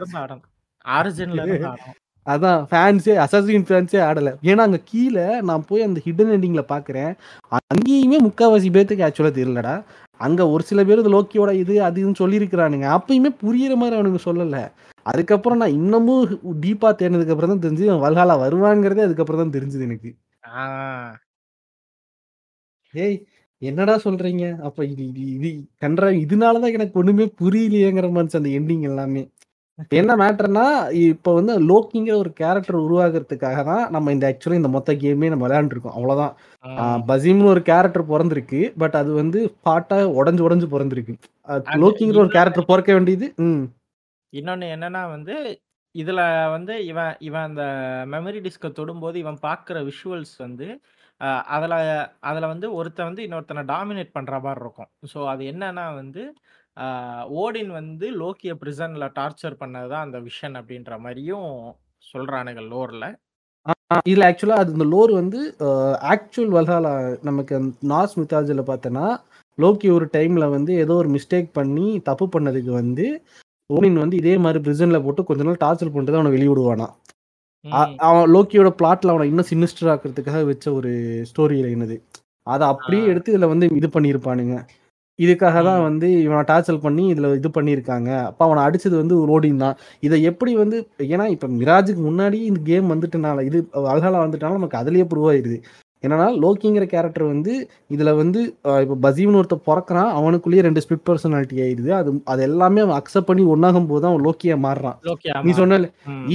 ஆரிஜின்ல 0.97 1.41
அதான் 2.27 2.59
ஃபேன்ஸே 2.69 3.13
அசசின் 3.23 3.65
ஃபேன்ஸே 3.67 3.99
ஆடல. 4.07 4.29
ஏன்னா 4.49 4.61
அங்க 4.67 4.79
கீழே 4.91 5.23
நான் 5.49 5.63
போய் 5.69 5.85
அந்த 5.85 5.99
ஹிடன் 6.05 6.33
எண்டிங்ல 6.35 6.61
பாக்குறேன். 6.73 7.11
அங்கேயுமே 7.59 8.17
முக்காவாசி 8.25 8.69
பேத்துக்கு 8.75 9.05
ஆக்சுவலா 9.07 9.31
தெரியலடா. 9.37 9.75
அங்க 10.19 10.41
ஒரு 10.53 10.63
சில 10.69 10.83
பேர் 10.87 11.01
இது 11.03 11.11
லோக்கியோட 11.15 11.51
இது 11.63 11.75
அதுன்னு 11.87 12.19
சொல்லியிருக்கிறானுங்க. 12.21 12.87
அப்பயுமே 12.97 13.31
புரியுற 13.43 13.75
மாதிரி 13.81 13.97
அவனுக்கு 13.99 14.21
சொல்லல. 14.27 14.57
அதுக்கப்புறம் 15.05 15.61
நான் 15.61 15.77
இன்னமும் 15.79 16.23
டீப்பா 16.63 16.89
தேடினதுக்கு 16.99 17.33
அப்புறம் 17.35 17.53
தான் 17.53 17.63
தெரிஞ்சு 17.65 17.85
வல்ஹாலா 18.05 18.35
வருவாங்கிறதே 18.45 19.05
அதுக்கப்புறம் 19.07 19.41
தான் 19.43 19.55
தெரிஞ்சது 19.57 19.85
எனக்கு. 19.89 20.11
ஏய் 22.93 23.17
என்னடா 23.62 23.95
சொல்றீங்க? 24.03 24.43
அப்ப 24.62 24.80
இது 24.93 25.03
இது 25.36 25.49
கன்றா 25.82 26.10
இதனாலதான் 26.22 26.76
எனக்கு 26.78 26.99
ஒண்ணுமே 27.01 27.26
புரியலையேங்கிற 27.39 28.07
மாதிரி 28.12 28.39
அந்த 28.39 28.51
எண்டிங் 28.57 28.86
எல்லாமே. 28.89 29.24
என்ன 29.91 30.14
மேட்டர்னா 30.18 30.64
இப்ப 31.03 31.34
வந்து 31.34 31.53
லோக்கிங்கிற 31.68 32.16
ஒரு 32.16 32.32
கேரக்டர் 32.39 32.78
உருவாக்குறதுக்காக 32.80 33.60
தான் 33.64 33.84
நம்ம 33.89 34.12
இந்த 34.12 34.26
ஆக்சுவலி 34.32 34.60
இந்த 34.60 34.72
மொத்த 34.74 34.93
கேமே 35.03 35.30
நம்ம 35.30 35.45
விளையாண்டுருக்கோம். 35.45 35.95
அவ்வளவுதான். 35.97 36.34
ம். 36.64 37.03
பசீம்னு 37.10 37.51
ஒரு 37.53 37.62
கேரக்டர் 37.64 38.10
பிறந்திருக்கு. 38.12 38.62
பட் 38.78 38.97
அது 39.01 39.12
வந்து 39.14 39.39
பாட்டா 39.62 39.99
உடஞ்சு 40.20 40.43
உடஞ்சு 40.47 40.68
பிறந்திருக்கு. 40.74 41.16
லோக்கிங்கிற 41.84 42.20
ஒரு 42.26 42.32
கேரக்டர் 42.32 42.70
பிறக்க 42.72 42.91
வேண்டியது. 42.93 43.28
ம். 43.45 43.64
இன்னொன்னு 44.34 44.68
என்னன்னா 44.76 45.03
வந்து 45.12 45.36
இதுல 45.95 46.22
வந்து 46.51 46.74
இவன் 46.88 47.14
இவன் 47.28 47.47
அந்த 47.47 47.64
மெமரி 48.12 48.39
டிஸ்கை 48.43 48.70
தொடும்போது 48.74 49.18
இவன் 49.18 49.39
பார்க்குற 49.43 49.78
விஷுவல்ஸ் 49.88 50.36
வந்து 50.39 50.68
அதில் 51.53 51.76
அதில் 52.22 52.51
வந்து 52.53 52.67
ஒருத்தன் 52.74 53.09
வந்து 53.09 53.26
இன்னொருத்தனை 53.26 53.63
டாமினேட் 53.72 54.15
பண்ணுற 54.15 54.36
மாதிரி 54.41 54.63
இருக்கும். 54.63 54.89
ஸோ 55.11 55.20
அது 55.28 55.43
என்னன்னா 55.51 55.86
வந்து 55.93 56.24
ஓடின் 57.39 57.72
வந்து 57.72 58.07
லோக்கிய 58.22 58.51
பிரிசனில் 58.55 59.13
டார்ச்சர் 59.15 59.61
பண்ணது 59.61 59.89
தான் 59.89 60.05
அந்த 60.05 60.20
விஷன் 60.20 60.55
அப்படின்ற 60.59 60.93
மாதிரியும் 60.99 61.49
சொல்கிறானுங்க 62.03 62.61
லோரில் 62.70 63.09
இதில் 64.05 64.26
ஆக்சுவலாக 64.28 64.61
அது 64.61 64.74
இந்த 64.76 64.86
லோர் 64.86 65.11
வந்து 65.13 65.39
ஆக்சுவல் 66.11 66.53
வல்ஹாலா 66.55 66.93
நமக்கு 67.24 67.55
நார்ஸ் 67.91 68.15
மித்தாஜியில் 68.20 68.70
பார்த்தோன்னா 68.70 69.05
லோக்கி 69.57 69.88
ஒரு 69.89 70.05
டைமில் 70.13 70.53
வந்து 70.53 70.72
ஏதோ 70.84 70.95
ஒரு 70.95 71.09
மிஸ்டேக் 71.09 71.49
பண்ணி 71.53 71.88
தப்பு 72.09 72.26
பண்ணதுக்கு 72.36 72.72
வந்து 72.74 73.05
ஓனின் 73.70 74.01
வந்து 74.03 74.15
இதே 74.17 74.36
மாதிரி 74.38 74.59
பிரிசனில் 74.63 75.03
போட்டு 75.03 75.22
கொஞ்ச 75.24 75.43
நாள் 75.43 75.63
டார்ச்சர் 75.63 75.91
பண்ணிட்டு 75.91 76.13
தான் 76.13 76.22
அவனை 76.22 76.36
வெளியிடுவானா 76.36 76.88
அவன் 78.07 78.30
லோக்கியோட 78.34 78.70
பிளாட்ல 78.80 79.14
அவனை 79.14 79.26
இன்னும் 79.32 79.49
சினிஸ்டர் 79.51 79.89
ஆக்குறதுக்காக 79.93 80.41
வச்ச 80.49 80.66
ஒரு 80.80 80.91
ஸ்டோரி 81.30 81.57
லைன் 81.66 81.86
இது 81.88 81.97
அதை 82.47 82.66
அப்படியே. 82.74 83.01
எடுத்து 83.12 83.32
இதுல 83.34 83.47
வந்து 83.53 83.66
இது 83.80 83.88
பண்ணியிருப்பானுங்க. 83.95 84.55
இதுக்காக 85.20 85.57
தான். 85.68 85.82
வந்து 85.88 86.07
இவனை 86.26 86.43
டார்ச்சர் 86.51 86.84
பண்ணி 86.86 87.03
இதுல 87.14 87.30
இது 87.39 87.49
பண்ணியிருக்காங்க. 87.57 88.10
அப்ப 88.30 88.41
அவனை 88.47 88.62
அடிச்சது 88.68 88.95
வந்து 89.01 89.16
ரோடின் 89.32 89.64
தான். 89.66 89.76
இதை 90.07 90.18
எப்படி 90.32 90.53
வந்து 90.64 90.78
ஏன்னா 91.07 91.26
இப்ப 91.36 91.47
மிராஜுக்கு 91.60 92.03
முன்னாடி 92.10 92.39
இந்த 92.49 92.62
கேம் 92.70 92.91
வந்துட்டனால 92.93 93.45
இது 93.49 93.60
அல்ஹாலா 93.93 94.22
வந்துட்டனால 94.26 94.60
நமக்கு 94.60 94.82
அதுலயே 94.82 95.07
ப்ரூவ் 95.12 95.30
ஆயிருது. 95.34 95.60
என்னன்னா 96.03 96.27
லோக்கிங்கிற 96.43 96.85
கேரக்டர் 96.91 97.25
வந்து 97.31 97.53
இதுல 97.93 98.09
வந்து 98.19 98.39
இப்ப 98.83 98.97
பசீம்னு 99.05 99.39
ஒருத்தர் 99.39 99.65
பிறக்கிறான் 99.65 100.11
அவனுக்குள்ளேயே 100.19 100.63
ரெண்டு 100.67 100.83
ஸ்பிட் 100.85 101.03
பர்சனாலிட்டி 101.07 101.57
ஆயிடுது. 101.63 101.89
அது 101.97 102.09
அது 102.31 102.41
எல்லாமே 102.47 102.79
அவன் 102.85 102.97
அக்செப்ட் 102.99 103.29
பண்ணி 103.29 103.43
ஒன்னாகும் 103.53 103.87
போது 103.89 104.01
தான் 104.03 104.11
அவன் 104.13 104.25
லோக்கியா 104.27 104.55
மாறுறான். 104.65 104.97
நீ 105.45 105.53
சொன்ன. 105.59 105.79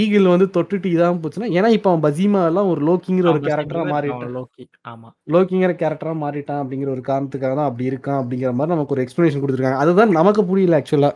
ஈகிள் 0.02 0.32
வந்து 0.32 0.48
தொட்டுட்டு 0.56 0.90
இதான் 0.94 1.20
போச்சுன்னா 1.22 1.48
ஏன்னா 1.58 1.70
இப்ப 1.76 1.90
அவன் 1.92 2.04
பசீமா 2.06 2.42
எல்லாம் 2.50 2.70
ஒரு 2.72 2.82
லோக்கிங்கிற 2.88 3.30
ஒரு 3.34 3.42
கேரக்டரா 3.48 3.84
மாறிட்டான். 3.94 4.34
லோக்கி 4.38 4.64
ஆமா. 4.92 5.08
லோக்கிங்கிற 5.34 5.74
கேரக்டரா 5.82 6.14
மாறிட்டான் 6.24 6.60
அப்படிங்கிற 6.62 6.90
ஒரு 6.96 7.04
காரணத்துக்காக 7.10 7.54
தான் 7.60 7.70
அப்படி 7.70 7.90
இருக்கான் 7.92 8.20
அப்படிங்கிற 8.22 8.52
மாதிரி 8.58 8.74
நமக்கு 8.76 8.96
ஒரு 8.96 9.04
எக்ஸ்பிளனேஷன் 9.06 9.44
கொடுத்துருக்காங்க. 9.44 9.82
அதுதான் 9.84 10.16
நமக்கு 10.20 10.44
புரியல 10.50 10.80
ஆக்சுவலா 10.80 11.12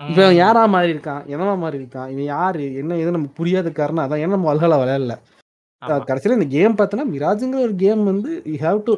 இவன். 0.00 0.36
யாரா 0.42 0.62
மாறி 0.72 0.88
இருக்கான் 0.94 1.22
என்னவா 1.32 1.54
மாறி 1.62 1.76
இருக்கான் 1.80 2.08
இவன் 2.12 2.28
யாரு? 2.34 2.64
என்ன 2.80 2.96
எது 3.02 3.16
நமக்கு 3.16 3.38
புரியாத 3.40 3.68
காரணம் 3.78 4.04
அதான். 4.04 4.22
ஏன்னா 4.22 4.36
நம்ம 4.36 4.50
வல்ஹாலா 4.50 4.78
விளையாடல 4.82 5.16
கடைசியில 6.08 6.36
இந்த 6.38 6.48
கேம் 6.54 6.76
பார்த்தோன்னா 6.78 7.06
மிராஜுங்கிற 7.12 7.60
ஒரு 7.66 7.74
கேம் 7.82 8.02
வந்து 8.10 8.30
யூ 8.50 8.56
ஹேவ் 8.64 8.80
டு 8.88 8.92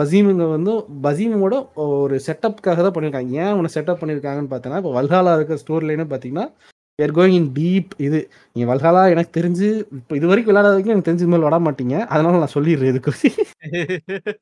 பசீமுங்க 0.00 0.46
வந்து 0.54 0.72
பசீமோட 1.06 1.54
ஒரு 1.96 2.16
செட்டப்காக 2.26 2.78
தான் 2.86 2.94
பண்ணியிருக்காங்க. 2.96 3.32
ஏன் 3.42 3.52
அவனை 3.54 3.70
செட்டப் 3.76 4.00
பண்ணியிருக்காங்கன்னு 4.02 4.52
பார்த்தோன்னா 4.52 4.80
இப்போ 4.82 4.92
வல்ஹாலா 4.98 5.34
இருக்க 5.38 5.60
ஸ்டோரி 5.62 5.86
லைனு 5.90 6.06
பார்த்தீங்கன்னா 6.12 6.46
வேர் 6.98 7.14
கோயிங் 7.16 7.36
இன் 7.40 7.50
டீப் 7.58 7.90
இது. 8.06 8.20
நீங்க 8.56 8.66
வல்ஹாலா 8.70 9.02
எனக்கு 9.14 9.32
தெரிஞ்சு 9.38 9.68
இப்போ 9.98 10.14
இது 10.20 10.30
வரைக்கும் 10.30 10.52
விளையாடாத 10.52 10.74
வரைக்கும் 10.74 10.94
எனக்கு 10.94 11.10
தெரிஞ்சு 11.10 11.28
மேல் 11.32 11.46
விட 11.46 11.58
மாட்டீங்க. 11.66 11.96
அதனால 12.14 12.40
நான் 12.42 12.56
சொல்லிடுறேன் 12.56 12.92
இதுக்கு. 12.94 13.12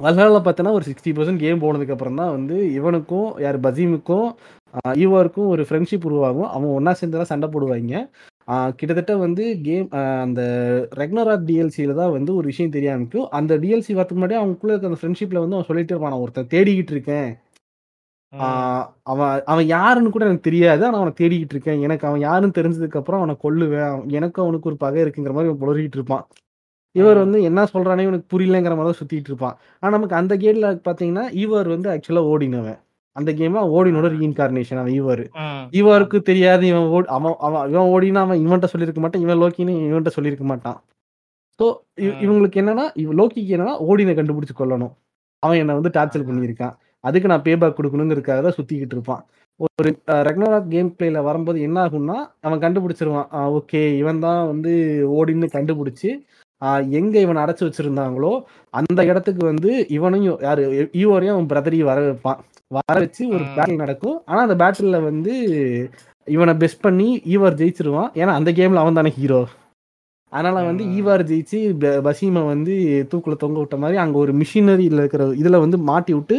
வல்ஹாலா 0.00 0.38
பார்த்தோன்னா 0.44 0.72
ஒரு 0.76 0.84
சிக்ஸ்டி 0.88 1.10
பர்சன்ட் 1.16 1.42
கேம் 1.42 1.62
போனதுக்கு 1.64 1.94
அப்புறம் 1.94 2.18
தான் 2.20 2.32
வந்து 2.36 2.56
இவனுக்கும் 2.78 3.28
யார் 3.44 3.58
பசீமுக்கும் 3.66 4.28
ஈவாருக்கும் 5.02 5.50
ஒரு 5.52 5.62
ஃப்ரெண்ட்ஷிப் 5.68 6.06
உருவாகும். 6.08 6.48
அவன் 6.54 6.74
ஒன்றா 6.76 6.92
சேர்ந்து 7.00 7.20
தான் 7.20 7.30
சண்டை 7.32 7.48
போடுவாங்க. 7.54 7.94
கிட்டத்தட்ட 8.78 9.12
வந்து 9.16 9.44
கேம் 9.66 9.88
அந்த 10.24 10.42
ரெக்னராக் 11.00 11.46
டிஎல்சியில 11.48 11.94
தான் 12.00 12.14
வந்து 12.16 12.30
ஒரு 12.38 12.46
விஷயம் 12.46 12.74
தெரிய 12.76 12.92
ஆரம்பிக்கும். 12.92 13.28
அந்த 13.38 13.52
டிஎல்சி 13.62 13.92
வரதுக்கு 13.98 14.20
முன்னாடி 14.22 14.38
அவனுக்குள்ள 14.42 14.72
இருக்க 14.72 14.90
அந்த 14.90 15.00
ஃப்ரெண்ட்ஷிப்ல 15.02 15.42
வந்து 15.44 15.56
அவன் 15.58 15.68
சொல்லிட்டே 15.70 15.94
இருப்பான் 15.94 16.14
நான் 16.14 16.24
ஒருத்தன் 16.24 16.52
தேடிக்கிட்டு 16.54 16.94
இருக்கேன். 16.96 17.28
அவன் 19.12 19.32
அவன் 19.52 19.66
யாருன்னு 19.76 20.12
கூட 20.14 20.24
எனக்கு 20.28 20.48
தெரியாது. 20.48 20.82
ஆனா 20.86 20.98
அவனை 21.00 21.14
தேடிக்கிட்டு 21.20 21.54
இருக்கேன். 21.56 21.80
எனக்கு 21.86 22.06
அவன் 22.10 22.22
யாருன்னு 22.28 22.58
தெரிஞ்சதுக்கு 22.60 23.00
அப்புறம் 23.00 23.20
அவனை 23.22 23.36
கொல்லுவேன். 23.44 23.88
அவன் 23.90 24.08
எனக்கும் 24.18 24.44
அவனுக்கு 24.46 24.70
ஒரு 24.70 24.78
பகை 24.84 25.02
இருக்குங்கிற 25.04 25.34
மாதிரி 25.36 25.50
இவன் 25.50 25.62
புலரிக்கிட்டு 25.64 26.00
இருப்பான். 26.00 26.24
இவர். 26.94 27.18
வந்து 27.24 27.38
என்ன 27.48 27.60
சொல்றானே 27.74 28.04
இவனுக்கு 28.06 28.32
புரியலங்கிற 28.34 28.74
மாதிரி 28.78 28.90
தான் 28.90 29.00
சுத்திட்டு 29.00 29.30
இருப்பான். 29.32 29.56
ஆனா 29.80 29.92
நமக்கு 29.96 30.16
அந்த 30.20 30.34
கேட்ல 30.44 30.68
பாத்தீங்கன்னா 30.88 31.26
இவர் 31.44 31.68
வந்து 31.76 31.90
ஆக்சுவலா 31.94 32.24
ஓடினவன். 32.32 32.80
அந்த 33.16 33.30
கேம்ல 33.38 33.62
ஓடினோட 33.72 34.06
ரீஇன்கார்னேஷன் 34.12 34.80
அவன் 34.80 34.94
ஈவர் 34.94 35.22
ம். 35.40 35.64
ஈவருக்கு 35.78 36.18
தெரியாது 36.28 36.64
இவன் 36.70 36.86
ஓடி 36.92 37.06
அவன் 37.16 37.36
அவன் 37.46 37.64
இவன் 37.72 37.90
ஓடினா 37.94 38.22
அவன் 38.26 38.42
இவன்ட்ட 38.44 38.68
சொல்லியிருக்க 38.72 39.02
மாட்டான் 39.02 39.24
இவன் 39.24 39.40
லோக்கின்னு 39.42 39.74
இவன்ட்ட 39.88 40.12
சொல்லியிருக்க 40.16 40.46
மாட்டான். 40.46 40.78
ஸோ. 41.60 41.66
இவங்களுக்கு 42.22 42.60
என்னன்னா 42.62 42.86
இவ 43.02 43.14
லோக்கிக்கு 43.18 43.54
என்னன்னா 43.56 43.74
ஓடினை 43.86 44.14
கண்டுபிடிச்சு 44.14 44.56
கொல்லணும். 44.58 44.94
அவன் 45.42 45.60
என்னை 45.62 45.74
வந்து 45.78 45.92
டார்ச்சர் 45.94 46.28
பண்ணியிருக்கான். 46.28 46.74
அதுக்கு 47.04 47.30
நான் 47.30 47.44
பேபேக் 47.46 47.78
கொடுக்கணுங்கிறதுக்காக 47.78 48.42
தான் 48.42 48.56
சுத்திக்கிட்டு 48.56 48.96
இருப்பான். 48.96 49.22
ஒரு 49.60 49.90
ரெகுலரா 50.28 50.58
கேம் 50.68 50.92
பிளேல 50.94 51.18
வரும்போது 51.22 51.58
என்ன 51.60 51.78
ஆகும்னா 51.84 52.16
அவன் 52.40 52.62
கண்டுபிடிச்சிருவான். 52.62 53.28
ஓகே 53.56 53.82
இவன் 53.98 54.20
தான் 54.20 54.40
வந்து 54.46 54.72
ஓடின்னு 55.16 55.48
கண்டுபிடிச்சு 55.54 56.10
எங்க 56.96 57.14
இவன் 57.20 57.42
அடைச்சு 57.42 57.64
வச்சிருந்தாங்களோ 57.66 58.32
அந்த 58.74 59.00
இடத்துக்கு 59.04 59.42
வந்து 59.46 59.70
இவனையும் 59.96 60.38
யாரு 60.42 60.64
ஈவோரையும் 61.00 61.34
அவன் 61.34 61.48
பிரதரையும் 61.50 61.90
வர 61.90 62.00
வைப்பான் 62.04 62.40
வர 62.76 62.94
வச்சு 63.04 63.22
ஒரு. 63.34 63.44
பேட்டில் 63.56 63.82
நடக்கும். 63.84 64.16
ஆனா 64.28 64.40
அந்த 64.46 64.56
பேட்டில்ல 64.62 64.98
வந்து 65.10 65.34
இவனை 66.26 66.54
பெஸ்ட் 66.62 66.84
பண்ணி 66.86 67.08
ஈவர் 67.34 67.58
ஜெயிச்சிருவான். 67.60 68.10
ஏன்னா 68.20 68.32
அந்த 68.38 68.50
கேம்ல 68.58 68.82
அவன் 68.84 69.00
தானே 69.00 69.12
ஹீரோ 69.18 69.42
அதனால 70.32 70.58
வந்து. 70.68 70.84
ஈவார் 70.98 71.22
ஜெயிச்சு 71.30 71.58
பசீமை 72.06 72.42
வந்து 72.52 72.74
தூக்குல 73.10 73.34
தொங்க 73.42 73.58
விட்ட 73.62 73.76
மாதிரி 73.82 73.96
அங்க 74.04 74.16
ஒரு 74.24 74.32
மிஷினரியில் 74.42 75.00
இருக்கிற 75.00 75.24
இதுல 75.40 75.58
வந்து 75.64 75.78
மாட்டி 75.88 76.12
விட்டு 76.18 76.36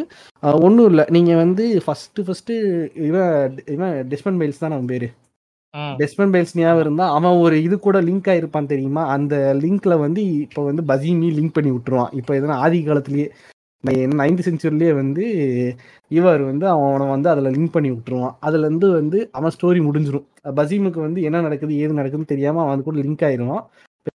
ஒன்றும் 0.67 0.89
இல்லை. 0.91 1.03
நீங்க 1.15 1.33
வந்து 1.41 1.65
ஃபர்ஸ்ட் 1.85 2.21
ஃபர்ஸ்ட் 2.27 2.53
இவன் 3.09 3.59
இவன் 3.75 3.93
டெஸ்மன் 4.13 4.39
பைல்ஸ் 4.41 4.63
தான் 4.63 4.75
அவன் 4.77 4.89
பேரு. 4.93 5.09
டெஸ்மன் 5.99 6.33
பைல்ஸ் 6.33 6.57
ஞாபகம் 6.59 6.83
இருந்தா 6.85 7.05
அவன் 7.17 7.39
ஒரு 7.43 7.55
இது 7.67 7.75
கூட 7.85 7.99
லிங்க் 8.07 8.31
ஆயிருப்பான் 8.33 8.71
தெரியுமா? 8.73 9.03
அந்த 9.15 9.35
லிங்க்ல 9.63 9.93
வந்து 10.05 10.21
இப்போ 10.45 10.63
வந்து 10.69 10.83
பசீமி 10.91 11.29
லிங்க் 11.37 11.55
பண்ணி 11.57 11.71
விட்டுருவான். 11.75 12.11
இப்போ 12.21 12.33
எதனா 12.39 12.57
ஆதி 12.65 12.79
காலத்திலேயே 12.89 13.27
நைன்த் 14.19 14.45
செஞ்சுரிலேயே 14.47 14.91
வந்து 14.93 15.23
இவர் 16.11 16.41
வந்து 16.41 16.65
அவனை 16.67 17.05
வந்து 17.07 17.29
அதுல 17.29 17.49
லிங்க் 17.49 17.73
பண்ணி 17.73 17.89
விட்டுருவான். 17.91 18.35
அதுல 18.39 18.65
இருந்து 18.65 18.87
வந்து 18.91 19.17
அவன் 19.31 19.53
ஸ்டோரி 19.55 19.79
முடிஞ்சிரும். 19.79 20.27
பசீமுக்கு 20.59 20.99
வந்து 20.99 21.19
என்ன 21.21 21.41
நடக்குது 21.41 21.73
ஏது 21.77 21.93
நடக்குதுன்னு 21.93 22.33
தெரியாம 22.33 22.61
அவன் 22.65 22.85
கூட 22.87 22.97
லிங்க் 22.97 23.25
ஆயிருவான். 23.29 23.63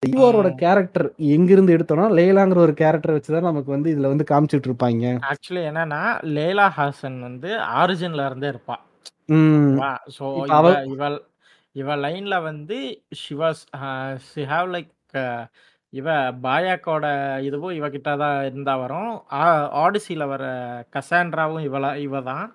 ஈவோரோட. 0.09 0.49
கேரக்டர் 0.55 1.07
எங்கிருந்து 1.29 1.75
எடுத்தோம்னா 1.77 2.07
லேலாங்கிற 2.19 2.59
ஒரு 2.59 2.75
கேரக்டர் 2.75 3.17
வச்சுதான் 3.17 3.49
நமக்கு 3.49 3.71
வந்து 3.71 3.89
இதுல 3.95 4.11
வந்து 4.13 4.27
காமிச்சிட்டு 4.31 4.69
இருப்பாங்க. 4.71 5.05
ஆக்சுவலி 5.31 5.63
என்னன்னா 5.71 6.03
லேலா 6.37 6.67
ஹாசன் 6.79 7.19
வந்து 7.21 7.51
ஆரிஜின்ல 7.81 8.27
இருந்தே 8.27 8.51
இருப்பா. 8.55 8.77
ஸோ 10.17 10.25
இப்ப 10.33 10.47
இவ 10.47 10.55
அவ 10.59 10.71
இவள் 10.95 11.19
இவ 11.77 11.97
லைன்ல 11.97 12.35
வந்து 12.43 12.79
ஷிவாஸ் 13.23 13.63
ஷி 14.29 14.43
ஹாவ் 14.45 14.69
லைக் 14.75 14.91
இவ 15.95 16.09
பாயாக்கோட 16.45 17.07
இதுவும் 17.49 17.77
இவகிட்ட 17.79 18.11
தான் 18.23 18.39
இருந்தா 18.49 18.75
வரும். 18.83 19.11
ஆடிசியில் 19.83 20.31
வர 20.33 20.45
கசாண்ட்ராவும் 20.95 21.67
இவளா 21.69 21.91
இவ 22.07 22.21
தான் 22.31 22.47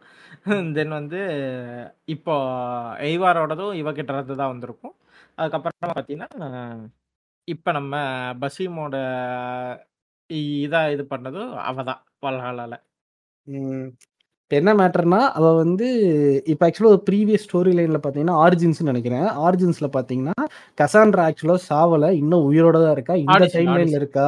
தென் 0.77 0.93
வந்து 0.99 1.19
இப்போ 2.15 2.33
எய்வாரோடதும் 3.09 3.73
இவகிட்ட 3.81 4.11
இருந்து 4.15 4.35
தான் 4.41 4.51
வந்திருக்கும். 4.53 4.95
அதுக்கப்புறமா 5.37 5.89
பார்த்தீங்கன்னா 5.91 6.29
இப்போ 7.47 7.69
நம்ம 7.77 7.93
பசீமோட 8.43 8.95
இதாக 10.63 10.93
இது 10.95 11.03
பண்ணதும் 11.13 11.51
அவ 11.69 11.83
தான் 11.89 12.01
வல்ஹாலால 12.25 12.73
என்ன 14.51 14.71
மேட்டர்னா 14.77 15.19
அவ 15.37 15.47
வந்து 15.57 15.87
இப்போ 16.47 16.63
ஆக்சுவலாக 16.67 16.93
ஒரு 16.93 17.01
ப்ரீவியஸ் 17.07 17.43
ஸ்டோரி 17.45 17.71
லைன்ல 17.77 17.99
பார்த்தீங்கன்னா 17.99 18.37
ஆரிஜின்ஸ் 18.43 18.79
நினைக்கிறேன். 18.87 19.27
ஆரிஜின்ஸ்ல 19.43 19.87
பார்த்தீங்கன்னா 19.93 20.35
கசாண்ட்ரா 20.77 21.25
ஆக்சுவலாக 21.27 21.61
சாவல 21.67 22.07
இன்னும் 22.19 22.45
உயிரோட 22.47 22.77
தான் 22.79 22.95
இருக்கா? 22.95 23.15
இந்த 23.19 23.29
டைம் 23.49 23.69
லைன்ல 23.79 23.99
இருக்கா? 23.99 24.27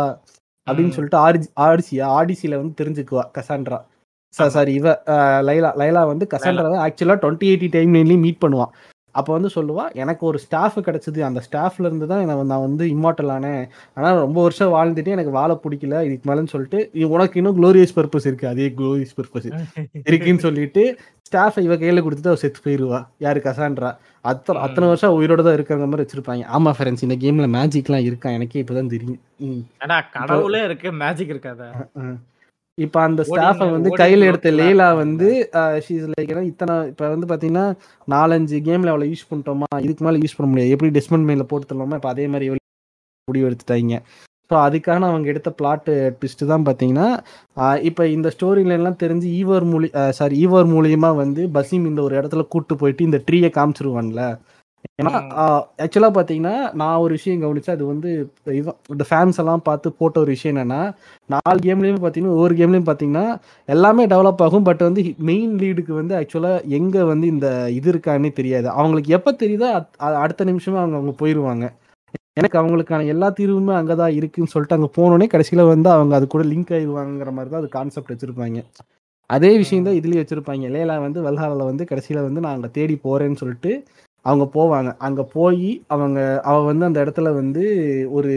அப்படின்னு 0.67 0.95
சொல்லிட்டு 0.97 1.19
ஆடிசி 1.21 1.47
ஆடிசியா 1.65 2.07
ஆடிசியில 2.17 2.59
வந்து 2.59 2.75
தெரிஞ்சுக்குவா 2.81 3.23
ஆமா. 4.33 4.51
சாரி 4.51 4.73
இவ 4.75 4.87
அஹ், 5.13 5.39
லைலா 5.47 5.69
லைலா 5.79 6.01
வந்து 6.07 6.25
லைலா. 6.25 6.33
கசாண்ட்ராவை 6.35 6.77
ஆக்சுவலாக 6.83 7.19
டுவெண்ட்டி 7.23 7.47
எயிட்டி 7.49 7.69
டைம் 7.73 7.95
லைன்லையும் 7.95 8.25
மீட் 8.25 8.43
பண்ணுவான் 8.43 8.71
அப்போ 9.15 9.31
வந்து 9.35 9.49
சொல்லுவா 9.55 9.85
எனக்கு 10.01 10.23
ஒரு 10.29 10.39
ஸ்டாஃப் 10.43 10.77
கிடைச்சது. 10.87 11.19
அந்த 11.27 11.39
ஸ்டாஃப்ல 11.47 11.87
இருந்து 11.87 12.07
தான் 12.11 12.23
நான் 12.51 12.65
வந்து 12.65 12.85
இம்மார்ட்டல் 12.93 13.31
ஆனேன். 13.35 13.63
ஆனால் 13.97 14.21
ரொம்ப 14.25 14.39
வருஷம் 14.45 14.73
வாழ்ந்துட்டு 14.75 15.15
எனக்கு 15.15 15.33
வாழ 15.37 15.51
பிடிக்கல. 15.63 16.03
இதுக்கு 16.07 16.27
மேலேன்னு 16.29 16.53
சொல்லிட்டு 16.53 16.79
"இது 16.97 17.07
உனக்கு 17.15 17.39
இன்னும் 17.41 17.57
க்ளோரியஸ் 17.59 17.97
பர்பஸ் 17.97 18.27
இருக்கு. 18.29 18.51
அதே 18.53 18.67
க்ளோரியஸ் 18.79 19.17
பர்பஸ் 19.19 19.49
இருக்குன்னு 20.05 20.45
சொல்லிட்டு 20.47 20.83
ஸ்டாஃப் 21.29 21.59
இவ 21.65 21.75
கையில 21.75 22.03
கொடுத்துட்டு 22.05 22.31
அவ 22.31 22.39
செத்து 22.41 22.61
போயிருவா. 22.63 22.97
யாரு 23.25 23.39
கசாண்ட்ரா 23.45 23.89
அத்தனை 24.25 24.59
அத்தனை 24.63 24.87
வருஷம் 24.89 25.15
உயிரோட 25.17 25.41
தான் 25.45 25.55
இருக்கிற 25.57 25.85
மாதிரி 25.85 26.03
வச்சிருப்பாங்க. 26.03 26.43
ஆமா 26.57 26.71
ஃப்ரெண்ட்ஸ் 26.77 27.05
இந்த 27.07 27.15
கேம்ல 27.23 27.47
மேஜிக்லாம் 27.55 28.07
இருக்கா? 28.07 28.29
எனக்கே 28.37 28.63
இப்பதான் 28.63 28.93
தெரியும். 28.93 29.21
கடவுளே 30.17 30.61
இருக்கு. 30.67 30.91
மேஜிக் 31.03 31.33
இருக்காதா? 31.35 31.69
இப்ப 32.77 32.97
அந்த 33.01 33.21
ஸ்டாஃபை 33.29 33.65
வந்து 33.73 33.89
கையில 34.01 34.27
எடுத்த 34.31 34.51
லேலா 34.59 34.87
வந்து 35.01 35.27
ஷீஸ் 35.85 36.05
லைக் 36.11 36.31
இத்தனை 36.51 36.75
இப்ப 36.91 37.09
வந்து 37.13 37.27
பாத்தீங்கன்னா 37.31 37.65
நாலஞ்சு 38.07 38.57
கேம்ல 38.67 38.93
அவளை 38.93 39.07
யூஸ் 39.11 39.29
பண்ணிட்டோமா 39.29 39.69
இதுக்கு 39.85 40.05
மேல 40.05 40.21
யூஸ் 40.23 40.35
பண்ண 40.37 40.49
முடியாது. 40.51 40.73
எப்படி 40.75 40.91
டெஸ்மன் 40.97 41.27
மேல 41.29 41.45
போட்டு 41.51 41.69
தரலாமா 41.71 41.99
இப்ப 42.01 42.09
அதே 42.13 42.25
மாதிரி 42.33 42.47
முடிவு 43.27 43.47
எடுத்துட்டாங்க 43.49 43.97
ஸோ 44.51 44.55
அதுக்கான 44.67 45.07
அவங்க 45.09 45.27
எடுத்த 45.33 45.49
பிளாட் 45.59 45.89
ட்விஸ்ட் 46.15 46.41
தான் 46.51 46.65
பார்த்தீங்கன்னா 46.67 47.09
இப்போ 47.89 48.03
இந்த 48.15 48.29
ஸ்டோரி 48.35 48.63
லைன்லாம் 48.69 49.01
தெரிஞ்சு 49.03 49.27
ஈவர் 49.41 49.65
மூலி 49.73 49.87
சாரி 50.17 50.35
ஈவர் 50.45 50.67
மூலியமா 50.73 51.11
வந்து 51.21 51.43
பசீம் 51.57 51.85
இந்த 51.91 52.01
ஒரு 52.07 52.15
இடத்துல 52.19 52.43
கூட்டு 52.55 52.75
போயிட்டு 52.81 53.07
இந்த 53.09 53.19
ட்ரீயை 53.27 53.51
காமிச்சிருவான்ல. 53.57 54.23
ஏன்னா 54.99 55.11
ஆக்சுவலாக 55.83 56.13
பார்த்தீங்கன்னா 56.15 56.55
நான் 56.81 57.01
ஒரு 57.03 57.13
விஷயம் 57.17 57.43
கவனிச்சேன். 57.43 57.75
அது 57.77 57.85
வந்து 57.91 58.09
இவன் 58.59 58.77
இந்த 58.93 59.05
ஃபேன்ஸ் 59.09 59.39
எல்லாம் 59.43 59.63
பார்த்து 59.67 59.87
போட்ட 59.99 60.17
ஒரு 60.23 60.31
விஷயம் 60.35 60.53
என்னன்னா 60.55 60.81
நாலு 61.33 61.59
கேம்லேயுமே 61.67 62.01
பார்த்தீங்கன்னா 62.03 62.35
ஒவ்வொரு 62.37 62.55
கேம்லேயும் 62.59 62.87
பார்த்தீங்கன்னா 62.89 63.25
எல்லாமே 63.75 64.05
டெவலப் 64.13 64.43
ஆகும். 64.45 64.65
பட் 64.69 64.83
வந்து 64.87 65.03
மெயின் 65.29 65.53
லீடுக்கு 65.61 65.93
வந்து 66.01 66.15
ஆக்சுவலாக 66.21 66.63
எங்கே 66.79 67.03
வந்து 67.11 67.27
இந்த 67.33 67.47
இது 67.77 67.89
இருக்கான்னே 67.93 68.31
தெரியாது. 68.41 68.67
அவங்களுக்கு 68.77 69.15
எப்போ 69.19 69.33
தெரியுதோ 69.43 69.69
அடுத்த 70.23 70.49
நிமிஷமே 70.51 70.79
அவங்க 70.83 70.97
அவங்க 71.01 71.15
போயிடுவாங்க 71.23 71.67
எனக்கு 72.39 72.57
அவங்களுக்கான 72.59 73.07
எல்லா 73.13 73.27
தீர்வுமே 73.37 73.73
அங்கே 73.79 73.95
தான் 74.01 74.13
இருக்குன்னு 74.17 74.51
சொல்லிட்டு 74.53 74.77
அங்கே 74.77 74.89
போனோடனே 74.97 75.25
கடைசியில் 75.33 75.69
வந்து 75.73 75.89
அவங்க 75.95 76.13
அது 76.19 76.25
கூட 76.33 76.43
லிங்க் 76.51 76.71
ஆயிடுவாங்கிற 76.77 77.31
மாதிரி 77.37 77.51
தான் 77.53 77.61
அது 77.63 77.69
கான்செப்ட் 77.75 78.11
வச்சுருப்பாங்க. 78.13 78.59
அதே 79.29 79.51
விஷயம் 79.63 79.85
தான் 79.87 79.97
இதுலேயும் 79.99 80.23
வச்சுருப்பாங்க. 80.23 80.69
லேலா 80.75 80.95
வந்து 81.07 81.19
வல்ஹாலில் 81.25 81.69
வந்து 81.71 81.83
கடைசியில் 81.91 82.25
வந்து 82.27 82.43
நான் 82.45 82.55
அங்கே 82.57 82.71
தேடி 82.77 82.95
போகிறேன்னு 83.05 83.41
சொல்லிட்டு 83.41 83.71
அவங்க 84.25 84.45
போவாங்க. 84.55 84.89
அங்கே 85.05 85.23
போய் 85.35 85.69
அவங்க 85.93 86.19
அவ 86.49 86.57
வந்து 86.71 86.87
அந்த 86.89 86.99
இடத்துல 87.05 87.29
வந்து 87.41 87.63
ஒரு 88.17 88.33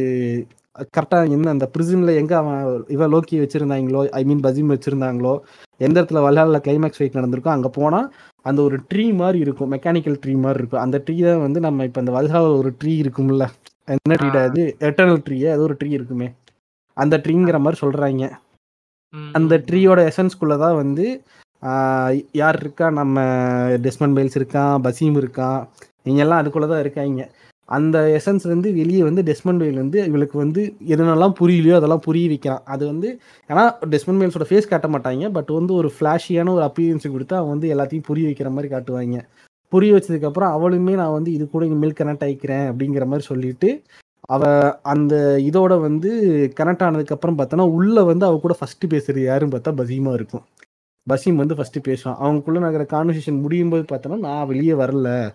கரெக்டாக 0.96 1.34
என்ன 1.34 1.50
அந்த 1.54 1.66
ப்ரிசனில் 1.74 2.18
எங்கே 2.20 2.36
அவன் 2.40 2.60
இவ 2.94 3.06
லோக்கி 3.08 3.36
வச்சுருந்தாங்களோ 3.42 4.00
ஐ 4.20 4.22
மீன் 4.30 4.44
பஜிம் 4.46 4.72
வச்சுருந்தாங்களோ 4.74 5.34
எந்த 5.80 5.96
இடத்துல 6.00 6.22
வல்ஹாலில் 6.26 6.64
கிளைமேக்ஸ் 6.66 7.00
ஃபைட் 7.00 7.18
நடந்திருக்கோ 7.18 7.52
அங்கே 7.54 7.70
போனால் 7.78 8.08
அந்த 8.46 8.60
ஒரு 8.66 8.76
ட்ரீ 8.90 9.04
மாதிரி 9.20 9.38
இருக்கும். 9.44 9.70
மெக்கானிக்கல் 9.74 10.18
ட்ரீ 10.22 10.34
மாதிரி 10.44 10.60
இருக்கும். 10.62 10.82
அந்த 10.84 10.96
ட்ரீ 11.04 11.16
தான் 11.28 11.44
வந்து 11.46 11.60
நம்ம 11.66 11.84
இப்போ 11.88 12.00
இந்த 12.04 12.12
வல்ஹாலில் 12.16 12.58
ஒரு 12.60 12.70
ட்ரீ 12.80 12.92
இருக்கும்ல. 13.04 13.46
என்ன 13.88 14.16
ட்ரீடா 14.20 14.42
அது? 14.48 14.62
எட்டர்னல் 14.88 15.22
ட்ரீயே 15.26 15.48
அது 15.54 15.62
ஒரு 15.68 15.76
ட்ரீ 15.80 15.90
இருக்குமே. 15.98 16.28
அந்த 16.96 17.14
ட்ரீங்கிற 17.24 17.58
மாதிரி 17.64 17.78
சொல்கிறாங்க 17.84 18.24
அந்த 19.38 19.54
ட்ரீயோட 19.66 20.00
எசன்ஸ்குள்ளே 20.10 20.56
தான் 20.62 20.78
வந்து 20.82 21.06
யார் 22.40 22.58
இருக்கா? 22.62 22.86
நம்ம 23.00 23.18
டெஸ்மன் 23.84 24.14
பெயில்ஸ் 24.16 24.38
இருக்கான் 24.40 24.74
பசீம் 24.86 25.16
இருக்கான் 25.22 25.60
இவங்கெல்லாம் 26.06 26.40
அதுக்குள்ளே 26.42 26.68
தான் 26.72 26.82
இருக்காங்க. 26.84 27.22
அந்த 27.68 27.96
எசன்ஸ்லேருந்து 28.18 28.70
வெளியே 28.78 29.02
வந்து 29.08 29.22
டெஸ்மன் 29.28 29.60
பெயில் 29.60 29.80
வந்து 29.82 29.98
இவளுக்கு 30.08 30.36
வந்து 30.42 30.62
எதுனெல்லாம் 30.94 31.34
புரியலையோ 31.40 31.76
அதெல்லாம் 31.78 32.04
புரிய 32.06 32.26
வைக்கிறான். 32.32 32.62
அது 32.74 32.84
வந்து 32.92 33.08
ஏன்னா 33.50 33.62
டெஸ்மன் 33.92 34.18
பெயில்ஸோட 34.20 34.46
ஃபேஸ் 34.50 34.70
காட்ட 34.72 34.88
மாட்டாங்க. 34.94 35.30
பட் 35.36 35.52
வந்து 35.58 35.72
ஒரு 35.80 35.90
ஃப்ளாஷியான 35.96 36.52
ஒரு 36.56 36.64
அப்பீரியன்ஸ் 36.68 37.14
கொடுத்து 37.14 37.36
அவன் 37.38 37.52
வந்து 37.54 37.70
எல்லாத்தையும் 37.74 38.08
புரிய 38.10 38.26
வைக்கிற 38.30 38.50
மாதிரி 38.56 38.70
காட்டுவாங்க. 38.74 39.18
புரிய 39.72 39.92
வச்சதுக்கப்புறம் 39.96 40.52
அவளுமே 40.56 40.94
நான் 41.02 41.16
வந்து 41.18 41.30
இது 41.36 41.44
கூட 41.54 41.64
இனிமேல் 41.70 41.98
கனெக்ட் 42.00 42.26
ஆகிக்கிறேன் 42.26 42.66
அப்படிங்கிற 42.70 43.06
மாதிரி 43.12 43.26
சொல்லிட்டு 43.30 43.70
அவ 44.34 44.42
அந்த 44.92 45.14
இதோட 45.48 45.72
வந்து 45.86 46.10
கனெக்ட் 46.58 46.84
ஆனதுக்கப்புறம் 46.86 47.38
பார்த்தோன்னா 47.38 47.66
உள்ளே 47.78 48.02
வந்து 48.10 48.24
அவ 48.28 48.36
கூட 48.44 48.54
ஃபஸ்ட்டு 48.60 48.90
பேசுகிறது 48.92 49.24
யாருன்னு 49.24 49.54
பார்த்தா 49.54 49.72
பசியமாக 49.80 50.18
இருக்கும். 50.20 50.44
பசீம் 51.08 51.34
வந்து 51.34 51.54
ஃபர்ஸ்ட் 51.56 51.88
பேசுவான். 51.88 52.16
அவங்களுக்குள்ள 52.22 52.58
நடக்கிற 52.58 52.84
கான்வர்சேஷன் 52.84 53.40
முடியும் 53.40 53.68
போது 53.68 53.84
பார்த்தோன்னா 53.94 54.18
நான் 54.18 54.46
வெளியே 54.46 54.72
வரல. 54.72 55.34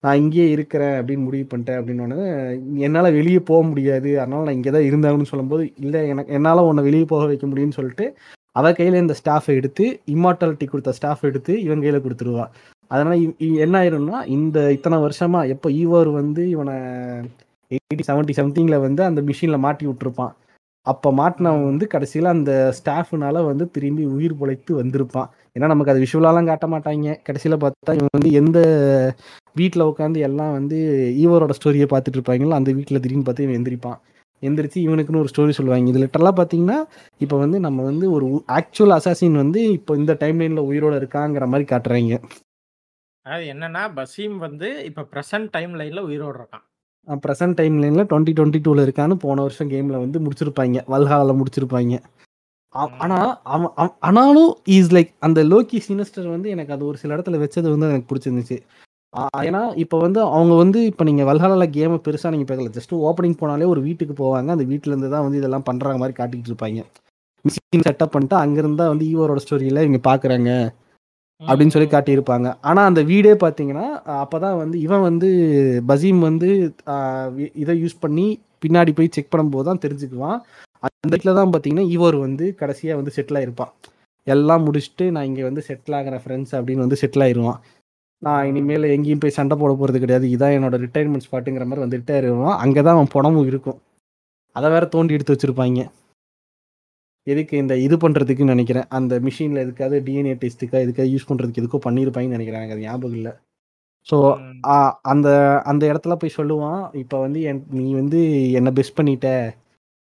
நான் 0.00 0.16
இங்கேயே 0.16 0.50
இருக்கிறேன் 0.50 1.04
அப்படின்னு 1.04 1.24
முடிவு 1.24 1.56
பண்ணிட்டேன் 1.56 1.70
அப்படின்னு 1.70 2.74
என்னால் 2.74 3.12
வெளியே 3.12 3.38
போக 3.38 3.66
முடியாது. 3.66 4.20
அதனால 4.20 4.44
நான் 4.44 4.54
இங்கே 4.54 4.70
தான் 4.70 4.82
இருந்தாங்கன்னு 4.82 5.24
சொல்லும்போது 5.24 5.72
இல்லை 5.78 6.08
எனக்கு 6.08 6.32
என்னால் 6.32 6.58
உன்னை 6.58 6.84
வெளியே 6.84 7.04
போக 7.04 7.26
வைக்க 7.26 7.46
முடியும்னு 7.46 7.72
சொல்லிட்டு 7.72 8.14
அவ 8.52 8.72
கையில் 8.72 8.94
இந்த 8.94 9.14
ஸ்டாஃபை 9.24 9.46
எடுத்து 9.46 10.00
இம்மார்டாலிட்டி 10.06 10.66
கொடுத்த 10.66 10.92
ஸ்டாஃப் 10.92 11.24
எடுத்து 11.24 11.60
இவன் 11.60 11.80
கையில் 11.80 12.00
கொடுத்துருவா. 12.00 12.46
அதனால 12.86 13.14
இ- 13.16 13.56
என்ன 13.56 13.82
ஆயிரும்னா 13.82 14.26
இந்த 14.26 14.72
இத்தனை 14.72 14.98
வருஷமா 14.98 15.48
எப்போ 15.48 15.70
ஈவர் 15.70 16.12
வந்து 16.12 16.48
இவனை 16.48 16.74
எயிட்டி 17.70 18.02
செவன்ட்டி 18.06 18.30
சம்திங்கில் 18.36 18.80
வந்து 18.80 19.02
அந்த 19.04 19.22
மிஷினில் 19.22 19.58
மாட்டி 19.58 19.86
விட்டுருப்பான். 19.86 20.32
அப்போ 20.86 21.08
மாட்டினவன் 21.20 21.68
வந்து 21.70 21.86
கடைசியில் 21.94 22.34
அந்த 22.34 22.52
ஸ்டாஃப்னால 22.78 23.42
வந்து 23.48 23.64
திரும்பி 23.74 24.04
உயிர் 24.16 24.38
பிழைத்து 24.40 24.72
வந்திருப்பான். 24.80 25.28
ஏன்னா 25.56 25.66
நமக்கு 25.72 25.92
அது 25.92 26.04
விஷுவலாலாம் 26.04 26.48
காட்ட 26.50 26.66
மாட்டாங்க. 26.74 27.16
கடைசியில் 27.26 27.62
பார்த்தா 27.64 27.94
இவன் 27.98 28.14
வந்து 28.16 28.30
எந்த 28.40 28.58
வீட்டில் 29.60 29.88
உட்காந்து 29.90 30.20
எல்லாம் 30.28 30.52
வந்து 30.58 30.78
ஈவரோட 31.22 31.54
ஸ்டோரியை 31.58 31.88
பார்த்துட்டு 31.92 32.18
இருப்பாங்களோ 32.18 32.56
அந்த 32.60 32.72
வீட்டில் 32.78 33.02
திடீர்னு 33.02 33.26
பார்த்து 33.28 33.46
இவன் 33.46 33.58
எந்திரிப்பான். 33.60 33.98
எந்திரிச்சு 34.42 34.78
இவனுக்குன்னு 34.86 35.22
ஒரு 35.22 35.30
ஸ்டோரி 35.32 35.54
சொல்லுவாங்க. 35.56 35.90
இது 35.92 36.02
லிட்டரலாக 36.02 36.36
பார்த்தீங்கன்னா 36.38 36.78
இப்போ 37.24 37.36
வந்து 37.44 37.58
நம்ம 37.66 37.82
வந்து 37.90 38.06
ஒரு 38.16 38.28
ஆக்சுவல் 38.58 38.96
அசாசின் 38.98 39.40
வந்து 39.42 39.62
இப்போ 39.78 39.94
இந்த 40.00 40.12
டைம் 40.22 40.40
லைனில் 40.42 40.68
உயிரோட 40.70 40.94
இருக்காங்கிற 41.02 41.46
மாதிரி 41.54 41.66
காட்டுறாங்க. 41.72 42.20
அது 43.26 43.44
என்னன்னா 43.54 43.82
பசீம் 44.00 44.36
வந்து 44.46 44.68
இப்போ 44.88 45.02
ப்ரெசன்ட் 45.12 45.50
டைம் 45.56 45.74
லைனில் 45.80 46.06
உயிரோடு 46.08 46.38
இருக்கான். 46.40 46.64
ப்ரெசன்ட் 47.06 47.54
டைம் 47.54 47.78
லைனில் 47.78 48.04
டுவெண்ட்டி 48.04 48.32
டுவெண்ட்டி 48.36 48.60
டூவில் 48.64 48.84
இருக்கான்னு 48.86 49.14
போன 49.14 49.40
வருஷம் 49.40 49.70
கேமில் 49.70 50.00
வந்து 50.04 50.20
முடிச்சிருப்பாங்க. 50.20 50.80
வல்ஹாலில் 50.88 51.42
முடிச்சிருப்பாங்க. 51.42 52.00
ஆ- 52.76 52.86
ம். 52.86 52.98
ஆனா 52.98 53.40
அவன் 53.42 53.90
ஆனாலும் 54.00 54.56
இஸ் 54.64 54.94
லைக் 54.94 55.14
அந்த 55.18 55.44
லோக்கி 55.44 55.78
சினிஸ்டர் 55.78 56.28
வந்து 56.28 56.50
எனக்கு 56.50 56.72
அது 56.72 56.86
ஒரு 56.86 56.96
சில 56.98 57.16
இடத்துல 57.16 57.44
வச்சது 57.44 57.78
வந்து 57.78 57.88
எனக்கு 57.88 58.14
பிடிச்சிருந்துச்சு. 58.14 58.58
ஏன்னா 59.36 59.76
இப்போ 59.76 59.98
வந்து 59.98 60.20
அவங்க 60.20 60.54
வந்து 60.54 60.84
இப்போ 60.84 61.04
நீங்கள் 61.04 61.26
வல்ஹாலால 61.26 61.66
கேமை 61.76 62.00
பெருசாக 62.04 62.30
நீங்கள் 62.30 62.56
பார்க்கல. 62.56 62.76
ஜஸ்ட் 62.76 62.94
ஓப்பனிங் 62.94 63.36
போனாலே 63.40 63.66
ஒரு 63.66 63.80
வீட்டுக்கு 63.80 64.24
போவாங்க. 64.24 64.46
அந்த 64.46 64.64
வீட்டுல 64.64 64.92
இருந்து 64.92 65.10
தான் 65.10 65.22
வந்து 65.22 65.38
இதெல்லாம் 65.38 65.62
பண்ணுற 65.70 65.98
மாதிரி 65.98 66.12
காட்டிக்கிட்டு 66.12 66.50
இருப்பாங்க. 66.50 66.84
மிஷின் 67.44 67.82
செட்டப் 67.88 68.10
பண்ணிட்டு 68.10 68.36
அங்கிருந்தா 68.36 68.86
வந்து 68.86 69.04
ஈவோரோட 69.04 69.38
ஸ்டோரியில் 69.48 69.82
இவங்க 69.82 69.98
பார்க்குறாங்க 70.10 70.70
அப்படின்னு 71.48 71.74
சொல்லி 71.74 71.88
காட்டியிருப்பாங்க. 71.92 72.48
ஆனால் 72.68 72.88
அந்த 72.90 73.02
வீடே 73.10 73.32
பார்த்தீங்கன்னா 73.44 73.86
அப்போ 74.22 74.38
தான் 74.44 74.56
வந்து 74.62 74.76
இவன் 74.86 75.04
வந்து 75.08 75.28
பசீம் 75.90 76.20
வந்து 76.28 76.48
இதை 77.62 77.74
யூஸ் 77.82 77.96
பண்ணி 78.04 78.26
பின்னாடி 78.64 78.92
போய் 78.98 79.14
செக் 79.16 79.32
பண்ணும்போது 79.34 79.68
தான் 79.68 79.82
தெரிஞ்சுக்குவான். 79.84 80.38
அந்த 80.86 81.10
இடத்துல 81.10 81.34
தான் 81.40 81.52
பார்த்தீங்கன்னா 81.52 81.86
இவர் 81.96 82.16
வந்து 82.26 82.46
கடைசியாக 82.60 82.98
வந்து 83.00 83.14
செட்டில் 83.16 83.38
ஆயிருப்பான். 83.40 83.72
எல்லாம் 84.26 84.64
முடிச்சுட்டு 84.66 85.04
நான் 85.16 85.28
இங்கே 85.28 85.44
வந்து 85.48 85.62
செட்டில் 85.68 85.96
ஆகிற 85.98 86.16
ஃப்ரெண்ட்ஸ் 86.24 86.54
அப்படின்னு 86.58 86.84
வந்து 86.86 86.98
செட்டில் 87.02 87.24
ஆயிருவான். 87.26 87.60
நான் 88.26 88.48
இனிமேல் 88.50 88.86
எங்கேயும் 88.94 89.22
போய் 89.22 89.38
சண்டை 89.38 89.56
போட 89.60 89.72
போகிறது 89.80 90.02
கிடையாது. 90.02 90.26
இதான் 90.34 90.54
என்னோட 90.56 90.76
ரிட்டையர்மெண்ட் 90.84 91.26
ஸ்பாட்டுங்கிற 91.26 91.66
மாதிரி 91.68 91.84
வந்து 91.84 91.98
ரிட்டையர் 92.00 92.26
ஆயிடுவான் 92.26 92.58
அங்கே 92.64 92.80
தான் 92.86 92.96
அவன் 92.96 93.14
பணமும் 93.16 93.48
இருக்கும். 93.50 93.78
அதை 94.56 94.68
வேற 94.74 94.84
தோண்டி 94.94 95.16
எடுத்து 95.16 95.34
வச்சுருப்பாங்க. 95.34 95.82
எதுக்கு 97.26 97.54
இந்த 97.62 97.74
இது 97.86 97.96
பண்ணுறதுக்குன்னு 98.04 98.54
நினைக்கிறேன். 98.56 98.86
அந்த 98.98 99.14
மிஷினில் 99.26 99.62
எதுக்காவது 99.64 99.98
டிஎன்ஏ 100.06 100.34
டெஸ்ட்டுக்கா 100.42 100.78
எதுக்காவது 100.84 101.12
யூஸ் 101.14 101.28
பண்ணுறதுக்கு 101.30 101.62
எதுக்கோ 101.62 101.80
பண்ணியிருப்பாங்கன்னு 101.86 102.36
நினைக்கிறேன். 102.38 102.62
எனக்கு 102.62 102.76
அது 102.76 102.86
ஞாபகம் 102.88 103.16
இல்லை. 103.20 103.32
ஸோ. 104.06 104.16
அந்த 105.12 105.28
அந்த 105.70 105.82
இடத்துல 105.92 106.14
போய் 106.20 106.38
சொல்லுவான் 106.38 106.82
இப்போ 107.02 107.16
வந்து 107.26 107.40
என் 107.50 107.64
நீ 107.80 107.86
வந்து 108.00 108.20
என்னை 108.60 108.72
பெஸ்ட் 108.78 108.98
பண்ணிட்ட? 109.00 109.28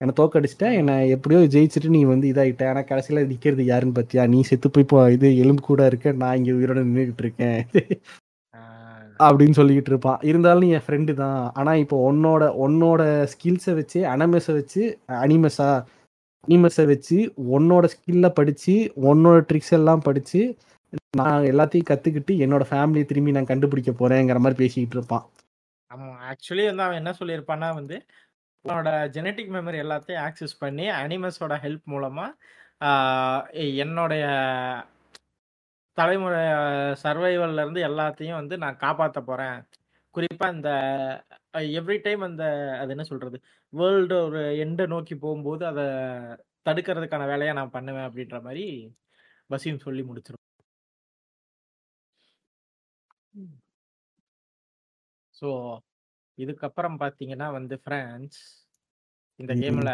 என்னை 0.00 0.12
தோக்கடிச்சிட்ட? 0.20 0.66
என்னை 0.80 0.94
எப்படியோ 1.14 1.40
ஜெயிச்சுட்டு 1.54 1.94
நீ 1.96 2.00
வந்து 2.12 2.26
இதாகிட்ட 2.32 2.64
ஆனால் 2.70 2.88
கடைசியில் 2.90 3.28
நிற்கிறது 3.32 3.64
யாருன்னு 3.70 3.96
பார்த்தியா 3.98 4.24
நீ 4.34 4.40
செத்து 4.50 4.68
போய் 4.74 4.86
இப்போ 4.86 5.00
இது 5.16 5.28
எலும்பு 5.44 5.62
கூட 5.70 5.82
இருக்க. 5.90 6.12
நான் 6.22 6.36
இங்கே 6.40 6.56
உயிரோட 6.58 6.80
நின்றுக்கிட்டு 6.88 7.24
இருக்கேன். 7.26 7.60
அப்படின்னு 9.20 9.56
சொல்லிக்கிட்டு 9.58 9.90
இருப்பான். 9.92 10.18
இருந்தாலும் 10.30 10.64
நீ 10.64 10.70
என் 10.78 10.86
ஃப்ரெண்டு 10.86 11.12
தான். 11.22 11.40
ஆனால் 11.58 11.80
இப்போ 11.84 11.96
உன்னோட 12.10 12.44
உன்னோட 12.64 13.02
ஸ்கில்ஸை 13.32 13.74
வச்சு 13.78 14.00
அனமெஸை 14.14 14.54
வச்சு 14.58 14.82
அனிமஸா 15.24 15.68
அனிமர்ஸை 16.46 16.84
வச்சு 16.90 17.16
உன்னோட 17.56 17.84
ஸ்கில்ல 17.94 18.28
படித்து 18.38 18.74
உன்னோட 19.08 19.38
ட்ரிக்ஸ் 19.48 19.74
எல்லாம் 19.78 20.04
படித்து 20.08 20.40
நான் 21.20 21.46
எல்லாத்தையும் 21.50 21.88
கற்றுக்கிட்டு 21.90 22.32
என்னோட 22.44 22.64
ஃபேமிலியை 22.68 23.06
திரும்பி 23.06 23.36
நான் 23.36 23.50
கண்டுபிடிக்க 23.52 23.90
போகிறேங்கிற 23.92 24.38
மாதிரி 24.38 24.60
பேசிக்கிட்டு 24.62 24.96
இருப்பான். 24.98 25.24
ஆமா 25.90 26.06
ஆக்சுவலி 26.30 26.64
வந்து 26.70 26.84
அவன் 26.86 27.00
என்ன 27.00 27.12
சொல்லியிருப்பான்னா 27.20 27.68
வந்து 27.80 27.96
உன்னோட 28.64 28.90
ஜெனட்டிக் 29.16 29.52
மெமரி 29.56 29.78
எல்லாத்தையும் 29.84 30.22
ஆக்சஸ் 30.26 30.54
பண்ணி 30.58 30.86
அனிமல்ஸோட 31.00 31.54
ஹெல்ப் 31.64 31.86
மூலமா 31.94 32.26
என்னுடைய 33.82 34.24
தலைமுறை 35.98 36.40
சர்வைவல்ல 37.04 37.62
இருந்து 37.64 37.82
எல்லாத்தையும் 37.88 38.38
வந்து 38.40 38.54
நான் 38.64 38.82
காப்பாற்ற 38.84 39.20
போறேன். 39.22 39.58
குறிப்பா 40.14 40.46
இந்த 40.56 40.70
எவ்ரி 41.80 41.96
டைம் 42.02 42.22
அந்த 42.28 42.44
அது 42.80 42.92
என்ன 42.94 43.04
சொல்றது? 43.04 43.38
வேர்ல்டு 43.78 44.16
ஒரு 44.26 44.40
எண்டை 44.64 44.84
நோக்கி 44.94 45.14
போகும்போது 45.24 45.62
அதை 45.70 45.84
தடுக்கிறதுக்கான 46.68 47.26
வேலையை 47.32 47.52
நான் 47.58 47.74
பண்ணுவேன் 47.76 48.06
அப்படின்ற 48.08 48.36
மாதிரி 48.46 48.64
பசீம் 49.52 49.84
சொல்லி 49.86 50.02
முடிச்சிரும். 50.08 50.44
ஸோ 55.34 55.48
இதுக்கப்புறம் 56.38 56.96
பார்த்தீங்கன்னா 57.02 57.48
வந்து 57.58 57.74
ஃப்ரெண்ட்ஸ் 57.84 58.40
இந்த. 59.40 59.52
கேம்ல 59.62 59.92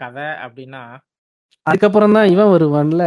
கதை 0.00 0.28
அப்படின்னா 0.46 0.82
அதுக்கப்புறம் 1.66 2.16
தான் 2.16 2.30
இவன் 2.34 2.52
வருவான்ல? 2.54 3.04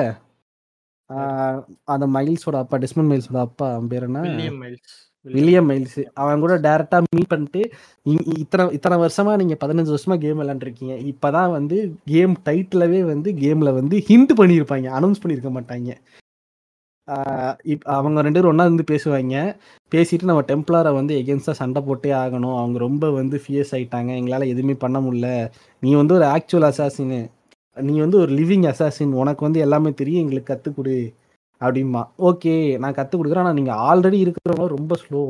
அந்த 1.93 2.05
மைல்ஸோட 2.15 2.57
அப்பா 2.63 2.77
டெஸ்மன் 2.83 3.09
மைல்ஸோட 3.11 3.39
அப்பா 3.47 3.67
பேர் 3.91 4.07
என்ன? 4.07 4.21
மைல்ஸ் 4.63 4.95
வில்லியம் 5.27 5.67
மைல்ஸ் 5.69 6.01
அவன் 6.21 6.43
கூட 6.43 6.53
டைரக்டா 6.65 6.97
மீட் 7.15 7.31
பண்ணிட்டு 7.31 7.61
இத்தனை 8.41 8.65
இத்தனை 8.77 8.97
வருஷமா 9.03 9.31
நீங்க 9.41 9.55
பதினஞ்சு 9.63 9.91
வருஷமா 9.93 10.15
கேம் 10.23 10.39
விளையாண்டுருக்கீங்க. 10.41 10.93
இப்பதான் 11.11 11.51
வந்து 11.57 11.77
கேம் 12.13 12.35
டைட்டிலவே 12.47 13.01
வந்து 13.11 13.31
கேம்ல 13.43 13.73
வந்து 13.79 13.97
ஹிண்ட் 14.09 14.33
பண்ணியிருப்பாங்க. 14.39 14.87
அனௌன்ஸ் 14.99 15.23
பண்ணியிருக்க 15.23 15.51
மாட்டாங்க. 15.57 15.91
அவங்க 17.97 18.21
ரெண்டு 18.25 18.37
பேரும் 18.39 18.51
ஒண்ணா 18.53 18.65
இருந்து 18.67 18.85
பேசுவாங்க. 18.93 19.35
பேசிட்டு 19.93 20.27
நம்ம 20.29 20.41
டெம்ப்ளாரை 20.51 20.91
வந்து 20.99 21.13
எகென்ஸ்டா 21.21 21.53
சண்டை 21.61 21.81
போட்டே 21.87 22.11
ஆகணும். 22.23 22.57
அவங்க 22.61 22.77
ரொம்ப 22.87 23.09
வந்து 23.19 23.37
ஃபியர்ஸ் 23.43 23.73
ஆயிட்டாங்க. 23.77 24.11
எங்களால 24.19 24.47
எதுவுமே 24.53 24.75
பண்ண 24.83 24.97
முடியல. 25.05 25.29
நீ 25.83 25.91
வந்து 26.01 26.15
ஒரு 26.19 26.25
ஆக்சுவல் 26.35 26.69
அசாசின்னு 26.71 27.19
நீ 27.89 27.95
வந்து 28.05 28.17
ஒரு 28.23 28.31
லிவிங் 28.39 28.67
அசாசின் 28.73 29.17
உனக்கு 29.23 29.45
வந்து 29.47 29.59
எல்லாமே 29.65 29.91
தெரியும். 30.01 30.23
எங்களுக்கு 30.25 30.51
கற்றுக் 30.53 30.77
அப்படிமா 31.61 32.01
ஓகே 32.29 32.53
நான் 32.77 32.93
கற்றுக் 32.93 33.19
கொடுக்குறேன். 33.21 33.43
ஆனால் 33.43 33.57
நீங்கள் 33.59 33.79
ஆல்ரெடி 33.89 34.19
இருக்கிறவங்க 34.23 34.67
ரொம்ப 34.77 34.95
ஸ்லோ 35.03 35.21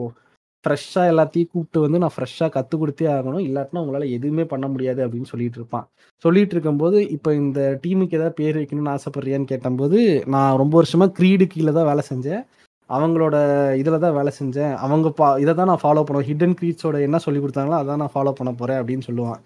ஃப்ரெஷ்ஷாக 0.63 1.09
எல்லாத்தையும் 1.11 1.49
கூப்பிட்டு 1.51 1.79
வந்து 1.79 1.97
நான் 1.97 2.15
ஃப்ரெஷ்ஷாக 2.15 2.49
கற்றுக் 2.49 2.81
கொடுத்தே 2.81 3.05
ஆகணும். 3.15 3.43
இல்லாட்டினா 3.47 3.81
உங்களால் 3.83 4.13
எதுவுமே 4.17 4.43
பண்ண 4.45 4.67
முடியாது 4.67 5.07
அப்படின்னு 5.07 5.29
சொல்லிட்டு 5.31 5.57
இருப்பான். 5.57 5.85
சொல்லிட்டு 6.23 6.53
இருக்கும்போது 6.55 7.09
இப்போ 7.09 7.33
இந்த 7.33 7.79
டீமுக்கு 7.83 8.17
ஏதாவது 8.19 8.33
பேர் 8.33 8.57
வைக்கணும்னு 8.57 8.95
ஆசைப்படுறியான்னு 8.95 9.51
கேட்டபோது 9.51 9.99
நான் 10.27 10.57
ரொம்ப 10.57 10.75
வருஷமாக 10.75 11.13
க்ரீடு 11.19 11.47
கீழே 11.47 11.71
தான் 11.71 11.89
வேலை 11.91 12.03
செஞ்சேன். 12.11 12.43
அவங்களோட 12.89 13.35
இதில் 13.75 13.99
தான் 13.99 14.13
வேலை 14.13 14.31
செஞ்சேன். 14.39 14.73
அவங்க 14.75 15.09
பா 15.11 15.37
இதை 15.37 15.53
தான் 15.53 15.69
நான் 15.71 15.83
ஃபாலோ 15.83 16.03
பண்ணுவேன். 16.03 16.29
ஹிடன் 16.29 16.55
க்ரீட்ஸோட 16.61 17.01
என்ன 17.01 17.17
சொல்லி 17.17 17.39
கொடுத்தாங்களோ 17.39 17.77
அதான் 17.81 18.01
நான் 18.03 18.15
ஃபாலோ 18.15 18.31
பண்ண 18.31 18.51
போகிறேன் 18.53 18.79
அப்படின்னு 18.81 19.07
சொல்லுவான். 19.09 19.41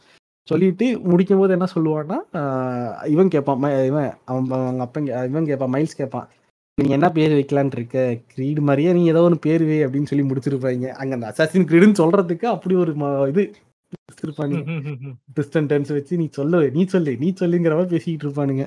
சொல்லிட்டு 0.48 1.00
முடிக்கும் 1.00 1.40
போது 1.40 1.52
என்ன 1.52 1.68
சொல்லுவான்னா 1.76 2.18
இவன் 3.08 3.28
கேட்பான் 3.28 3.60
ம- 3.64 3.86
இவன் 3.86 4.10
அவன் 4.26 4.48
அவங்க 4.52 4.84
அப்பன் 4.84 5.06
இவன் 5.30 5.46
கேட்பான் 5.46 5.74
மைல்ஸ் 5.74 6.00
கேட்பான் 6.00 6.28
நீ 6.78 6.86
என்ன 6.96 7.08
பேர் 7.12 7.34
வைக்கலான்னு 7.38 7.76
இருக்க? 7.78 7.98
கிரீடு 8.32 8.62
மாதிரியே 8.68 8.92
நீ 8.98 9.02
ஏதோ 9.12 9.22
ஒன்று 9.26 9.38
பேர் 9.44 9.64
வை 9.68 9.76
அப்படின்னு 9.86 10.10
சொல்லி 10.12 10.24
முடிச்சிருப்பாங்க. 10.30 10.88
அங்க 11.02 11.14
அந்த 11.18 11.28
அசாசின் 11.32 11.68
கிரீடுன்னு 11.70 12.00
சொல்றதுக்கு 12.02 12.46
அப்படி 12.54 12.76
ஒரு 12.84 12.94
இது 13.32 13.44
இருப்பாங்க 14.26 14.56
டிஸ்டன் 15.38 15.68
டென்ஸ் 15.72 15.92
வச்சு 15.98 16.14
நீ 16.22 16.26
சொல்லு 16.38 16.60
நீ 16.76 16.84
சொல்லு 16.94 17.12
நீ 17.24 17.28
சொல்லுங்கிற 17.42 17.76
மாதிரி 17.78 17.94
பேசிக்கிட்டு 17.94 18.26
இருப்பானுங்க. 18.28 18.66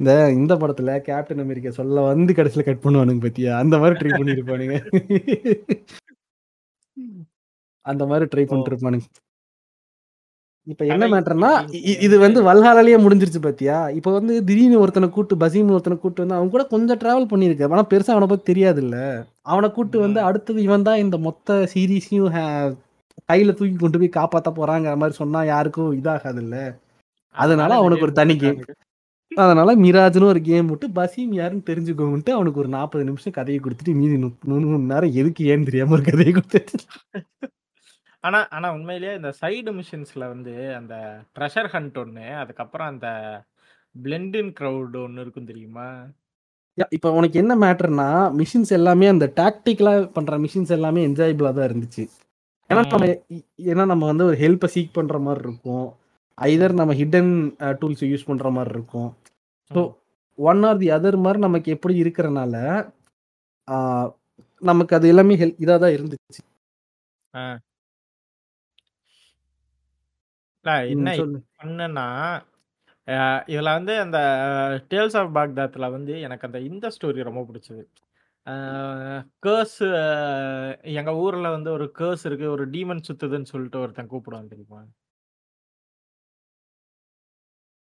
இந்த 0.00 0.10
இந்த 0.38 0.54
படத்துல 0.62 0.96
கேப்டன் 1.08 1.42
அமெரிக்கா 1.44 1.70
சொல்ல 1.78 2.02
வந்து 2.10 2.36
கடைசியில 2.38 2.64
கட் 2.66 2.84
பண்ணுவானுங்க 2.84 3.24
பத்தியா? 3.26 3.52
அந்த 3.62 3.78
மாதிரி 3.82 3.96
ட்ரை 4.02 4.12
பண்ணிருப்பானுங்க. 4.18 4.76
அந்த 7.86 8.02
மாதிரி 8.10 8.26
ட்ரை 8.32 8.44
பண்ணிட்டு 8.46 8.70
இருப்பானுங்க 8.72 9.06
இப்ப 10.66 10.84
என்ன 10.86 11.04
மேட்டர்னா 11.10 11.50
இது 12.04 12.16
வந்து 12.18 12.38
வல்ஹாலாலேயே 12.42 12.98
முடிஞ்சிருச்சு 13.02 13.40
பாத்தியா? 13.42 13.76
இப்ப 13.98 14.12
வந்து 14.14 14.32
திடீர்னு 14.44 14.80
ஒருத்தனை 14.80 15.08
கூட்டு 15.10 15.34
பசீம் 15.36 15.70
ஒருத்தனை 15.70 15.96
கூட்டு 15.98 16.22
வந்து 16.22 16.36
அவன் 16.36 16.50
கூட 16.50 16.62
கொஞ்சம் 16.72 17.00
டிராவல் 17.02 17.30
பண்ணியிருக்க 17.32 17.68
ஆனா 17.70 17.84
பெருசா 17.90 18.14
அவனை 18.14 18.28
பத்தி 18.28 18.44
தெரியாது 18.44 18.80
இல்ல 18.84 18.96
அவனை 19.46 19.68
கூட்டு 19.72 19.96
வந்து. 20.00 20.20
அடுத்தது 20.28 20.58
இவன் 20.64 20.86
தான் 20.88 21.02
இந்த 21.04 21.18
மொத்த 21.26 21.58
சீரீஸையும் 21.72 22.32
கையில 23.28 23.52
தூக்கி 23.54 23.76
கொண்டு 23.76 23.98
போய் 23.98 24.16
காப்பாத்த 24.16 24.48
போறாங்கிற 24.56 24.96
மாதிரி 24.96 25.16
சொன்னா 25.16 25.40
யாருக்கும் 25.48 25.94
இதாகாது 25.98 26.42
இல்ல 26.44 26.56
அதனால 27.34 27.70
அவனுக்கு 27.78 28.06
ஒரு 28.06 28.14
தனி 28.18 28.34
game. 28.42 28.58
அதனால 29.32 29.70
மிராஜ்னு 29.80 30.28
ஒரு 30.28 30.40
கேம் 30.44 30.68
விட்டு 30.70 30.86
பசீம் 30.96 31.32
யாருன்னு 31.34 31.66
தெரிஞ்சுக்கோங்கன்ட்டு 31.66 32.32
அவனுக்கு 32.32 32.62
ஒரு 32.62 32.70
நாற்பது 32.74 33.04
நிமிஷம் 33.04 33.34
கதையை 33.34 33.60
கொடுத்துட்டு 33.60 33.94
மீதி 33.96 34.16
நு- 34.22 34.36
மூணு 34.50 34.66
மணி 34.72 34.90
நேரம் 34.92 35.16
எதுக்கு 35.18 35.44
ஏன்னு 35.50 35.68
தெரியாம 35.68 35.94
ஒரு 35.96 36.04
கதையை 36.06 36.32
கொடுத்துட்டு? 36.32 36.76
ஆனா 38.26 38.38
ஆனா 38.56 38.68
உண்மையிலேயே 38.76 39.12
இந்த 39.18 39.30
சைடு 39.40 39.70
மிஷின்ஸ்ல 39.78 40.24
வந்து 40.34 40.54
அந்த 40.78 40.94
ட்ரெஷர் 41.36 41.68
ஹண்ட் 41.74 41.98
ஒண்ணு 42.02 42.26
அதுக்கப்புறம் 42.42 42.90
அந்த 42.92 43.08
பிளெண்டின் 43.94 44.52
க்ரௌட் 44.58 44.96
ஒண்ணு 45.02 45.22
இருக்கும் 45.24 45.50
தெரியுமா? 45.50 45.88
இப்ப 46.96 47.10
உனக்கு 47.18 47.36
என்ன 47.42 47.52
மேட்டர்னா 47.64 48.08
மிஷின்ஸ் 48.40 48.72
எல்லாமே 48.78 49.06
அந்த 49.12 49.26
டாக்டிக்கலா 49.40 49.92
பண்ற 50.16 50.36
மிஷின்ஸ் 50.44 50.72
எல்லாமே 50.78 51.02
என்ஜாயபிளா 51.08 51.52
தான் 51.58 51.68
இருந்துச்சு. 51.70 52.04
ஏன்னா 52.70 52.82
நம்ம 52.92 53.06
ஏன்னா 53.72 53.84
நம்ம 53.92 54.04
வந்து 54.10 54.26
ஒரு 54.30 54.36
ஹெல்ப்பை 54.42 54.68
சீக் 54.74 54.96
பண்ற 54.98 55.18
மாதிரி 55.26 55.44
இருக்கும். 55.46 55.86
ஐதர் 56.38 56.74
நம்ம 56.80 56.94
ஹிடன் 57.00 57.32
டூல்ஸ் 57.80 58.04
யூஸ் 58.12 58.28
பண்ற 58.30 58.48
மாதிரி 58.56 58.74
இருக்கும். 58.76 59.08
So 59.70 59.82
one 60.38 60.62
or 60.70 60.80
the 60.82 60.88
other 60.96 61.18
மாதிரி 61.26 61.40
நமக்கு 61.46 61.68
எப்படி 61.76 61.94
இருக்கிறனால 62.02 62.54
நமக்கு 64.62 64.92
அது 64.98 65.06
எல்லாமே 65.12 65.38
ஹெல்ப் 65.42 65.62
இதாக 65.64 65.78
தான் 65.84 65.96
இருந்துச்சு. 65.96 66.42
இல்ல, 70.66 70.72
என்ன 70.90 71.08
ம், 71.08 71.18
சொல்லு 71.18 71.38
பண்ணுன்னா 71.58 72.06
இதுல 73.48 73.72
வந்து 73.74 73.94
அந்த 74.02 74.18
டேல்ஸ் 74.90 75.16
ஆஃப் 75.20 75.34
பாக்தாத்ல 75.36 75.86
வந்து 75.90 76.14
எனக்கு 76.20 76.46
அந்த 76.48 76.58
இந்த 76.68 76.86
ஸ்டோரி 76.96 77.28
ரொம்ப 77.28 77.42
பிடிச்சது 77.48 77.84
கேர்ஸ் 79.42 79.78
எங்க 80.94 81.12
ஊர்ல 81.22 81.48
வந்து 81.50 81.70
ஒரு 81.72 81.86
கேர்ஸ் 81.98 82.24
இருக்கு 82.28 82.46
ஒரு 82.50 82.66
டீமன் 82.74 83.06
சுத்துதுன்னு 83.08 83.52
சொல்லிட்டு 83.52 83.82
ஒருத்தன் 83.84 84.12
கூப்பிடுவான் 84.12 84.52
தெரியுமா 84.54 84.82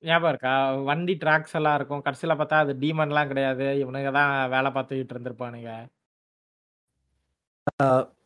ஞாபகம் 0.04 0.32
இருக்கா? 0.32 0.54
வண்டி 0.90 1.14
ட்ராக்ஸ் 1.22 1.56
எல்லாம் 1.60 1.78
இருக்கும். 1.80 2.04
கடைசில 2.06 2.34
பார்த்தா 2.40 2.58
அது 2.64 2.74
டீமன்லாம் 2.82 3.32
கிடையாது. 3.32 3.68
இவனுங்க 3.84 4.12
தான் 4.18 4.34
வேல 4.54 4.68
பார்த்துக்கிட்டு 4.76 5.14
இருந்திருப்பானுங்க. 5.16 5.72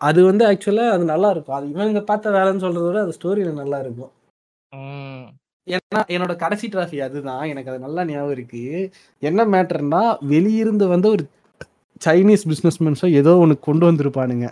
அது 0.02 0.19
வந்து 0.26 0.44
ஆக்சுவலா 0.48 0.86
அது 0.94 1.03
நல்லா 1.06 1.30
இருக்கும். 1.34 1.57
அது 1.57 1.65
இவனுங்க 1.73 2.02
பார்த்த 2.06 2.34
வேலைன்னு 2.36 2.64
சொல்றத 2.65 2.86
விட 2.88 2.99
அது 3.06 3.18
ஸ்டோரியில 3.18 3.53
நல்லா 3.56 3.80
இருக்கும். 3.84 4.11
ஏன்னா 5.68 5.99
என்னோட 6.14 6.34
கடைசி 6.35 6.68
டிராஃபி 6.68 6.98
அதுதான். 7.07 7.43
எனக்கு 7.52 7.72
அது 7.72 7.85
நல்லா 7.85 8.03
ஞாபகம் 8.03 8.35
இருக்கு. 8.38 8.61
என்ன 9.23 9.45
மேட்டர்ன்னா 9.45 10.02
வெளியிருந்து 10.34 10.85
வந்து 10.88 11.07
ஒரு 11.10 11.23
சைனீஸ் 12.02 12.43
பிசினஸ்மேன்ஸோ 12.52 13.07
ஏதோ 13.22 13.31
ஒண்ணு 13.43 13.56
கொண்டு 13.60 13.85
வந்திருப்பானுங்க. 13.89 14.48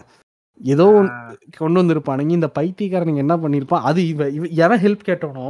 ஏதோ. 0.62 0.86
ஒண்ணு 1.00 1.12
கொண்டு 1.58 1.80
வந்திருப்பானுங்க. 1.82 2.34
இந்த 2.38 2.50
பைத்தியக்காரனுங்க 2.58 3.24
என்ன 3.26 3.36
பண்ணியிருப்பான், 3.38 3.86
அது 3.90 4.02
இவ 4.08 4.28
இவ 4.30 4.46
எவன் 4.66 4.84
ஹெல்ப் 4.86 5.08
கேட்டானோ, 5.10 5.50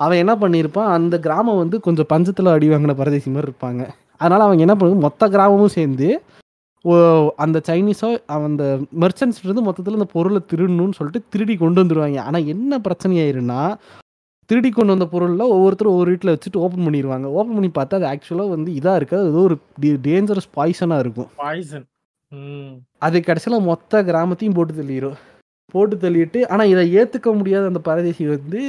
அவன் 0.00 0.20
என்ன 0.22 0.34
பண்ணியிருப்பான், 0.34 0.90
அந்த 0.96 1.14
கிராமம் 1.18 1.60
வந்து 1.62 1.76
கொஞ்சம் 1.80 2.10
பஞ்சத்துல 2.12 2.52
அடி 2.56 2.68
வாங்கின 2.68 2.94
பரதேசி 2.94 3.30
மாரி 3.30 3.48
இருப்பாங்க. 3.48 3.82
அதனால 4.16 4.44
அவங்க 4.46 4.62
என்ன 4.66 4.74
பண்ணுவாங்க, 4.74 5.06
மொத்த 5.08 5.28
கிராமமும் 5.28 5.76
சேர்ந்து 5.78 6.08
ஓ 6.84 6.92
அந்த 7.36 7.58
சைனீஸோ 7.68 8.08
அந்த 8.34 8.64
மெர்ச்சன்ட்ஸ்ட்ட 9.02 9.46
இருந்து 9.48 9.66
மொத்தத்துல 9.66 9.98
அந்த 9.98 10.08
பொருள 10.14 10.38
திருடணும்னு 10.50 10.98
சொல்லிட்டு 10.98 11.28
திருடி 11.32 11.56
கொண்டு 11.56 11.82
வந்துருவாய்ங்க. 11.82 12.20
ஆனா 12.20 12.38
என்ன 12.52 12.78
பிரச்சனை 12.78 13.16
ஆயிரும்னா, 13.24 13.58
திருடி 14.50 14.70
கொண்டு 14.70 14.94
வந்த 14.94 15.06
பொருள்ல 15.14 15.42
ஒவ்வொருத்தரும் 15.54 15.92
ஒவ்வொரு 15.92 16.12
வீட்ல 16.12 16.34
வச்சுட்டு 16.34 16.62
ஓப்பன் 16.64 16.86
பண்ணிருவாங்க. 16.86 17.26
ஓப்பன் 17.38 17.56
பண்ணி 17.56 17.70
பார்த்தா 17.78 17.98
அது 17.98 18.08
ஆக்சுவலா 18.12 18.46
வந்து 18.48 18.70
இதா 18.78 18.94
இருக்காது. 18.96 19.26
ஏதோ 19.32 19.42
ஒரு 19.48 19.56
டேஞ்சரஸ் 20.06 20.48
பாய்சனா 20.56 20.98
இருக்கும். 20.98 21.28
பாய்சன். 21.42 21.86
அது 23.06 23.18
கடைசில 23.20 23.60
மொத்த 23.60 24.02
கிராமத்தையும் 24.08 24.56
போட்டு 24.58 24.74
தள்ளிரும். 24.74 25.18
போட்டு 25.74 25.96
தள்ளிட்டு 25.96 26.40
ஆனா 26.52 26.62
இத 26.64 26.80
ஏத்துக்க 26.98 27.36
முடியாத 27.36 27.66
அந்த 27.66 27.80
பரதேசி 27.80 28.24
வந்து 28.26 28.60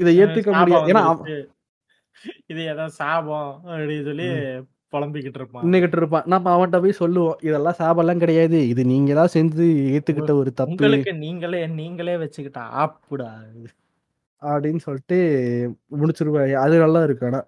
இத 0.00 0.08
சாபம் 0.12 0.58
முடியாது. 0.60 0.90
ஏன்னா. 0.92 1.04
இது 2.52 2.60
ஏதோ 2.72 2.88
சாபம் 3.00 3.50
அப்படின்னு 3.66 4.04
சொல்லி. 4.04 4.28
புலம்பிக்கிட்டு 4.92 5.40
இருப்பான். 5.40 5.64
நின்னுகிட்டு 5.64 5.96
இருப்பான். 5.96 6.26
நம்ம 6.26 6.46
அவன்ட்ட 6.56 6.80
போய் 6.80 7.00
சொல்லுவோம். 7.00 7.38
இதெல்லாம் 7.42 7.78
சாபம்லாம் 7.78 8.18
கிடையாது. 8.18 8.68
இது 8.68 8.82
நீங்களா 8.86 9.24
செஞ்சு 9.34 9.66
ஏத்துக்கிட்ட 9.94 10.32
ஒரு 10.36 10.52
தப்பு. 10.54 10.72
உங்களுக்கு 10.72 11.10
நீங்களே 11.20 11.60
நீங்களே 11.74 12.14
வச்சுக்கிட்ட 12.16 12.60
ஆப்புடா. 12.82 13.30
அப்படின்னு 14.42 14.80
சொல்லிட்டு 14.80 15.18
முடிச்சிருவாங்க. 15.96 16.54
அது 16.64 16.76
நல்லா 16.78 17.02
இருக்கு 17.04 17.26
ஆனா. 17.26 17.40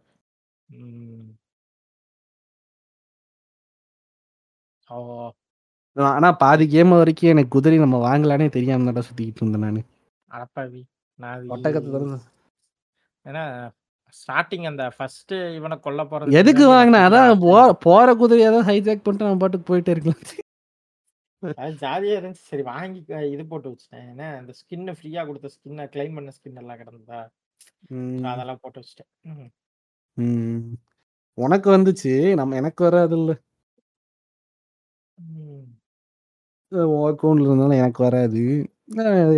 ஆனா 5.96 6.28
பாதி 6.40 6.64
கேம் 6.68 6.92
வரைக்கும் 6.94 7.30
எனக்கு 7.30 7.50
குதிரை 7.50 7.78
நம்ம 7.78 7.98
வாங்கலான்னே 8.04 8.48
தெரியாம 8.50 8.86
தான்டா 8.86 9.04
சுத்திக்கிட்டு 9.08 9.42
இருந்தேன் 9.42 9.64
நானு. 9.66 9.82
அடப்பாவி! 10.30 10.80
நான் 11.18 11.44
ஒட்டகத்த 11.48 11.92
தான 11.94 12.18
ஏன்னா 13.24 13.44
ஸ்டார்ட்டிங் 14.18 14.66
அந்த 14.66 14.84
ஃபர்ஸ்ட் 14.96 15.32
இவன 15.58 15.78
கொல்ல 15.80 16.02
போறது 16.10 16.38
எதுக்கு 16.40 16.64
வாங்குனேன்? 16.68 17.06
அதான் 17.08 17.40
போற 17.86 18.08
குதிரைய 18.14 18.52
தான் 18.56 18.68
ஹைஜாக் 18.70 19.04
பண்ணிட்டு 19.04 19.26
நம்ம 19.26 19.40
பாட்டுக்கு 19.42 19.68
போயிட்டே 19.70 19.94
இருக்கலாம். 19.94 20.22
ஜாலியா 21.82 22.14
இருந்துச்சு. 22.18 22.44
சரி 22.50 22.62
வாங்கி 22.62 23.00
இது 23.32 23.44
போட்டு 23.46 23.68
வச்சுட்டேன். 23.70 24.06
ஏன்னா 24.12 24.28
அந்த 24.38 24.52
ஸ்கின் 24.60 24.94
ஃப்ரீயா 24.98 25.22
குடுத்த 25.28 25.50
ஸ்கின்ன 25.56 25.86
கிளைம் 25.94 26.14
பண்ண 26.14 26.30
ஸ்கின் 26.38 26.60
எல்லாம் 26.62 26.80
கிடந்ததா. 26.80 27.20
அதெல்லாம் 28.32 28.60
போட்டு 28.62 28.80
வச்சுட்டேன். 28.80 29.10
உனக்கு 31.38 31.68
வந்துச்சு. 31.70 32.12
நம்ம 32.34 32.56
எனக்கு. 32.56 32.84
ம். 35.18 35.66
உன் 36.72 37.06
அக்கவுண்ட்ல 37.10 37.48
இருந்தாலும் 37.48 37.80
எனக்கு 37.82 38.00
வராது. 38.02 38.42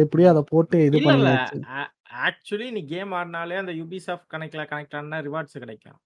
எப்படியோ 0.04 0.30
அத 0.32 0.42
போட்டு 0.52 0.76
இது 0.86 0.98
இல்ல, 0.98 1.12
இல்ல. 1.18 1.30
ஆ 1.74 1.82
ஆக்சுவலி 2.12 2.70
நீ 2.70 2.84
கேம் 2.84 3.12
ஆடுனாலே 3.12 3.56
அந்த 3.56 3.72
Ubisoft 3.72 4.22
கனெக்ட்ல 4.30 4.64
கனெக்ட் 4.70 4.96
ஆனா 4.96 5.18
ரிவார்ட்ஸ் 5.18 5.58
கிடைக்கும். 5.58 5.98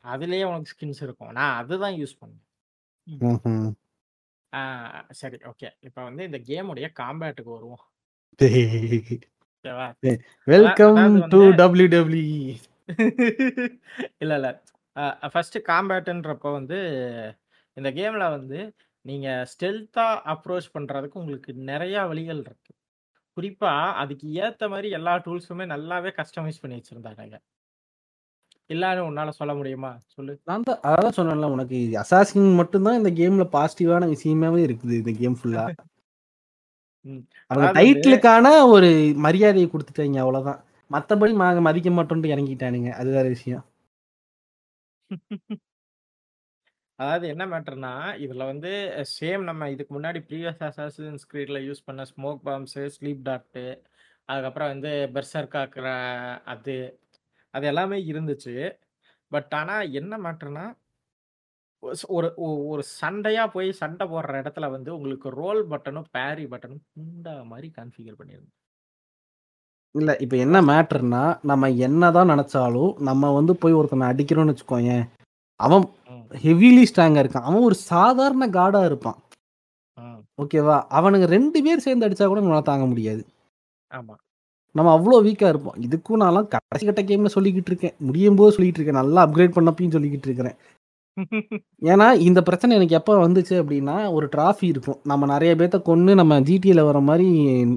அதிலேயே 0.00 0.42
உனக்கு 0.42 0.72
ஸ்கின்ஸ் 0.72 1.02
இருக்கும். 1.02 1.30
நான் 1.30 1.62
அதுதான் 1.62 1.92
யூஸ் 1.92 2.16
பண்ணேன். 2.20 3.72
சரி 5.10 5.36
ஓகே. 5.36 5.70
இப்ப 5.80 6.02
வந்து 6.02 6.24
இந்த 6.24 6.38
கேமுடைய 6.38 6.88
காம்பேட்டுக்கு 7.00 7.52
வருவோம். 7.56 7.84
வெல்கம் 10.44 10.94
டூ 11.28 11.50
வந்து 11.50 11.68
WWE. 11.68 12.56
இல்ல, 14.18 14.34
இல்ல. 14.34 14.62
ஃபர்ஸ்ட் 15.32 15.58
காம்பேட்ன்றப்போ 15.58 16.52
வந்து 16.52 16.78
இந்த 17.72 17.90
கேம்ல 17.90 18.30
வந்து 18.30 18.74
நீங்க 19.00 19.46
ஸ்டெல்த்தா 19.52 20.06
அப்ரோச் 20.32 20.72
பண்றதுக்கு 20.78 21.10
உங்களுக்கு 21.12 21.52
நெறைய 21.52 22.06
வழிகள் 22.06 22.38
இருக்கு. 22.38 22.69
குறிப்பா 23.36 23.72
அதுக்கு 24.02 24.26
ஏத்த 24.44 24.68
மாரி 24.68 24.88
எல்லா 24.98 25.14
டூல்ஸுமே 25.26 25.66
நல்லாவே 25.72 26.10
கஸ்டமைஸ் 26.18 26.62
பண்ணி 26.62 26.78
வச்சிருந்தானுங்க. 26.78 27.36
இல்லன்னு 28.70 29.02
உன்னால 29.08 29.30
சொல்ல 29.38 29.52
முடியுமா? 29.54 29.90
சொல்லு. 30.16 30.34
நான் 30.48 30.66
தான் 30.66 30.80
அதான் 30.90 31.16
சொன்னேன்ல 31.16 31.48
உனக்கு 31.54 31.78
அசாசின் 32.02 32.50
மட்டும் 32.60 32.86
தான் 32.88 32.98
இந்த 33.00 33.10
கேம்ல 33.20 33.46
பாசிட்டிவான 33.54 34.08
விஷயமாவே 34.14 34.60
இருக்குது 34.68 34.94
இந்த 35.00 35.14
கேம் 35.20 35.38
ஃபுல்லா. 35.40 35.64
அவங்க 37.50 37.68
டைட்டிலுக்கான 37.78 38.46
ஒரு 38.74 38.88
மரியாதைய 39.26 39.66
குடுத்துட்டாய்ங்க 39.70 40.20
அவ்வளோதான். 40.24 40.60
மத்தபடி 40.90 41.32
நாங்க 41.42 41.60
மதிக்க 41.68 41.90
மாட்டோம்ன்ட்டு 41.92 42.34
இறங்கிட்டானுங்க. 42.34 42.90
அது 43.00 43.10
வேற 43.16 43.26
விஷயம். 43.36 43.64
அதாவது 47.00 47.26
என்ன 47.28 47.44
மேட்டர்னா, 47.46 47.92
இதுல 48.24 48.44
வந்து 48.46 48.70
சேம் 49.14 49.42
நம்ம 49.42 49.68
இதுக்கு 49.70 49.92
முன்னாடி 49.98 50.20
ப்ரீவியஸ் 50.28 50.64
அசாசின்ஸ் 50.68 51.24
கிரீட்ல 51.30 51.58
யூஸ் 51.66 51.86
பண்ண 51.86 52.02
ஸ்மோக் 52.10 52.42
பாம்ப்ஸு, 52.48 52.84
ஸ்லீப் 52.96 53.22
டார்ட்டு, 53.28 53.64
அதுக்கப்புறம் 54.28 54.72
வந்து 54.74 54.92
பெர்சர்க்காக்குற 55.14 55.88
அது, 56.54 56.76
அது 57.54 57.66
எல்லாமே 57.66 57.98
இருந்துச்சு. 58.12 58.56
பட் 59.32 59.54
ஆனா 59.60 59.76
என்ன 60.00 60.14
மேட்டர்னா, 60.26 60.66
ஒரு 62.16 62.28
ஒரு 62.70 62.82
சண்டையா 62.98 63.44
போய் 63.48 63.70
சண்டை 63.72 64.06
போடுற 64.06 64.40
இடத்துல 64.42 64.70
வந்து 64.70 64.90
உங்களுக்கு 64.96 65.28
ரோல் 65.36 65.62
பட்டனும், 65.66 66.08
பேரி 66.12 66.46
பட்டனும் 66.46 66.84
குண்டா 66.94 67.34
மாரி 67.44 67.70
கான்ஃபிகர் 67.78 68.20
பண்ணியிருந்தேன். 68.20 68.56
இல்ல 69.94 70.10
இப்ப 70.20 70.36
என்ன 70.36 70.58
மேட்டர்ன்னா, 70.62 71.20
நம்ம 71.42 71.68
என்னதான் 71.86 72.30
நெனச்சாலும், 72.30 72.90
நம்ம 73.00 73.30
வந்து 73.32 73.52
போய் 73.56 73.72
ஒருத்தன 73.72 74.08
அடிக்கிறோம்னு 74.12 74.52
வச்சுக்கோயேன், 74.52 75.04
அவன். 75.60 75.86
ஹெவிலி 76.32 76.82
ஸ்ட்ராங்கா 76.88 77.22
இருக்கான். 77.22 77.46
அவன் 77.48 77.66
ஒரு 77.68 77.76
சாதாரண 77.90 78.44
கார்டா 78.56 78.82
இருப்பான். 78.86 79.18
ஓகேவா? 80.38 80.76
அவனுங்க 80.96 81.26
2 81.30 81.58
பேர் 81.66 81.84
சேர்ந்து 81.84 82.06
அடிச்சா 82.06 82.26
கூட 82.26 82.40
நம்மளால 82.40 82.66
தாங்க 82.68 82.86
முடியாது. 82.90 83.22
ஆமா. 83.92 84.14
நம்ம 84.74 84.90
அவ்ளோ 84.96 85.16
வீக்கா 85.26 85.48
இருப்போம். 85.52 85.76
இதுக்கும் 85.86 86.22
நான்லாம் 86.22 86.48
கடைசி 86.54 86.84
கட்ட 86.86 87.02
கேம்ல 87.08 87.30
சொல்லிக்கிட்டு 87.34 87.70
இருக்கேன். 87.72 87.96
முடியும்போது 88.06 88.54
சொல்லிட்டு 88.56 88.80
இருக்கேன். 88.80 89.00
நல்லா 89.02 89.20
அப்கிரேட் 89.26 89.56
பண்ணப்பயும் 89.56 89.94
சொல்லிக்கிட்டு 89.96 90.28
இருக்கிறேன். 90.30 90.56
ஏன்னா, 91.90 92.06
இந்த 92.26 92.40
பிரச்சனை 92.46 92.76
எனக்கு 92.76 92.98
எப்ப 92.98 93.12
வந்துச்சு 93.22 93.54
அப்டின்னா, 93.60 93.96
ஒரு 94.16 94.26
டிராஃபி 94.34 94.66
இருக்கும். 94.70 94.98
நம்ம 95.06 95.28
நெறைய 95.32 95.52
பேத்த 95.56 95.78
கொன்னு 95.86 96.12
நம்ம 96.20 96.38
ஜிடிஏல 96.48 96.82
வர 96.88 97.00
மாரி 97.08 97.28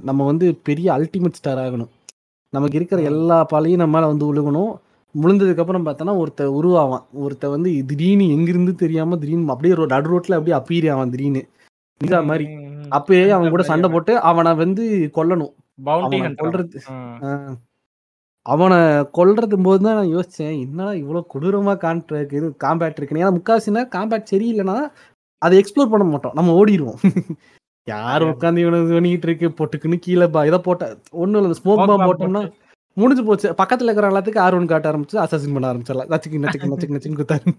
நம்ம 0.09 0.21
வந்து 0.31 0.47
பெரிய 0.69 0.87
அல்டிமேட் 0.97 1.39
ஸ்டார் 1.39 1.61
ஆகணும். 1.65 1.91
நமக்கு 2.53 2.77
இருக்கிற. 2.79 3.01
எல்லா 3.11 3.39
பழியும் 3.51 3.83
நம்ம 3.83 3.95
மேல 3.97 4.11
வந்து 4.13 4.29
விழுகணும். 4.29 4.71
விழுந்ததுக்கப்புறம் 5.15 5.85
பார்த்தோன்னா, 5.85 6.15
ஒருத்தன் 6.19 6.55
உருவாவான். 6.57 7.05
ஒருத்தன் 7.23 7.53
வந்து 7.55 7.69
திடீர்னு 7.89 8.25
எங்கிருந்து 8.35 8.73
தெரியாம 8.77 9.17
திடீர்னு 9.17 9.53
அப்படியே 9.53 9.73
நடு 9.93 10.09
ரோட்ல 10.13 10.37
அப்படியே 10.39 10.57
அப்பீர் 10.59 10.87
ஆவான் 10.93 11.13
திடீர்னு. 11.13 11.43
நிஞ்சா 12.01 12.19
ம், 12.21 12.29
மாரி. 12.29 12.47
ம், 12.47 12.69
ம். 12.77 12.89
அப்பயே 12.97 13.25
அவன் 13.35 13.53
கூட 13.53 13.63
சண்டை. 13.69 13.89
போட்டு 13.93 14.13
அவன 14.29 14.53
வந்து 14.61 14.83
கொல்லணும். 15.17 15.53
அவன. 16.01 16.29
கொல்றது. 16.41 16.79
அவன 18.45 18.73
கொல்றதும்போது 19.17 19.79
தான் 19.81 19.97
நான் 19.99 20.13
யோசிச்சேன். 20.13 20.55
என்னடா 20.65 20.91
இவ்ளோ 21.01 21.21
கொடூரமா 21.33 21.73
காண்ட்ராக் 21.83 22.33
இது 22.39 22.47
காம்பேட் 22.63 22.97
இருக்குன்னு. 22.97 23.23
ஏன்னா 23.23 23.35
முக்காவாசி 23.37 23.75
நேரம் 23.75 23.93
காம்பேட் 23.95 24.31
சரியில்லன்னா, 24.33 24.77
அத 25.41 25.53
எக்ஸ்ப்ளோர் 25.61 25.91
பண்ண 25.93 26.05
மாட்டோம். 26.09 26.35
நம்ம 26.39 26.53
ஓடிருவோம். 26.59 26.99
யார். 27.87 28.25
உட்காந்து 28.31 28.61
இவன 28.63 28.79
இது 28.83 28.95
பண்ணிட்டு 28.95 29.27
இருக்கு. 29.29 29.47
பொட்டுக்குன்னு 29.59 29.97
கீழ 30.05 30.23
ப 30.29 30.45
இத 30.49 30.57
போட்ட 30.65 30.85
ஒண்ணும் 31.21 31.41
இல்ல. 31.41 31.57
ஸ்மோக் 31.61 31.85
பாம் 31.89 32.05
போட்டோம்னா 32.07 32.43
போட்டு 32.43 32.62
முடிஞ்சு 32.97 33.23
போச்சு. 33.27 33.47
பக்கத்துல 33.61 33.89
இருக்கிற 33.89 34.09
எல்லாத்துக்கும் 34.11 34.43
ஆர்1 34.45 34.67
காட்ட 34.71 34.87
ஆரம்பிச்சு 34.91 35.17
அசாசின் 35.23 35.55
பண்ண 35.55 35.71
ஆரம்பிச்சிடலாம். 35.71 36.09
நச்சுக்கு 36.13 36.41
நச்சுக்கு 36.43 36.71
நச்சுக்கு 36.71 36.95
நச்சுன்னு 36.95 37.19
குத்தாரு. 37.21 37.53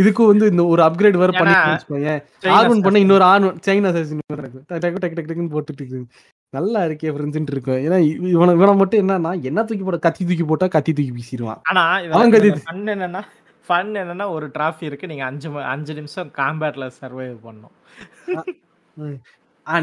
இதுக்கும் 0.00 0.30
வந்து 0.30 0.46
இந்த 0.52 0.62
ஒரு 0.72 0.80
அப்கிரேட் 0.86 1.20
வேற. 1.22 1.30
செயின் 1.40 2.52
ஆர்1 2.56 2.82
பண்ண. 2.86 2.98
இன்னொரு 3.04 3.24
ஆர்1 3.32 3.60
செயின் 3.66 3.88
அசாசின் 3.90 4.20
இருக்கு. 4.40 4.60
டக்கு 4.70 4.82
டக்கு 4.84 5.00
டக்கு 5.04 5.16
டக்கு 5.18 5.30
டக்குன்னு 5.30 5.54
போட்டுட்டு 5.54 5.82
இருக்குது. 5.82 6.04
நல்லா 6.52 6.80
இருக்கே 6.88 7.12
ஃப்ரெண்ட்ஸ்ன்ட்டு 7.14 7.54
இருக்கும். 7.54 7.80
ஏன்னா 7.86 7.98
இவன 8.34 8.54
இவன 8.58 8.74
மட்டும் 8.82 9.00
என்னன்னா, 9.02 9.32
என்ன 9.50 9.64
தூக்கி 9.68 9.84
போட 9.88 9.98
கத்தி 10.06 10.22
தூக்கி 10.28 10.44
போட்டா 10.50 10.66
கத்தி 10.76 10.92
தூக்கி 10.98 11.14
வீசிருவான். 11.16 11.60
ஆனா 11.70 11.82
அவன் 12.16 12.34
கத்தி 12.34 12.50
என்னன்னா 12.82 13.22
ஃபன் 13.68 13.90
என்னன்னா 14.02 14.26
ஒரு 14.36 14.46
டிராஃபி 14.56 14.84
இருக்கு. 14.88 15.10
நீங்க 15.12 15.24
5 15.30 15.50
ம 15.54 15.64
5 15.72 15.96
நிமிஷம் 15.98 16.28
காம்பேட்ல 16.38 16.86
சர்வைவ் 17.00 17.36
பண்ணணும். 17.46 17.74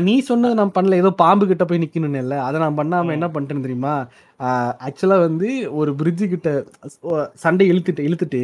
நீ 0.07 0.13
சொன்னது 0.27 0.57
நான் 0.59 0.73
பண்ணல. 0.75 0.99
ஏதோ 1.01 1.11
பாம்பு 1.21 1.45
கிட்ட 1.51 1.63
போய் 1.69 1.81
நிக்கணும்னேல்ல. 1.83 2.35
அத 2.47 2.59
நான் 2.63 2.77
பண்ணாம. 2.79 3.13
என்ன 3.17 3.27
பண்ணிட்டேன்னு 3.33 3.65
தெரியுமா? 3.65 3.93
ஆக்சுவலா 4.87 5.17
வந்து 5.27 5.49
ஒரு 5.79 5.91
பிரிட்ஜ் 5.99 6.23
கிட்ட 6.33 6.49
சண்டை 7.43 7.65
இழுத்துட்டு 7.71 8.05
இழுத்துட்டு 8.09 8.41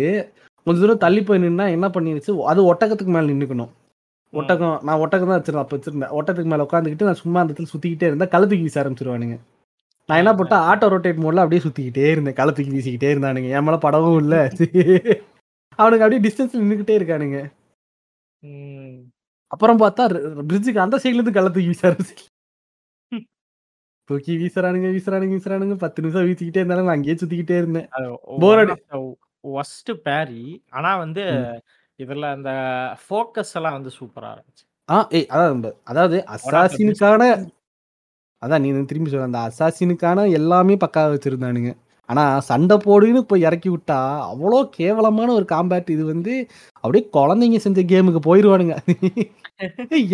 கொஞ்ச 0.68 0.78
தூரம் 0.82 1.04
தள்ளி 1.04 1.22
போய் 1.28 1.44
நின்னா 1.44 1.66
என்ன 1.76 1.88
பண்ணிருச்சு, 1.96 2.32
அது 2.52 2.62
ஒட்டகத்துக்கு 2.72 3.14
மேல 3.16 3.32
நின்னுக்கணும். 3.32 3.72
ஒட்டகம் 4.34 4.76
நான் 4.88 5.02
ஒட்டகம் 5.04 5.30
தான் 5.32 5.40
வச்சிருந்தேன் 5.40 5.66
அப்ப 5.66 5.76
வச்சிருந்தேன். 5.78 6.12
ஒட்டகத்துக்கு 6.18 6.52
மேல 6.54 6.66
உட்காந்துக்கிட்டு 6.68 7.08
நான் 7.10 7.22
சும்மா 7.22 7.40
அந்த 7.42 7.52
இடத்துல 7.54 7.72
சுத்திக்கிட்டே 7.74 8.10
இருந்தா 8.10 8.28
கழுத்து 8.34 8.60
வீச 8.64 8.78
ஆரம்பிச்சுருவானுங்க. 8.82 9.38
நான் 10.10 10.22
என்ன 10.22 10.32
பண்ணிட்டேன் 10.34 10.66
ஆட்டோ 10.70 10.90
ரொட்டேட் 10.94 11.24
மோட்ல 11.24 11.44
அப்படியே 11.44 11.64
சுத்திக்கிட்டே 11.66 12.06
இருந்தேன் 12.14 12.38
களத்துக்கு 12.40 12.76
வீசிக்கிட்டே 12.76 13.12
இருந்தானுங்க 13.14 13.50
என் 13.58 13.66
மேல 13.68 13.78
படமும் 13.86 14.20
இல்ல 14.24 14.36
அவனுக்கு 15.80 16.04
அப்படியே 16.06 16.22
டிஸ்டன்ஸ்ல 16.26 16.62
நின்னுக்கிட்டே 16.64 16.98
இருக்கானுங்க. 17.00 17.40
அப்புறம் 19.50 19.80
பார்த்தா 19.80 20.04
பிரிட்ஜுக்கு 20.54 20.78
அந்த 20.78 20.98
சைடுல 20.98 21.14
இருந்து 21.14 21.32
களத்துக்கு 21.32 21.66
வீச 21.66 21.90
ஆரம்பிச்சு 21.90 22.28
தூக்கி 24.04 24.38
வீசுறானுங்க 24.38 24.90
வீசுறானுங்க 24.96 25.34
வீசுறானுங்க. 25.34 25.76
பத்து 25.76 26.02
நிமிஷம் 26.02 26.24
வீசிக்கிட்டே 26.24 26.58
இருந்தாலும் 26.58 26.86
நான் 26.86 26.96
அங்கேயே 26.96 27.16
சுத்திக்கிட்டே 27.16 27.58
இருந்தேன். 27.58 27.90
ஒன் 28.22 28.58
அடி- 28.58 29.14
ஒஸ்ட் 29.44 29.94
பேரி 29.94 30.64
ஆனா 30.70 30.98
வந்து. 30.98 31.22
இதுல 31.98 32.32
அந்த 32.32 32.50
ஃபோக்கஸ் 33.10 33.54
எல்லாம் 33.54 33.74
வந்து 33.74 33.90
சூப்பரா 34.00 34.38
இருந்துச்சு. 34.38 34.66
ஆ 34.90 35.08
ஏய் 35.10 35.26
அதான் 35.30 35.74
அதாவது 35.84 36.24
அசாசினுக்கான 36.28 37.50
அதான் 38.46 38.62
நீ 38.62 38.86
திரும்பி 38.86 39.10
சொல்ல 39.10 39.26
அந்த 39.26 39.52
அசாசினுக்கான 39.52 40.32
எல்லாமே 40.32 40.76
பக்காவா 40.76 41.16
வச்சிருந்தானுங்க. 41.16 41.78
ஆனா 42.10 42.24
சண்டை 42.48 42.76
போடுன்னு 42.86 43.22
போய் 43.30 43.46
இறக்கி 43.48 43.70
விட்டா 43.74 44.00
அவ்வளோ 44.30 44.60
கேவலமான 44.78 45.34
ஒரு 45.40 45.46
காம்பேட் 45.52 45.90
இது 45.96 46.04
வந்து 46.12 46.34
அப்படியே 46.84 47.04
குழந்தைங்க 47.18 47.60
செஞ்ச 47.66 47.82
கேமுக்கு 47.92 48.22
போயிடுவானுங்க 48.28 48.76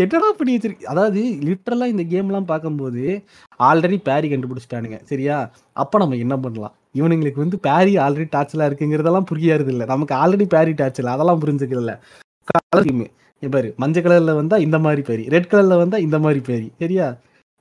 என்னடா 0.01 0.30
பண்ணி 0.38 0.53
வச்சிருக்கு 0.55 0.89
அதாவது 0.91 1.19
லிட்டரலா 1.47 1.88
இந்த 1.93 2.03
கேம்லாம் 2.13 2.49
பார்க்கும்போது 2.51 3.03
ஆல்ரெடி 3.59 3.97
பேரி 4.07 4.27
கண்டுபிடிச்சிட்டானுங்க. 4.31 4.97
சரியா? 5.11 5.35
அப்ப 5.77 5.99
நம்ம 6.03 6.17
என்ன 6.23 6.35
பண்ணலாம்? 6.45 6.73
இவனுங்களுக்கு 6.99 7.43
வந்து 7.43 7.57
பேரி 7.67 7.93
ஆல்ரெடி 8.05 8.27
டார்ச்லாம் 8.35 8.67
இருக்குங்கிறதெல்லாம் 8.69 9.27
புரியாது 9.31 9.72
இல்ல 9.73 9.85
நமக்கு 9.91 10.15
ஆல்ரெடி 10.22 10.47
பேரி 10.55 10.73
டார்ச்ல 10.81 11.13
அதெல்லாம் 11.15 11.41
புரிஞ்சுக்கல. 11.43 11.93
கலர் 12.47 12.89
பாரு 13.43 13.69
மஞ்சள் 13.81 14.05
கலர்ல 14.05 14.34
வந்தா 14.39 14.57
இந்த 14.65 14.77
மாதிரி 14.85 15.01
பேரி 15.09 15.23
ரெட் 15.34 15.49
கலர்ல 15.51 15.76
வந்தா 15.81 15.97
இந்த 16.05 16.17
மாதிரி 16.26 16.41
பேரி 16.49 16.67
சரியா? 16.84 17.07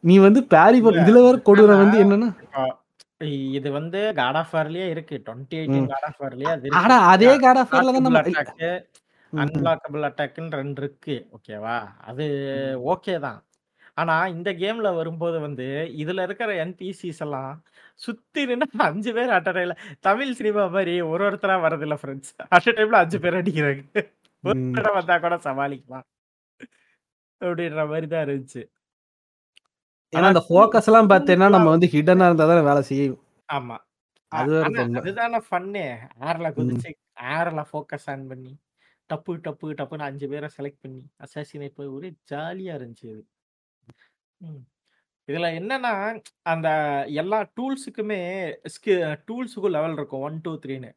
நீ 0.04 0.14
வந்து 0.26 0.40
பேரி 0.54 0.78
இதுல 1.02 1.18
வேற 1.26 1.36
கொடுற 1.48 1.72
வந்து 1.82 1.96
என்னன்னா? 2.04 2.30
இப்போ 2.44 2.64
இது 3.56 3.68
வந்து 3.76 3.98
காட் 4.18 4.38
ஆஃப் 4.40 4.52
வார்லயே 4.54 4.86
இருக்கு. 4.94 5.16
டுவெண்ட்டி 5.26 5.56
எயிட்டீன் 5.60 5.90
காட் 5.92 6.06
ஆஃப் 6.08 6.20
வார்லயே 6.22 6.50
அது 6.54 6.66
இருக்கு. 6.66 6.80
ஆனா 6.80 6.96
அதே 7.12 7.32
காட் 7.44 7.60
ஆஃப் 7.62 7.74
தான் 7.74 7.88
நம்ம 7.98 8.20
அன்பிளாக்கபிள் 9.32 10.06
அட்டாக்னு 10.08 10.58
ரெண்டு 10.60 10.80
இருக்கு. 10.82 11.14
ஓகேவா 11.36 11.76
அது 12.10 12.24
ஓகே 12.92 13.14
தான். 13.26 13.40
ஆனா 13.96 14.14
இந்த 14.34 14.50
கேம்ல 14.60 14.88
வரும்போது 14.96 15.38
வந்து 15.44 15.66
இதுல 16.02 16.22
இருக்கிற 16.28 16.50
என்பிசிஸ் 16.64 17.22
எல்லாம் 17.26 17.52
சுத்தி 18.00 18.42
நின்று 18.50 18.66
அஞ்சு 18.88 19.10
பேர் 19.16 19.34
அட்டடையில 19.36 19.74
தமிழ் 20.06 20.36
சினிமா 20.40 20.64
மாதிரி 20.76 20.94
ஒரு 21.12 21.24
ஒருத்தரா 21.28 21.56
வரதில்ல 21.66 21.96
ஃப்ரெண்ட்ஸ் 22.00 22.32
அட் 22.56 22.70
டைம்ல 22.78 23.02
அஞ்சு 23.04 23.18
பேர் 23.24 23.38
அடிக்கிறாங்க. 23.40 23.82
ஒரு 24.44 24.58
வந்தா 24.98 25.16
கூட 25.18 25.36
சமாளிக்கலாம். 25.46 26.06
அப்படின்ற 27.40 27.82
மாதிரி 27.90 28.08
தான் 28.08 28.24
இருந்துச்சு. 28.26 28.62
ஏன்னா 30.14 30.28
அந்த 30.30 30.42
ஃபோக்கஸ் 30.46 30.88
எல்லாம் 30.90 31.10
பார்த்தேன்னா 31.10 31.46
நம்ம 31.54 31.70
வந்து 31.74 31.88
ஹிடனா 31.92 32.28
இருந்தா 32.28 32.46
தான் 32.50 32.68
வேலை 32.68 32.82
செய்யும் 32.88 33.18
ஆமா 33.48 33.76
அது. 34.32 34.52
அதுதானே 34.98 35.40
ஃபன்னே 35.46 35.86
ஏர்ல 36.24 36.46
ம். 36.48 36.56
குதிச்சு 36.56 36.90
ஏர்ல 37.32 37.62
ஃபோக்கஸ் 37.68 38.08
ஆன் 38.12 38.24
பண்ணி 38.30 38.52
டப்பு 39.10 39.32
டப்பு 39.44 39.66
டப்புன்னு 39.78 40.06
அஞ்சு 40.06 40.26
பேரை 40.30 40.48
செலக்ட் 40.54 40.82
பண்ணி 40.84 41.02
அசாசினேட் 41.24 41.76
போய் 41.78 41.94
ஒரே 41.96 42.10
ஜாலியா 42.30 42.74
இருந்துச்சு 42.78 43.08
இது. 43.10 43.22
இதுல 45.28 45.48
என்னன்னா 45.58 45.92
அந்த 46.46 46.68
எல்லா 47.20 47.38
டூல்ஸுக்குமே 47.56 48.20
ஸ்கி 48.74 48.92
டூல்ஸுக்கும் 49.28 49.74
லெவல் 49.76 49.96
இருக்கும் 49.98 50.24
ஒன் 50.26 50.38
டூ 50.44 50.52
த்ரீன்னு 50.62 50.90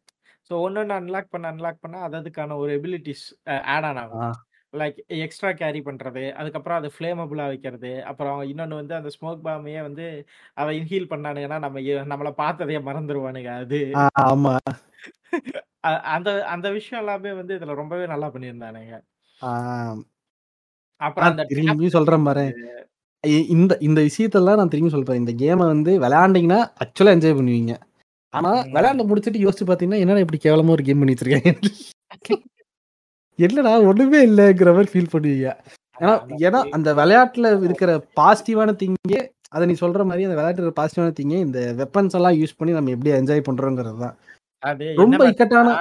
ஸோ 0.49 0.55
ஒன்று 0.63 0.79
ஒன்று 0.81 0.95
அன்லாக் 0.97 1.31
பண்ண 1.31 1.45
அன்லாக் 1.51 1.83
பண்ண 1.83 2.01
அது 2.05 2.15
அதுக்கான 2.19 2.57
ஒரு 2.61 2.71
எபிலிட்டிஸ் 2.77 3.23
ஆட் 3.69 3.87
ஆன் 3.89 3.99
ஆகும். 4.03 4.35
லைக் 4.77 4.97
எக்ஸ்ட்ரா 5.07 5.51
கேரி 5.51 5.79
பண்றது 5.79 6.31
அதுக்கப்புறம் 6.31 6.77
அது 6.77 6.91
ஃப்ளேமபுளா 6.99 7.47
வைக்கிறது 7.47 8.03
அப்புறம் 8.03 8.41
இன்னொன்று 8.41 8.75
வந்து 8.75 8.95
அந்த 8.95 9.09
ஸ்மோக் 9.09 9.45
பாமையே 9.45 9.81
வந்து 9.81 10.25
அதை 10.53 10.79
இன்ஹீல் 10.79 11.11
பண்ணானுங்கன்னா 11.11 11.59
நம்ம 11.59 11.79
நம்மள 11.79 12.33
பார்த்ததையே 12.37 12.81
மறந்துடுவானுங்க 12.81 13.47
அது. 13.47 13.91
ஆ, 13.95 14.07
ஆமா. 14.21 14.57
அ- 15.85 16.01
அந்த 16.01 16.45
அந்த 16.45 16.71
விஷயம் 16.71 17.05
எல்லாமே 17.05 17.33
வந்து 17.33 17.55
இதுல 17.55 17.73
ரொம்பவே 17.73 18.05
நல்லா 18.05 18.31
பண்ணியிருந்தானுங்க. 18.31 19.01
அப்புறம் 20.95 21.29
அந்த 21.29 21.43
திரும்பி 21.43 21.89
சொல்றேன் 21.89 22.23
பாரு. 22.23 22.45
இந்த 23.27 23.77
இந்த 23.79 24.01
விஷயத்தெல்லாம் 24.01 24.55
நான் 24.55 24.67
திரும்பி 24.67 24.91
சொல்றேன். 24.91 25.25
இந்த 25.25 25.31
கேமை 25.45 25.57
வந்து 25.57 26.01
விளையாண்டீங்கன்னா 26.01 26.59
ஆக்சுவலா 26.83 27.13
என்ஜாய் 27.15 27.37
பண்ணுவீங்க. 27.37 27.75
ஆனா 28.29 28.51
ம். 28.51 28.73
விளையாண்ட 28.73 29.05
முடிச்சிட்டு 29.05 29.39
யோசிச்சு 29.39 29.67
பாத்தீங்கன்னா 29.67 29.99
என்னடா 29.99 30.19
இப்படி 30.19 30.39
கேவலமா 30.43 30.69
ஒரு 30.69 30.83
கேம் 30.83 30.97
பண்ணி 30.97 31.13
வச்சிருக்காங்க 31.13 31.57
என்னடா 33.39 33.73
ஒண்ணுமே 33.89 34.19
இல்லைங்கிற 34.27 34.69
மாதிரி 34.75 34.91
ஃபீல் 34.93 35.13
பண்ணுவீங்க. 35.13 35.49
ஏன்னா 36.01 36.15
ஏன்னா 36.47 36.59
அந்த 36.75 36.89
விளையாட்டுல 36.99 37.47
இருக்கிற 37.67 37.91
பாசிட்டிவான 38.19 38.75
திங்கே 38.81 39.21
அதை 39.55 39.63
நீ 39.69 39.75
சொல்ற 39.81 40.03
மாதிரி 40.07 40.27
அந்த 40.27 40.37
விளையாட்டுல 40.39 40.73
பாசிட்டிவான 40.79 41.13
திங்கே 41.19 41.39
இந்த 41.45 41.59
வெப்பன்ஸ் 41.81 42.17
எல்லாம் 42.19 42.37
யூஸ் 42.41 42.57
பண்ணி 42.57 42.77
நம்ம 42.77 42.93
எப்படி 42.95 43.13
என்ஜாய் 43.19 43.47
பண்றோங்கிறது 43.47 43.99
தான். 44.05 44.17
அது 44.63 44.85
ரொம்ப 45.03 45.21
இக்கட்டான 45.31 45.75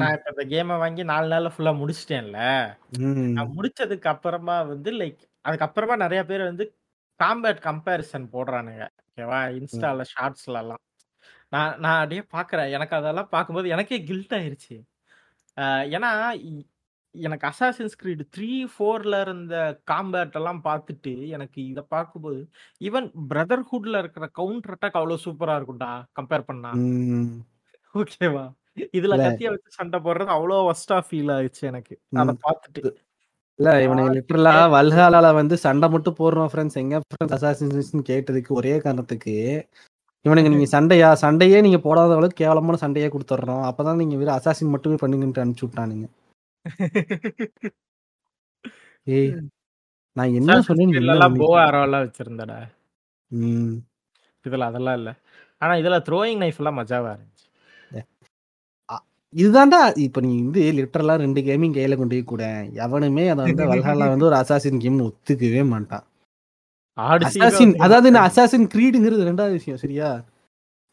நான் 0.00 0.14
இப்ப 0.16 0.30
இந்த 0.32 0.44
கேமை 0.52 0.74
வாங்கி 0.80 1.02
நாலு 1.10 1.26
நாள்ல 1.32 1.50
ஃபுல்லா 1.52 1.72
முடிச்சிட்டேன்ல. 1.80 2.40
நான் 3.36 3.52
முடிச்சதுக்கு 3.56 4.08
அப்புறமா 4.12 4.56
வந்து 4.72 4.90
லைக் 5.00 5.20
அதுக்கப்புறமா 5.44 5.94
நிறைய 6.04 6.22
பேர் 6.30 6.42
வந்து 6.50 6.64
காம்பேட் 7.20 7.60
கம்பேரிசன் 7.68 8.26
போடுறானுங்க. 8.34 8.84
ஓகேவா? 9.08 9.38
இன்ஸ்டால 9.58 10.04
ஷார்ட்ஸ்ல 10.12 10.60
எல்லாம். 10.62 10.82
நான் 11.54 11.72
நான் 11.84 12.00
அப்படியே 12.02 12.22
பாக்குறேன். 12.36 12.72
எனக்கு 12.76 12.94
அதெல்லாம் 12.98 13.30
பார்க்கும்போது 13.34 13.72
எனக்கே 13.74 13.98
கில்ட் 14.10 14.34
ஆயிருச்சு. 14.38 14.76
ஏன்னா 15.92 16.10
எனக்கு 17.14 17.44
அசாசின்ஸ் 17.46 17.96
கிரீட் 17.98 18.22
த்ரீ 18.34 18.50
ஃபோர்ல 18.72 19.16
இருந்த 19.20 19.54
காம்பேட் 19.90 20.36
எல்லாம் 20.40 20.60
பார்த்துட்டு 20.64 21.12
எனக்கு 21.28 21.58
இதை 21.66 21.82
பார்க்கும்போது 21.88 22.40
ஈவன் 22.80 23.08
பிரதர்ஹுட்ல 23.30 23.98
இருக்கிற 23.98 24.26
கவுண்டர் 24.32 24.74
அட்டாக் 24.76 24.98
அவ்வளவு 25.00 25.24
சூப்பரா 25.24 25.56
இருக்கும்டா 25.58 25.90
கம்பேர் 26.18 26.48
பண்ணா. 26.48 26.70
ஓகேவா 27.94 28.44
இதுல. 28.96 29.14
கத்திய 29.22 29.48
வச்சு 29.50 29.70
சண்டை 29.70 29.98
போடுறது 30.00 30.36
அவ்வளோ 30.36 30.58
ஒஸ்டா 30.70 30.98
ஃபீல் 31.06 31.32
ஆயிடுச்சு 31.34 31.64
எனக்கு 31.70 31.94
அதை. 32.22 32.34
பார்த்துட்டு 32.46 32.92
இல்ல 33.58 33.70
இவனுங்க 33.84 34.12
லிட்டரலா 34.14 34.54
வல்ஹாலால 34.74 35.26
வந்து 35.34 35.56
சண்டை 35.64 35.88
மட்டும் 35.90 36.18
போடுறோம் 36.20 36.50
ஃப்ரெண்ட்ஸ் 36.52 36.78
எங்க 36.78 36.96
ஃப்ரெண்ட்ஸ் 37.04 37.36
அசாசின் 37.38 38.08
கேட்டதுக்கு 38.08 38.52
ஒரே 38.52 38.74
காரணத்துக்கு 38.78 39.34
இவனுங்க 40.24 40.50
நீங்க 40.52 40.66
சண்டையா? 40.72 41.08
சண்டையே 41.22 41.58
நீங்க 41.60 41.78
போடாத 41.84 42.10
அளவுக்கு 42.12 42.40
கேவலமான 42.40 42.80
சண்டையே 42.82 43.08
கொடுத்துட்றோம் 43.08 43.64
அப்பதான் 43.68 44.00
நீங்க 44.02 44.16
வெறும் 44.20 44.36
அசாசின் 44.36 44.74
மட்டுமே 44.74 44.98
பண்ணுங்கன்ட்டு 45.02 45.42
அனுப்பிச்சு 45.44 45.66
விட்டானுங்க. 45.66 46.06
ஏய் 49.16 49.30
நான் 50.16 50.34
என்ன 50.38 50.56
சொன்னேன்னு 50.66 50.98
என்ன 51.00 51.14
எல்லாம் 51.14 51.34
போ 51.34 51.46
நினைக்கிறேன்? 51.46 51.64
ஆரோ 51.64 51.80
எல்லாம் 51.86 52.04
வச்சிருந்தடா. 52.04 52.58
ம். 53.30 53.72
இதுல 54.44 54.68
அதெல்லாம் 54.70 54.98
இல்ல. 55.00 55.10
ஆனா 55.62 55.74
இதுல 55.82 55.98
த்ரோயிங் 56.08 56.42
நைஃப் 56.42 56.60
எல்லாம் 56.62 56.78
மஜாவா 56.80 57.10
இருந்துச்சு. 57.14 57.46
இதுதான்டா. 59.34 59.78
இப்ப 60.04 60.20
நீ 60.24 60.32
வந்து 60.40 60.62
லிட்டரலா 60.78 61.14
ரெண்டு 61.22 61.40
கேமிங் 61.46 61.76
கையில 61.76 61.96
கொண்டு 61.98 62.16
போய் 62.16 62.32
கூட 62.32 62.44
எவனுமே 62.84 63.24
அதை 63.34 63.42
வந்து 63.46 63.64
வல்ஹாலா 63.72 64.08
வந்து 64.12 64.28
ஒரு 64.30 64.36
அசாசின் 64.40 64.82
கேம் 64.82 64.98
ஒத்துக்கவே 65.06 65.62
மாட்டான். 65.72 66.04
அசாசின் 66.98 67.74
அதாவது 67.84 68.08
நான் 68.14 68.28
அசாசின் 68.30 68.66
கிரீடுங்கிறது 68.72 69.28
ரெண்டாவது 69.28 69.56
விஷயம் 69.58 69.82
சரியா? 69.84 70.08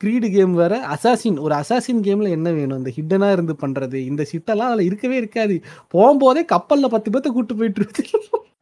கிரீடு 0.01 0.27
கேம் 0.35 0.53
வேற 0.59 0.73
அசாசின் 0.93 1.37
ஒரு 1.45 1.53
அசாசின் 1.61 2.03
கேம்ல 2.05 2.27
என்ன 2.35 2.49
வேணும்? 2.57 2.79
இந்த 2.81 2.91
ஹிட்டனா 2.97 3.29
இருந்து 3.35 3.53
பண்றது 3.63 3.97
இந்த 4.11 4.23
சிட்டெல்லாம் 4.31 4.69
அதுல 4.71 4.85
இருக்கவே 4.89 5.15
இருக்காது. 5.21 5.55
போகும்போதே 5.93 6.43
கப்பல்ல 6.53 6.89
பத்து 6.95 7.11
பேர்த்த 7.13 7.31
கூட்டு 7.37 7.57
போயிட்டு 7.59 7.81
இருக்கு. 7.81 8.03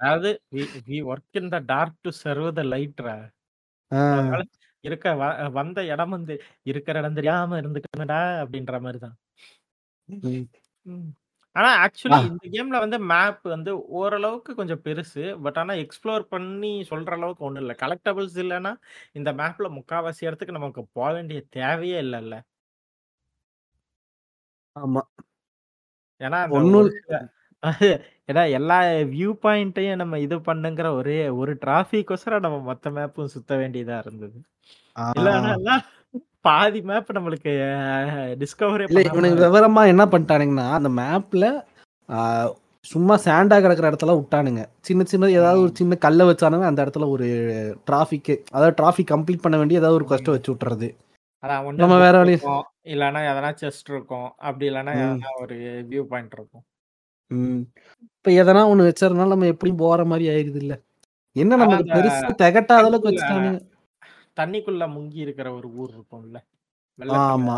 அதாவது 0.02 0.32
we 0.90 0.98
work 1.12 1.38
in 1.42 1.52
the 1.54 1.60
dark 1.72 2.00
to 2.06 2.12
serve 2.24 2.50
the 2.60 2.64
லைட்ரா 2.74 3.16
இருக்க 4.84 5.08
வந்த 5.60 5.80
இடம் 5.94 6.14
வந்து 6.18 6.34
இருக்கிற 6.72 6.96
இடம் 7.02 7.18
தெரியாம 7.20 7.60
இருந்துக்கணும்டா 7.62 8.20
அப்படின்ற 8.44 8.76
மாதிரி 8.86 9.00
தான். 9.06 9.16
ஆனா 11.58 11.70
ஆக்சுவலி. 11.84 12.20
இந்த 12.30 12.46
கேம்ல 12.54 12.80
வந்து 12.84 12.98
மேப் 13.12 13.44
வந்து 13.50 13.72
ஓரளவுக்கு 14.00 14.52
கொஞ்சம் 14.56 14.84
பெருசு. 14.84 15.24
பட் 15.46 15.58
ஆனா 15.58 15.74
எக்ஸ்ப்ளோர் 15.84 16.26
பண்ணி 16.34 16.74
சொல்ற 16.92 17.12
அளவுக்கு 17.18 17.46
ஒண்ணும் 17.46 17.64
இல்ல. 17.64 17.76
கலெக்டபிள்ஸ் 17.84 18.38
இல்லைன்னா 18.44 18.74
இந்த 19.16 19.32
மேப்ல 19.42 19.70
முக்காவாசி 19.78 20.28
இடத்துக்கு 20.28 20.60
நமக்கு 20.60 20.84
போக 20.94 21.10
வேண்டிய 21.18 21.42
தேவையே 21.58 22.00
இல்லைல்ல. 22.06 22.38
ஆமா. 24.76 25.02
ஏன்னா 26.22 26.40
ஏன்னா 28.30 28.44
எல்லா 28.58 28.78
வியூ 29.14 29.30
பாயிண்ட்டையும் 29.44 30.00
நம்ம 30.02 30.20
இது 30.20 30.36
பண்ணுங்கிற 30.48 30.88
ஒரே 30.94 31.18
ஒரு 31.40 31.54
டிராஃபிக்கோசரம் 31.64 32.46
நம்ம 32.46 32.58
மொத்த 32.68 32.90
மேப்பும் 32.92 33.34
சுத்த 33.36 33.52
வேண்டியதா 33.58 33.98
இருந்தது. 34.04 34.38
இல்லைன்னா 35.16 35.76
பாதி 36.41 36.81
மேப் 36.81 37.11
நம்மளுக்கு 37.11 37.49
டிஸ்கவரே 38.38 39.06
இவனுக்கு 39.06 39.44
விவரமா 39.44 39.85
என்ன 39.85 40.06
பண்ணிட்டானுங்கன்னா 40.06 40.72
அந்த 40.72 40.89
மேப்ல 40.89 41.64
சும்மா 42.81 43.18
சாண்டா 43.18 43.57
கிடக்குற 43.57 43.94
இடத்துல 43.94 44.23
விட்டானுங்க. 44.23 44.65
சின்ன 44.81 45.03
சின்ன 45.03 45.30
ஏதாவது 45.30 45.61
ஒரு 45.61 45.72
சின்ன 45.73 45.95
கல்லை 45.95 46.26
வச்சானுங்க 46.26 46.64
அந்த 46.64 46.85
இடத்துல 46.85 47.10
ஒரு 47.10 47.26
டிராஃபிக் 47.91 48.44
அதாவது 48.52 48.84
டிராஃபிக் 48.84 49.11
கம்ப்ளீட் 49.11 49.41
பண்ண 49.41 49.57
வேண்டிய 49.57 49.80
ஏதாவது 49.80 49.94
ஒரு 49.94 50.06
கஷ்டம் 50.06 50.34
வச்சு 50.34 50.53
விட்டுறது. 50.53 50.95
நம்ம 51.73 51.98
வேற 51.99 52.23
வழி- 52.23 52.27
இல்லைன்னா 52.84 53.22
எதனா 53.22 53.56
செஸ்ட் 53.61 53.89
இருக்கும். 53.89 54.31
அப்படி. 54.38 54.69
எதனா 54.69 55.41
ஒரு 55.41 55.56
வியூ 55.89 56.03
பாயிண்ட் 56.03 56.34
இருக்கும். 56.34 56.64
இப்ப 57.99 58.31
எதனா 58.31 58.56
ஒண்ணு 58.56 58.94
வச்சறதுனால 58.94 59.27
நம்ம 59.27 59.45
எப்படியும் 59.45 59.80
போற 59.80 60.06
மாதிரி 60.06 60.27
ஆயிருது 60.27 60.56
இல்ல. 60.56 60.80
என்ன 61.31 61.56
நமக்கு 61.56 61.84
பெருசா 61.84 62.30
திகட்டாத 62.38 62.76
அளவுக்கு. 62.77 63.10
வச்சுட்டானுங்க. 63.10 63.61
தண்ணிக்குள்ள 64.38 64.84
முங்கி 64.96 65.20
இருக்கிற 65.26 65.48
ஒரு 65.54 65.70
ஊர் 65.76 65.92
இருக்கும்ல. 65.94 66.40
ஆமா. 67.18 67.58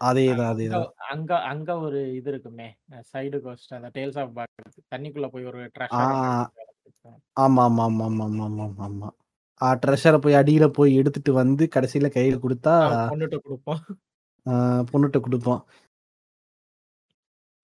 அதேதான், 0.00 0.52
அங்க 0.52 0.52
அதேதான். 0.52 0.88
அங்க 1.12 1.32
அங்க 1.50 1.70
ஒரு 1.80 2.00
இது 2.14 2.30
இருக்குமே. 2.30 2.68
சைடு 3.12 3.38
கோஸ்ட் 3.42 3.74
அந்த 3.74 3.90
டேல்ஸ் 3.96 4.20
ஆஃப் 4.22 4.34
பாக் 4.36 4.54
தண்ணிக்குள்ள 4.92 5.28
போய் 5.34 5.50
ஒரு 5.52 5.62
ஆ. 5.92 5.98
ட்ரெஷர 5.98 6.10
கண்டுபிடிச்சு 6.20 7.12
ஆமாமாமாமாமாமாமா. 7.36 9.08
ஆ 9.60 9.68
ட்ரெஷர 9.82 10.16
போய் 10.18 10.34
அடியில 10.34 10.66
போய் 10.72 10.92
எடுத்துட்டு 10.96 11.32
வந்து 11.34 11.64
கடைசியில 11.74 12.08
கையில 12.14 12.36
குடுத்தா 12.40 12.74
பொண்ணுட்ட 13.06 13.36
குடுப்போம். 13.44 13.82
பொண்ணுட்ட 14.90 15.18
குடுப்போம். 15.20 15.62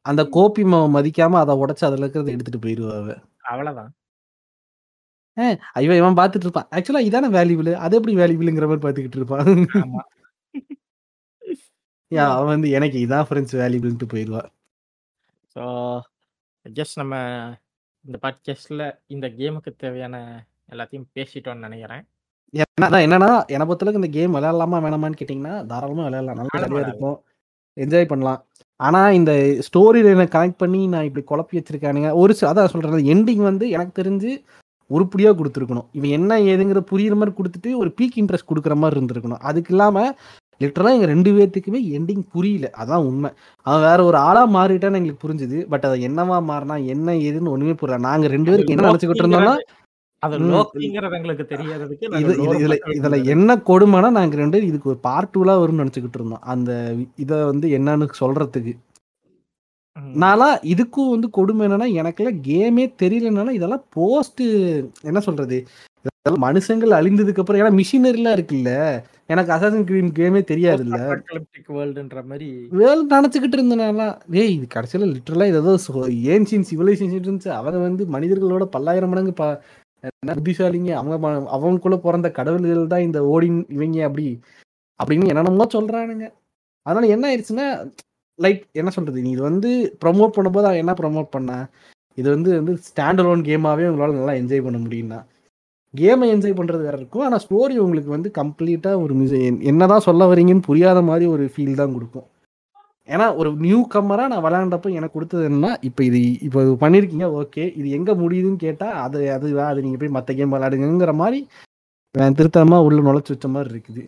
அந்த 0.07 0.23
மாவ 0.67 0.85
மதிக்காம 0.95 1.39
அத 1.41 1.57
உடைச்சு 1.61 1.85
அதுல 1.89 2.05
இருக்கிறத 2.05 2.31
எடுத்துட்டு 2.31 2.61
போயிருவா 2.61 2.95
அவ. 3.01 3.17
அ 5.41 5.83
இவன் 5.99 6.19
பார்த்துட்டு 6.21 6.47
இருப்பான். 6.49 6.69
ஆக்சுவலா 6.71 7.03
இதானே 7.07 7.29
வேல்யூபிள். 7.39 7.71
அது 7.77 7.97
எப்படி 7.97 8.15
வேல்யூபிள்ங்கிற 8.17 8.67
மாரி 8.67 8.83
பார்த்துக்கிட்டு 8.83 9.21
இருப்பான். 9.21 9.49
யா 12.13 12.25
அவன் 12.31 12.53
வந்து 12.55 12.69
எனக்கு 12.71 12.99
இதான் 12.99 13.27
ஃப்ரெண்ட்ஸ் 13.29 13.57
வேல்யூபிள்ன்ட்டு 13.57 14.13
போயிருவா. 14.13 14.43
ஸோ 15.57 15.65
ஜஸ்ட் 16.67 16.97
நம்ம 16.97 17.15
இந்த 18.05 18.17
பாட்காஸ்ட்ல 18.23 18.85
இந்த 19.07 19.27
கேமுக்கு 19.29 19.71
தேவையான 19.77 20.17
எல்லாத்தையும் 20.69 21.07
பேசிட்டோம்னு 21.15 21.65
நெனைக்கிறேன். 21.67 22.05
என்னன்னா, 23.01 23.31
என்ன 23.47 23.65
பொறுத்தளவுக்கு 23.65 24.03
இந்த 24.03 24.11
கேம் 24.11 24.35
விளையாடலாமா 24.35 24.79
வேணாமான்னு 24.81 25.19
கேட்டீங்கன்னா, 25.21 25.67
தாராளமா 25.67 26.05
விளையாடலாம். 26.05 26.39
நல்லா 26.41 26.55
விளையாடலாம். 26.55 26.89
இருக்கும். 26.89 27.19
என்ஜாய் 27.77 28.11
பண்ணலாம். 28.11 28.41
ஆனா 28.81 29.01
இந்த 29.11 29.33
ஸ்டோரி 29.67 30.01
லைன 30.03 30.27
கனெக்ட் 30.33 30.57
பண்ணி 30.57 30.87
நான் 30.87 31.05
இப்படி 31.05 31.25
குழப்பி 31.25 31.55
வச்சிருக்கானுங்க. 31.59 32.11
ஒரு 32.13 32.35
அதான் 32.43 32.73
சொல்றேன்ல 32.73 33.03
எண்டிங் 33.15 33.43
வந்து 33.43 33.65
எனக்கு 33.71 33.95
தெரிஞ்சு 34.03 34.31
உருப்படியா 34.91 35.31
குடுத்துருக்கணும். 35.33 35.89
இவன் 35.93 36.15
என்ன 36.19 36.39
ஏதுங்கிற 36.51 36.83
புரியிற 36.91 37.17
மாரி 37.21 37.33
குடுத்துட்டு 37.35 37.73
ஒரு 37.81 37.91
பீக் 37.99 38.19
இன்ட்ரெஸ்ட் 38.23 38.51
குடுக்குற 38.51 38.77
மாரி 38.83 38.97
இருந்திருக்கணும். 38.99 39.43
அதுக்கு 39.51 39.73
இல்லாம 39.75 39.99
லிட்டரலா 40.61 40.91
எங்க 40.97 41.09
2 41.09 41.31
பேத்துக்குமே 41.37 41.81
எண்டிங் 41.97 42.25
புரியல. 42.35 42.67
அதான் 42.81 43.05
உண்மை. 43.09 43.31
அவன் 43.67 43.85
வேற 43.87 44.01
ஒரு 44.09 44.19
ஆளா 44.25 44.43
மாறிட்டான்னு 44.57 44.99
எங்களுக்கு 44.99 45.25
புரிஞ்சுது. 45.25 45.59
பட் 45.73 45.87
அது 45.89 45.99
என்னவா 46.09 46.39
மாறுனா, 46.51 46.77
என்ன 46.95 47.15
ஏதுன்னு 47.27 47.55
ஒண்ணுமே 47.55 47.75
புரியல. 47.81 48.01
நாங்க 48.09 48.29
2 48.31 48.49
அது 48.49 48.57
பேரும் 48.57 48.75
என்ன 48.75 48.87
நெனச்சுக்கிட்டு 48.89 49.25
இருந்தோம்னா 49.25 49.55
இதுல. 52.97 53.19
என்ன 53.35 53.51
கொடுமைன்னா, 53.69 54.11
நாங்க 54.19 54.37
2 54.37 54.55
பேரும் 54.55 54.71
இதுக்கு 54.71 54.91
ஒரு 54.93 55.01
பார்ட் 55.07 55.33
2லா 55.35 55.55
வரும்னு 55.61 55.83
நெனச்சுக்கிட்டு 55.83 56.21
இருந்தோம். 56.21 56.45
அந்த 56.53 56.71
இத 57.25 57.33
வந்து 57.51 57.69
என்னன்னு 57.79 58.09
சொல்றதுக்கு. 58.23 58.75
நான்லாம் 60.21 60.55
இதுக்கும் 60.73 61.11
வந்து 61.11 61.29
கொடுமை 61.31 61.63
என்னன்னா, 61.67 61.89
எனக்கெல்லாம் 62.01 62.41
கேமே 62.47 62.85
தெரியலனால 63.03 63.53
இதெல்லாம் 63.59 63.85
போஸ்ட் 63.97 64.43
என்ன 65.11 65.21
சொல்றது? 65.21 65.59
இதெல்லாம் 66.05 66.45
மனுஷங்கள் 66.47 66.93
அழிந்ததுக்கு 66.99 67.43
அப்புறம் 67.43 67.61
ஏன்னா 67.63 67.73
மிஷினரிலாம் 67.79 68.37
இருக்குல்ல. 68.37 68.71
எனக்கு 69.31 69.53
அசாசின் 69.57 69.87
கிரீட் 69.89 70.17
கேமே 70.19 70.41
தெரியாதுல்ல. 70.51 70.99
அபாகலிப்டிக் 71.07 71.71
வேர்ல்டுன்ற 71.77 72.23
மாரி 72.31 72.49
வேர்ல்ட் 72.81 73.13
நெனச்சுக்கிட்டு 73.15 73.59
இருந்தேன் 73.59 73.83
நான்லாம். 73.85 74.15
ஏய் 74.43 74.55
இது 74.57 74.67
கடைசியில 74.77 75.09
லிட்டரலா 75.13 75.47
ஏதோ 75.55 75.75
சொ 75.87 75.95
ஏன்ஷியன்ட் 76.35 76.69
சிவிலைசேஷன் 76.71 77.17
இருந்துச்சு. 77.21 77.53
அவங்க 77.61 77.81
வந்து 77.89 78.05
மனிதர்களோட 78.17 78.67
பல்லாயிரம் 78.77 79.13
மடங்கு 79.15 79.35
ப 79.35 79.47
புத்திசாலிங்க. 80.37 80.93
அவங்க 81.01 81.17
அவங்களுக்குள்ள 81.55 81.99
பொறந்த 82.05 82.29
கடவுள்கள் 82.37 82.93
தான் 82.93 83.07
இந்த 83.09 83.21
ஓடின் 83.33 83.61
இவைங்க 83.77 84.01
அப்படி 84.09 84.27
அப்படின்னு 85.01 85.31
என்னென்னமோ 85.33 85.67
சொல்றானுங்க. 85.75 86.27
அதனால 86.87 87.09
என்ன 87.15 87.25
ஆயிடுச்சுன்னா, 87.31 87.67
லைக் 88.45 88.63
என்ன 88.81 88.91
சொல்றது? 88.97 89.19
நீ 89.27 89.31
இது 89.37 89.43
வந்து 89.51 89.71
ப்ரொமோட் 90.03 90.35
பண்ணும்போது 90.37 90.69
அவன் 90.69 90.83
என்ன 90.85 90.95
ப்ரொமோட் 91.01 91.35
பண்ண 91.37 91.53
இது 92.19 92.29
வந்து 92.35 92.51
வந்து 92.61 92.73
ஸ்டாண்ட் 92.89 93.21
அலோன் 93.23 93.47
கேமாவே 93.49 93.85
உங்களால 93.91 94.17
நல்லா 94.19 94.35
என்ஜாய் 94.41 94.67
பண்ண 94.67 94.79
முடியும்னா. 94.85 95.21
கேமை 95.95 96.27
என்ஜாய் 96.35 96.59
பண்றது 96.59 96.83
வேற 96.89 96.97
இருக்கும். 97.01 97.25
ஆனா 97.27 97.37
ஸ்டோரி 97.45 97.77
உங்களுக்கு 97.85 98.11
வந்து 98.17 98.31
கம்ப்ளீட்டா 98.41 98.91
ஒரு 99.05 99.15
மிஸ் 99.21 99.35
என்னதான் 99.71 100.07
சொல்ல 100.09 100.29
வரீங்கன்னு 100.33 100.69
புரியாத 100.69 101.01
மாதிரி 101.09 101.27
ஒரு 101.35 101.47
ஃபீல் 101.55 101.81
தான் 101.81 101.95
கொடுக்கும் 101.97 102.29
ஏன்னா 103.09 103.27
ஒரு 103.41 103.51
நியூ 103.65 103.79
கம்மரா 103.93 104.25
நான் 104.33 104.45
விளையாண்டப்போ 104.45 104.89
எனக்கு 104.99 105.17
கொடுத்தது 105.17 105.47
என்னன்னா, 105.49 105.71
இப்போ 105.89 106.01
இது 106.09 106.19
இப்போ 106.47 106.59
இது 106.65 106.73
பண்ணியிருக்கீங்க 106.83 107.29
ஓகே. 107.41 107.65
இது 107.79 107.87
எங்க 107.99 108.11
முடியுதுன்னு 108.23 108.61
கேட்டா, 108.67 108.89
அது 109.05 109.19
அது 109.37 109.49
அது 109.71 109.85
நீங்க 109.85 109.99
போய் 110.03 110.17
மற்ற 110.17 110.35
கேம் 110.39 110.55
விளையாடுங்கிற 110.55 111.15
மாதிரி 111.23 111.41
அவன் 112.15 112.37
திருத்தமா 112.39 112.79
உள்ள 112.87 113.01
நுழைச்சு 113.07 113.33
வச்ச 113.35 113.49
மாதிரி 113.55 113.73
இருக்குது. 113.75 114.05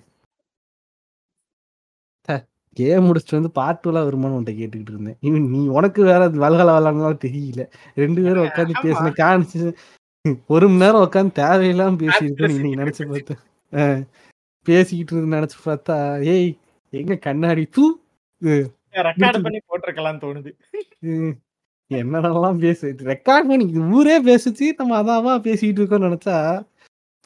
கேம் 2.77 3.07
முடிச்சுட்டு 3.07 3.39
வந்து 3.39 3.51
பார்ட் 3.59 3.81
2லாம் 3.81 4.07
வருமான்னு 4.09 4.37
உன்ட்ட 4.39 4.53
கேட்டுக்கிட்டு 4.59 4.93
இருந்தேன். 4.95 5.17
நீ 5.23 5.31
நீ 5.55 5.61
உனக்கு 5.79 6.01
வேற 6.11 6.23
வல்ஹாலா 6.45 6.75
விளையாடணும்லாம் 6.79 7.25
தெரியல. 7.27 7.65
2 7.97 8.25
பேரும் 8.27 8.47
உட்காந்து. 8.49 8.75
பேசின 8.87 9.13
கான்ஸ் 9.21 9.57
1 10.51 10.69
மணி 10.71 10.83
நேரம் 10.83 11.05
உட்காந்து 11.07 11.33
தேவையில்லாம 11.41 11.99
கான்ஸ்பிரசி 12.03 12.59
இன்னைக்கு 12.59 12.81
நெனச்சு 12.83 13.05
பார்த்தேன். 13.13 14.03
பேசிக்கிட்டு 14.67 15.13
இருந்து 15.15 15.35
நெனச்சு 15.37 15.59
பார்த்தா, 15.65 15.97
ஏய் 16.33 16.51
எங்க 16.93 17.15
கண்ணாடி 17.27 17.65
தூ 17.77 17.85
போட்டுருக்கலாம்னு 19.71 20.23
தோணுது. 20.25 20.51
ம். 21.11 21.33
என்னென்னலாம் 21.91 22.61
பேசு 22.65 22.87
ரெக்கார்ட் 23.11 23.49
பண்ணி 23.51 23.65
ஊரே 23.99 24.17
பேசுச்சு. 24.29 24.67
நம்ம 24.79 24.99
அதாவா 25.03 25.35
பேசிட்டு 25.47 25.81
இருக்கோம்னு 25.81 26.09
நெனச்சா, 26.09 26.37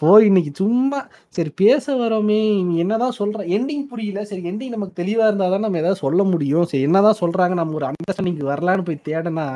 போய் 0.02 0.26
இன்னைக்கு 0.26 0.50
சும்மா 0.54 1.06
சரி 1.34 1.52
பேச 1.56 1.96
வரோமே, 1.96 2.76
என்னதான் 2.76 3.12
சொல்றான் 3.18 3.56
எண்டிங் 3.56 3.90
புரியல. 3.90 4.22
சரி 4.22 4.50
எண்டிங் 4.50 4.68
நமக்கு 4.68 5.00
தெளிவா 5.00 5.26
இருந்தா 5.26 5.48
தான் 5.48 5.60
நம்ம 5.60 5.78
ஏதாவது 5.78 6.00
சொல்ல 6.00 6.24
முடியும். 6.24 6.64
சரி 6.70 6.82
என்னதான் 6.82 7.20
சொல்றாங்க 7.20 7.54
நம்ம 7.54 7.74
ஒரு 7.78 7.90
அண்டர்ஸ்டாண்டிங்க்கு 7.90 8.50
வரலான்னு 8.50 8.88
போய் 8.88 9.06
தேடுனா, 9.08 9.46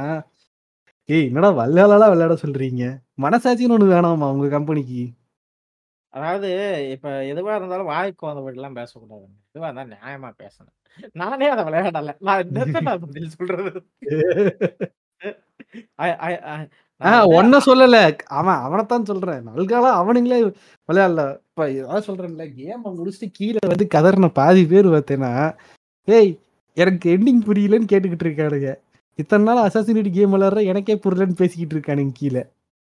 ஏய் 1.08 1.26
என்னடா 1.30 1.50
வல்ஹாலாலாம் 1.60 2.12
விளையாட 2.14 2.36
சொல்றீங்க? 2.44 2.84
மனசாட்சின்னு 3.24 3.76
ஒண்ணு 3.78 3.94
வேணாமா 3.94 4.28
உங்க 4.34 4.48
கம்பெனிக்கு? 4.56 5.02
அதாவது 6.14 6.48
இப்ப 6.94 7.08
எதுவா 7.30 7.52
இருந்தாலும் 7.56 7.88
வாய்க்கு 7.90 8.24
வந்தபடிலாம் 8.28 8.76
பேசக்கூடாதுங்க. 8.78 9.36
எதுவா 9.50 9.66
இருந்தாலும் 9.68 9.92
நியாயமா 9.96 10.28
பேசணும். 10.40 10.74
நானே 11.20 11.46
அத 11.50 11.60
விளையாடல. 11.68 12.12
நான் 12.22 12.50
சொல்றது? 13.36 13.70
நான் 17.00 17.26
வந்து 17.26 17.36
ஒன்ன 17.38 17.60
சொல்லல. 17.66 17.96
அவன் 18.30 18.60
அவனத்தான் 18.66 19.02
சொல்றேன். 19.02 19.48
நல்காலாம் 19.48 19.98
அவனுங்களே 20.00 20.38
விளையாடல. 20.88 21.22
இப்ப 21.48 21.66
அதான் 21.66 22.06
சொல்றேன்ல, 22.06 22.44
கேம 22.58 22.92
முடிச்சுட்டு 22.98 23.28
கீழ 23.38 23.56
வந்து 23.66 23.86
கதறின 23.94 24.30
பாதி 24.32 24.66
பேர் 24.66 24.88
பார்த்தேன்னா, 24.88 25.32
ஏய் 26.08 26.32
எனக்கு 26.76 27.06
எண்டிங் 27.16 27.42
புரியலன்னு 27.46 27.90
கேட்டுக்கிட்டு 27.92 28.26
இருக்கானுங்க. 28.28 28.70
இத்தன 29.18 29.38
நாள் 29.38 29.64
அசாசினேட் 29.66 30.10
கேம் 30.10 30.34
விளையாடுற 30.34 30.64
எனக்கே 30.64 30.94
புரியலன்னு 31.04 31.40
பேசிக்கிட்டு 31.42 31.74
இருக்கானுங்க 31.76 32.14
கீழ. 32.20 32.36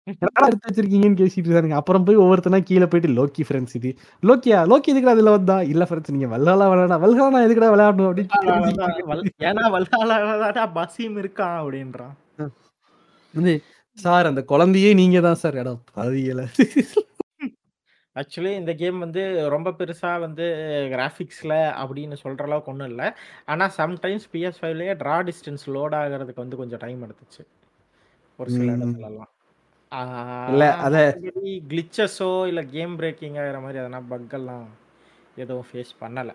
என்னடா 0.08 0.46
எடுத்து 0.46 0.68
வச்சிருக்கீங்கன்னு 0.68 1.20
பேசிட்டு 1.22 1.48
இருக்கானுங்க. 1.48 1.78
அப்புறம் 1.82 2.04
போய் 2.04 2.18
ஒவ்வொருத்தனா 2.18 2.60
கீழ 2.70 2.84
போயிட்டு 2.86 3.10
லோக்கி 3.18 3.44
ஃப்ரெண்ட்ஸ் 3.48 3.74
இது. 3.74 3.90
லோக்கியா? 4.24 4.60
லோக்கி 4.72 4.92
எதுக்குடா 4.94 5.16
இதுல 5.18 5.30
வந்தான்? 5.30 5.64
இல்ல 5.66 5.88
ஃப்ரெண்ட்ஸ் 5.90 6.14
நீங்க 6.16 6.38
வல்ஹாலா 6.38 6.68
விளையாடா. 6.70 6.98
வல்ஹாலா 7.06 7.42
எதுக்குடா 7.48 7.72
விளையாடணும் 7.74 8.08
அப்படின்னு. 8.10 9.34
ஏன்னா 9.50 9.66
வல்ஹாலால 9.76 10.54
தான் 10.54 10.74
பசீம் 10.76 11.18
இருக்கான் 11.18 11.58
அப்படின்றான். 11.62 12.16
வந்து 13.34 13.54
சார் 13.98 14.30
அந்த 14.30 14.42
குழந்தையே 14.50 14.90
நீங்க 15.00 15.18
தான் 15.22 15.40
சார். 15.42 15.58
அட 15.58 15.70
பாவிகளா! 15.92 16.46
ஆக்சுவலி 18.16 18.52
இந்த 18.60 18.74
கேம் 18.80 18.98
வந்து 19.04 19.22
ரொம்ப 19.54 19.70
பெருசா 19.80 20.12
வந்து 20.26 20.46
கிராபிக்ஸ்ல 20.94 21.54
அப்படின்னு 21.82 22.18
சொல்ற 22.24 22.44
அளவுக்கு 22.48 22.72
ஒண்ணும் 22.74 22.90
இல்ல. 22.92 23.04
ஆனா 23.48 23.66
சம்டைம்ஸ் 23.78 24.28
PS5லயே 24.34 24.96
டிரா 25.02 25.18
டிஸ்டன்ஸ் 25.30 25.66
லோட் 25.76 25.98
ஆகுறதுக்கு 26.02 26.44
வந்து 26.46 26.62
கொஞ்சம் 26.62 26.84
டைம் 26.86 27.04
எடுத்துச்சு. 27.08 27.44
ஒரு 28.40 28.52
சில. 28.52 28.70
இடத்துலலாம். 28.78 29.32
இல்ல 30.48 30.64
அத 30.86 30.96
கிளிச்சஸோ 31.68 32.30
இல்ல 32.52 32.62
கேம் 32.74 32.96
பிரேக்கிங் 33.00 33.38
ஆகுற 33.42 33.60
மாரி 33.64 33.80
எதனா 33.82 34.02
பக் 34.12 34.36
எல்லாம் 34.40 34.68
எதுவும் 35.38 35.68
ஃபேஸ் 35.70 35.94
பண்ணல. 36.02 36.32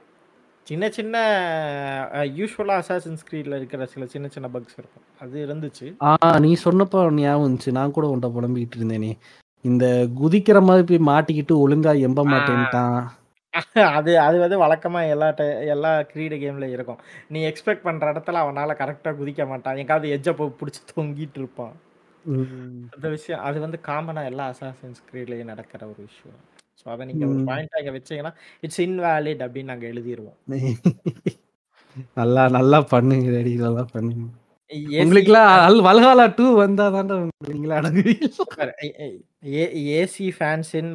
சின்ன 0.67 0.89
சின்ன 0.91 1.17
அ 2.13 2.23
யூசுவலா 2.37 2.75
அசாசின்ஸ் 2.81 3.25
கிரீட்ல 3.29 3.55
இருக்கிற 3.57 3.87
சில 3.87 4.07
சின்ன 4.07 4.27
சின்ன 4.29 4.49
பக்ஸ் 4.49 4.77
இருக்கும். 4.77 5.05
அது 5.21 5.37
இருந்துச்சு. 5.47 5.87
ஆ 6.07 6.11
நீ 6.39 6.51
சொன்னப்போ 6.65 6.99
ஞாபகம் 7.17 7.47
வந்துச்சு. 7.47 7.71
நான் 7.71 7.91
கூட 7.91 8.07
உன்ட்ட 8.13 8.29
புலம்பிக்கிட்டு 8.33 8.79
இருந்தேனே. 8.79 9.13
இந்த 9.65 9.85
குதிக்கிற 10.21 10.59
மாரி 10.63 10.85
போய் 10.85 11.09
மாட்டிக்கிட்டு 11.09 11.55
ஒழுங்கா 11.65 11.93
எம்ப. 12.07 12.21
மாட்டேன்ட்டான். 12.33 13.01
அது 13.97 14.13
அது 14.21 14.37
வந்து 14.39 14.57
வழக்கமா 14.59 15.01
எல்லா 15.11 15.29
எல்லா 15.73 15.91
கிரீடு 16.11 16.37
கேம்லயும் 16.37 16.75
இருக்கும். 16.75 17.01
நீ 17.31 17.41
எக்ஸ்பெக்ட் 17.49 17.83
பண்ற 17.83 18.13
இடத்துல 18.13 18.43
அவனால 18.45 18.77
கரெக்ட்டா 18.79 19.11
குதிக்க 19.19 19.47
மாட்டான். 19.49 19.77
எங்கேயாவது 19.77 20.15
எட்ஜ 20.17 20.31
போய் 20.35 20.57
புடிச்சு 20.61 20.83
தொங்கிட்டு 20.93 21.39
இருப்பான். 21.39 21.75
அந்த 22.95 23.09
விஷயம் 23.11 23.43
அது 23.43 23.59
வந்து 23.61 23.79
காமனா 23.87 24.25
எல்லா 24.25 24.47
அசாசின்ஸ் 24.53 25.03
கிரீட்லயும் 25.09 25.51
நடக்கிற 25.53 25.83
ஒரு 25.89 26.01
விஷயம். 26.09 26.39
ஸோ 26.81 26.87
அத 26.87 27.05
நீங்க 27.05 27.25
ஒரு 27.27 27.39
ம். 27.39 27.47
பாயிண்ட்டா 27.49 27.81
இங்க 27.83 27.93
வச்சீங்கன்னா, 27.93 28.33
இட்ஸ் 28.63 28.83
இன்வாலிட் 28.87 29.43
அப்படின்னு 29.47 29.73
நாங்க 29.73 29.87
எழுதிருவோம். 29.93 30.39
நல்லா 32.19 32.43
நல்லா 32.51 32.79
பண்ணுங்க 32.93 33.27
டாடி. 33.33 33.51
நல்லா 33.65 33.83
பண்ணுங்க. 33.91 34.23
அல் 35.67 35.81
வல்ஹாலா 35.87 36.25
2 36.31 36.47
வந்தா 36.61 36.85
தான்டா 36.95 37.17
நீங்களே 37.49 37.75
அடங்குவீங்க. 37.79 38.29
AC 39.97 40.27
fans 40.37 40.71
in 40.81 40.93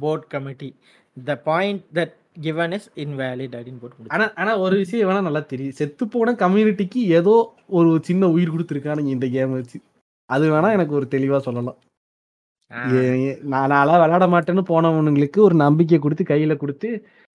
board 0.00 0.26
committee. 0.34 0.70
The 1.16 1.36
point 1.44 1.82
that 1.98 2.14
given 2.40 2.74
is 2.78 2.88
invalid 3.04 3.54
அப்படின்னு 3.58 3.80
போட்டு 3.82 3.96
ஆனா 3.96 4.00
முடிச்சிருவோம். 4.00 4.38
ஆனா 4.40 4.52
ஒரு 4.64 4.74
விஷயம் 4.82 5.08
வேணா 5.08 5.26
நல்லா 5.28 5.42
தெரியும். 5.52 5.76
செத்துப்போன 5.80 6.34
கம்யூனிட்டிக்கு 6.44 7.02
ஏதோ 7.18 7.34
ஒரு 7.78 7.90
சின்ன 8.08 8.30
உயிர் 8.36 8.54
குடுத்துருக்கானுங்க 8.54 9.12
இந்த 9.16 9.28
கேம் 9.36 9.56
வச்சு. 9.58 9.78
அது 10.30 10.46
வேணா. 10.54 10.70
எனக்கு 10.78 10.94
ஒரு 11.00 11.08
தெளிவா 11.10 11.40
சொல்லலாம். 11.48 11.78
நான் 13.52 13.70
நான்லாம் 13.72 14.02
விளையாட 14.02 14.26
மாட்டேன்னு 14.34 14.64
போனவனுங்களுக்கு 14.72 15.40
ஒரு 15.46 15.56
நம்பிக்கை 15.64 15.98
கொடுத்து 16.04 16.24
கையில 16.32 16.54
கொடுத்து 16.62 16.90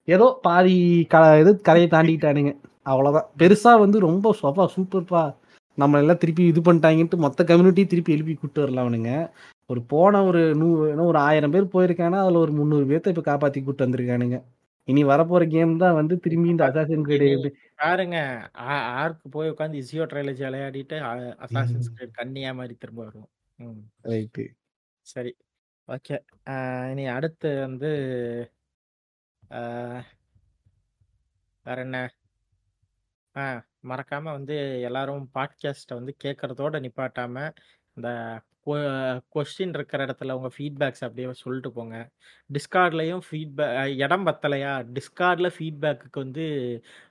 ஏதோ 0.08 0.26
பாதி 0.46 0.76
க 1.14 1.18
இது 1.42 1.52
கரையை 1.68 1.88
தாண்டிக்கிட்டானுங்க. 1.92 2.52
அவ்வளவுதான். 2.92 3.28
பெருசா 3.42 3.72
வந்து 3.84 3.98
ரொம்ப 4.08 4.34
சோப்பா 4.42 4.66
சூப்பர்ப்பா. 4.76 5.24
நம்ம 5.78 6.00
எல்லாம் 6.02 6.20
திருப்பி 6.24 6.44
இது 6.52 6.62
பண்ணிட்டாங்கன்ட்டு 6.66 7.18
மொத்த 7.24 7.44
கம்யூனிட்டி 7.50 7.84
திருப்பி 7.94 8.16
எழுப்பி 8.16 8.34
கூட்டு 8.42 8.62
வரலாம் 8.64 8.86
அவனுங்க. 8.86 9.14
ஒரு 9.70 9.82
போன 9.94 10.22
ஒரு 10.30 10.42
நூறு 10.62 11.06
ஒரு 11.12 11.20
ஆயிரம் 11.28 11.54
பேர் 11.54 11.74
போயிருக்கானா 11.76 12.18
அதுல 12.24 12.42
ஒரு 12.46 12.52
முந்நூறு 12.58 12.86
பேர்த்த 12.92 13.14
இப்ப 13.14 13.24
காப்பாத்தி 13.30 13.62
கூட்டு 13.62 13.86
வந்திருக்கானுங்க. 13.86 14.38
இனி 14.88 15.04
வரப்போற 15.12 15.44
கேம் 15.54 15.74
தான் 15.84 15.98
வந்து 16.00 16.16
திரும்பி 16.26 16.54
இந்த 16.54 16.64
அசாசின் 16.70 17.06
கிரேட் 17.08 17.48
பாருங்க 17.84 18.18
ஆர்க்கு 19.00 19.28
போய் 19.36 19.52
உட்காந்து 19.54 19.82
இசியோ 19.84 20.06
ட்ரைலஜி 20.12 20.44
விளையாடிட்டு 20.48 20.98
அசாசின்ஸ் 21.46 21.90
கிரீட் 21.96 22.20
கன்னியா 22.20 22.52
மாதிரி 22.60 22.76
திரும்ப 22.84 23.02
வருவோம். 23.08 23.32
ரைட்டு. 24.12 24.46
சரி. 25.06 25.32
ஓகே. 25.88 26.16
இனி 26.92 27.08
அடுத்து 27.08 27.60
வந்து 27.60 27.90
ஆ, 29.52 29.60
வேற 31.66 31.82
என்ன? 31.82 31.98
ஆ 33.36 33.66
மறக்காம 33.84 34.24
வந்து 34.24 34.82
எல்லாரும் 34.82 35.30
பாட்காஸ்ட்டை 35.34 35.94
வந்து 35.94 36.16
கேட்கறதோட 36.24 36.76
நிப்பாட்டாம 36.82 37.56
இந்த 37.96 38.10
கொஸ்டின் 39.36 39.74
இருக்கிற 39.78 40.06
இடத்துல 40.06 40.36
உங்கள் 40.38 40.54
ஃபீட்பேக்ஸ் 40.56 41.04
அப்படியே 41.08 41.28
சொல்லிட்டு 41.44 41.70
போங்க. 41.78 41.98
டிஸ்கார்ட்லேயும் 42.50 43.24
ஃபீட்பேக் 43.28 43.94
இடம் 44.06 44.26
பத்தலையா? 44.30 44.72
டிஸ்கார்டில் 44.98 45.50
ஃபீட்பேக்குக்கு 45.58 46.24
வந்து 46.26 46.46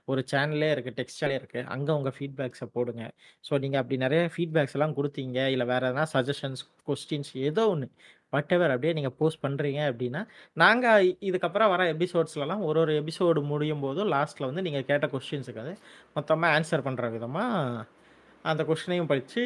ஒரு 0.05 0.23
சேனலே 0.31 0.69
இருக்குது 0.75 0.97
டெக்ஸ்டாலே 0.99 1.37
இருக்குது 1.39 1.67
அங்கே 1.75 1.93
உங்கள் 1.99 2.15
ஃபீட்பேக்ஸை 2.17 2.67
போடுங்க. 2.75 3.03
ஸோ 3.43 3.59
நீங்கள் 3.65 3.81
அப்படி 3.81 3.97
நிறைய 4.05 4.23
ஃபீட்பேக்ஸ் 4.35 4.75
எல்லாம் 4.79 4.97
கொடுத்தீங்க 4.99 5.39
இல்லை 5.55 5.67
வேறு 5.73 5.89
எதனா 5.91 6.05
சஜஷன்ஸ் 6.15 6.63
கொஸ்டின்ஸ் 6.89 7.33
ஏதோ 7.47 7.65
ஒன்று 7.73 7.89
வாட் 8.33 8.53
எவர் 8.55 8.73
அப்படியே 8.73 8.93
நீங்கள் 8.93 9.15
போஸ்ட் 9.19 9.43
பண்ணுறீங்க 9.43 9.81
அப்படின்னா 9.89 10.21
நாங்கள் 10.57 11.05
இதுக்கப்புறம் 11.29 11.71
வர 11.73 11.83
எபிசோட்ஸ்லலாம் 11.95 12.63
ஒரு 12.69 12.79
ஒரு 12.83 12.93
எபிசோடு 13.01 13.41
முடியும் 13.51 13.83
போதும் 13.85 14.11
லாஸ்ட்டில் 14.15 14.49
வந்து 14.49 14.65
நீங்கள் 14.67 14.87
கேட்ட 14.89 15.07
கொஸ்டின்ஸுக்கு 15.13 15.63
அது 15.65 15.73
மொத்தமாக 16.13 16.55
ஆன்சர் 16.57 16.85
பண்ணுற 16.87 17.11
விதமாக 17.11 17.85
அந்த 18.45 18.61
கொஸ்டினையும் 18.63 19.11
படித்து 19.11 19.41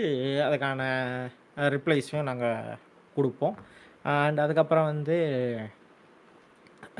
அதுக்கான 0.45 0.81
ரிப்ளைஸையும் 1.75 2.29
நாங்கள் 2.29 2.77
கொடுப்போம். 3.17 3.55
அண்ட் 4.15 4.39
அதுக்கப்புறம் 4.45 4.89
வந்து 4.93 5.17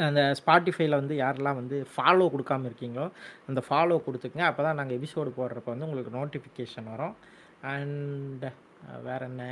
அந்த 0.07 0.21
ஸ்பாட்டிஃபைல 0.39 0.97
வந்து 1.01 1.15
யாரெல்லாம் 1.23 1.59
வந்து 1.61 1.77
ஃபாலோ 1.93 2.25
கொடுக்காம 2.33 2.67
இருக்கீங்களோ 2.69 3.05
அந்த 3.49 3.61
ஃபாலோ 3.67 3.97
கொடுத்துக்குங்க. 4.05 4.45
அப்போ 4.49 4.61
தான் 4.67 4.77
நாங்கள் 4.79 4.97
எபிசோடு 4.99 5.31
போடுறப்ப 5.39 5.69
வந்து 5.73 5.87
உங்களுக்கு 5.87 6.13
நோட்டிஃபிகேஷன் 6.19 6.91
வரும். 6.93 7.15
அண்ட் 7.73 8.45
வேறு 9.07 9.25
என்ன? 9.29 9.43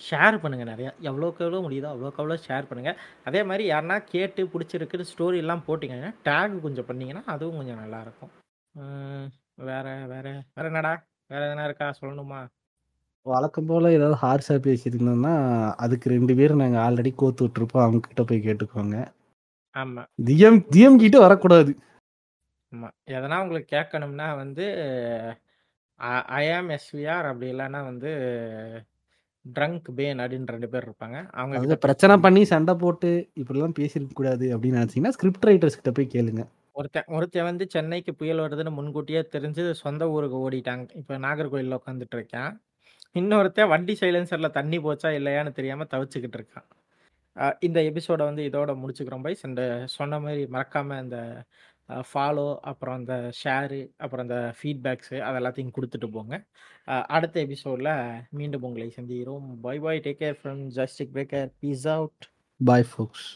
ஷேர் 0.00 0.36
பண்ணுங்கள் 0.42 0.70
நிறையா. 0.72 0.90
எவ்வளோக்கு 1.08 1.44
எவ்வளோ 1.46 1.60
முடியுதோ 1.66 1.88
அவ்வளோக்கு 1.94 2.20
அவ்வளோ 2.22 2.38
ஷேர் 2.46 2.68
பண்ணுங்கள் 2.70 2.98
அதே 3.28 3.40
மாதிரி 3.48 3.64
யாருன்னா 3.72 3.96
கேட்டு 4.14 4.42
பிடிச்சிருக்குன்னு 4.52 5.10
ஸ்டோரியெல்லாம் 5.12 5.66
போட்டிங்கன்னா 5.68 6.12
டேக் 6.28 6.54
கொஞ்சம் 6.66 6.88
பண்ணிங்கன்னா 6.90 7.22
அதுவும் 7.34 7.60
கொஞ்சம் 7.60 7.82
நல்லாயிருக்கும் 7.82 8.32
வேறு 9.70 9.92
வேறு 10.12 10.32
வேறு 10.56 10.68
என்னடா? 10.70 10.92
வேறு 11.32 11.46
எதனா 11.48 11.66
இருக்கா? 11.68 11.88
சொல்லணுமா? 12.00 12.40
வழக்கம் 13.30 13.68
போல 13.70 13.90
ஏதாவது 13.96 14.16
ஹார்ஷா 14.22 14.54
பேசியிருந்தோம்னா 14.66 15.32
அதுக்கு 15.84 16.06
ரெண்டு 16.12 16.32
பேரும் 16.38 16.62
நாங்க 16.62 16.78
ஆல்ரெடி 16.84 17.10
கோத்து 17.20 17.44
விட்டுருப்போம். 17.44 17.84
அவங்க 17.84 18.00
கிட்ட 18.06 18.22
போய் 18.28 18.46
கேட்டுக்கோங்க. 18.46 18.96
ஆமாம் 19.80 20.08
தியம் 20.28 20.58
தியம் 20.74 21.00
கிட்ட 21.02 21.18
வரக்கூடாது. 21.24 21.72
ஆமாம் 22.72 22.94
எதனா 23.16 23.36
உங்களுக்கு 23.44 23.70
கேட்கணும்னா 23.76 24.26
வந்து 24.42 24.64
ஐஆம் 26.40 26.70
எஸ்விஆர் 26.76 27.28
அப்படி 27.30 27.48
இல்லைன்னா 27.52 27.80
வந்து 27.90 28.10
ட்ரங்க் 29.44 29.88
பேன் 29.98 30.22
அப்படின்னு 30.22 30.52
ரெண்டு 30.54 30.70
பேர் 30.72 30.86
இருப்பாங்க. 30.88 31.18
அவங்க 31.38 31.60
கிட்ட 31.62 31.78
பிரச்சனை 31.86 32.16
பண்ணி 32.26 32.42
சண்டை 32.52 32.74
போட்டு 32.82 33.10
இப்படிலாம் 33.42 33.78
பேசியிருக்க 33.78 34.18
கூடாது 34.20 34.48
அப்படின்னு 34.56 34.80
நினைச்சீங்கன்னா 34.80 35.14
ஸ்கிரிப்ட் 35.18 35.48
ரைட்டர்ஸ் 35.50 35.78
கிட்ட 35.78 35.92
போய் 35.98 36.12
கேளுங்க. 36.16 36.44
ஒருத்தன் 36.80 37.08
ஒருத்தன் 37.16 37.48
வந்து 37.50 37.64
சென்னைக்கு 37.76 38.12
புயல் 38.20 38.44
வருதுன்னு 38.44 38.76
முன்கூட்டியே 38.76 39.22
தெரிஞ்சு 39.34 39.64
சொந்த 39.84 40.02
ஊருக்கு 40.16 40.36
ஓடிட்டாங்க. 40.44 40.86
இப்போ 41.00 41.14
நாகர்கோயிலில் 41.26 41.78
உட்காந்துட்டு 41.80 42.16
இருக்கான். 42.18 42.52
இன்னொருத்தன் 43.20 43.70
வண்டி 43.72 43.94
சைலன்சரில் 44.00 44.56
தண்ணி 44.58 44.78
போச்சா 44.84 45.08
இல்லையான்னு 45.16 45.50
தெரியாமல் 45.58 45.90
தவிச்சுக்கிட்டு 45.94 46.38
இருக்கான். 46.40 46.68
இந்த 47.66 47.78
எபிசோடை 47.88 48.24
வந்து 48.28 48.42
இதோட 48.48 48.70
முடிச்சுக்கிறோம் 48.80 49.24
பைஸ் 49.26 49.44
இந்த 49.48 49.62
சொன்ன 49.96 50.20
மாதிரி 50.24 50.42
மறக்காமல் 50.56 51.02
இந்த 51.04 51.18
ஃபாலோ 52.10 52.46
அப்புறம் 52.70 52.98
இந்த 53.02 53.14
ஷேரு 53.40 53.80
அப்புறம் 54.04 54.24
இந்த 54.26 54.38
ஃபீட்பேக்ஸு 54.58 55.16
அது 55.26 55.38
எல்லாத்தையும் 55.40 55.74
கொடுத்துட்டு 55.76 56.08
போங்க. 56.16 56.34
அடுத்த 57.16 57.36
எபிசோடில் 57.46 57.92
மீண்டும் 58.38 58.66
உங்களை 58.68 58.88
சந்திக்கிறோம். 58.98 59.46
Bye 59.66 59.76
bye 59.86 60.02
take 60.06 60.22
care 60.24 60.38
from 60.42 60.62
Justic 60.80 61.14
Breaker 61.16 61.50
peace 61.62 61.86
out 61.96 62.28
bye 62.60 62.88
folks 62.92 63.28